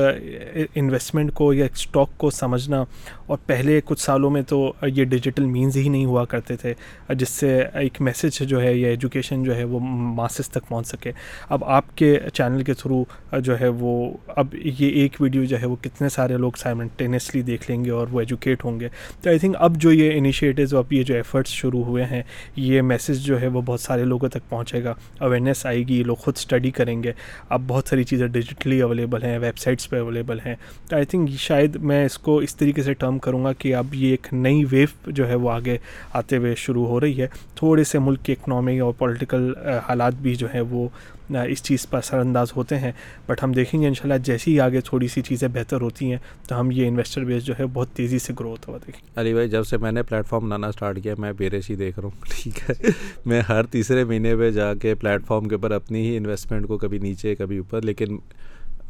انویسٹمنٹ 0.74 1.32
کو 1.34 1.53
یا 1.53 1.66
اسٹاک 1.72 2.16
کو 2.18 2.30
سمجھنا 2.30 2.84
اور 3.26 3.38
پہلے 3.47 3.80
کچھ 3.84 4.01
سالوں 4.01 4.30
میں 4.30 4.42
تو 4.49 4.72
یہ 4.86 5.05
ڈیجیٹل 5.05 5.45
مینز 5.45 5.76
ہی 5.76 5.88
نہیں 5.88 6.05
ہوا 6.05 6.24
کرتے 6.24 6.57
تھے، 6.57 6.72
جس 7.14 7.28
سے 7.28 7.59
ایک 7.74 8.01
میسج 8.01 8.42
جو 8.49 8.61
ہے 8.62 8.74
یا 8.74 8.88
ایجوکیشن 8.88 9.45
جو 9.45 9.57
ہے 9.57 9.64
وہ 9.64 9.80
ماسز 9.80 10.49
تک 10.49 10.68
پہنچ 10.68 10.86
سکے۔ 10.86 11.12
اب 11.49 11.64
آپ 11.64 11.97
کے 11.97 12.16
چینل 12.34 12.62
کے 12.62 12.74
تھرو 12.74 13.03
جو 13.40 13.59
ہے 13.61 13.68
وہ، 13.68 14.11
اب 14.28 14.55
یہ 14.55 14.88
ایک 14.88 15.20
ویڈیو 15.20 15.45
جو 15.45 15.61
ہے 15.61 15.66
وہ 15.66 15.76
کتنے 15.82 16.09
سارے 16.09 16.36
لوگ 16.36 16.53
سائمنٹینیسلی 16.59 17.42
دیکھ 17.42 17.70
لیں 17.70 17.84
گے 17.84 17.90
اور 17.90 18.07
وہ 18.12 18.20
ایجوکیٹ 18.20 18.64
ہوں 18.64 18.80
گے۔ 18.80 18.88
تو 19.22 19.30
آئی 19.30 19.38
تھنک 19.38 19.57
اب 19.59 19.76
جو 19.76 19.92
یہ 19.92 20.18
انیشیٹوز 20.18 20.74
اب 20.74 20.92
یہ 20.92 21.03
جو 21.03 21.14
ایفرٹس 21.14 21.51
شروع 21.51 21.84
ہوئے 21.84 22.05
ہیں، 22.05 22.22
یہ 22.57 22.82
میسج 22.82 23.24
جو 23.26 23.40
ہے 23.40 23.47
وہ 23.47 23.61
بہت 23.66 23.80
سارے 23.80 24.05
لوگوں 24.05 24.28
تک 24.28 24.49
پہنچے 24.49 24.82
گا۔ 24.84 24.95
اویئرنیس 25.20 25.64
آئے 25.66 25.82
گی، 25.88 26.03
لوگ 26.03 26.16
خود 26.16 26.34
اسٹڈی 26.36 26.70
کریں 26.70 27.03
گے۔ 27.03 27.12
اب 27.49 27.62
بہت 27.66 27.88
ساری 27.88 28.05
چیزیں 28.05 28.26
ڈیجیٹلی 28.35 28.80
اویلیبل 28.82 29.22
ہیں 29.22 29.39
ویب 29.39 29.59
سائٹس 29.59 29.89
پہ 29.91 30.01
اویلیبل 30.01 30.39
ہیں. 30.47 30.55
تو 30.89 30.97
آئی 30.97 31.05
تھنک 31.05 31.30
شاید 31.41 31.76
میں 31.76 32.05
اس 32.05 32.18
کو 32.18 32.37
اس 32.39 32.57
طریقے 32.57 32.82
سے 32.82 32.95
ٹرم 32.95 33.18
کروں 33.18 33.45
گا 33.45 33.53
کہ 33.53 33.74
اب 33.74 33.95
یہ 33.95 34.11
ایک 34.11 34.32
نئی 34.32 34.64
ویو 34.70 35.11
جو 35.11 35.28
ہے 35.28 35.35
وہ 35.35 35.51
آگے 35.51 35.76
آتے 36.12 36.37
ہوئے 36.37 36.55
شروع 36.55 36.87
ہو 36.87 37.01
رہی 37.01 37.20
ہے. 37.20 37.26
تھوڑے 37.55 37.85
سے 37.85 37.99
ملک 37.99 38.24
کی 38.24 38.32
اکنامی 38.32 38.78
اور 38.78 38.93
پولیٹیکل 38.99 39.53
حالات 39.89 40.14
بھی 40.22 40.35
جو 40.35 40.55
ہے 40.55 40.61
وہ 40.61 40.89
اس 41.29 41.62
چیز 41.62 41.89
پر 41.91 41.99
اثر 41.99 42.18
انداز 42.18 42.53
ہوتے 42.57 42.79
ہیں۔ 42.79 42.93
بٹ 43.27 43.43
ہم 43.43 43.53
دیکھیں 43.53 43.83
گے 43.83 43.89
انشاءاللہ 43.89 44.18
جیسے 44.18 44.51
ہی 44.51 44.61
آگے 44.61 44.81
تھوڑی 44.81 45.09
سی 45.09 45.22
چیزیں 45.22 45.49
بہتر 45.49 45.81
ہوتی 45.81 46.11
ہیں، 46.11 46.18
تو 46.49 46.61
ہم 46.61 46.70
یہ 46.70 46.89
انویسٹر 46.89 47.25
بیس 47.25 47.45
جو 47.45 47.55
ہے 47.59 47.64
بہت 47.72 47.89
تیزی 47.89 48.18
سے 48.18 48.33
گرو 48.41 48.49
ہوتا 48.49 48.72
ہوا 48.72 48.79
دیکھیں۔ 48.87 49.09
علی 49.16 49.33
بھائی، 49.33 49.49
جب 49.49 49.64
سے 49.64 49.77
میں 49.77 49.93
نے 49.93 50.03
پلیٹ 50.03 50.27
فارم 50.27 50.45
بنانا 50.45 50.66
اسٹارٹ 50.66 51.03
کیا، 51.03 51.14
میں 51.18 51.33
بیرش 51.33 51.70
ہی 51.70 51.75
دیکھ 51.75 51.99
رہا 51.99 52.09
ہوں۔ 52.09 52.25
ٹھیک 52.31 52.70
ہے۔ 52.70 52.91
میں 53.27 53.41
ہر 53.41 53.66
تیسرے 53.66 54.05
مہینے 54.05 54.37
پہ 54.37 54.51
جا 54.51 54.75
کے 54.75 54.95
پلیٹ 54.95 55.27
فارم 55.27 55.49
کے 55.49 55.55
اوپر 55.55 55.70
اپنی 55.70 56.11
ہی 56.11 56.16
انویسٹمنٹ 56.16 56.68
کو 56.68 56.79
کبھی 56.79 56.99
نیچے، 56.99 57.35
کبھی 57.35 57.59
اوپر، 57.59 57.83
لیکن 57.83 58.18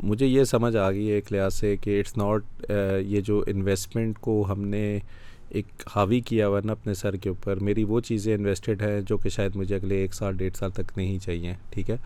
مجھے 0.03 0.27
یہ 0.27 0.45
سمجھ 0.45 0.77
آ 0.77 0.91
گئی 0.91 1.09
ہے 1.09 1.15
ایک 1.15 1.33
لحاظ 1.33 1.55
سے 1.55 1.77
کہ 1.77 2.01
اٹس 2.01 2.17
ناٹ 2.17 2.71
یہ 3.01 3.21
جو 3.21 3.45
انویسٹمنٹ 3.47 4.19
کو 4.19 4.47
ہم 4.49 4.65
نے 4.65 4.99
ایک 5.55 5.83
حاوی 5.95 6.19
کیا 6.21 6.47
ہوا 6.49 6.61
نا 6.65 6.73
اپنے 6.73 6.95
سر 6.95 7.17
کے 7.17 7.29
اوپر 7.29 7.59
میری 7.65 7.85
وہ 7.85 8.01
چیزیں 8.01 8.35
انویسٹڈ 8.35 8.83
ہیں 8.83 9.01
جو 9.01 9.17
کہ 9.17 9.29
شاید 9.29 9.57
مجھے 9.57 9.75
اگلے 9.77 9.97
ایک 10.03 10.15
سال 10.15 10.37
ڈیڑھ 10.37 10.57
سال 10.57 10.71
تک 10.71 10.97
نہیں 10.97 11.19
چاہیے، 11.19 11.53
ٹھیک 11.71 11.91
ہے؟ 11.91 11.97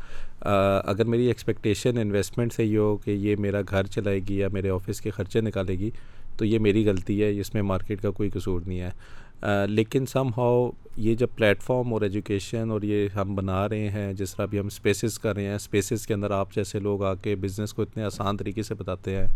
اگر 0.85 1.05
میری 1.05 1.27
ایکسپیکٹیشن 1.27 1.99
انویسٹمنٹ 1.99 2.53
سے 2.53 2.65
یہ 2.65 2.79
ہو 2.79 2.97
کہ 2.97 3.11
یہ 3.11 3.37
میرا 3.37 3.61
گھر 3.71 3.87
چلائے 3.87 4.21
گی 4.29 4.39
یا 4.39 4.49
میرے 4.53 4.71
آفس 4.71 5.01
کے 5.01 5.11
خرچے 5.11 5.41
نکالے 5.41 5.79
گی، 5.79 5.91
تو 6.37 6.45
یہ 6.45 6.59
میری 6.59 6.87
غلطی 6.87 7.23
ہے، 7.23 7.31
اس 7.41 7.55
میں 7.55 7.63
مارکیٹ 7.63 8.03
کا 8.03 8.11
کوئی 8.11 8.31
قصور 8.31 8.61
نہیں 8.67 8.81
ہے۔ 8.81 9.67
لیکن 9.69 10.07
سم 10.07 10.29
ہاؤ 10.37 10.71
یہ 10.97 11.15
جب 11.15 11.29
پلیٹ 11.37 11.63
فارم 11.63 11.93
اور 11.93 12.03
ایجوکیشن 12.03 12.71
اور 12.71 12.83
یہ 12.83 13.09
ہم 13.17 13.35
بنا 13.35 13.69
رہے 13.69 13.89
ہیں، 13.91 14.13
جس 14.13 14.35
طرح 14.35 14.47
بھی 14.47 14.59
ہم 14.59 14.67
اسپیسیز 14.67 15.19
کر 15.19 15.35
رہے 15.35 15.45
ہیں 15.45 15.55
اسپیسیز 15.55 16.07
کے 16.07 16.15
اندر 16.15 16.31
آپ 16.31 16.55
جیسے 16.55 16.79
لوگ 16.81 17.05
آ 17.05 17.15
کے 17.15 17.35
بزنس 17.37 17.73
کو 17.75 17.83
اتنے 17.83 18.03
آسان 18.05 18.37
طریقے 18.37 18.63
سے 18.63 18.75
بتاتے 18.75 19.17
ہیں، 19.17 19.27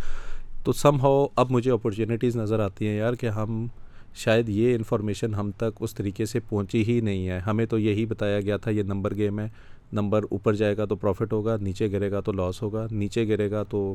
تو 0.64 0.72
سم 0.72 1.00
ہاؤ 1.00 1.26
اب 1.36 1.50
مجھے 1.50 1.70
اپرچونیٹیز 1.70 2.36
نظر 2.36 2.60
آتی 2.60 2.86
ہیں 2.88 2.96
یار 2.96 3.14
کہ 3.14 3.26
ہم 3.26 3.66
شاید 4.14 4.48
یہ 4.48 4.74
انفارمیشن 4.74 5.34
ہم 5.34 5.50
تک 5.56 5.78
اس 5.80 5.94
طریقے 5.94 6.24
سے 6.24 6.40
پہنچی 6.40 6.84
ہی 6.88 7.00
نہیں 7.00 7.28
ہے۔ 7.28 7.38
ہمیں 7.38 7.66
تو 7.66 7.78
یہی 7.78 8.06
بتایا 8.06 8.40
گیا 8.40 8.56
تھا، 8.56 8.70
یہ 8.70 8.82
نمبر 8.82 9.14
گیم 9.14 9.40
ہے۔ 9.40 9.48
نمبر 9.92 10.22
اوپر 10.30 10.54
جائے 10.54 10.76
گا 10.76 10.84
تو 10.84 10.96
پروفٹ 10.96 11.32
ہوگا، 11.32 11.56
نیچے 11.60 11.90
گرے 11.92 12.10
گا 12.10 12.20
تو 12.20 12.32
لاس 12.32 12.62
ہوگا۔ 12.62 12.86
نیچے 12.90 13.28
گرے 13.28 13.50
گا 13.50 13.62
تو 13.62 13.94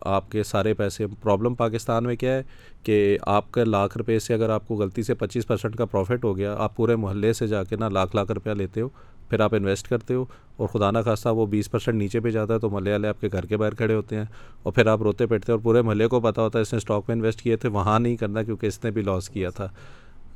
آپ 0.00 0.30
کے 0.30 0.42
سارے 0.42 0.74
پیسے۔ 0.74 1.06
پرابلم 1.22 1.54
پاکستان 1.54 2.04
میں 2.04 2.16
کیا 2.16 2.34
ہے 2.34 2.42
کہ 2.82 3.18
آپ 3.22 3.52
کا 3.52 3.64
لاکھ 3.64 3.98
روپے 3.98 4.18
سے 4.18 4.34
اگر 4.34 4.50
آپ 4.50 4.68
کو 4.68 4.74
غلطی 4.74 5.02
سے 5.02 5.14
پچیس 5.14 5.46
پرسنٹ 5.46 5.76
کا 5.76 5.84
پروفٹ 5.84 6.24
ہو 6.24 6.36
گیا، 6.36 6.54
آپ 6.58 6.76
پورے 6.76 6.96
محلے 6.96 7.32
سے 7.32 7.46
جا 7.46 7.64
کے 7.64 7.76
نا 7.76 7.88
لاکھ 7.88 8.16
لاکھ 8.16 8.32
روپیہ 8.32 8.52
لیتے 8.52 8.80
ہو۔ 8.80 8.88
پھر 9.32 9.40
آپ 9.40 9.54
انویسٹ 9.54 9.88
کرتے 9.88 10.14
ہو 10.14 10.24
اور 10.56 10.68
خدا 10.68 10.90
نہ 10.90 10.98
خاصہ 11.04 11.28
وہ 11.36 11.46
بیس 11.46 11.70
پرسینٹ 11.70 11.98
نیچے 11.98 12.20
پہ 12.20 12.30
جاتا 12.30 12.54
ہے 12.54 12.58
تو 12.58 12.70
محلے 12.70 12.92
والے 12.92 13.08
آپ 13.08 13.20
کے 13.20 13.28
گھر 13.32 13.46
کے 13.46 13.56
باہر 13.56 13.74
کھڑے 13.74 13.94
ہوتے 13.94 14.16
ہیں 14.16 14.24
اور 14.62 14.72
پھر 14.72 14.86
آپ 14.86 15.02
روتے 15.02 15.26
پیٹتے 15.26 15.52
ہیں 15.52 15.56
اور 15.56 15.64
پورے 15.64 15.82
محلے 15.82 16.08
کو 16.08 16.20
پتہ 16.20 16.40
ہوتا 16.40 16.58
ہے 16.58 16.62
اس 16.62 16.72
نے 16.72 16.76
اسٹاک 16.76 17.04
میں 17.08 17.16
انویسٹ 17.16 17.42
کیے 17.42 17.56
تھے، 17.56 17.68
وہاں 17.68 17.98
نہیں 18.00 18.16
کرنا 18.16 18.42
کیونکہ 18.42 18.66
اس 18.66 18.82
نے 18.84 18.90
بھی 18.90 19.02
لاس 19.02 19.28
کیا 19.28 19.50
تھا۔ 19.50 19.68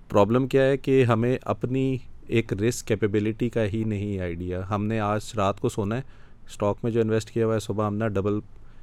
پرابلم 0.08 0.46
کیا 0.48 0.62
ہے 0.62 0.76
کہ 0.76 1.02
ہمیں 1.04 1.36
اپنی 1.44 1.96
ایک 2.28 2.52
رسک 2.62 2.86
کیپیبلٹی 2.88 3.48
کا 3.50 3.64
ہی 3.64 3.82
نہیں 3.86 4.18
آئیڈیا 4.20 4.60
ہم 4.70 4.86
نے 4.86 5.00
آج 5.00 5.32
رات 5.36 5.60
کو 5.60 5.68
سونا 5.68 5.96
ہے 5.96 6.02
اسٹاک 6.48 6.76
میں 6.82 6.92
جو 6.92 7.00
انویسٹ 7.00 7.30
کیا 7.30 7.46
ہوا 7.46 7.54
ہے، 7.54 7.60
صبح 7.60 7.86
ہم 7.86 7.96
نے 7.96 8.08
ڈبل 8.08 8.38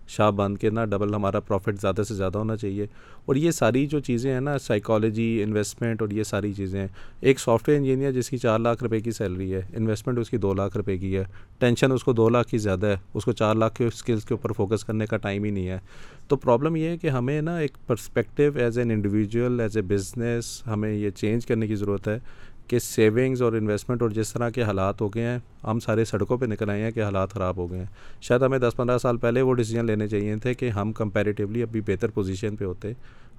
شاہ 0.07 0.31
بند 0.31 0.57
کے 0.57 0.69
نا 0.69 0.85
ڈبل 0.85 1.13
ہمارا 1.13 1.39
پروفٹ 1.39 1.81
زیادہ 1.81 2.01
سے 2.07 2.13
زیادہ 2.13 2.37
ہونا 2.37 2.57
چاہیے۔ 2.57 2.87
اور 3.25 3.35
یہ 3.35 3.51
ساری 3.51 3.87
جو 3.87 3.99
چیزیں 3.99 4.33
ہیں 4.33 4.41
نا 4.41 4.59
سائیکالوجی 4.59 5.43
انویسٹمنٹ 5.43 6.01
اور 6.01 6.09
یہ 6.09 6.23
ساری 6.23 6.53
چیزیں 6.53 6.79
ہیں۔ 6.79 6.87
ایک 7.19 7.39
سافٹ 7.39 7.69
ویئر 7.69 7.79
انجینئر 7.79 8.11
جس 8.11 8.29
کی 8.29 8.37
چار 8.37 8.59
لاکھ 8.59 8.83
روپے 8.83 8.99
کی 8.99 9.11
سیلری 9.11 9.53
ہے 9.53 9.61
انویسٹمنٹ 9.75 10.17
اس 10.17 10.29
کی 10.29 10.37
دو 10.37 10.53
لاکھ 10.53 10.77
روپے 10.77 10.97
کی 10.97 11.17
ہے۔ 11.17 11.23
ٹینشن 11.59 11.91
اس 11.91 12.03
کو 12.03 12.13
دو 12.13 12.29
لاکھ 12.29 12.47
کی 12.47 12.57
زیادہ 12.57 12.87
ہے۔ 12.87 12.95
اس 13.13 13.25
کو 13.25 13.31
چار 13.31 13.55
لاکھ 13.55 13.75
کے 13.75 13.85
اسکلس 13.85 14.25
کے 14.25 14.33
اوپر 14.33 14.51
فوکس 14.51 14.83
کرنے 14.83 15.05
کا 15.05 15.17
ٹائم 15.17 15.43
ہی 15.43 15.51
نہیں 15.51 15.67
ہے۔ 15.67 15.79
تو 16.27 16.35
پرابلم 16.35 16.75
یہ 16.75 16.87
ہے 16.87 16.97
کہ 16.97 17.07
ہمیں 17.07 17.41
نا 17.41 17.57
ایک 17.57 17.77
perspective 17.87 18.51
as 18.55 18.77
an 18.77 18.91
individual 18.91 19.59
as 19.59 19.77
a 19.77 19.83
business 19.83 20.63
ہمیں 20.67 20.93
یہ 20.93 21.09
چینج 21.09 21.45
کرنے 21.45 21.67
کی 21.67 21.75
ضرورت 21.75 22.07
ہے۔ 22.07 22.19
کہ 22.67 22.79
سیونگز 22.79 23.41
اور 23.41 23.53
انویسٹمنٹ 23.53 24.01
اور 24.01 24.09
جس 24.09 24.33
طرح 24.33 24.49
کے 24.49 24.63
حالات 24.63 25.01
ہو 25.01 25.09
گئے 25.09 25.23
ہیں، 25.23 25.39
ہم 25.63 25.79
سارے 25.79 26.05
سڑکوں 26.05 26.37
پہ 26.37 26.45
نکل 26.45 26.69
آئے 26.69 26.81
ہیں 26.81 26.91
کہ 26.91 27.03
حالات 27.03 27.29
خراب 27.29 27.57
ہو 27.57 27.71
گئے 27.71 27.79
ہیں۔ 27.79 27.85
شاید 28.21 28.41
ہمیں 28.41 28.59
دس 28.59 28.73
پندرہ 28.75 28.97
سال 28.97 29.17
پہلے 29.17 29.41
وہ 29.41 29.53
ڈیسیجن 29.53 29.85
لینے 29.85 30.07
چاہیے 30.07 30.35
تھے 30.35 30.53
کہ 30.53 30.69
ہم 30.69 30.93
کمپیریٹیولی 30.93 31.63
ابھی 31.63 31.81
بہتر 31.81 32.09
پوزیشن 32.09 32.55
پہ 32.55 32.65
ہوتے، 32.65 32.91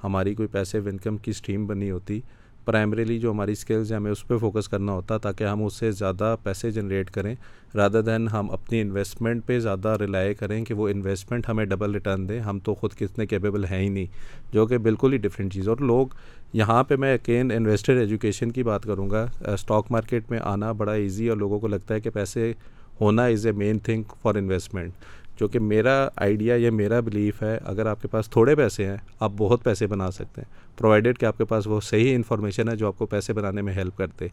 ہماری 0.05 0.35
کوئی 0.35 0.49
پیسے 0.49 0.79
انکم 0.79 1.17
کی 1.17 1.31
اسٹریم 1.31 1.67
بنی 1.67 1.91
ہوتی۔ 1.91 2.21
پرائمریلی 2.65 3.19
جو 3.19 3.31
ہماری 3.31 3.53
اسکلز 3.53 3.93
ہیں، 3.93 3.99
ہمیں 3.99 4.13
اس 4.13 4.29
پہ 4.29 4.39
فوکس 4.39 4.69
کرنا 4.69 4.93
ہوتا 4.93 5.19
تاکہ 5.19 5.45
ہم 5.45 5.65
اس 5.65 5.75
سے 5.75 5.91
زیادہ 5.91 6.37
پیسے 6.43 6.71
جنریٹ 6.71 7.11
کریں۔ 7.11 7.35
رادر 7.75 8.03
دین 8.03 8.29
ہم 8.29 8.51
اپنی 8.51 8.81
انویسٹمنٹ 8.81 9.47
پہ 9.47 9.59
زیادہ 9.59 9.97
ریلائی 10.01 10.35
کریں 10.35 10.65
کہ 10.65 10.75
وہ 10.75 10.89
انویسٹمنٹ 10.89 11.49
ہمیں 11.49 11.65
ڈبل 11.65 11.91
ریٹرن 11.91 12.29
دیں 12.29 12.41
ہم 12.41 12.59
تو 12.59 12.75
خود 12.75 12.95
کتنے 12.95 13.27
کیپیبل 13.27 13.65
ہیں 13.65 13.79
ہی 13.79 13.89
نہیں، 13.89 14.07
جو 14.53 14.67
کہ 14.67 14.79
بالکل 14.79 15.13
ہی 15.13 15.19
ڈفرینٹ 15.19 15.55
چیز۔ 15.55 15.69
اور 15.69 15.77
لوگ، 15.77 16.07
یہاں 16.53 16.85
پہ 16.85 16.97
میں 16.97 17.15
اکین 17.15 17.51
انویسٹر 17.51 17.97
ایجوکیشن 17.97 18.51
کی 18.51 18.63
بات 18.63 18.83
کروں 18.83 19.11
گا۔ 19.11 19.27
uh, 19.47 19.53
اسٹاک 19.53 19.87
مارکیٹ 19.91 20.31
میں 20.31 20.39
آنا 20.43 20.73
بڑا 20.73 20.93
ایزی 20.93 21.29
اور 21.29 21.37
لوگوں 21.37 21.61
کو 21.61 21.69
لگتا 21.69 21.95
ہے 21.95 22.01
کہ 22.01 22.11
پیسے 22.11 22.53
ہونا 23.01 23.25
is 23.25 23.47
a 23.47 23.53
main 23.53 23.79
thing 23.79 24.03
for 24.23 24.35
investment 24.35 24.93
جو 25.41 25.49
کہ 25.49 25.59
میرا 25.59 26.09
آئیڈیا 26.17 26.55
یا 26.57 26.71
میرا 26.71 27.01
بلیف 27.01 27.43
ہے، 27.43 27.59
اگر 27.65 27.87
آپ 27.87 28.03
کے 28.03 28.09
پاس 28.09 28.31
تھوڑے 28.31 28.57
پیسے 28.57 28.87
ہیں، 28.87 28.97
آپ 29.21 29.33
بہت 29.37 29.65
پیسے 29.65 29.87
بنا 29.87 30.11
سکتے 30.11 30.41
ہیں۔ 30.41 30.79
پرووائڈیڈ 30.79 31.19
کہ 31.19 31.27
آپ 31.27 31.39
کے 31.39 31.45
پاس 31.45 31.67
وہ 31.67 31.81
صحیح 31.81 32.15
انفارمیشن 32.15 32.69
ہے 32.69 32.77
جو 32.77 32.87
آپ 32.87 32.99
کو 32.99 33.07
پیسے 33.07 33.33
بنانے 33.33 33.63
میں 33.63 33.73
ہیلپ 33.73 33.97
کرتے۔ 33.97 34.27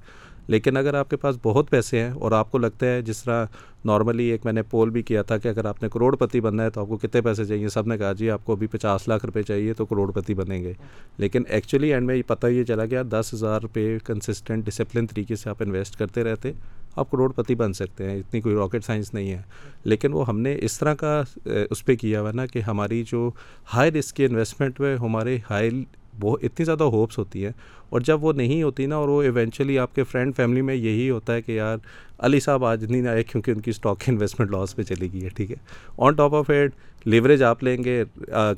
لیکن 0.47 0.77
اگر 0.77 0.93
آپ 0.93 1.09
کے 1.09 1.15
پاس 1.15 1.35
بہت 1.43 1.69
پیسے 1.69 1.99
ہیں 1.99 2.11
اور 2.11 2.31
آپ 2.31 2.51
کو 2.51 2.57
لگتا 2.57 2.85
ہے 2.85 3.01
جس 3.01 3.23
طرح 3.23 3.45
نارملی 3.85 4.23
ایک 4.23 4.41
میں 4.45 4.53
نے 4.53 4.63
پول 4.63 4.89
بھی 4.89 5.01
کیا 5.01 5.21
تھا 5.21 5.37
کہ 5.37 5.47
اگر 5.47 5.65
آپ 5.65 5.83
نے 5.83 5.89
کروڑ 5.93 6.15
پتی 6.15 6.41
بننا 6.41 6.63
ہے 6.63 6.69
تو 6.69 6.81
آپ 6.81 6.87
کو 6.87 6.97
کتنے 6.97 7.21
پیسے 7.21 7.45
چاہیے؟ 7.45 7.67
سب 7.67 7.87
نے 7.87 7.97
کہا 7.97 8.13
جی 8.13 8.29
آپ 8.29 8.45
کو 8.45 8.53
ابھی 8.53 8.67
پچاس 8.67 9.07
لاکھ 9.07 9.25
روپے 9.25 9.43
چاہیے 9.43 9.73
تو 9.73 9.85
کروڑ 9.85 10.11
پتی 10.11 10.33
بنیں 10.33 10.63
گے۔ 10.63 10.73
لیکن 11.17 11.43
ایکچولی 11.47 11.93
اینڈ 11.93 12.05
میں 12.05 12.15
یہ 12.15 12.23
پتہ 12.27 12.47
یہ 12.47 12.63
چلا 12.63 12.85
گیا 12.85 13.03
دس 13.11 13.29
ہزار 13.33 13.61
روپے 13.61 13.97
کنسسٹنٹ 14.05 14.65
ڈسپلن 14.65 15.07
طریقے 15.07 15.35
سے 15.35 15.49
آپ 15.49 15.57
انویسٹ 15.59 15.95
کرتے 15.95 16.23
رہتے۔ 16.23 16.51
آپ 16.95 17.11
کروڑ 17.11 17.31
پتی 17.31 17.55
بن 17.55 17.73
سکتے 17.73 18.09
ہیں، 18.09 18.17
اتنی 18.17 18.41
کوئی 18.41 18.55
راکٹ 18.55 18.85
سائنس 18.85 19.13
نہیں 19.13 19.31
ہے۔ 19.31 19.41
لیکن 19.83 20.13
وہ 20.13 20.27
ہم 20.27 20.39
نے 20.39 20.57
اس 20.61 20.79
طرح 20.79 20.93
کا 20.93 21.21
اس 21.69 21.85
پہ 21.85 21.95
کیا 21.95 22.21
ہوا 22.21 22.31
نا 22.31 22.45
کہ 22.45 22.59
ہماری 22.59 23.03
جو 23.07 23.29
ہائی 23.73 23.91
رسک 23.91 24.15
کی 24.15 24.25
انویسٹمنٹ 24.25 24.79
میں 24.79 24.95
ہمارے 24.97 25.37
ہائی 25.49 25.83
بہت 26.19 26.43
اتنی 26.43 26.65
زیادہ 26.65 26.83
ہوپس 26.83 27.17
ہوتی 27.17 27.43
ہیں۔ 27.45 27.51
اور 27.89 28.01
جب 28.01 28.23
وہ 28.23 28.33
نہیں 28.33 28.63
ہوتی 28.63 28.85
نا، 28.85 28.95
اور 28.95 29.07
وہ 29.07 29.21
ایونچولی 29.21 29.77
آپ 29.79 29.95
کے 29.95 30.03
فرینڈ 30.03 30.35
فیملی 30.35 30.61
میں 30.61 30.75
یہی 30.75 31.09
ہوتا 31.09 31.33
ہے 31.33 31.41
کہ 31.41 31.51
یار، 31.51 31.77
علی 32.19 32.39
صاحب 32.39 32.65
آج 32.65 32.83
نہیں 32.85 33.07
آئے 33.07 33.23
کیونکہ 33.23 33.51
ان 33.51 33.59
کی 33.61 33.71
اسٹاک 33.71 34.03
انویسٹمنٹ 34.07 34.51
لاس 34.51 34.75
پہ 34.75 34.83
چلی 34.83 35.11
گئی 35.13 35.23
ہے، 35.23 35.29
ٹھیک 35.29 35.51
ہے۔ 35.51 35.55
On 35.97 36.13
top 36.13 36.35
of 36.35 36.49
add 36.49 36.71
leverage 37.05 37.43
آپ 37.43 37.63
لیں 37.63 37.83
گے 37.83 38.03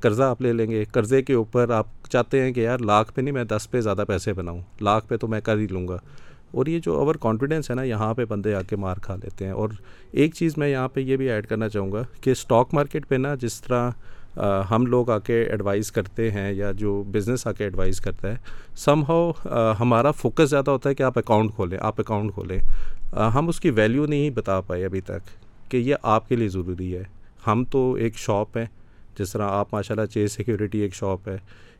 قرضہ 0.02 0.24
آپ 0.24 0.42
لے 0.42 0.54
لیں 0.54 0.70
گے۔ 0.72 0.84
قرضے 0.92 1.22
کے 1.22 1.34
اوپر 1.34 1.70
آپ 1.70 1.88
چاہتے 2.10 2.42
ہیں 2.42 2.52
کہ 2.52 2.60
یار، 2.60 2.80
لاکھ 2.80 3.14
پہ 3.14 3.22
نہیں، 3.22 3.34
میں 3.34 3.44
دس 3.44 3.72
پہ 3.72 3.82
زیادہ 3.82 4.04
پیسے 4.08 4.34
بناؤں، 4.34 4.62
لاکھ 4.82 5.08
پہ 5.08 5.18
تو 5.18 5.28
میں 5.28 5.42
کر 5.42 5.58
ہی 5.58 5.68
لوں 5.68 5.88
گا۔ 5.88 5.98
اور 6.54 6.66
یہ 6.66 6.80
جو 6.80 6.93
اوور 6.95 7.16
کانفیڈینس 7.16 7.70
ہے 7.70 7.76
نا، 7.76 7.84
یہاں 7.84 8.14
پہ 8.14 8.26
بندے 8.26 8.56
آ 8.56 8.62
کے 8.62 8.76
مار 8.76 8.97
کھا 9.01 9.16
لیتے 9.16 9.45
ہیں۔ 9.45 9.51
اور 9.51 9.70
ایک 10.12 10.34
چیز 10.34 10.58
میں 10.58 10.70
یہاں 10.70 10.88
پہ 10.88 10.99
یہ 10.99 11.18
بھی 11.18 11.30
ایڈ 11.30 11.47
کرنا 11.47 11.70
چاہوں 11.70 11.91
گا 11.91 12.01
کہ 12.22 12.30
اسٹاک 12.30 12.74
مارکیٹ 12.74 13.08
پہ 13.08 13.16
نا 13.16 13.36
جس 13.36 13.62
طرح 13.62 13.91
ہم 14.72 14.86
لوگ 14.86 15.10
آ 15.10 15.18
کے 15.20 15.41
ایڈوائز 15.43 15.91
کرتے 15.91 16.32
ہیں 16.32 16.54
یا 16.54 16.72
جو 16.72 17.04
بزنس 17.12 17.47
آ 17.47 17.51
کے 17.51 17.64
ایڈوائز 17.64 18.01
کرتا 18.01 18.32
ہے 18.32 18.38
سم 18.78 19.04
ہاؤ 19.04 19.32
ہمارا 19.80 20.12
فوکس 20.12 20.49
زیادہ 20.49 20.72
ہوتا 20.72 20.89
ہے 20.89 20.95
کہ 20.95 21.04
آپ 21.04 21.18
اکاؤنٹ 21.18 21.56
کھولیں، 21.56 21.78
آپ 21.82 21.99
اکاؤنٹ 21.99 22.34
کھولیں۔ 22.34 22.60
ہم 23.14 23.47
اس 23.47 23.60
کی 23.60 23.70
ویلیو 23.70 24.06
نہیں 24.06 24.30
بتا 24.30 24.62
پائے 24.62 24.86
ابھی 24.86 25.01
تک 25.01 25.30
کہ 25.72 25.78
یہ 25.78 25.95
آپ 26.01 26.30
کے 26.30 26.36
لیے 26.36 26.49
ضروری 26.49 26.95
ہے۔ 26.95 27.04
ہم 27.47 27.64
تو 27.72 27.93
ایک 27.93 28.16
شاپ 28.16 28.58
ہیں، 28.58 28.66
جس 29.20 29.32
طرح 29.32 29.47
آپ 29.49 29.74
ماشاء 29.74 29.95
اللہ 29.95 30.06
چیز 30.06 30.32
سیکورٹی 30.32 30.80
ایک 30.80 30.95
شاپ 30.95 31.28
ہے۔ 31.28 31.38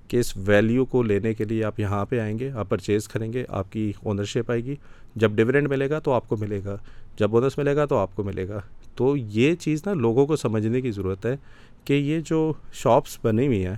کہ 0.08 0.18
اس 0.18 0.38
ویلیو 0.38 0.86
کو 0.86 1.04
لینے 1.04 1.34
کے 1.34 1.44
لیے 1.44 1.64
آپ 1.64 1.80
یہاں 1.80 2.06
پہ 2.06 2.20
آئیں 2.20 2.40
گے، 2.40 2.52
آپ 2.52 2.70
پرچیز 2.70 3.08
کریں 3.08 3.34
گے، 3.34 3.46
آپ 3.50 3.72
کی 3.72 3.94
اونرشپ 4.04 4.52
آئے 4.52 4.64
گی 4.66 4.76
جب 5.16 5.32
ڈویڈنڈ 5.32 5.68
ملے 5.68 5.90
گا 5.90 6.00
تو 6.00 6.12
آپ 6.12 6.30
کو 6.30 6.38
ملے 6.38 6.62
گا، 6.66 6.78
جب 7.20 7.30
بونس 7.30 7.58
ملے 7.58 7.76
گا 7.76 7.86
تو 7.86 7.98
آپ 7.98 8.16
کو 8.16 8.24
ملے 8.24 8.48
گا۔ 8.48 8.60
تو 8.96 9.18
یہ 9.18 9.56
چیز 9.56 9.82
نا 9.86 9.94
لوگوں 9.94 10.26
کو 10.26 10.36
سمجھنے 10.36 10.82
کی 10.82 10.92
ضرورت 10.92 11.26
ہے 11.26 11.36
کہ 11.86 11.94
یہ 11.94 12.20
جو 12.26 12.54
شاپس 12.74 13.18
بنی 13.24 13.48
ہوئی 13.48 13.66
ہیں 13.66 13.76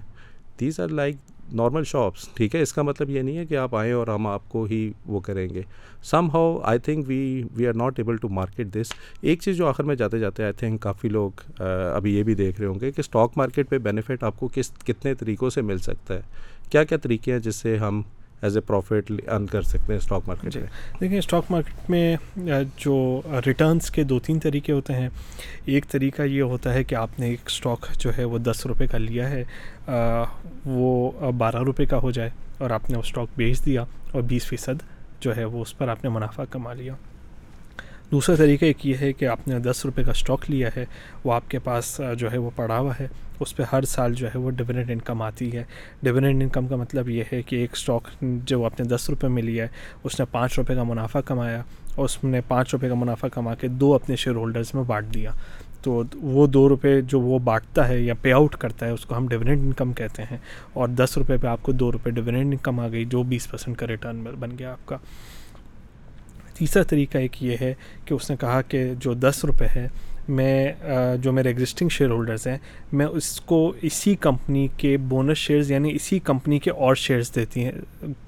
these 0.59 0.79
are 0.79 0.87
like 0.87 1.15
normal 1.53 1.83
shops 1.83 2.27
ٹھیک 2.35 2.55
ہے؟ 2.55 2.61
اس 2.61 2.73
کا 2.73 2.81
مطلب 2.81 3.09
یہ 3.09 3.21
نہیں 3.21 3.37
ہے 3.37 3.45
کہ 3.45 3.57
آپ 3.57 3.75
آئیں 3.75 3.91
اور 3.93 4.07
ہم 4.07 4.27
آپ 4.27 4.49
کو 4.49 4.63
ہی 4.63 4.91
وہ 5.05 5.19
کریں 5.19 5.47
گے. 5.49 5.61
Somehow 6.29 6.57
I 6.63 6.79
think 6.79 7.07
we 7.07 7.43
we 7.55 7.67
are 7.67 7.73
not 7.73 7.99
able 7.99 8.17
to 8.17 8.29
market 8.29 8.67
this 8.73 8.91
ایک 9.21 9.41
چیز 9.41 9.57
جو 9.57 9.67
آخر 9.67 9.83
میں 9.83 9.95
جاتے 9.95 10.19
جاتے 10.19 10.43
آئی 10.43 10.53
تھنک 10.53 10.81
کافی 10.81 11.09
لوگ 11.09 11.41
ابھی 11.61 12.15
یہ 12.17 12.23
بھی 12.23 12.35
دیکھ 12.35 12.59
رہے 12.59 12.67
ہوں 12.67 12.79
گے 12.81 12.91
کہ 12.91 12.99
اسٹاک 12.99 13.37
مارکیٹ 13.37 13.69
پہ 13.69 13.77
بینیفٹ 13.77 14.23
آپ 14.23 14.39
کو 14.39 14.49
کس، 14.53 14.71
کتنے 14.85 15.13
طریقوں 15.13 15.49
سے 15.49 15.61
مل 15.61 15.77
سکتا 15.77 16.13
ہے؟ 16.13 16.21
کیا 16.69 16.83
کیا 16.83 16.97
طریقے 16.97 17.31
ہیں 17.31 17.39
جس 17.39 17.55
سے 17.55 17.77
ہم 17.77 18.01
ایز 18.41 18.57
اے 18.57 18.61
پروفٹ 18.61 19.11
ارن 19.11 19.45
کر 19.45 19.61
سکتے 19.61 19.93
ہیں 19.93 19.99
اسٹاک 19.99 20.27
مارکیٹ 20.27 20.53
جی۔ 20.53 20.59
دیکھیں 20.99 21.17
اسٹاک 21.17 21.51
مارکیٹ 21.51 21.89
میں 21.89 22.15
جو 22.77 23.21
ریٹرنس 23.45 23.89
کے 23.91 24.03
دو 24.03 24.19
تین 24.25 24.39
طریقے 24.39 24.73
ہوتے 24.73 24.93
ہیں۔ 24.93 25.09
ایک 25.65 25.87
طریقہ 25.91 26.21
یہ 26.21 26.41
ہوتا 26.51 26.73
ہے 26.73 26.83
کہ 26.83 26.95
آپ 26.95 27.19
نے 27.19 27.29
ایک 27.29 27.39
اسٹاک 27.45 27.87
جو 27.99 28.11
ہے 28.17 28.23
وہ 28.23 28.37
دس 28.37 28.65
روپے 28.65 28.87
کا 28.87 28.97
لیا 28.97 29.29
ہے 29.29 29.43
وہ 30.65 31.31
بارہ 31.37 31.63
روپے 31.65 31.85
کا 31.85 31.97
ہو 32.03 32.11
جائے 32.11 32.29
اور 32.57 32.69
آپ 32.69 32.89
نے 32.89 32.97
وہ 32.97 33.03
اسٹاک 33.05 33.37
بیچ 33.37 33.65
دیا 33.65 33.83
اور 34.11 34.21
بیس 34.23 34.45
فیصد 34.45 34.83
جو 35.21 35.35
ہے 35.37 35.43
وہ 35.45 35.61
اس 35.61 35.77
پر 35.77 35.87
آپ 35.87 36.03
نے 36.03 36.09
منافع 36.09 36.43
کما 36.49 36.73
لیا۔ 36.73 36.93
دوسرا 38.11 38.35
طریقہ 38.35 38.65
ایک 38.65 38.85
یہ 38.85 38.95
ہے 39.01 39.11
کہ 39.13 39.25
آپ 39.25 39.47
نے 39.47 39.59
دس 39.59 39.85
روپے 39.85 40.03
کا 40.03 40.11
اسٹاک 40.11 40.49
لیا 40.49 40.69
ہے، 40.75 40.85
وہ 41.23 41.33
آپ 41.33 41.49
کے 41.49 41.59
پاس 41.59 42.01
جو 42.17 42.31
ہے 42.31 42.37
وہ 42.37 42.49
پڑا 42.55 42.77
ہوا 42.79 42.93
ہے، 42.99 43.07
اس 43.39 43.55
پہ 43.55 43.63
ہر 43.71 43.83
سال 43.83 44.13
جو 44.13 44.27
ہے 44.27 44.39
وہ 44.39 44.51
ڈویڈنڈ 44.51 44.91
انکم 44.91 45.21
آتی 45.21 45.51
ہے۔ 45.57 45.63
ڈویڈنڈ 46.03 46.41
انکم 46.43 46.67
کا 46.67 46.75
مطلب 46.75 47.09
یہ 47.09 47.23
ہے 47.33 47.41
کہ 47.41 47.55
ایک 47.55 47.73
اسٹاک 47.73 48.07
جو 48.21 48.63
آپ 48.65 48.79
نے 48.79 48.85
دس 48.85 49.09
روپے 49.09 49.27
میں 49.27 49.43
لیا 49.43 49.63
ہے، 49.63 49.69
اس 50.03 50.19
نے 50.19 50.25
پانچ 50.31 50.57
روپے 50.57 50.75
کا 50.75 50.83
منافع 50.83 51.21
کمایا، 51.25 51.61
اور 51.95 52.05
اس 52.05 52.23
نے 52.23 52.41
پانچ 52.47 52.73
روپے 52.73 52.89
کا 52.89 52.95
منافع 52.95 53.27
کما 53.27 53.55
کے 53.55 53.67
دو 53.67 53.93
اپنے 53.95 54.15
شیئر 54.15 54.35
ہولڈرز 54.35 54.73
میں 54.73 54.83
بانٹ 54.83 55.13
دیا۔ 55.13 55.31
تو 55.81 56.03
وہ 56.13 56.47
دو 56.47 56.67
روپے 56.69 57.01
جو 57.01 57.19
وہ 57.19 57.39
بانٹتا 57.39 57.87
ہے 57.87 57.99
یا 58.01 58.13
پے 58.21 58.31
آؤٹ 58.33 58.55
کرتا 58.55 58.85
ہے، 58.85 58.91
اس 58.91 59.05
کو 59.05 59.17
ہم 59.17 59.27
ڈویڈنڈ 59.27 59.61
انکم 59.61 59.93
کہتے 59.93 60.23
ہیں۔ 60.23 60.37
اور 60.73 60.87
دس 60.87 61.17
روپے 61.17 61.37
پہ 61.37 61.47
آپ 61.47 61.63
کو 61.63 61.71
دو 61.71 61.91
روپے 61.91 62.11
ڈویڈنڈ 62.11 62.53
انکم 62.53 62.79
آ 62.79 62.87
گئی، 62.87 63.05
جو 63.05 63.23
بیس 63.23 63.49
پرسینٹ 63.51 63.77
کا 63.77 63.87
ریٹرن 63.87 64.23
بن 64.39 64.57
گیا 64.59 64.71
آپ 64.71 64.85
کا۔ 64.85 64.97
تیسرا 66.57 66.83
طریقہ 66.83 67.17
ایک 67.17 67.43
یہ 67.43 67.55
ہے 67.61 67.73
کہ 68.05 68.13
اس 68.13 68.29
نے 68.29 68.35
کہا 68.39 68.61
کہ 68.61 68.93
جو 68.99 69.13
دس 69.13 69.45
روپے 69.45 69.65
ہے 69.75 69.87
میں 70.27 70.73
جو 71.21 71.31
میرے 71.31 71.49
ایگزسٹنگ 71.49 71.89
شیئر 71.89 72.09
ہولڈرز 72.09 72.47
ہیں، 72.47 72.57
میں 72.93 73.05
اس 73.05 73.41
کو 73.41 73.73
اسی 73.81 74.15
کمپنی 74.15 74.67
کے 74.77 74.97
بونس 74.97 75.37
شیئرز 75.37 75.71
یعنی 75.71 75.95
اسی 75.95 76.19
کمپنی 76.19 76.59
کے 76.59 76.71
اور 76.71 76.95
شیئرز 76.95 77.35
دیتی 77.35 77.63
ہیں، 77.63 77.71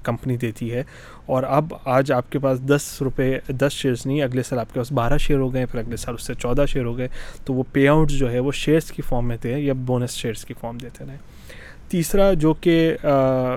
کمپنی 0.02 0.36
دیتی 0.36 0.72
ہے۔ 0.72 0.82
اور 1.26 1.42
اب 1.42 1.74
آج 1.84 2.12
آپ 2.12 2.32
کے 2.32 2.38
پاس 2.38 2.60
دس 2.60 3.02
روپے، 3.02 3.38
دس 3.48 3.72
شیئرز 3.72 4.06
نہیں، 4.06 4.22
اگلے 4.22 4.42
سال 4.42 4.58
آپ 4.58 4.74
کے 4.74 4.80
پاس 4.80 4.92
بارہ 4.92 5.18
شیئر 5.18 5.38
ہو 5.38 5.52
گئے 5.54 5.66
پھر 5.66 5.78
اگلے 5.78 5.96
سال 5.96 6.14
اس 6.14 6.26
سے 6.26 6.34
چودہ 6.34 6.64
شیئر 6.68 6.84
ہو 6.84 6.96
گئے 6.98 7.08
تو 7.44 7.54
وہ 7.54 7.62
پے 7.72 7.88
آؤٹس 7.88 8.12
جو 8.12 8.32
ہے 8.32 8.38
وہ 8.38 8.52
شیئرس 8.52 8.90
کی 8.90 9.02
فارم 9.02 9.28
میں 9.28 9.36
تھے 9.36 9.58
یا 9.58 9.72
بونس 9.72 10.10
شیئرس 10.10 10.44
کی 10.44 10.54
فارم 10.60 10.78
دیتے 10.78 11.04
رہے۔ 11.08 11.16
تیسرا 11.88 12.32
جو 12.32 12.52
کہ 12.54 12.96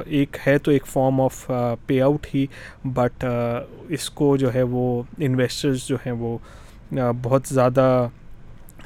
ایک 0.06 0.38
ہے 0.48 0.58
تو 0.58 0.72
ایک 0.72 0.86
فارم 0.88 1.22
آف 1.22 1.52
پے 1.86 2.02
آؤٹ 2.02 2.28
ہی 2.36 2.46
بٹ 2.94 3.26
اس 3.90 4.10
کو 4.10 4.36
جو 4.38 4.54
ہے 4.54 4.64
وہ 4.64 5.02
انویسٹرز 5.18 5.88
جو 5.88 5.98
ہیں 6.06 6.14
وہ 6.14 6.38
بہت 7.22 7.48
زیادہ 7.52 8.08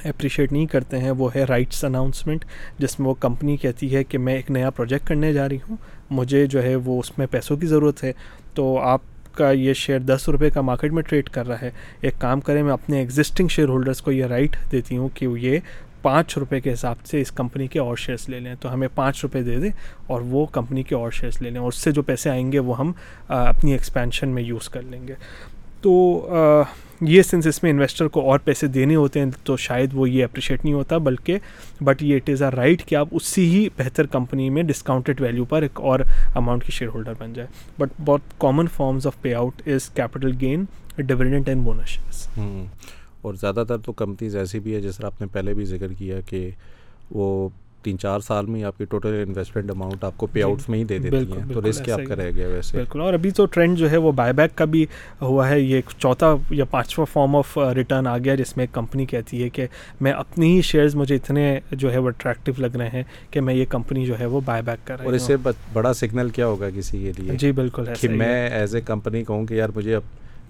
اپریشیٹ 0.03 0.51
نہیں 0.51 0.65
کرتے 0.65 0.97
ہیں۔ 0.99 1.11
وہ 1.11 1.29
ہے 1.35 1.43
رائٹس 1.43 1.83
اناؤنسمنٹ 1.85 2.45
جس 2.79 2.99
میں 2.99 3.07
وہ 3.09 3.13
کمپنی 3.19 3.57
کہتی 3.57 3.95
ہے 3.95 4.03
کہ 4.03 4.17
میں 4.17 4.35
ایک 4.35 4.51
نیا 4.51 4.69
پروجیکٹ 4.69 5.07
کرنے 5.07 5.33
جا 5.33 5.47
رہی 5.49 5.57
ہوں، 5.69 5.75
مجھے 6.09 6.45
جو 6.45 6.63
ہے 6.63 6.75
وہ 6.75 6.99
اس 6.99 7.17
میں 7.17 7.27
پیسوں 7.31 7.57
کی 7.57 7.67
ضرورت 7.67 8.03
ہے۔ 8.03 8.11
تو 8.53 8.77
آپ 8.79 9.01
کا 9.33 9.49
یہ 9.51 9.73
شیئر 9.73 9.99
دس 9.99 10.27
روپے 10.29 10.49
کا 10.49 10.61
مارکیٹ 10.61 10.91
میں 10.91 11.03
ٹریڈ 11.03 11.29
کر 11.29 11.47
رہا 11.47 11.61
ہے۔ 11.61 11.71
ایک 12.01 12.13
کام 12.19 12.41
کریں، 12.41 12.61
میں 12.63 12.73
اپنے 12.73 12.99
ایگزسٹنگ 12.99 13.47
شیئر 13.47 13.67
ہولڈرس 13.69 14.01
کو 14.01 14.11
یہ 14.11 14.25
رائٹ 14.25 14.55
دیتی 14.71 14.97
ہوں 14.97 15.09
کہ 15.13 15.27
یہ 15.39 15.59
پانچ 16.05 16.37
روپے 16.37 16.59
کے 16.61 16.73
حساب 16.73 17.05
سے 17.05 17.21
اس 17.21 17.31
کمپنی 17.31 17.67
کے 17.67 17.79
اور 17.79 17.97
شیئرس 17.97 18.27
لے 18.29 18.39
لیں، 18.39 18.55
تو 18.59 18.73
ہمیں 18.73 18.87
پانچ 18.95 19.23
روپے 19.23 19.41
دے 19.41 19.57
دیں 19.59 19.71
اور 20.07 20.21
وہ 20.31 20.45
کمپنی 20.51 20.83
کے 20.83 20.95
اور 20.95 21.11
شیئرس 21.11 21.41
لے 21.41 21.49
لیں۔ 21.49 21.59
اور 21.59 21.67
اس 21.67 21.77
سے 21.83 21.91
جو 21.91 22.01
پیسے 22.01 22.29
آئیں 22.29 22.51
گے 22.51 22.59
وہ 22.59 22.77
ہم 22.79 22.91
اپنی 23.27 23.71
ایکسپینشن 23.71 24.29
میں 24.29 24.43
یوز 24.43 24.69
کر 24.69 24.81
لیں 24.81 25.07
گے۔ 25.07 25.13
تو 25.81 25.93
یہ 27.01 27.21
سنس 27.21 27.47
اس 27.47 27.61
میں 27.63 27.71
انویسٹر 27.71 28.07
کو 28.07 28.21
اور 28.29 28.39
پیسے 28.43 28.67
دینے 28.67 28.95
ہوتے 28.95 29.19
ہیں 29.19 29.25
تو 29.43 29.55
شاید 29.57 29.89
وہ 29.93 30.09
یہ 30.09 30.23
اپریشیٹ 30.23 30.63
نہیں 30.63 30.73
ہوتا، 30.73 30.97
بلکہ 30.97 31.37
بٹ 31.81 32.03
یہ 32.03 32.15
اٹ 32.15 32.29
از 32.29 32.41
اے 32.43 32.49
رائٹ 32.55 32.85
کہ 32.85 32.95
آپ 32.95 33.07
اسی 33.11 33.49
ہی 33.49 33.67
بہتر 33.77 34.07
کمپنی 34.07 34.49
میں 34.49 34.63
ڈسکاؤنٹڈ 34.63 35.21
ویلیو 35.21 35.45
پر 35.45 35.61
ایک 35.61 35.81
اور 35.81 35.99
اماؤنٹ 36.35 36.63
کی 36.63 36.71
شیئر 36.71 36.89
ہولڈر 36.93 37.13
بن 37.19 37.33
جائے 37.33 37.47
بٹ 37.77 38.01
بہت 38.05 38.39
common 38.39 38.67
forms 38.67 39.07
of 39.07 39.21
payout 39.33 39.67
is 39.67 39.89
capital 39.89 40.31
gain 40.41 40.63
dividend 40.97 41.49
and 41.49 41.63
bonus 41.63 42.27
اور 43.25 43.33
زیادہ 43.33 43.63
تر 43.67 43.77
تو 43.77 43.91
کمپنیز 43.91 44.35
ایسی 44.35 44.59
بھی 44.59 44.75
ہے 44.75 44.81
جس 44.81 44.97
طرح 44.97 45.05
آپ 45.05 45.21
نے 45.21 45.27
پہلے 45.27 45.53
بھی 45.53 45.65
ذکر 45.65 45.93
کیا 45.93 46.21
کہ 46.25 46.49
وہ 47.11 47.49
تین 47.83 47.99
چار 47.99 48.19
سال 48.19 48.45
میں 48.45 48.63
آپ 48.63 48.77
کی 48.77 48.85
ٹوٹل 48.85 49.23
انویسٹمنٹ 49.27 49.71
اماؤنٹ 49.71 50.03
آپ 50.03 50.13
کو 50.17 50.27
پے 50.27 50.43
آؤٹس 50.43 50.69
میں 50.69 50.79
ہی 50.79 50.83
دے 50.83 50.97
دیتی 50.97 51.15
ہیں۔ 51.15 51.53
تو 51.53 51.69
رسک 51.69 51.89
آپ 51.89 51.99
کا 52.07 52.15
رہ 52.15 52.29
گیا 52.35 52.47
ویسے؟ 52.47 52.77
بالکل 52.77 53.01
اور 53.01 53.13
ابھی 53.13 53.31
تو 53.31 53.45
ٹرینڈ 53.45 53.77
جو 53.77 53.91
ہے 53.91 53.97
وہ 53.97 54.11
بائی 54.11 54.33
بیک 54.33 54.55
کا 54.55 54.65
بھی 54.65 54.85
ہوا 55.21 55.49
ہے۔ 55.49 55.59
یہ 55.59 55.81
چوتھا 55.97 56.35
یا 56.49 56.65
پانچواں 56.65 57.05
فارم 57.13 57.35
آف 57.35 57.57
ریٹرن 57.75 58.07
آ 58.07 58.17
گیا 58.17 58.35
جس 58.35 58.57
میں 58.57 58.65
کمپنی 58.71 59.05
کہتی 59.05 59.43
ہے 59.43 59.49
کہ 59.49 59.67
میں 60.01 60.11
اپنی 60.11 60.55
ہی 60.55 60.61
شیئرز 60.61 60.95
مجھے 60.95 61.15
اتنے 61.15 61.59
جو 61.71 61.93
ہے 61.93 61.97
وہ 61.97 62.07
اٹریکٹیو 62.07 62.53
لگ 62.57 62.75
رہے 62.75 62.89
ہیں 62.89 63.03
کہ 63.31 63.41
میں 63.41 63.53
یہ 63.53 63.65
کمپنی 63.69 64.05
جو 64.05 64.19
ہے 64.19 64.25
وہ 64.25 64.41
بائی 64.45 64.63
بیک 64.65 64.87
کر 64.87 64.93
رہا 64.93 64.99
ہوں۔ 64.99 65.05
اور 65.05 65.13
اس 65.13 65.21
سے 65.21 65.35
بڑا 65.73 65.93
سگنل 65.93 66.29
کیا 66.29 66.47
ہوگا 66.47 66.69
کسی 66.75 66.97
کے 66.97 67.11
لیے؟ 67.17 67.31
جی 67.35 67.51
بالکل 67.51 67.83
کہ 68.01 68.09
میں 68.09 68.49
ایز 68.49 68.75
اے 68.75 68.81
کمپنی 68.81 69.23
کہوں 69.23 69.45
کہ 69.45 69.53
یار 69.53 69.69
مجھے 69.75 69.95
اب 69.95 70.01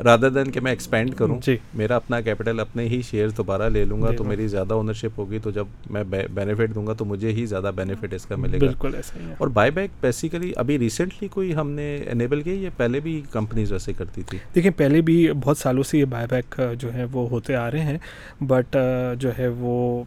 رادر 0.03 0.29
دین 0.29 0.49
کہ 0.51 0.59
میں 0.59 0.71
ایکسپینڈ 0.71 1.13
کروں 1.17 1.39
جی۔ 1.43 1.55
میرا 1.73 1.95
اپنا 1.95 2.19
کیپٹل 2.21 2.59
اپنے 2.59 2.83
ہی 2.83 3.01
شیئر 3.09 3.29
دوبارہ 3.37 3.69
لے 3.69 3.83
لوں 3.85 4.01
گا 4.01 4.11
تو 4.17 4.23
میری 4.23 4.47
زیادہ 4.47 4.73
اونرشپ 4.73 5.19
ہوگی 5.19 5.39
تو 5.43 5.51
جب 5.51 5.67
میں 5.89 6.03
بینیفٹ 6.33 6.73
دوں 6.75 6.85
گا 6.87 6.93
تو 6.93 7.05
مجھے 7.05 7.31
ہی 7.31 7.45
زیادہ 7.45 7.71
بینیفٹ 7.75 8.13
اس 8.13 8.25
کا 8.25 8.35
ملے 8.35 8.57
گا۔ 8.57 8.65
بالکل 8.65 8.95
ایسا 8.95 9.19
ہی 9.19 9.33
اور 9.37 9.47
بائی 9.47 9.71
بیک 9.71 9.91
بیسیکلی 10.01 10.51
ابھی 10.55 10.79
ریسنٹلی 10.79 11.27
کوئی 11.27 11.55
ہم 11.55 11.69
نے 11.71 11.95
انیبل 12.11 12.41
کی 12.41 12.55
یا 12.63 12.69
پہلے 12.77 12.99
بھی 12.99 13.21
کمپنیز 13.31 13.71
ویسے 13.71 13.93
کرتی 13.97 14.23
تھی؟ 14.23 14.37
دیکھیں 14.55 14.71
پہلے 14.77 15.01
بھی 15.01 15.27
بہت 15.43 15.57
سالوں 15.57 15.83
سے 15.83 15.97
یہ 15.99 16.05
بائی 16.09 16.27
بیک 16.29 16.59
جو 16.79 16.93
ہے 16.93 17.05
وہ 17.11 17.27
ہوتے 17.29 17.55
آ 17.55 17.69
رہے 17.71 17.83
ہیں 17.83 17.97
بٹ 18.43 18.77
جو 19.19 19.37
ہے 19.37 19.47
وہ 19.59 20.03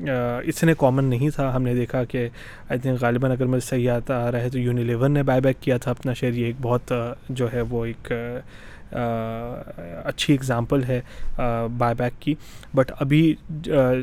اتنے 0.00 0.72
کامن 0.78 1.04
نہیں 1.04 1.30
تھا۔ 1.30 1.54
ہم 1.56 1.62
نے 1.62 1.74
دیکھا 1.74 2.04
کہ 2.04 2.28
آئی 2.70 2.80
تھنک 2.80 3.00
غالباً 3.02 3.30
اگر 3.30 3.46
مجھے 3.46 3.66
صحیح 3.68 3.90
آتا 3.90 4.24
آ 4.26 4.30
رہا 4.32 4.40
ہے 4.40 4.48
تو 4.50 4.58
یونیلیور 4.58 5.08
نے 5.08 5.22
بائی 5.22 5.40
بیک 5.40 5.60
کیا 5.60 5.76
تھا 5.76 5.90
اپنا 5.90 6.12
شیئر 6.20 6.32
یہ 6.32 6.46
ایک 6.46 6.56
بہت 6.62 6.92
جو 7.28 7.52
ہے 7.52 7.60
وہ 7.70 7.84
ایک 7.86 8.12
اچھی 10.04 10.34
اگزامپل 10.34 10.82
ہے 10.88 11.00
بائی 11.78 11.94
بیک 11.98 12.22
کی۔ 12.22 12.34
بٹ 12.74 12.92
ابھی 13.00 13.34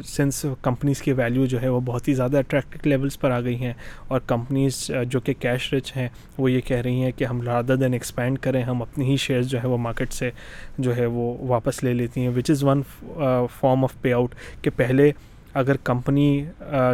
سنس 0.05 0.45
کمپنیز 0.61 1.01
کی 1.01 1.13
ویلیو 1.13 1.45
جو 1.45 1.61
ہے، 1.61 1.69
وہ 1.69 1.79
بہت 1.85 2.07
ہی 2.07 2.13
زیادہ 2.13 2.37
اٹریکٹو 2.37 2.89
لیولس 2.89 3.19
پر 3.19 3.31
آ 3.31 3.41
گئی 3.41 3.55
ہیں۔ 3.55 3.73
اور 4.07 4.19
کمپنیز 4.27 4.91
جو 5.07 5.19
کہ 5.19 5.33
کیش 5.39 5.73
رچ 5.73 5.95
ہیں، 5.97 6.09
وہ 6.37 6.51
یہ 6.51 6.61
کہہ 6.61 6.77
رہی 6.77 7.01
ہیں 7.03 7.11
کہ 7.17 7.23
ہم 7.23 7.41
رادر 7.41 7.75
دین 7.75 7.93
ایکسپینڈ 7.93 8.39
کریں، 8.39 8.63
ہم 8.63 8.81
اپنی 8.81 9.05
ہی 9.05 9.17
شیئرز 9.17 9.47
جو 9.47 9.61
ہے، 9.63 9.67
وہ 9.67 9.77
مارکیٹ 9.77 10.13
سے 10.13 10.29
جو 10.77 10.95
ہے، 10.95 11.05
وہ 11.05 11.37
واپس 11.47 11.83
لے 11.83 11.93
لیتی 11.93 12.21
ہیں۔ 12.21 12.29
Which 12.35 12.49
is 12.49 12.63
one 12.63 12.81
form 13.59 13.83
of 13.83 14.01
payout 14.13 14.35
کہ 14.61 14.69
پہلے 14.75 15.11
اگر 15.53 15.77
کمپنی 15.83 16.45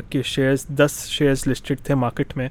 کے 0.10 0.22
شیئرز 0.22 0.66
دس 0.68 1.06
شیئرز 1.08 1.48
لسٹڈ 1.48 1.80
تھے 1.84 1.96
مارکیٹ 1.96 2.38
میں 2.38 2.50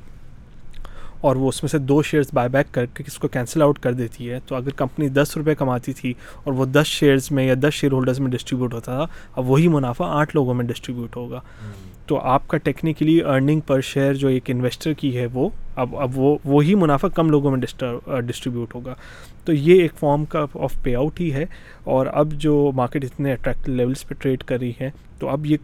اور 1.25 1.37
وہ 1.37 1.49
اس 1.49 1.63
میں 1.63 1.69
سے 1.69 1.79
دو 1.79 2.03
شیئرز 2.03 2.27
بائی 2.33 2.49
بیک 2.49 2.67
کر 2.75 2.87
کے 2.87 3.05
اس 3.07 3.19
کو 3.19 3.29
کینسل 3.29 3.63
آؤٹ 3.63 3.79
کر 3.79 3.93
دیتی 3.93 4.31
ہے 4.31 4.39
تو 4.47 4.55
اگر 4.55 4.71
کمپنی 4.71 5.09
دس 5.09 5.37
روپے 5.37 5.55
کماتی 5.55 5.93
تھی 5.93 6.15
اور 6.45 6.53
وہ 6.53 6.65
دس 6.65 6.87
شیئرز 6.87 7.31
میں 7.31 7.45
یا 7.45 7.55
دس 7.61 7.75
شیئر 7.75 7.93
ہولڈرز 7.93 8.21
میں 8.21 8.31
ڈسٹریبیوٹ 8.31 8.75
ہوتا 8.75 8.93
تھا 8.97 9.07
اب 9.37 9.51
وہی 9.51 9.69
منافع 9.69 10.05
آٹھ 10.09 10.37
لوگوں 10.37 10.55
میں 10.55 10.65
ڈسٹریبیوٹ 10.65 11.17
ہوگا۔ 11.17 11.41
تو 12.07 12.19
آپ 12.19 12.49
کا 12.49 12.57
ٹیکنیکلی 12.57 13.23
ارننگ 13.23 13.61
پر 13.61 13.81
شیئر 13.81 14.15
جو 14.15 14.29
ایک 14.29 14.51
انویسٹر 14.51 14.93
کی 14.93 15.17
ہے 15.17 15.27
وہ 15.33 15.49
اب 15.77 15.97
اب 15.97 16.19
وہ 16.19 16.39
وہی 16.45 16.75
منافع 16.75 17.09
کم 17.09 17.31
لوگوں 17.31 17.51
میں 17.51 17.61
ڈسٹریبیوٹ 18.21 18.75
ہوگا۔ 18.75 18.95
تو 19.45 19.53
یہ 19.53 19.83
ایک 19.83 19.93
فارم 20.01 20.25
کا 20.25 20.47
آف 20.55 20.83
پے 20.83 20.95
آؤٹ 20.95 21.21
ہی 21.21 21.33
ہے۔ 21.33 21.47
اور 21.85 22.07
اب 22.15 22.33
جو 22.33 22.71
مارکیٹ 22.75 23.05
اتنے 23.05 23.33
اٹریکٹو 23.33 23.73
لیولس 23.73 24.09
پہ 24.09 24.15
ٹریڈ 24.15 24.43
کر 24.45 24.59
رہی 24.59 24.73
ہے 24.81 24.91
تو 25.19 25.29
اب 25.29 25.47
یہ 25.47 25.57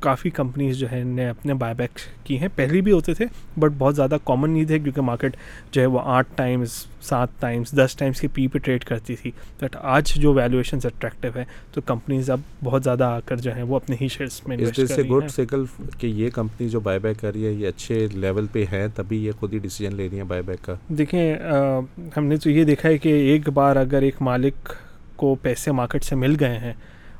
کافی 0.00 0.30
کمپنیز 0.30 0.76
جو 0.76 0.90
ہے 0.92 1.02
نے 1.04 1.28
اپنے 1.28 1.54
بائی 1.54 1.74
بیک 1.74 1.98
کی 2.24 2.38
ہیں۔ 2.38 2.48
پہلے 2.54 2.80
بھی 2.80 2.92
ہوتے 2.92 3.14
تھے 3.14 3.24
بٹ 3.58 3.72
بہت 3.78 3.96
زیادہ 3.96 4.16
کامن 4.24 4.50
نہیں 4.50 4.64
تھے 4.64 4.78
کیونکہ 4.78 5.00
مارکیٹ 5.02 5.36
جو 5.72 5.80
ہے 5.80 5.86
وہ 5.86 6.00
آٹھ 6.04 6.28
ٹائمز 6.36 6.72
سات 7.02 7.28
ٹائمز 7.40 7.72
دس 7.72 7.96
ٹائمز 7.96 8.20
کے 8.20 8.28
پی 8.34 8.46
پہ 8.46 8.58
ٹریڈ 8.58 8.84
کرتی 8.84 9.16
تھی۔ 9.16 9.30
بٹ 9.60 9.76
آج 9.82 10.12
جو 10.14 10.32
ویلیویشنز 10.32 10.86
اٹریکٹیو 10.86 11.32
ہے 11.36 11.44
تو 11.72 11.80
کمپنیز 11.80 12.30
اب 12.30 12.40
بہت 12.64 12.84
زیادہ 12.84 13.04
آ 13.04 13.20
کر 13.20 13.36
جو 13.36 13.54
ہے 13.56 13.62
وہ 13.62 13.76
اپنے 13.76 13.96
ہی 14.00 14.08
شیئرس 14.08 14.40
میں 14.46 14.56
گڈ 14.56 15.30
سیکل 15.30 15.64
کہ 15.98 16.06
یہ 16.06 16.30
کمپنی 16.30 16.68
جو 16.68 16.80
بائی 16.80 16.98
بیک 16.98 17.20
کر 17.20 17.32
رہی 17.32 17.46
ہے 17.46 17.52
یہ 17.52 17.68
اچھے 17.68 18.06
لیول 18.14 18.46
پہ 18.52 18.64
ہے 18.72 18.86
تبھی 18.94 19.24
یہ 19.24 19.32
خود 19.38 19.52
ہی 19.52 19.58
ڈیسیجن 19.58 19.96
لے 19.96 20.08
رہی 20.10 20.16
ہیں 20.16 20.24
بائی 20.24 20.42
بیک 20.42 20.64
کا؟ 20.64 20.74
دیکھیں 20.88 21.34
ہم 22.16 22.24
نے 22.24 22.36
تو 22.36 22.50
یہ 22.50 22.64
دیکھا 22.64 22.88
ہے 22.88 22.98
کہ 22.98 23.08
ایک 23.30 23.48
بار 23.48 23.76
اگر 23.76 24.02
ایک 24.02 24.22
مالک 24.22 24.72
کو 25.16 25.34
پیسے 25.42 25.72
مارکیٹ 25.72 26.04
سے 26.04 26.16
مل 26.16 26.36
گئے 26.40 26.58
ہیں 26.58 26.72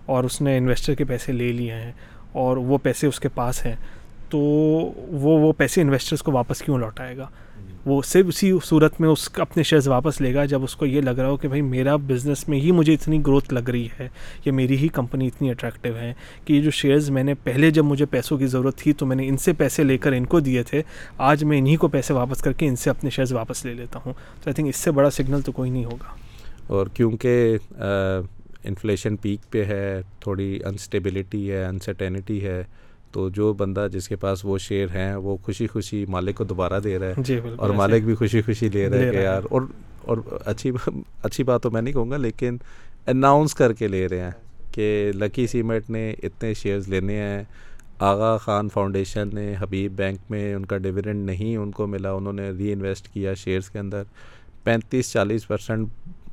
اور 0.07 0.24
اس 0.24 0.41
نے 0.41 0.57
انویسٹر 0.59 0.95
کے 0.95 1.05
پیسے 1.05 1.33
لے 1.33 1.53
لیے 1.53 1.74
ہیں 1.74 1.93
اور 2.39 2.57
وہ 2.57 2.78
پیسے 2.78 3.07
اس 3.07 3.20
کے 3.20 3.28
پاس 3.34 3.64
ہیں، 3.66 3.74
تو 4.30 4.39
وہ 4.39 5.39
وہ 5.39 5.53
پیسے 5.53 5.80
انویسٹرس 5.80 6.22
کو 6.22 6.32
واپس 6.32 6.62
کیوں 6.62 6.78
لوٹائے 6.78 7.16
گا؟ 7.16 7.26
وہ 7.86 8.01
صرف 8.03 8.26
اسی 8.28 8.53
صورت 8.64 9.01
میں 9.01 9.09
اس 9.09 9.28
اپنے 9.36 9.62
شیئرز 9.62 9.86
واپس 9.89 10.20
لے 10.20 10.34
گا 10.34 10.45
جب 10.45 10.62
اس 10.62 10.74
کو 10.76 10.86
یہ 10.86 11.01
لگ 11.01 11.11
رہا 11.11 11.28
ہو 11.28 11.36
کہ 11.36 11.49
بھائی 11.49 11.62
میرا 11.62 11.95
بزنس 11.97 12.49
میں 12.49 12.61
ہی 12.61 12.72
مجھے 12.72 12.95
اتنی 12.95 13.20
گروتھ 13.26 13.53
لگ 13.55 13.68
رہی 13.68 13.89
ہے، 14.01 14.09
یا 14.45 14.53
میری 14.53 14.76
ہی 14.76 14.89
کمپنی 14.89 15.26
اتنی 15.26 15.51
اٹریکٹیو 15.51 15.97
ہے 15.97 16.12
کہ 16.45 16.53
یہ 16.53 16.62
جو 16.62 16.70
شیئرز 16.70 17.11
میں 17.11 17.22
نے 17.22 17.34
پہلے 17.34 17.70
جب 17.70 17.84
مجھے 17.84 18.07
پیسوں 18.07 18.39
کی 18.39 18.47
ضرورت 18.47 18.76
تھی 18.76 18.93
تو 18.93 19.07
میں 19.07 19.16
نے 19.16 19.28
ان 19.28 19.36
سے 19.36 19.53
پیسے 19.53 19.82
لے 19.82 19.99
کر 19.99 20.12
ان 20.12 20.26
کو 20.26 20.41
دیے 20.41 20.62
تھے، 20.62 20.82
آج 21.18 21.45
میں 21.45 21.59
انہیں 21.59 21.76
کو 21.76 21.89
پیسے 21.89 22.14
واپس 22.14 22.43
کر 22.43 22.53
کے 22.53 22.66
ان 22.66 22.76
سے 22.76 22.91
اپنے 22.91 23.11
شیئرز 23.11 23.32
واپس 23.32 23.64
لے 23.64 23.74
لیتا 23.74 23.99
ہوں۔ 24.05 24.12
تو 24.12 24.43
آئی 24.47 24.55
تھنک 24.55 24.68
اس 24.68 24.76
سے 24.76 24.91
بڑا 24.91 25.11
سگنل 25.11 25.41
تو 25.41 25.53
کوئی 25.53 25.70
نہیں 25.70 25.84
ہوگا۔ 25.84 26.14
اور 26.66 26.86
کیونکہ 26.95 27.57
انفلیشن 28.65 29.17
پیک 29.17 29.41
پہ 29.51 29.65
ہے 29.65 30.01
تھوڑی 30.21 30.59
انسٹیبلٹی 30.65 31.51
ہے 31.53 31.65
انسرٹینٹی 31.65 32.45
ہے 32.45 32.63
تو 33.13 33.29
جو 33.29 33.53
بندہ 33.53 33.87
جس 33.93 34.09
کے 34.09 34.17
پاس 34.17 34.45
وہ 34.45 34.59
شیئر 34.59 34.89
ہیں 34.95 35.15
وہ 35.15 35.37
خوشی 35.37 35.67
خوشی 35.67 36.05
مالک 36.09 36.37
کو 36.37 36.45
دوبارہ 36.45 36.81
دے 36.81 36.99
رہا 36.99 37.07
ہے 37.07 37.15
جی 37.17 37.41
اور 37.57 37.71
مالک 37.71 38.05
بھی 38.05 38.15
خوشی 38.15 38.43
خوشی 38.43 38.69
لے 38.69 38.89
رہا 38.89 38.99
ہے 38.99 39.11
کہ 39.11 39.17
یار 39.17 39.43
اور 39.51 39.63
اور 40.03 40.19
اچھی 40.45 40.73
اچھی 41.23 41.45
بات 41.45 41.63
تو 41.63 41.71
میں 41.71 41.83
نہیں 41.83 41.95
کہوں 41.95 42.11
گا 42.11 42.17
لیکن 42.17 42.57
اناؤنس 43.07 43.55
کر 43.55 43.73
کے 43.73 43.89
لے 43.89 44.09
رہے 44.09 44.21
ہیں 44.21 44.31
کہ 44.73 45.13
لکی 45.15 45.47
سیمنٹ 45.47 45.91
نے 45.91 46.15
اتنے 46.23 46.55
شیئرز 46.55 46.89
لینے 46.89 47.19
ہیں۔ 47.21 47.43
آغا 47.99 48.37
خان 48.37 48.69
فاؤنڈیشن 48.69 49.29
نے 49.33 49.55
حبیب 49.61 49.93
بینک 49.97 50.19
میں 50.31 50.55
ان 50.55 50.65
کا 50.65 50.79
ڈویڈنڈ 50.79 51.27
نہیں 51.27 51.57
ان 51.57 51.71
کو 51.71 51.87
ملا 51.87 52.13
انہوں 52.13 52.33
نے 52.33 52.51
ری 52.51 52.73
انویسٹ 52.73 53.09
کیا 53.09 53.35
شیئرز 53.35 53.71
کے 53.71 53.79
اندر۔ 53.79 54.03
پینتیس 54.65 55.13
چالیس 55.13 55.49
پرسنٹ 55.49 55.89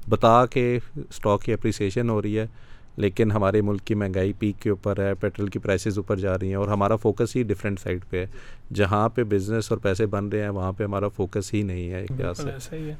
بتا 0.09 0.45
کے 0.45 0.79
اسٹاک 0.95 1.43
کی 1.43 1.53
اپریسیشن 1.53 2.09
ہو 2.09 2.21
رہی 2.21 2.39
ہے 2.39 2.47
لیکن 2.97 3.31
ہمارے 3.31 3.61
ملک 3.61 3.83
کی 3.85 3.95
مہنگائی 3.95 4.33
پیک 4.39 4.61
کے 4.61 4.69
اوپر 4.69 4.99
ہے 4.99 5.13
پیٹرول 5.13 5.47
کی 5.47 5.59
پرائسز 5.59 5.97
اوپر 5.97 6.17
جا 6.17 6.39
رہی 6.39 6.47
ہیں 6.47 6.55
اور 6.55 6.67
ہمارا 6.67 6.95
فوکس 6.95 7.35
ہی 7.35 7.43
ڈفرینٹ 7.43 7.79
سائڈ 7.79 8.05
پہ 8.09 8.17
ہے۔ 8.17 8.25
جہاں 8.73 9.09
پہ 9.09 9.23
بزنس 9.23 9.71
اور 9.71 9.79
پیسے 9.79 10.05
بن 10.05 10.27
رہے 10.27 10.41
ہیں 10.41 10.49
وہاں 10.49 10.71
پہ 10.71 10.83
ہمارا 10.83 11.07
فوکس 11.07 11.53
ہی 11.53 11.61
نہیں 11.61 11.91
ہے۔ 11.91 12.01
ایک 12.01 12.21
سے 12.37 12.93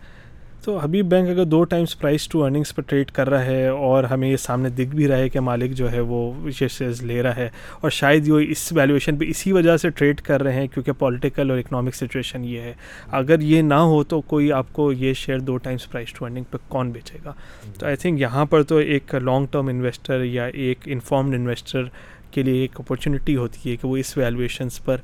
تو 0.64 0.78
حبیب 0.78 1.06
بینک 1.06 1.30
اگر 1.30 1.44
دو 1.44 1.64
ٹائمس 1.64 2.00
پرائز 2.00 2.28
ٹو 2.28 2.44
ارننگس 2.44 2.76
پر 2.76 2.84
ٹریڈ 2.84 3.12
کر 3.12 3.30
رہا 3.30 3.46
ہے 3.46 3.68
اور 3.68 4.04
ہمیں 4.04 4.30
یہ 4.30 4.38
سامنے 4.38 4.70
دکھ 4.70 4.96
بھی 4.96 5.08
رہا 5.08 5.18
ہے 5.18 5.30
کہ 5.30 5.40
مالک 5.40 5.72
جو 5.72 5.92
ہے 5.92 6.00
وہ 6.00 6.50
شیئرز 6.50 7.04
لے 7.04 7.24
رہا 7.24 7.36
ہے 7.36 7.50
اور 7.82 7.90
شاید 7.90 8.28
یہ 8.28 8.34
اس 8.34 8.74
ویلیویشن 8.74 9.18
پہ 9.18 9.26
اسی 9.28 9.52
وجہ 9.52 9.78
سے 9.78 9.90
ٹریڈ 9.90 10.22
کر 10.22 10.44
رہے 10.44 10.54
ہیں 10.54 10.68
کیونکہ 10.68 10.92
پولیٹیکل 10.92 11.52
اور 11.52 11.60
اکنامک 11.60 11.96
سچویشن 11.96 12.46
یہ 12.46 12.62
ہے۔ 12.62 12.74
اگر 13.12 13.40
یہ 13.40 13.62
نہ 13.62 13.74
ہو 13.74 14.04
تو 14.04 14.22
کوئی 14.22 14.52
آپ 14.52 14.66
کو 14.72 14.92
یہ 14.92 15.14
شیئر 15.14 15.40
دو 15.40 15.58
ٹائمس 15.58 15.92
پرائز 15.92 16.14
ٹو 16.14 16.26
ارننگ 16.26 16.44
پہ 16.44 16.58
کون 16.68 16.92
بیچے 16.92 17.18
گا؟ 17.26 17.34
تو 17.80 17.86
آئی 17.86 17.96
تھنک 17.96 18.20
یہاں 18.20 18.46
پر 18.46 18.64
تو 18.64 18.78
ایک 18.78 19.16
لانگ 19.16 19.46
ٹرم 19.52 19.68
انویسٹر 19.68 20.24
یا 20.24 20.46
ایک 20.46 20.80
انفارمڈ 20.86 21.36
انویسٹر 21.36 21.84
کے 22.32 22.44
لیے 22.44 22.62
ایک 22.62 22.80
اپارچونیٹی 22.80 23.36
ہوتی 23.36 23.72
ہے 23.72 23.76
کہ 23.76 23.88
وہ 23.88 23.98
اس 23.98 24.18
ویلیویشنس 24.18 24.86
پر 24.86 24.98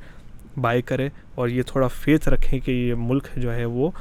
بائی 0.62 0.82
کرے 0.82 1.10
اور 1.36 1.47
یہ 1.47 1.62
تھوڑا 1.67 1.88
فیتھ 1.88 2.30
رکھیں 2.30 2.59
کہ 2.59 2.71
یہ 2.71 2.93
ملک 2.97 3.28
جو 3.36 3.54
ہے 3.55 3.66
وہ 3.66 3.92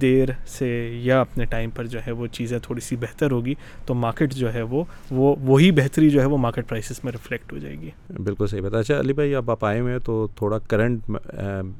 دیر 0.00 0.28
سے 0.46 0.68
یا 1.02 1.20
اپنے 1.20 1.44
ٹائم 1.44 1.70
پر 1.70 1.86
جو 1.86 1.98
ہے 2.06 2.12
وہ 2.12 2.26
چیزیں 2.26 2.58
تھوڑی 2.58 2.80
سی 2.80 2.96
بہتر 2.96 3.30
ہوگی 3.30 3.54
تو 3.86 3.94
مارکیٹ 3.94 4.32
جو 4.34 4.52
ہے 4.54 4.62
وہ 4.62 4.84
وہ 5.10 5.34
وہی 5.40 5.70
بہتری 5.72 6.10
جو 6.10 6.20
ہے 6.20 6.26
وہ 6.26 6.38
مارکیٹ 6.38 6.68
پرائسز 6.68 7.00
میں 7.04 7.12
ریفلیکٹ 7.12 7.52
ہو 7.52 7.58
جائے 7.58 7.74
گی۔ 7.74 7.90
بالکل 8.22 8.46
صحیح 8.46 8.62
بتا 8.62 8.78
اچھا 8.78 8.98
علی 9.00 9.12
بھائی 9.12 9.34
اب 9.34 9.50
آپ 9.50 9.64
آئے 9.64 9.80
ہوئے 9.80 9.92
ہیں 9.92 10.00
تو 10.04 10.26
تھوڑا 10.36 10.58
کرنٹ 10.58 11.10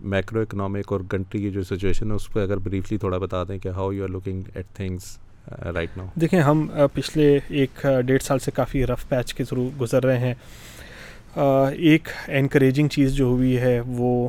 میکرو 0.05 0.41
اکنامک 0.41 0.93
اور 0.93 1.01
کنٹری 1.11 1.41
کی 1.41 1.51
جو 1.51 1.63
سچویشن 1.63 2.11
ہے 2.11 2.17
اس 2.17 2.33
پہ 2.33 2.41
اگر 2.41 2.59
بریفلی 2.59 2.99
تھوڑا 2.99 3.19
بتا 3.19 3.43
دیں 3.49 3.59
کہ 3.59 3.69
how 3.69 3.93
you 3.93 4.03
are 4.03 4.09
looking 4.09 4.43
at 4.55 4.67
things 4.75 5.17
right 5.75 5.97
now 5.97 6.07
دیکھیں 6.15 6.41
ہم 6.41 6.67
پچھلے 6.95 7.39
ایک 7.49 7.87
ڈیڑھ 8.07 8.23
سال 8.23 8.39
سے 8.39 8.51
کافی 8.51 8.87
رف 8.87 9.09
پیچ 9.09 9.35
کے 9.35 9.45
تھرو 9.45 9.69
گزر 9.81 10.05
رہے 10.05 10.19
ہیں۔ 10.19 10.35
ایک 11.77 12.09
انکریجنگ 12.29 12.89
چیز 12.89 13.13
جو 13.15 13.25
ہوئی 13.25 13.59
ہے 13.59 13.81
وہ 13.87 14.29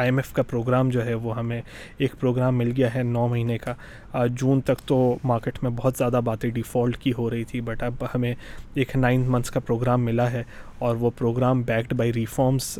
آئی 0.00 0.08
ایم 0.08 0.16
ایف 0.16 0.32
کا 0.32 0.42
پروگرام 0.42 0.88
جو 0.90 1.04
ہے 1.06 1.14
وہ 1.14 1.36
ہمیں 1.36 1.60
ایک 1.98 2.14
پروگرام 2.20 2.58
مل 2.58 2.72
گیا 2.76 2.94
ہے 2.94 3.02
نو 3.02 3.26
مہینے 3.28 3.58
کا۔ 3.58 3.74
جون 4.30 4.60
تک 4.60 4.86
تو 4.86 5.16
مارکیٹ 5.24 5.62
میں 5.62 5.70
بہت 5.76 5.96
زیادہ 5.98 6.20
باتیں 6.24 6.48
ڈیفالٹ 6.50 6.96
کی 6.96 7.12
ہو 7.18 7.28
رہی 7.30 7.44
تھی 7.44 7.60
بٹ 7.60 7.82
اب 7.82 8.04
ہمیں 8.14 8.34
ایک 8.74 8.96
نائن 8.96 9.24
منتھس 9.28 9.50
کا 9.50 9.60
پروگرام 9.60 10.04
ملا 10.04 10.30
ہے 10.32 10.42
اور 10.78 10.96
وہ 10.96 11.10
پروگرام 11.18 11.62
بیکڈ 11.62 11.92
بائی 11.92 12.12
ریفارمس 12.12 12.78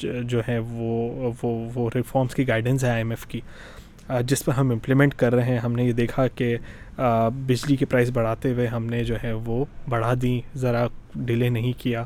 جو 0.00 0.40
ہیں 0.48 0.58
وہ 0.58 1.32
وہ 1.42 1.52
وہ 1.74 1.88
ریفارمس 1.94 2.34
کی 2.34 2.48
گائیڈنس 2.48 2.84
ہے 2.84 2.88
آئی 2.88 2.98
ایم 2.98 3.10
ایف 3.10 3.26
کی۔ 3.26 3.40
جس 4.26 4.44
پر 4.44 4.52
ہم 4.52 4.70
امپلیمنٹ 4.70 5.14
کر 5.14 5.34
رہے 5.34 5.44
ہیں، 5.44 5.58
ہم 5.58 5.72
نے 5.72 5.84
یہ 5.84 5.92
دیکھا 5.92 6.26
کہ 6.28 6.56
بجلی 7.46 7.76
کی 7.76 7.84
پرائز 7.84 8.10
بڑھاتے 8.14 8.52
ہوئے 8.52 8.66
ہم 8.66 8.86
نے 8.86 9.02
جو 9.04 9.16
ہے 9.24 9.32
وہ 9.46 9.64
بڑھا 9.88 10.12
دیں 10.22 10.40
ذرا 10.56 10.86
ڈیلے 11.16 11.48
نہیں 11.48 11.72
کیا۔ 11.78 12.04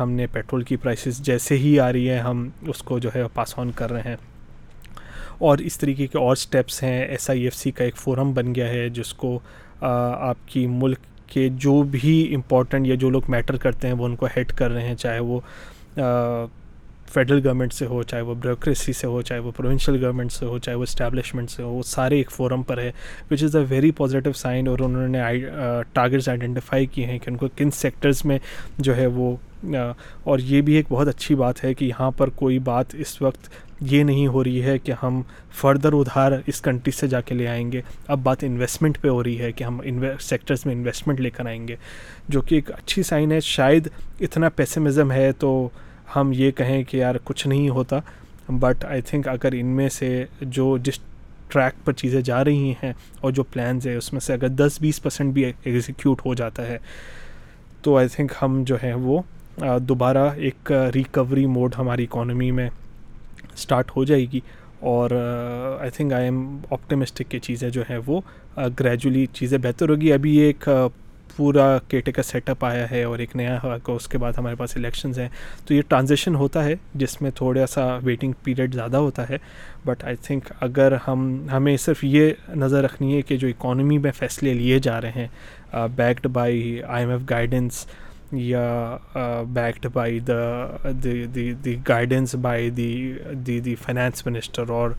ہم 0.00 0.10
نے 0.10 0.26
پیٹرول 0.26 0.62
کی 0.62 0.76
پرائسز 0.76 1.18
جیسے 1.18 1.56
ہی 1.56 1.80
آ 1.80 1.92
رہی 1.92 2.10
ہے 2.10 2.18
ہم 2.18 2.48
اس 2.66 2.82
کو 2.82 2.98
جو 2.98 3.10
ہے 3.14 3.22
پاس 3.34 3.58
آن 3.58 3.70
کر 3.74 3.92
رہے 3.92 4.00
ہیں۔ 4.00 4.16
اور 5.38 5.58
اس 5.58 5.78
طریقے 5.78 6.06
کے 6.06 6.18
اور 6.18 6.36
سٹیپس 6.36 6.82
ہیں۔ 6.82 7.04
ایس 7.04 7.30
آئی 7.30 7.42
ایف 7.42 7.54
سی 7.54 7.70
کا 7.70 7.84
ایک 7.84 7.96
فورم 7.96 8.32
بن 8.32 8.54
گیا 8.54 8.68
ہے، 8.68 8.88
جس 8.88 9.14
کو 9.14 9.38
آپ 9.80 10.36
کی 10.46 10.66
ملک 10.66 10.98
کے 11.26 11.48
جو 11.48 11.82
بھی 11.82 12.34
امپورٹنٹ 12.34 12.86
یا 12.86 12.94
جو 12.94 13.10
لوگ 13.10 13.22
میٹر 13.28 13.56
کرتے 13.56 13.86
ہیں، 13.88 13.94
وہ 13.94 14.04
ان 14.04 14.16
کو 14.16 14.26
ہیڈ 14.36 14.52
کر 14.52 14.70
رہے 14.70 14.86
ہیں، 14.86 14.94
چاہے 14.94 15.18
وہ 15.18 15.40
فیڈرل 17.12 17.40
گورنمنٹ 17.44 17.72
سے 17.72 17.86
ہو، 17.86 18.02
چاہے 18.02 18.22
وہ 18.22 18.34
بیوروکریسی 18.34 18.92
سے 18.92 19.06
ہو، 19.06 19.20
چاہے 19.22 19.40
وہ 19.40 19.50
پروونشل 19.56 20.02
گورنمنٹ 20.04 20.32
سے 20.32 20.46
ہو، 20.46 20.58
چاہے 20.58 20.76
وہ 20.76 20.82
اسٹیبلشمنٹ 20.82 21.50
سے 21.50 21.62
ہو، 21.62 21.70
وہ 21.70 21.82
سارے 21.86 22.16
ایک 22.16 22.30
فورم 22.30 22.62
پر 22.62 22.78
ہے 22.78 22.90
which 23.30 23.42
is 23.44 23.56
a 23.56 23.64
very 23.68 23.90
positive 23.96 24.32
sign 24.32 24.68
اور 24.68 24.78
انہوں 24.84 25.08
نے 25.08 25.20
ٹارگیٹس 25.92 26.28
آئیڈینٹیفائی 26.28 26.86
کیے 26.86 27.06
ہیں 27.06 27.18
کہ 27.18 27.30
ان 27.30 27.36
کو 27.36 27.48
کن 27.56 27.70
سیکٹرز 27.70 28.24
میں 28.24 28.38
جو 28.78 28.96
ہے 28.96 29.06
وہ 29.14 29.34
اور 30.24 30.38
یہ 30.38 30.60
بھی 30.60 30.74
ایک 30.74 30.86
بہت 30.88 31.08
اچھی 31.08 31.34
بات 31.34 31.62
ہے 31.64 31.72
کہ 31.74 31.84
یہاں 31.84 32.10
پر 32.10 32.30
کوئی 32.36 32.58
بات 32.58 32.94
اس 32.94 33.20
وقت 33.22 33.48
یہ 33.80 34.02
نہیں 34.02 34.26
ہو 34.26 34.42
رہی 34.44 34.62
ہے 34.62 34.76
کہ 34.78 34.92
ہم 35.02 35.20
فردر 35.60 35.92
ادھار 35.92 36.32
اس 36.46 36.60
کنٹری 36.60 36.90
سے 36.90 37.06
جا 37.08 37.20
کے 37.20 37.34
لے 37.34 37.46
آئیں 37.48 37.70
گے۔ 37.72 37.80
اب 38.08 38.22
بات 38.22 38.44
انویسٹمنٹ 38.44 39.00
پہ 39.02 39.08
ہو 39.08 39.22
رہی 39.24 39.38
ہے 39.40 39.50
کہ 39.52 39.64
ہم 39.64 39.80
سیکٹرز 40.20 40.64
میں 40.66 40.74
انویسٹمنٹ 40.74 41.20
لے 41.20 41.30
کر 41.30 41.46
آئیں 41.46 41.66
گے، 41.68 41.76
جو 42.28 42.40
کہ 42.40 42.54
ایک 42.54 42.70
اچھی 42.70 43.02
سائن 43.02 43.32
ہے۔ 43.32 43.40
شاید 43.40 43.88
اتنا 44.20 44.48
پیسمزم 44.48 45.12
ہے 45.12 45.30
تو 45.38 45.68
ہم 46.16 46.32
یہ 46.34 46.50
کہیں 46.50 46.82
کہ 46.84 46.96
یار 46.96 47.14
کچھ 47.24 47.46
نہیں 47.46 47.68
ہوتا 47.68 47.98
بٹ 48.48 48.84
آئی 48.84 49.00
تھنک 49.00 49.28
اگر 49.28 49.52
ان 49.52 49.66
میں 49.76 49.88
سے 49.88 50.24
جو 50.40 50.76
جس 50.78 50.98
ٹریک 51.48 51.84
پر 51.84 51.92
چیزیں 51.92 52.20
جا 52.20 52.44
رہی 52.44 52.72
ہیں 52.82 52.92
اور 53.20 53.32
جو 53.32 53.42
پلانز 53.42 53.86
ہیں، 53.86 53.96
اس 53.96 54.12
میں 54.12 54.20
سے 54.20 54.32
اگر 54.32 54.48
دس 54.48 54.80
بیس 54.80 55.02
پرسینٹ 55.02 55.32
بھی 55.34 55.44
ایگزیکیوٹ 55.44 56.24
ہو 56.26 56.34
جاتا 56.34 56.66
ہے، 56.66 56.78
تو 57.82 57.96
آئی 57.96 58.08
تھنک 58.08 58.32
ہم 58.42 58.62
جو 58.66 58.76
ہے 58.82 58.92
وہ 58.94 59.20
دوبارہ 59.80 60.28
ایک 60.36 60.72
ریکوری 60.94 61.46
موڈ 61.46 61.74
ہماری 61.78 62.04
اکانومی 62.04 62.50
میں 62.50 62.68
اسٹارٹ 63.54 63.90
ہو 63.96 64.04
جائے 64.04 64.26
گی۔ 64.32 64.40
اور 64.90 65.10
I 65.80 65.90
think 65.90 66.12
I 66.12 66.24
am 66.24 66.38
optimistic 66.70 67.30
کہ 67.30 67.38
چیزیں 67.38 67.68
جو 67.70 67.82
ہیں 67.90 67.98
وہ 68.06 68.20
گریجولی 68.80 69.26
چیزیں 69.32 69.58
بہتر 69.58 69.88
ہوگی۔ 69.88 70.12
ابھی 70.12 70.36
ایک 70.38 70.68
پورا 71.40 71.78
کیٹے 71.88 72.12
کا 72.12 72.22
سیٹ 72.22 72.50
اپ 72.50 72.64
آیا 72.64 72.90
ہے 72.90 73.02
اور 73.02 73.18
ایک 73.18 73.36
نیا 73.36 73.58
اس 73.86 74.08
کے 74.08 74.18
بعد 74.18 74.32
ہمارے 74.38 74.56
پاس 74.56 74.76
الیکشنز 74.76 75.18
ہیں۔ 75.18 75.28
تو 75.66 75.74
یہ 75.74 75.82
ٹرانزیشن 75.88 76.34
ہوتا 76.34 76.64
ہے، 76.64 76.74
جس 76.94 77.22
میں 77.22 77.30
تھوڑا 77.30 77.66
سا 77.66 77.98
ویٹنگ 78.04 78.32
پیریڈ 78.42 78.74
زیادہ 78.74 78.96
ہوتا 78.96 79.28
ہے۔ 79.28 79.38
بٹ 79.84 80.04
آئی 80.04 80.16
تھنک 80.16 80.52
اگر 80.60 80.96
ہم، 81.08 81.46
ہمیں 81.52 81.76
صرف 81.76 82.04
یہ 82.04 82.30
نظر 82.56 82.82
رکھنی 82.82 83.16
ہے 83.16 83.22
کہ 83.22 83.36
جو 83.36 83.48
اکانومی 83.48 83.98
میں 83.98 84.12
فیصلے 84.12 84.54
لیے 84.54 84.78
جا 84.78 85.00
رہے 85.00 85.10
ہیں 85.10 85.28
backed 85.96 86.26
by 86.26 86.82
I 86.82 87.04
M 87.04 87.10
F 87.10 87.20
guidance 87.30 87.86
یا 88.32 88.96
backed 89.52 89.86
by 89.92 90.18
the 90.20 90.66
the 91.02 91.74
guidance 91.88 92.34
by 92.42 92.68
the 92.70 93.12
the 93.46 93.58
the 93.60 93.74
finance 93.74 94.26
minister 94.26 94.70
اور 94.70 94.90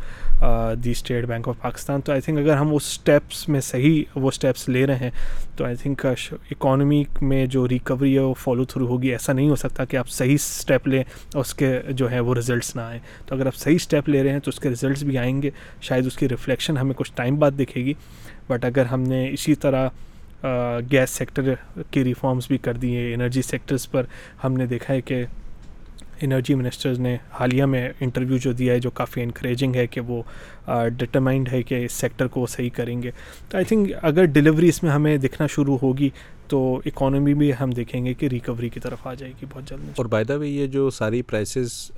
the 0.84 0.92
State 0.92 1.26
Bank 1.26 1.48
of 1.48 1.56
Pakistan 1.62 2.02
تو 2.02 2.12
آئی 2.12 2.22
تھنک 2.22 2.40
اگر 2.40 2.58
ہم 2.58 2.74
اس 2.76 2.88
اسٹیپس 2.88 3.48
میں 3.50 3.62
صحیح 3.62 4.04
وہ 4.16 4.28
اسٹیپس 4.28 4.68
لے 4.70 4.86
رہے 4.88 4.96
ہیں، 4.96 5.10
تو 5.56 5.66
آئی 5.66 5.76
تھنک 5.76 6.06
اکانومی 6.06 7.04
میں 7.22 7.46
جو 7.46 7.68
ریکوری 7.68 8.14
ہے 8.16 8.20
وہ 8.20 8.34
فالو 8.40 8.66
تھرو 8.66 8.88
ہوگی. 8.88 9.12
ایسا 9.12 9.34
نہیں 9.34 9.50
ہو 9.50 9.56
سکتا 9.56 9.86
کہ 9.86 9.98
آپ 9.98 10.10
صحیح 10.10 10.36
اسٹیپ 10.36 10.88
لیں 10.88 11.04
اور 11.34 11.42
اس 11.42 11.54
کے 11.54 11.78
جو 11.90 12.12
ہے 12.12 12.20
وہ 12.20 12.36
رزلٹس 12.36 12.76
نہ 12.76 12.82
آئیں. 12.82 13.00
تو 13.26 13.36
اگر 13.36 13.48
آپ 13.48 13.56
صحیح 13.56 13.76
اسٹیپ 13.76 14.10
لے 14.10 14.24
رہے 14.24 14.32
ہیں 14.32 14.40
تو 14.40 14.50
اس 14.50 14.60
کے 14.60 14.70
رزلٹس 14.70 15.04
بھی 15.04 15.18
آئیں 15.18 15.42
گے. 15.42 15.50
شاید 15.82 16.08
اس 16.08 16.18
کی 16.18 16.30
ریفلیکشن 16.30 16.78
ہمیں 16.78 16.94
کچھ 16.98 17.12
ٹائم 17.16 17.40
بعد 17.40 17.60
دکھے 17.60 17.86
گی. 17.86 17.94
بٹ 18.48 18.66
اگر 18.66 18.86
ہم 18.86 19.02
نے 19.02 19.28
اسی 19.30 19.56
طرح 19.56 19.90
گیس 20.92 21.10
سیکٹر 21.10 21.54
کی 21.92 22.04
ریفارمز 22.04 22.48
بھی 22.48 22.58
کر 22.58 22.78
دی 22.78 22.96
ہیں 22.96 23.14
انرجی 23.14 23.42
سیکٹرز 23.42 23.90
پر 23.92 24.06
ہم 24.44 24.54
نے 24.54 24.66
دیکھا 24.66 24.94
ہے 24.94 25.02
کہ 25.02 25.24
انرجی 26.22 26.56
منسٹرز 26.56 27.00
نے 27.00 27.18
حالیہ 27.40 27.66
میں 27.66 27.90
انٹرویو 28.00 28.38
جو 28.38 28.52
دیا 28.54 28.74
ہے، 28.74 28.80
جو 28.80 28.90
کافی 28.90 29.22
انکریجنگ 29.22 29.76
ہے 29.76 29.86
کہ 29.88 30.02
وہ 30.02 30.22
ڈٹرمائنڈ 30.98 31.50
ہے 31.52 31.62
کہ 31.64 31.86
اس 31.86 31.92
سیکٹر 31.92 32.28
کو 32.28 32.42
وہ 32.42 32.48
صحیح 32.48 32.70
کریں 32.76 33.02
گے۔ 33.04 33.12
تو 33.50 33.58
آئی 33.58 33.66
تھنک 33.66 33.92
اگر 34.02 34.26
ڈلیوری 34.26 34.70
اس 34.70 34.82
میں 34.84 34.92
ہمیں 34.92 35.18
دکھنا 35.18 35.48
شروع 35.48 35.78
ہوگی 35.82 36.10
تو 36.48 36.82
اکانومی 36.86 37.34
بھی 37.34 37.52
ہم 37.60 37.72
دیکھیں 37.72 38.06
گے 38.06 38.14
کہ 38.14 38.26
ریکوری 38.26 38.70
کی 38.70 38.80
طرف 38.80 39.08
آ 39.08 39.14
جائے 39.14 39.32
گی 39.42 39.46
بہت 39.54 39.70
جلد۔ 39.70 39.90
اور 39.98 40.06
بائی 40.06 40.26
دا 40.26 40.36
وے 40.36 40.48
یہ 40.48 40.68
جو 40.68 40.90
ساری 40.90 41.22
پرائسز 41.22 41.92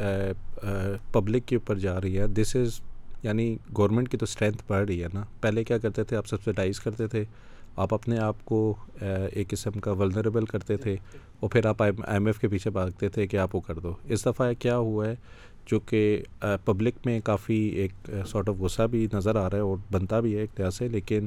پبلک 1.11 1.45
کے 1.45 1.55
اوپر 1.55 1.77
جا 1.79 1.99
رہی 2.01 2.17
ہے 2.17 2.27
دس 2.27 2.55
از 2.55 2.79
یعنی 3.23 3.55
گورنمنٹ 3.77 4.09
کی 4.09 4.17
تو 4.17 4.23
اسٹرینتھ 4.23 4.63
بڑھ 4.67 4.85
رہی 4.87 5.03
ہے 5.03 5.07
نا۔ 5.13 5.23
پہلے 5.41 5.63
کیا 5.63 5.77
کرتے 5.77 6.03
تھے؟ 6.03 6.17
آپ 6.17 6.27
سبسڈائز 6.27 6.79
کرتے 6.79 7.07
تھے۔ 7.07 7.23
آپ 7.75 7.93
اپنے 7.93 8.17
آپ 8.19 8.43
کو 8.45 8.73
ایک 9.01 9.49
قسم 9.49 9.79
کا 9.79 9.91
ولنریبل 9.91 10.45
کرتے 10.45 10.77
تھے 10.77 10.95
اور 11.39 11.49
پھر 11.49 11.65
آپ 11.65 11.81
آئی 11.83 11.91
ایم 12.07 12.25
ایف 12.25 12.39
کے 12.39 12.47
پیچھے 12.47 12.71
بھاگتے 12.71 13.09
تھے 13.09 13.27
کہ 13.27 13.37
آپ 13.37 13.55
وہ 13.55 13.61
کر 13.61 13.79
دو۔ 13.79 13.93
اس 14.05 14.25
دفعہ 14.25 14.51
کیا 14.59 14.77
ہوا 14.77 15.07
ہے، 15.07 15.15
جو 15.67 15.79
کہ 15.79 16.21
پبلک 16.65 17.05
میں 17.05 17.19
کافی 17.23 17.55
ایک 17.55 18.09
سارٹ 18.27 18.49
آف 18.49 18.55
غصہ 18.59 18.87
بھی 18.91 19.07
نظر 19.13 19.35
آ 19.35 19.49
رہا 19.49 19.57
ہے 19.57 19.61
اور 19.61 19.77
بنتا 19.91 20.19
بھی 20.19 20.35
ہے 20.35 20.41
ایک 20.41 20.55
طرح 20.55 20.69
سے، 20.69 20.87
لیکن 20.87 21.25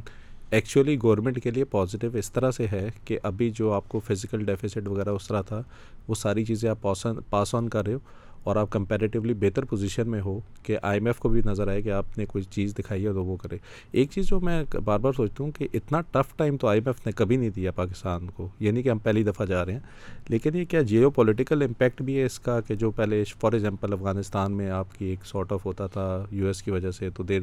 ایکچولی 0.50 0.96
گورنمنٹ 1.02 1.42
کے 1.42 1.50
لیے 1.50 1.64
پازیٹیو 1.64 2.10
اس 2.14 2.30
طرح 2.32 2.50
سے 2.50 2.66
ہے 2.72 2.88
کہ 3.04 3.18
ابھی 3.22 3.50
جو 3.50 3.72
آپ 3.72 3.88
کو 3.88 4.00
فزیکل 4.06 4.44
ڈیفیسٹ 4.44 4.88
وغیرہ 4.88 5.10
اس 5.10 5.28
طرح 5.28 5.42
تھا، 5.42 5.62
وہ 6.08 6.14
ساری 6.14 6.44
چیزیں 6.44 6.68
آپ 6.70 6.86
پاس 7.30 7.54
آن 7.54 7.68
کر 7.68 7.86
رہے 7.86 7.94
ہو۔ 7.94 7.98
اور 8.46 8.56
آپ 8.56 8.70
کمپیریٹیولی 8.70 9.34
بہتر 9.34 9.64
پوزیشن 9.64 10.10
میں 10.10 10.20
ہو 10.20 10.40
کہ 10.62 10.76
آئی 10.82 10.98
ایم 10.98 11.06
ایف 11.06 11.18
کو 11.18 11.28
بھی 11.28 11.40
نظر 11.44 11.68
آئے 11.68 11.82
کہ 11.82 11.90
آپ 11.90 12.18
نے 12.18 12.26
کوئی 12.26 12.44
چیز 12.44 12.74
دکھائی 12.78 13.06
ہے 13.06 13.12
تو 13.12 13.24
وہ 13.24 13.36
کرے۔ 13.36 13.56
ایک 13.92 14.10
چیز 14.10 14.26
جو 14.26 14.40
میں 14.40 14.64
بار 14.84 14.98
بار 14.98 15.12
سوچتا 15.12 15.44
ہوں 15.44 15.50
کہ 15.50 15.68
اتنا 15.74 16.00
ٹف 16.00 16.36
ٹائم 16.36 16.56
تو 16.56 16.66
آئی 16.66 16.80
ایم 16.80 16.88
ایف 16.88 17.06
نے 17.06 17.12
کبھی 17.12 17.36
نہیں 17.36 17.50
دیا 17.50 17.70
پاکستان 17.70 18.26
کو 18.26 18.48
یہ 18.60 18.70
نہیں 18.70 18.82
کہ 18.82 18.88
ہم 18.88 18.98
پہلی 18.98 19.22
دفعہ 19.22 19.46
جا 19.46 19.64
رہے 19.64 19.72
ہیں۔ 19.72 19.80
لیکن 20.28 20.56
یہ 20.56 20.64
کیا 20.64 20.82
جیو 20.82 21.10
پولیٹیکل 21.10 21.62
امپیکٹ 21.62 22.02
بھی 22.02 22.18
ہے 22.18 22.24
اس 22.24 22.38
کا 22.40 22.60
کہ 22.60 22.74
جو 22.74 22.90
پہلے 22.90 23.24
فار 23.24 23.52
ایگزامپل 23.52 23.92
افغانستان 23.92 24.52
میں 24.52 24.70
آپ 24.70 24.98
کی 24.98 25.04
ایک 25.04 25.26
سارٹ 25.26 25.52
آف 25.52 25.66
ہوتا 25.66 25.86
تھا 25.86 26.24
یو 26.30 26.46
ایس 26.46 26.62
کی 26.62 26.70
وجہ 26.70 26.90
سے 26.90 27.10
تو 27.10 27.22
دیر 27.22 27.40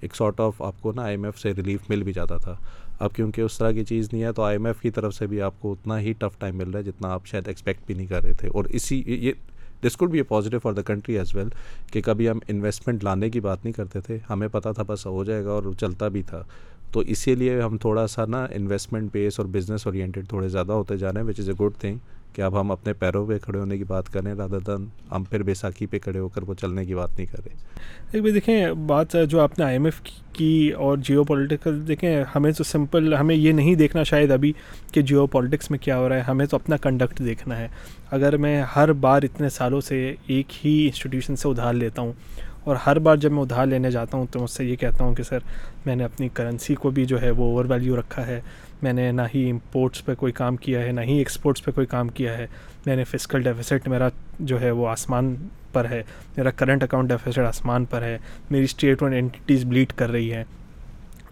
ایک 0.00 0.16
سارٹ 0.16 0.40
آف 0.40 0.62
آپ 0.62 0.82
کو 0.82 0.92
نا 0.92 1.02
آئی 1.02 1.16
ایم 1.16 1.24
ایف 1.24 1.38
سے 1.38 1.52
ریلیف 1.52 1.80
مل 1.88 2.02
بھی 2.02 2.12
جاتا 2.12 2.36
تھا۔ 2.36 2.56
اب 3.00 3.14
کیونکہ 3.14 3.40
اس 3.40 3.58
طرح 3.58 3.72
کی 3.72 3.84
چیز 3.84 4.08
نہیں 4.12 4.22
ہے 4.22 4.32
تو 4.32 4.42
آئی 4.42 4.54
ایم 4.54 4.66
ایف 4.66 4.80
کی 4.80 4.90
طرف 4.90 5.14
سے 5.14 5.26
بھی 5.26 5.40
آپ 5.40 5.54
کو 5.60 5.72
اتنا 5.72 6.00
ہی 6.00 6.12
ٹف 6.12 6.38
ٹائم 6.38 6.56
مل 6.56 6.70
رہا 6.70 6.78
ہے 6.78 6.84
جتنا 6.84 7.08
آپ 7.08 7.26
شاید 7.26 7.48
ایکسپیکٹ 7.48 7.86
بھی 7.86 7.94
نہیں 7.94 8.06
کر 8.06 8.22
رہے 8.22 8.32
تھے۔ 8.32 8.48
اور 8.48 8.64
اسی 8.64 9.02
یہ 9.06 9.32
this 9.84 9.96
could 9.96 10.10
be 10.10 10.18
a 10.18 10.22
positive 10.22 10.58
for 10.58 10.72
the 10.72 10.82
country 10.82 11.18
as 11.18 11.34
well 11.34 11.48
کہ 11.92 12.00
کبھی 12.00 12.28
ہم 12.28 12.38
انویسٹمنٹ 12.48 13.04
لانے 13.04 13.30
کی 13.30 13.40
بات 13.40 13.64
نہیں 13.64 13.72
کرتے 13.72 14.00
تھے، 14.00 14.18
ہمیں 14.30 14.48
پتہ 14.48 14.68
تھا 14.74 14.82
بس 14.86 15.06
ہو 15.06 15.24
جائے 15.24 15.44
گا 15.44 15.50
اور 15.50 15.72
چلتا 15.80 16.08
بھی 16.08 16.22
تھا۔ 16.22 16.42
تو 16.92 17.00
اسی 17.00 17.34
لیے 17.34 17.60
ہم 17.62 17.76
تھوڑا 17.76 18.06
سا 18.06 18.24
نا 18.28 18.44
انویسٹمنٹ 18.44 19.12
بیس 19.12 19.38
اور 19.40 19.48
بزنس 19.52 19.86
اورینٹیڈ 19.86 20.28
تھوڑے 20.28 20.48
زیادہ 20.48 20.72
ہوتے 20.72 20.96
جا 20.96 21.12
رہے 21.12 21.20
ہیں 21.20 21.28
which 21.28 21.40
is 21.40 21.48
a 21.48 21.54
good 21.60 21.80
thing 21.80 21.96
کہ 22.34 22.42
اب 22.42 22.60
ہم 22.60 22.70
اپنے 22.70 22.92
پیروں 22.92 23.26
پہ 23.26 23.38
کھڑے 23.38 23.58
ہونے 23.58 23.76
کی 23.78 23.84
بات 23.84 24.08
کریں 24.12 24.32
رادر 24.34 24.60
دن 24.66 24.84
ہم 25.10 25.24
پھر 25.30 25.42
بیساکھی 25.42 25.86
پہ 25.86 25.98
کھڑے 25.98 26.18
ہو 26.18 26.28
کر 26.28 26.42
وہ 26.42 26.54
چلنے 26.54 26.84
کی 26.84 26.94
بات 26.94 27.10
نہیں 27.16 27.26
کر 27.26 27.38
رہے۔ 27.38 27.54
ایک 28.12 28.22
بھائی 28.22 28.34
دیکھیں، 28.34 28.72
بات 28.86 29.16
جو 29.30 29.40
آپ 29.40 29.58
نے 29.58 29.64
آئی 29.64 29.74
ایم 29.74 29.84
ایف 29.84 30.00
کی 30.32 30.70
اور 30.70 30.96
جیو 30.98 31.24
پولیٹیکل 31.24 31.86
دیکھیں 31.88 32.24
ہمیں 32.34 32.50
تو 32.52 32.64
سمپل 32.64 33.14
ہمیں 33.14 33.34
یہ 33.34 33.52
نہیں 33.52 33.74
دیکھنا 33.74 34.02
شاید 34.02 34.30
ابھی 34.30 34.52
کہ 34.92 35.02
جیو 35.02 35.26
پولیٹکس 35.26 35.70
میں 35.70 35.78
کیا 35.78 35.98
ہو 35.98 36.08
رہا 36.08 36.16
ہے، 36.16 36.20
ہمیں 36.20 36.46
تو 36.46 36.56
اپنا 36.56 36.76
کنڈکٹ 36.76 37.18
دیکھنا 37.18 37.58
ہے۔ 37.58 37.68
اگر 38.12 38.36
میں 38.36 38.62
ہر 38.76 38.92
بار 38.92 39.22
اتنے 39.22 39.48
سالوں 39.48 39.80
سے 39.80 40.14
ایک 40.26 40.66
ہی 40.66 40.86
انسٹیٹیوشن 40.86 41.36
سے 41.36 41.48
ادھار 41.48 41.74
لیتا 41.74 42.02
ہوں 42.02 42.12
اور 42.64 42.76
ہر 42.76 42.98
بار 42.98 43.16
جب 43.16 43.32
میں 43.32 43.42
ادھار 43.42 43.66
لینے 43.66 43.90
جاتا 43.90 44.16
ہوں 44.16 44.26
تو 44.30 44.40
مجھ 44.40 44.50
سے 44.50 44.64
یہ 44.64 44.76
کہتا 44.76 45.04
ہوں 45.04 45.14
کہ 45.14 45.22
سر 45.22 45.38
میں 45.86 45.96
نے 45.96 46.04
اپنی 46.04 46.28
کرنسی 46.28 46.74
کو 46.74 46.90
بھی 46.90 47.04
جو 47.04 47.22
ہے 47.22 47.30
وہ 47.30 47.44
اوور 47.44 47.64
ویلیو 47.64 47.96
رکھا 47.96 48.26
ہے، 48.26 48.40
میں 48.82 48.92
نے 48.92 49.12
نہ 49.12 49.22
ہی 49.34 49.50
امپورٹس 49.50 50.04
پہ 50.04 50.14
کوئی 50.14 50.32
کام 50.32 50.56
کیا 50.56 50.80
ہے، 50.80 50.92
نہ 50.92 51.00
ہی 51.00 51.18
ایکسپورٹس 51.18 51.64
پہ 51.64 51.70
کوئی 51.70 51.86
کام 51.86 52.08
کیا 52.08 52.38
ہے۔ 52.38 52.46
میں 52.86 52.96
نے 52.96 53.04
فزیکل 53.04 53.42
ڈیفیسٹ 53.42 53.88
میرا 53.88 54.08
جو 54.40 54.60
ہے 54.60 54.70
وہ 54.70 54.88
آسمان 54.88 55.34
پر 55.72 55.86
ہے، 55.90 56.02
میرا 56.36 56.50
کرنٹ 56.50 56.82
اکاؤنٹ 56.82 57.08
ڈیفیسٹ 57.08 57.38
آسمان 57.38 57.84
پر 57.84 58.02
ہے۔ 58.02 58.18
میری 58.50 58.64
اسٹیٹ 58.64 59.02
اور 59.02 59.10
اینٹیز 59.10 59.64
کر 59.96 60.10
رہی 60.10 60.32
ہیں۔ 60.32 60.44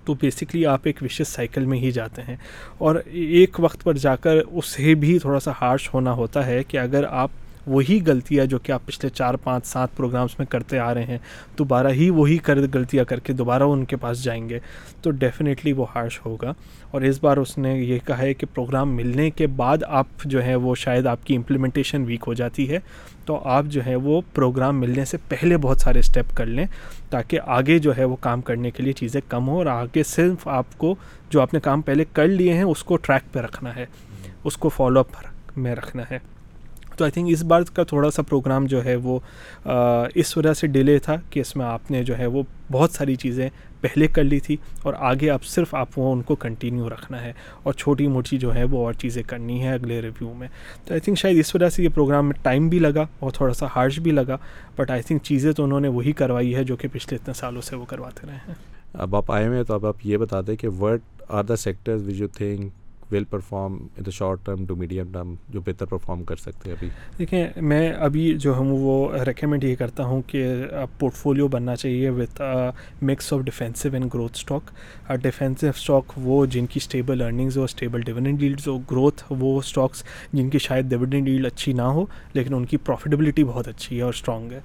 تو 0.04 0.14
بیسکلی 0.14 0.66
آپ 0.66 0.80
ایک 0.84 1.02
وشیس 1.02 1.28
سائیکل 1.28 1.64
میں 1.64 1.78
ہی 1.78 1.90
جاتے 1.90 2.22
ہیں 2.22 2.36
اور 2.78 2.96
ایک 3.06 3.60
وقت 3.60 3.84
پر 3.84 3.96
جا 3.96 4.16
کر 4.16 4.38
اسے 4.46 4.94
بھی 4.94 5.18
تھوڑا 5.18 5.40
سا 5.40 5.50
ہارش 5.60 5.94
ہونا 5.94 6.12
ہوتا 6.12 6.46
ہے 6.46 6.62
کہ 6.62 6.76
اگر 6.76 7.04
آپ 7.10 7.30
وہی 7.70 7.98
غلطیاں 8.06 8.44
جو 8.44 8.58
کہ 8.58 8.72
آپ 8.72 8.86
پچھلے 8.86 9.08
چار 9.08 9.34
پانچ 9.34 9.66
سات 9.66 9.96
پروگرامس 9.96 10.38
میں 10.38 10.46
کرتے 10.46 10.78
آ 10.78 10.92
رہے 10.94 11.04
ہیں، 11.04 11.18
دوبارہ 11.58 11.88
ہی 11.88 12.10
وہی 12.10 12.38
کر، 12.38 12.58
غلطیاں 12.74 13.04
کر 13.04 13.20
کے 13.20 13.32
دوبارہ 13.32 13.62
ان 13.62 13.84
کے 13.84 13.96
پاس 13.96 14.24
جائیں 14.24 14.48
گے، 14.48 14.58
تو 15.02 15.10
ڈیفینیٹلی 15.10 15.72
وہ 15.72 15.86
ہارش 15.94 16.20
ہوگا۔ 16.26 16.52
اور 16.90 17.00
اس 17.00 17.22
بار 17.22 17.36
اس 17.36 17.56
نے 17.58 17.74
یہ 17.74 17.98
کہا 18.04 18.18
ہے 18.18 18.34
کہ 18.34 18.46
پروگرام 18.54 18.94
ملنے 18.96 19.30
کے 19.30 19.46
بعد 19.46 19.78
آپ 19.88 20.06
جو 20.24 20.44
ہے 20.44 20.54
وہ 20.54 20.74
شاید 20.74 21.06
آپ 21.06 21.26
کی 21.26 21.36
امپلیمنٹیشن 21.36 22.04
ویک 22.04 22.24
ہو 22.26 22.34
جاتی 22.34 22.70
ہے، 22.70 22.78
تو 23.24 23.40
آپ 23.44 23.64
جو 23.64 23.86
ہے 23.86 23.94
وہ 23.94 24.20
پروگرام 24.34 24.80
ملنے 24.80 25.04
سے 25.04 25.16
پہلے 25.28 25.56
بہت 25.56 25.80
سارے 25.80 25.98
اسٹیپ 25.98 26.36
کر 26.36 26.46
لیں 26.46 26.66
تاکہ 27.10 27.40
آگے 27.46 27.78
جو 27.78 27.96
ہے 27.96 28.04
وہ 28.04 28.16
کام 28.20 28.40
کرنے 28.40 28.70
کے 28.70 28.82
لیے 28.82 28.92
چیزیں 28.92 29.20
کم 29.28 29.48
ہوں 29.48 29.56
اور 29.56 29.66
آگے 29.66 30.02
صرف 30.02 30.48
آپ 30.48 30.78
کو 30.78 30.94
جو 31.30 31.40
آپ 31.40 31.54
نے 31.54 31.60
کام 31.60 31.80
پہلے 31.80 32.04
کر 32.12 32.26
لیے 32.26 32.52
ہیں 32.52 32.62
اس 32.62 32.84
کو 32.84 32.96
ٹریک 32.96 33.32
پہ 33.32 33.40
رکھنا 33.40 33.76
ہے، 33.76 33.86
اس 34.44 34.56
کو 34.56 34.68
فالو 34.68 35.00
اپ 35.00 35.06
میں 35.56 35.74
رکھنا 35.74 36.02
ہے۔ 36.10 36.18
تو 37.00 37.04
آئی 37.04 37.10
تھنک 37.10 37.28
اس 37.30 37.42
بار 37.42 37.62
کا 37.74 37.82
تھوڑا 37.82 38.10
سا 38.10 38.22
پروگرام 38.22 38.66
جو 38.66 38.84
ہے 38.84 38.96
وہ 38.96 39.18
اس 40.14 40.36
وجہ 40.36 40.52
سے 40.52 40.66
ڈیلے 40.66 40.98
تھا 40.98 41.16
کہ 41.30 41.40
اس 41.40 41.56
میں 41.56 41.66
آپ 41.66 41.90
نے 41.90 42.02
جو 42.04 42.18
ہے 42.18 42.26
وہ 42.26 42.42
بہت 42.72 42.90
ساری 42.90 43.14
چیزیں 43.14 43.48
پہلے 43.80 44.06
کر 44.06 44.24
لی 44.24 44.40
تھی 44.40 44.56
اور 44.82 44.94
آگے 44.98 45.30
آپ 45.30 45.44
صرف 45.44 45.74
آپ 45.74 45.98
وہ 45.98 46.12
ان 46.12 46.22
کو 46.22 46.34
کنٹینیو 46.34 46.88
رکھنا 46.88 47.22
ہے 47.22 47.32
اور 47.62 47.72
چھوٹی 47.72 48.06
موٹی 48.06 48.38
جو 48.38 48.54
ہے 48.54 48.64
وہ 48.64 48.84
اور 48.84 48.92
چیزیں 48.92 49.22
کرنی 49.22 49.62
ہے 49.62 49.72
اگلے 49.72 50.02
ریویو 50.02 50.34
میں. 50.34 50.48
تو 50.84 50.94
آئی 50.94 51.00
تھنک 51.00 51.18
شاید 51.18 51.38
اس 51.38 51.54
وجہ 51.54 51.68
سے 51.68 51.82
یہ 51.82 51.88
پروگرام 51.94 52.26
میں 52.26 52.34
ٹائم 52.42 52.68
بھی 52.68 52.78
لگا 52.78 53.06
اور 53.18 53.30
تھوڑا 53.30 53.54
سا 53.54 53.66
ہارش 53.76 53.98
بھی 53.98 54.10
لگا 54.10 54.36
بٹ 54.76 54.90
آئی 54.90 55.02
تھنک 55.02 55.22
چیزیں 55.22 55.52
تو 55.52 55.64
انہوں 55.64 55.80
نے 55.80 55.88
وہی 55.88 56.12
کروائی 56.12 56.54
ہے 56.54 56.64
جو 56.64 56.76
کہ 56.76 56.88
پچھلے 56.92 57.16
اتنے 57.16 57.34
سالوں 57.34 57.62
سے 57.62 57.76
وہ 57.76 57.84
کرواتے 57.84 58.26
رہے 58.26 58.36
ہیں. 58.48 58.54
اب 58.92 59.16
آپ 59.16 59.32
آئے 59.32 59.46
ہوئے 59.46 59.56
ہیں 59.56 59.64
تو 59.64 59.74
اب 59.74 59.86
آپ 59.86 59.96
یہ 60.04 60.16
بتا 60.16 60.40
دیں 60.46 60.56
کہ 60.56 60.68
what 60.68 61.00
are 61.28 61.44
the 61.44 61.56
sectors 61.56 62.08
which 62.08 62.20
you 62.20 62.28
think 62.28 62.72
will 63.12 63.24
perform 63.30 63.76
in 63.96 64.04
the 64.06 64.10
short 64.10 64.44
term 64.46 64.64
to 64.66 64.76
medium 64.76 65.12
term 65.12 65.34
جو 65.48 65.60
بہتر 65.60 65.86
پرفارم 65.86 66.22
کر 66.24 66.36
سکتے 66.36 66.68
ہیں 66.68 66.76
ابھی؟ 66.76 66.88
دیکھیں، 67.18 67.62
میں 67.62 67.92
ابھی 68.06 68.32
جو 68.38 68.54
ہوں 68.54 68.70
وہ 68.78 69.24
ریکمینڈ 69.26 69.64
یہ 69.64 69.74
کرتا 69.76 70.04
ہوں 70.04 70.22
کہ 70.26 70.46
پورٹ 70.98 71.14
فولیو 71.14 71.48
بننا 71.48 71.76
چاہیے 71.76 72.10
with 72.10 72.40
mix 73.02 73.32
of 73.32 73.40
defensive 73.44 73.88
and 73.92 74.12
growth 74.14 74.36
stock 74.36 74.70
defensive 75.22 75.68
stock 75.68 76.12
وہ 76.24 76.44
جن 76.46 76.66
کی 76.66 76.80
اسٹیبل 76.82 77.22
ارننگز 77.22 77.56
ہو 77.58 77.64
اسٹیبل 77.64 78.00
ڈویڈنڈ 78.00 78.40
ڈیلڈز 78.40 78.68
ہو 78.68 78.78
گروتھ 78.90 79.22
وہ 79.30 79.56
اسٹاکس 79.58 80.02
جن 80.32 80.50
کی 80.50 80.58
شاید 80.58 80.90
ڈویڈنڈ 80.90 81.26
ڈیلڈ 81.26 81.46
اچھی 81.46 81.72
نہ 81.72 81.82
ہو، 81.82 82.04
لیکن 82.34 82.54
ان 82.54 82.64
کی 82.66 82.76
پروفیٹیبلٹی 82.76 83.44
بہت 83.44 83.68
اچھی 83.68 83.96
ہے 83.96 84.02
اور 84.02 84.12
اسٹرانگ 84.12 84.52
ہے۔ 84.52 84.60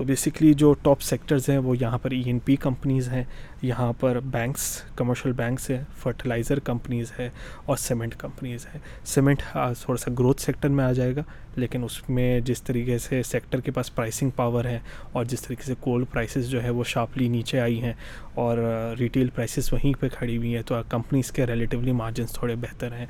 تو 0.00 0.04
بیسکلی 0.04 0.52
جو 0.54 0.72
ٹاپ 0.72 1.00
سیکٹرز 1.02 1.48
ہیں 1.48 1.56
وہ 1.58 1.74
یہاں 1.80 1.98
پر 1.98 2.10
ای 2.10 2.20
این 2.26 2.38
پی 2.38 2.54
کمپنیز 2.56 3.08
ہیں، 3.08 3.24
یہاں 3.62 3.92
پر 4.00 4.18
بینکس 4.24 4.62
کمرشل 4.96 5.32
بینکس 5.32 5.68
ہیں 5.70 5.82
فرٹیلائزر 6.02 6.58
کمپنیز 6.58 7.12
ہے 7.18 7.28
اور 7.66 7.76
سیمنٹ 7.76 8.14
کمپنیز 8.18 8.66
ہیں۔ 8.66 8.80
سیمنٹ 9.04 9.42
تھوڑا 9.52 9.96
سا 9.96 10.10
گروتھ 10.18 10.40
سیکٹر 10.42 10.68
میں 10.68 10.84
آ 10.84 10.92
جائے 10.92 11.16
گا، 11.16 11.22
لیکن 11.56 11.84
اس 11.84 12.08
میں 12.08 12.40
جس 12.40 12.62
طریقے 12.62 12.98
سے 12.98 13.22
سیکٹر 13.22 13.60
کے 13.60 13.70
پاس 13.70 13.94
پرائسنگ 13.94 14.30
پاور 14.30 14.64
ہے 14.64 14.78
اور 15.12 15.24
جس 15.24 15.42
طریقے 15.42 15.64
سے 15.66 15.74
کولڈ 15.80 16.06
پرائسز 16.12 16.48
جو 16.48 16.62
ہے 16.62 16.70
وہ 16.70 16.84
شارپلی 16.84 17.28
نیچے 17.28 17.60
آئی 17.60 17.80
ہیں 17.82 17.92
اور 18.34 18.58
ریٹیل 18.98 19.30
پرائسز 19.30 19.72
وہیں 19.72 20.00
پہ 20.00 20.08
کھڑی 20.08 20.36
ہوئی 20.36 20.54
ہیں 20.56 20.62
تو 20.62 20.82
کمپنیز 20.88 21.32
کے 21.32 21.46
ریلیٹیولی 21.46 21.92
مارجنس 21.92 22.32
تھوڑے 22.32 22.54
بہتر 22.56 22.92
ہیں۔ 22.92 23.06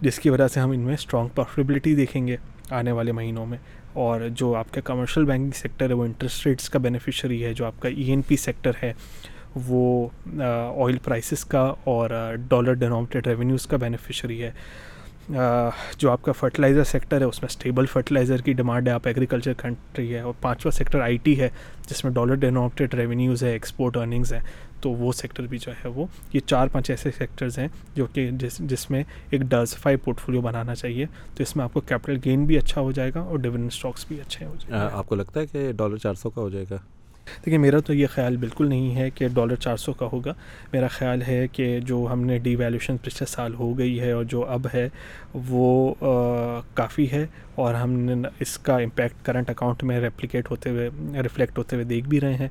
جس 0.00 0.18
کی 0.18 0.30
وجہ 0.30 0.48
سے 0.48 0.60
ہم 0.60 0.70
ان 0.70 0.80
میں 0.80 0.94
اسٹرانگ 0.94 1.28
پروفیٹیبلٹی 1.28 1.94
دیکھیں 1.94 2.26
گے 2.26 2.36
آنے 2.70 2.92
والے 2.92 3.12
مہینوں 3.12 3.46
میں۔ 3.46 3.58
اور 3.92 4.20
جو 4.30 4.54
آپ 4.56 4.72
کا 4.72 4.80
کمرشل 4.84 5.24
بینکنگ 5.24 5.50
سیکٹر 5.56 5.88
ہے، 5.88 5.94
وہ 5.94 6.04
انٹرسٹ 6.04 6.46
ریٹس 6.46 6.68
کا 6.70 6.78
بینیفیشری 6.78 7.44
ہے، 7.44 7.52
جو 7.54 7.66
آپ 7.66 7.80
کا 7.80 7.88
ای 7.88 8.02
این 8.02 8.22
پی 8.22 8.36
سیکٹر 8.36 8.72
ہے، 8.82 8.92
وہ 9.66 10.08
آئل 10.40 10.98
پرائسز 11.04 11.44
کا 11.44 11.72
اور 11.84 12.10
ڈالر 12.48 12.74
ڈینومیٹیڈ 12.74 13.26
ریونیوز 13.26 13.66
کا 13.66 13.76
بینیفیشری 13.76 14.42
ہے. 14.42 14.50
جو 15.98 16.10
آپ 16.10 16.22
کا 16.22 16.32
فرٹیلائزر 16.32 16.84
سیکٹر 16.84 17.20
ہے، 17.20 17.26
اس 17.26 17.42
میں 17.42 17.48
اسٹیبل 17.50 17.86
فرٹیلائزر 17.86 18.40
کی 18.42 18.52
ڈیمانڈ 18.52 18.88
ہے، 18.88 18.92
آپ 18.92 19.06
ایگریکلچر 19.06 19.52
کنٹری 19.52 20.14
ہے 20.14 20.20
اور 20.20 20.32
پانچواں 20.40 20.70
سیکٹر 20.76 21.00
آئی 21.00 21.16
ٹی 21.22 21.38
ہے، 21.40 21.48
جس 21.88 22.04
میں 22.04 22.12
ڈالر 22.12 22.34
ڈینومیٹیڈ 22.34 22.94
ریونیوز 22.94 23.42
ہے 23.44 23.52
ایکسپورٹ 23.52 23.96
ارننگز 23.96 24.32
ہیں. 24.32 24.40
تو 24.80 24.90
وہ 24.90 25.12
سیکٹر 25.12 25.42
بھی 25.42 25.58
جو 25.58 25.72
ہے 25.72 25.88
وہ 25.88 26.06
یہ 26.32 26.40
چار 26.46 26.66
پانچ 26.66 26.90
ایسے 26.90 27.10
سیکٹرز 27.18 27.58
ہیں 27.58 27.68
جو 27.94 28.06
کہ 28.06 28.30
جس 28.32 28.58
جس 28.58 28.90
میں 28.90 29.02
ایک 29.30 29.40
ڈائورسفائی 29.40 29.96
پورٹ 29.96 30.20
فولیو 30.20 30.40
بنانا 30.40 30.74
چاہیے 30.74 31.06
تو 31.34 31.42
اس 31.42 31.56
میں 31.56 31.64
آپ 31.64 31.72
کو 31.72 31.80
کیپٹل 31.80 32.18
گین 32.24 32.44
بھی 32.44 32.58
اچھا 32.58 32.80
ہو 32.80 32.92
جائے 32.92 33.10
گا 33.14 33.20
اور 33.20 33.38
ڈویڈنڈ 33.38 33.70
اسٹاکس 33.72 34.04
بھی 34.08 34.20
اچھے 34.20 34.46
ہو 34.46 34.54
جائیں 34.58 34.82
گے۔ 34.82 34.96
آپ 34.96 35.06
کو 35.06 35.14
لگتا 35.14 35.40
ہے 35.40 35.46
کہ 35.46 35.72
ڈالر 35.76 35.96
چار 35.96 36.14
سو 36.14 36.30
کا 36.30 36.40
ہو 36.40 36.50
جائے 36.50 36.64
گا؟ 36.70 36.76
دیکھیے 37.36 37.58
میرا 37.58 37.78
تو 37.78 37.94
یہ 37.94 38.06
خیال 38.06 38.36
بالکل 38.36 38.68
نہیں 38.68 38.94
ہے 38.96 39.08
کہ 39.10 39.28
ڈالر 39.28 39.54
چار 39.54 39.76
سو 39.76 39.92
کا 39.92 40.06
ہوگا۔ 40.12 40.32
میرا 40.72 40.88
خیال 40.88 41.22
ہے 41.22 41.46
کہ 41.52 41.80
جو 41.80 42.06
ہم 42.12 42.24
نے 42.24 42.38
ڈی 42.38 42.54
ویلیوشن 42.56 42.96
پچھلے 42.96 43.26
سال 43.26 43.54
ہو 43.54 43.78
گئی 43.78 44.00
ہے 44.00 44.10
اور 44.12 44.24
جو 44.24 44.44
اب 44.46 44.66
ہے 44.74 44.88
وہ 45.48 45.94
کافی 46.74 47.10
ہے 47.12 47.26
اور 47.54 47.74
ہم 47.74 47.90
نے 47.90 48.14
اس 48.40 48.58
کا 48.58 48.76
امپیکٹ 48.76 49.24
کرنٹ 49.26 49.50
اکاؤنٹ 49.50 49.84
میں 49.84 50.00
ریپلیکیٹ 50.00 50.50
ہوتے 50.50 50.70
ہوئے 50.70 50.90
ریفلیکٹ 51.22 51.58
ہوتے 51.58 51.76
ہوئے 51.76 51.84
دیکھ 51.84 52.08
بھی 52.08 52.20
رہے 52.20 52.34
ہیں۔ 52.34 52.48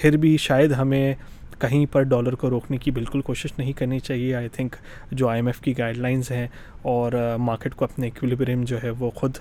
پھر 0.00 0.16
بھی 0.16 0.36
شاید 0.36 0.72
ہمیں 0.72 1.14
کہیں 1.58 1.84
پر 1.92 2.02
ڈالر 2.02 2.34
کو 2.34 2.50
روکنے 2.50 2.76
کی 2.76 2.90
بالکل 2.90 3.20
کوشش 3.20 3.52
نہیں 3.58 3.72
کرنی 3.72 3.98
چاہیے۔ 3.98 4.34
آئی 4.34 4.48
تھنک 4.48 4.76
جو 5.12 5.28
آئی 5.28 5.38
ایم 5.38 5.46
ایف 5.46 5.60
کی 5.60 5.78
گائیڈ 5.78 5.96
لائنز 5.96 6.30
ہیں 6.30 6.46
اور 6.82 7.12
مارکیٹ 7.38 7.74
کو 7.74 7.84
اپنے 7.84 8.06
ایکولیبریم 8.06 8.62
جو 8.64 8.82
ہے 8.82 8.90
وہ 8.90 9.10
خود 9.10 9.38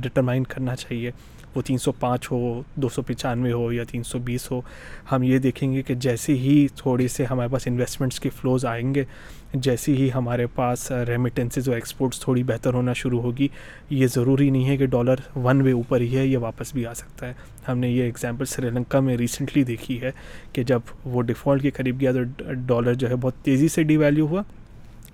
ڈٹرمائن 0.00 0.44
کرنا 0.44 0.76
چاہیے۔ 0.76 1.10
وہ 1.54 1.62
تین 1.62 1.78
سو 1.78 1.92
پانچ 1.92 2.30
ہو، 2.30 2.62
دو 2.74 2.88
سو 2.88 3.02
پچانوے 3.02 3.52
ہو 3.52 3.72
یا 3.72 3.84
تین 3.90 4.02
سو 4.02 4.18
بیس 4.18 4.50
ہو۔ 4.50 4.60
ہم 5.12 5.22
یہ 5.22 5.38
دیکھیں 5.38 5.72
گے 5.72 5.82
کہ 5.82 5.94
جیسے 5.94 6.34
ہی 6.34 6.66
تھوڑی 6.76 7.08
سے 7.08 7.24
ہمارے 7.24 7.48
پاس 7.52 7.66
انویسٹمنٹس 7.66 8.20
کے 8.20 8.30
فلوز 8.30 8.64
آئیں 8.66 8.94
گے 8.94 9.04
جیسی 9.62 9.96
ہی 9.96 10.08
ہمارے 10.14 10.46
پاس 10.46 10.90
ریمیٹنسز 11.08 11.68
اور 11.68 11.76
ایکسپورٹس 11.76 12.20
تھوڑی 12.20 12.42
بہتر 12.42 12.74
ہونا 12.74 12.92
شروع 12.92 13.20
ہوگی، 13.22 13.48
یہ 13.90 14.06
ضروری 14.06 14.50
نہیں 14.50 14.68
ہے 14.68 14.76
کہ 14.76 14.86
ڈالر 14.86 15.20
ون 15.36 15.62
وے 15.62 15.72
اوپر 15.72 16.00
ہی 16.00 16.16
ہے، 16.16 16.26
یہ 16.26 16.38
واپس 16.38 16.72
بھی 16.72 16.86
آ 16.86 16.92
سکتا 16.94 17.28
ہے۔ 17.28 17.32
ہم 17.68 17.78
نے 17.78 17.88
یہ 17.88 18.02
ایگزامپل 18.02 18.44
سری 18.44 18.70
لنکا 18.70 19.00
میں 19.00 19.16
ریسنٹلی 19.16 19.64
دیکھی 19.64 20.00
ہے 20.00 20.10
کہ 20.52 20.62
جب 20.62 20.80
وہ 21.04 21.22
ڈیفالٹ 21.22 21.62
کے 21.62 21.70
قریب 21.70 22.00
گیا 22.00 22.12
تو 22.12 22.52
ڈالر 22.66 22.94
جو 22.94 23.10
ہے 23.10 23.16
بہت 23.16 23.34
تیزی 23.42 23.68
سے 23.68 23.82
ڈی 23.82 23.96
ویلیو 23.96 24.26
ہوا۔ 24.26 24.42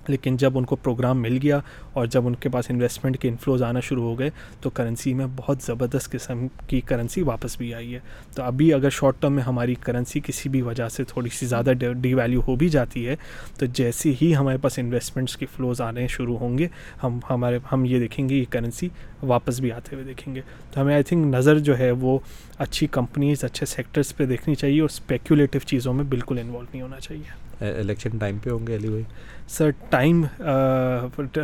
لیکن 0.08 0.36
جب 0.36 0.58
ان 0.58 0.64
کو 0.64 0.76
پروگرام 0.76 1.22
مل 1.22 1.38
گیا 1.42 1.60
اور 1.92 2.06
جب 2.06 2.26
ان 2.26 2.34
کے 2.34 2.48
پاس 2.48 2.64
انویسٹمنٹ 2.68 3.18
کے 3.18 3.28
انفلوز 3.28 3.62
آنا 3.62 3.80
شروع 3.80 4.02
ہو 4.02 4.18
گئے، 4.18 4.30
تو 4.60 4.70
کرنسی 4.70 5.14
میں 5.14 5.26
بہت 5.36 5.62
زبردست 5.62 6.10
قسم 6.10 6.46
کی 6.66 6.80
کرنسی 6.80 7.22
واپس 7.22 7.56
بھی 7.58 7.74
آئی 7.74 7.94
ہے۔ 7.94 7.98
تو 8.34 8.42
ابھی 8.42 8.74
اگر 8.74 8.90
شارٹ 8.90 9.14
ٹرم 9.20 9.32
میں 9.32 9.42
ہماری 9.42 9.74
کرنسی 9.74 10.20
کسی 10.20 10.48
بھی 10.48 10.62
وجہ 10.62 10.88
سے 10.88 11.04
تھوڑی 11.04 11.30
سی 11.30 11.46
زیادہ 11.46 11.72
ڈی 12.00 12.14
ویلیو 12.14 12.40
ہو 12.48 12.56
بھی 12.56 12.68
جاتی 12.68 13.08
ہے، 13.08 13.16
تو 13.58 13.66
جیسے 13.66 14.12
ہی 14.22 14.36
ہمارے 14.36 14.56
پاس 14.56 14.78
انویسٹمنٹس 14.78 15.36
کے 15.36 15.46
فلوز 15.56 15.80
آنے 15.80 16.06
شروع 16.08 16.38
ہوں 16.38 16.58
گے، 16.58 16.68
ہم 17.02 17.18
ہمارے 17.30 17.58
ہم 17.72 17.84
یہ 17.84 17.98
دیکھیں 17.98 18.28
گے 18.28 18.34
یہ 18.34 18.44
کرنسی 18.50 18.88
واپس 19.22 19.60
بھی 19.60 19.72
آتے 19.72 19.96
ہوئے 19.96 20.04
دیکھیں 20.04 20.34
گے۔ 20.34 20.40
تو 20.70 20.80
ہمیں 20.80 20.94
آئی 20.94 21.02
تھنک 21.02 21.34
نظر 21.34 21.58
جو 21.58 21.78
ہے 21.78 21.90
وہ 21.90 22.18
اچھی 22.58 22.86
کمپنیز 22.86 23.44
اچھے 23.44 23.66
سیکٹرس 23.66 24.16
پہ 24.16 24.26
دیکھنی 24.26 24.54
چاہیے 24.54 24.80
اور 24.80 24.88
اسپیکولیٹو 24.88 25.58
چیزوں 25.58 25.94
میں 25.94 26.04
بالکل 26.04 26.38
انوالو 26.38 26.66
نہیں 26.72 26.82
ہونا 26.82 27.00
چاہیے۔ 27.00 27.51
الیکشن 27.78 28.18
ٹائم 28.18 28.38
پہ 28.42 28.50
ہوں 28.50 28.66
گے 28.66 28.76
علی 28.76 28.88
بھائی؟ 28.88 29.02
سر، 29.48 29.70
ٹائم 29.90 30.24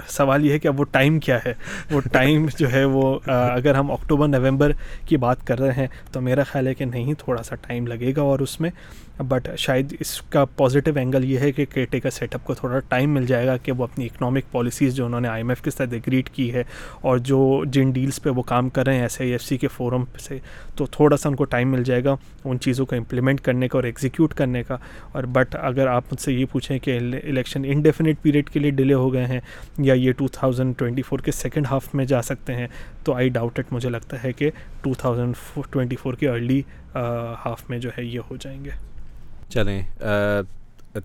سوال 0.09 0.45
یہ 0.47 0.53
ہے 0.53 0.59
کہ 0.59 0.69
اب 0.69 0.81
وہ 0.81 0.85
ٹائم 0.91 1.19
کیا 1.21 1.39
ہے؟ 1.47 1.53
وہ 1.91 2.01
ٹائم 2.13 2.47
جو 2.59 2.71
ہے 2.73 2.85
وہ 2.85 3.19
اگر 3.27 3.75
ہم 3.75 3.91
اکتوبر، 3.93 4.29
نومبر 4.29 4.73
کی 5.09 5.17
بات 5.17 5.47
کر 5.47 5.59
رہے 5.59 5.73
ہیں 5.73 5.87
تو 6.13 6.21
میرا 6.21 6.43
خیال 6.43 6.67
ہے 6.67 6.75
کہ 6.75 6.85
نہیں، 6.85 7.15
تھوڑا 7.19 7.43
سا 7.43 7.55
ٹائم 7.67 7.87
لگے 7.87 8.13
گا 8.17 8.23
اور 8.23 8.39
اس 8.39 8.61
میں 8.61 8.71
بٹ 9.19 9.49
شاید 9.59 9.95
اس 10.01 10.21
کا 10.23 10.45
پازیٹیو 10.45 10.95
اینگل 10.97 11.25
یہ 11.25 11.39
ہے 11.39 11.51
کہ 11.53 11.65
کے 11.65 11.85
ٹیکر 11.85 12.11
سیٹ 12.11 12.35
اپ 12.35 12.45
کو 12.45 12.55
تھوڑا 12.55 12.79
ٹائم 12.79 13.15
مل 13.15 13.27
جائے 13.27 13.47
گا 13.47 13.57
کہ 13.57 13.73
وہ 13.73 13.85
اپنی 13.85 14.05
اکنامک 14.05 14.51
پالیسیز 14.51 14.95
جو 14.95 15.07
انہوں 15.07 15.21
نے 15.21 15.29
آئی 15.29 15.43
ایم 15.43 15.49
ایف 15.49 15.63
کے 15.63 15.71
ساتھ 15.71 15.95
ایگریڈ 15.95 16.29
کی 16.31 16.53
ہے 16.55 16.63
اور 17.01 17.19
جو 17.19 17.65
جن 17.73 17.91
ڈیلس 17.91 18.23
پہ 18.23 18.31
وہ 18.31 18.43
کام 18.43 18.69
کر 18.69 18.87
رہے 18.87 18.95
ہیں 18.95 19.03
ایس 19.03 19.21
آئی 19.21 19.31
ایف 19.33 19.43
سی 19.43 19.57
کے 19.59 19.69
فورم 19.69 20.05
سے، 20.19 20.39
تو 20.77 20.87
تھوڑا 20.87 21.17
سا 21.17 21.29
ان 21.29 21.35
کو 21.37 21.45
ٹائم 21.45 21.71
مل 21.73 21.85
جائے 21.85 22.05
گا 22.05 22.15
ان 22.45 22.61
چیزوں 22.61 22.87
کو 22.87 22.97
امپلیمنٹ 22.97 23.41
کرنے 23.41 23.69
کا 23.69 23.79
اور 23.79 23.85
ایگزیکیوٹ 23.85 24.35
کرنے 24.35 24.63
کا۔ 24.63 24.77
اور 25.13 25.25
بٹ 25.33 25.57
اگر 25.61 25.87
آپ 25.87 26.13
مجھ 26.13 26.21
سے 26.21 26.33
یہ 26.33 26.45
پوچھیں 26.53 26.79
کہ 26.79 26.99
الیکشن 26.99 27.65
انڈیفینٹ 27.65 28.23
پیریڈ 28.23 28.51
کے 28.51 28.61
لیے 28.61 28.71
ڈیلے 28.71 28.95
ہو 28.95 29.13
گئے 29.13 29.27
ہیں 29.27 29.41
یا 29.79 29.95
یہ 29.95 30.13
ٹو 30.13 30.29
تھاؤزنڈ 30.33 30.79
ٹوئنٹی 30.79 31.03
فور 31.03 31.19
کے 31.19 31.33
سیکنڈ 31.33 31.67
ہاف 31.71 31.95
میں 31.95 32.05
جا 32.05 32.23
سکتے 32.23 32.55
ہیں، 32.55 32.69
تو 33.05 33.15
آئی 33.15 33.29
ڈاؤٹ 33.29 33.59
اٹ 33.59 33.73
مجھے 33.73 33.91
لگتا 33.91 34.23
ہے 34.25 34.33
کہ 34.33 34.51
ٹو 34.83 34.95
تھاؤزنڈ 34.95 35.35
ٹوئنٹی 35.71 35.97
فور 35.97 36.15
کے 36.15 36.29
ارلی 36.29 36.63
ہاف 36.95 37.71
میں 37.71 37.79
جو 37.79 37.91
ہے 37.99 38.05
یہ 38.05 38.21
ہو 38.31 38.37
جائیں 38.37 38.65
گے۔ 38.65 38.71
چلیں 39.51 39.81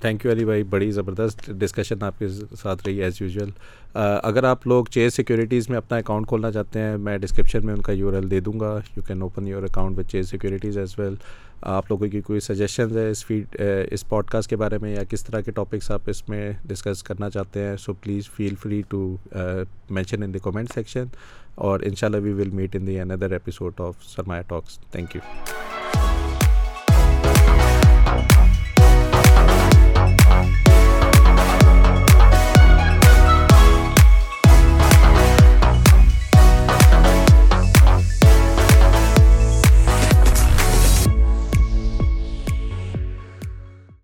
تھینک 0.02 0.26
یو 0.26 0.32
علی 0.32 0.46
بھائی، 0.46 0.64
بڑی 0.64 0.90
زبردست 0.92 1.50
ڈسکشن 1.60 2.04
آپ 2.04 2.20
کے 2.20 2.28
ساتھ 2.62 2.82
رہی 2.86 3.02
ایز 3.04 3.22
یوزول 3.22 3.50
اگر 3.96 4.44
آپ 4.44 4.66
لوگ 4.68 4.86
چیز 4.92 5.14
سیکیورٹیز 5.16 5.70
میں 5.70 5.78
اپنا 5.78 5.98
اکاؤنٹ 5.98 6.28
کھولنا 6.28 6.52
چاہتے 6.52 6.80
ہیں، 6.80 6.98
میں 6.98 7.18
ڈسکرپشن 7.18 7.66
میں 7.66 7.74
ان 7.74 7.82
کا 7.82 7.92
یو 7.92 8.10
ایل 8.10 8.30
دے 8.32 8.40
دوں 8.40 8.60
گا. 8.60 8.78
You 8.98 9.04
can 9.08 9.22
open 9.22 9.48
your 9.48 9.64
account 9.64 9.98
with 9.98 10.12
Chase 10.12 10.30
Securities 10.30 10.78
as 10.78 10.98
well 11.00 11.16
آپ 11.74 11.92
لوگوں 11.92 12.08
کی 12.12 12.22
کوئی 12.22 12.40
سجیشنز 12.40 12.98
ہے 12.98 13.10
اس 13.10 13.26
فیڈ 13.26 13.56
اس 13.92 14.08
پوڈ 14.10 14.30
کاسٹ 14.30 14.50
کے 14.50 14.56
بارے 14.56 14.78
میں 14.78 14.94
یا 14.94 15.04
کس 15.10 15.24
طرح 15.26 15.42
کے 15.42 15.52
ٹاپکس 15.52 15.92
آپ 15.92 16.10
اس 16.10 16.28
میں 16.30 16.52
ڈسکس 16.68 17.04
کرنا 17.04 17.30
چاہتے 17.30 17.64
ہیں 17.64 17.76
so 17.78 17.94
please 17.94 18.30
feel 18.36 18.56
free 18.62 18.82
to 18.90 19.16
mention 19.90 20.24
in 20.24 20.34
the 20.34 20.40
comment 20.40 20.74
section 20.74 21.06
اور 21.56 21.80
ان 21.84 21.96
شاء 21.96 22.08
اللہ 22.08 22.22
we 22.24 22.34
will 22.34 22.50
meet 22.50 22.76
in 22.76 22.88
the 22.88 23.00
another 23.00 23.32
episode 23.32 23.82
of 23.82 24.04
Sarmaya 24.06 24.42
talks 24.48 24.80
thank 24.92 25.16
you 25.16 25.22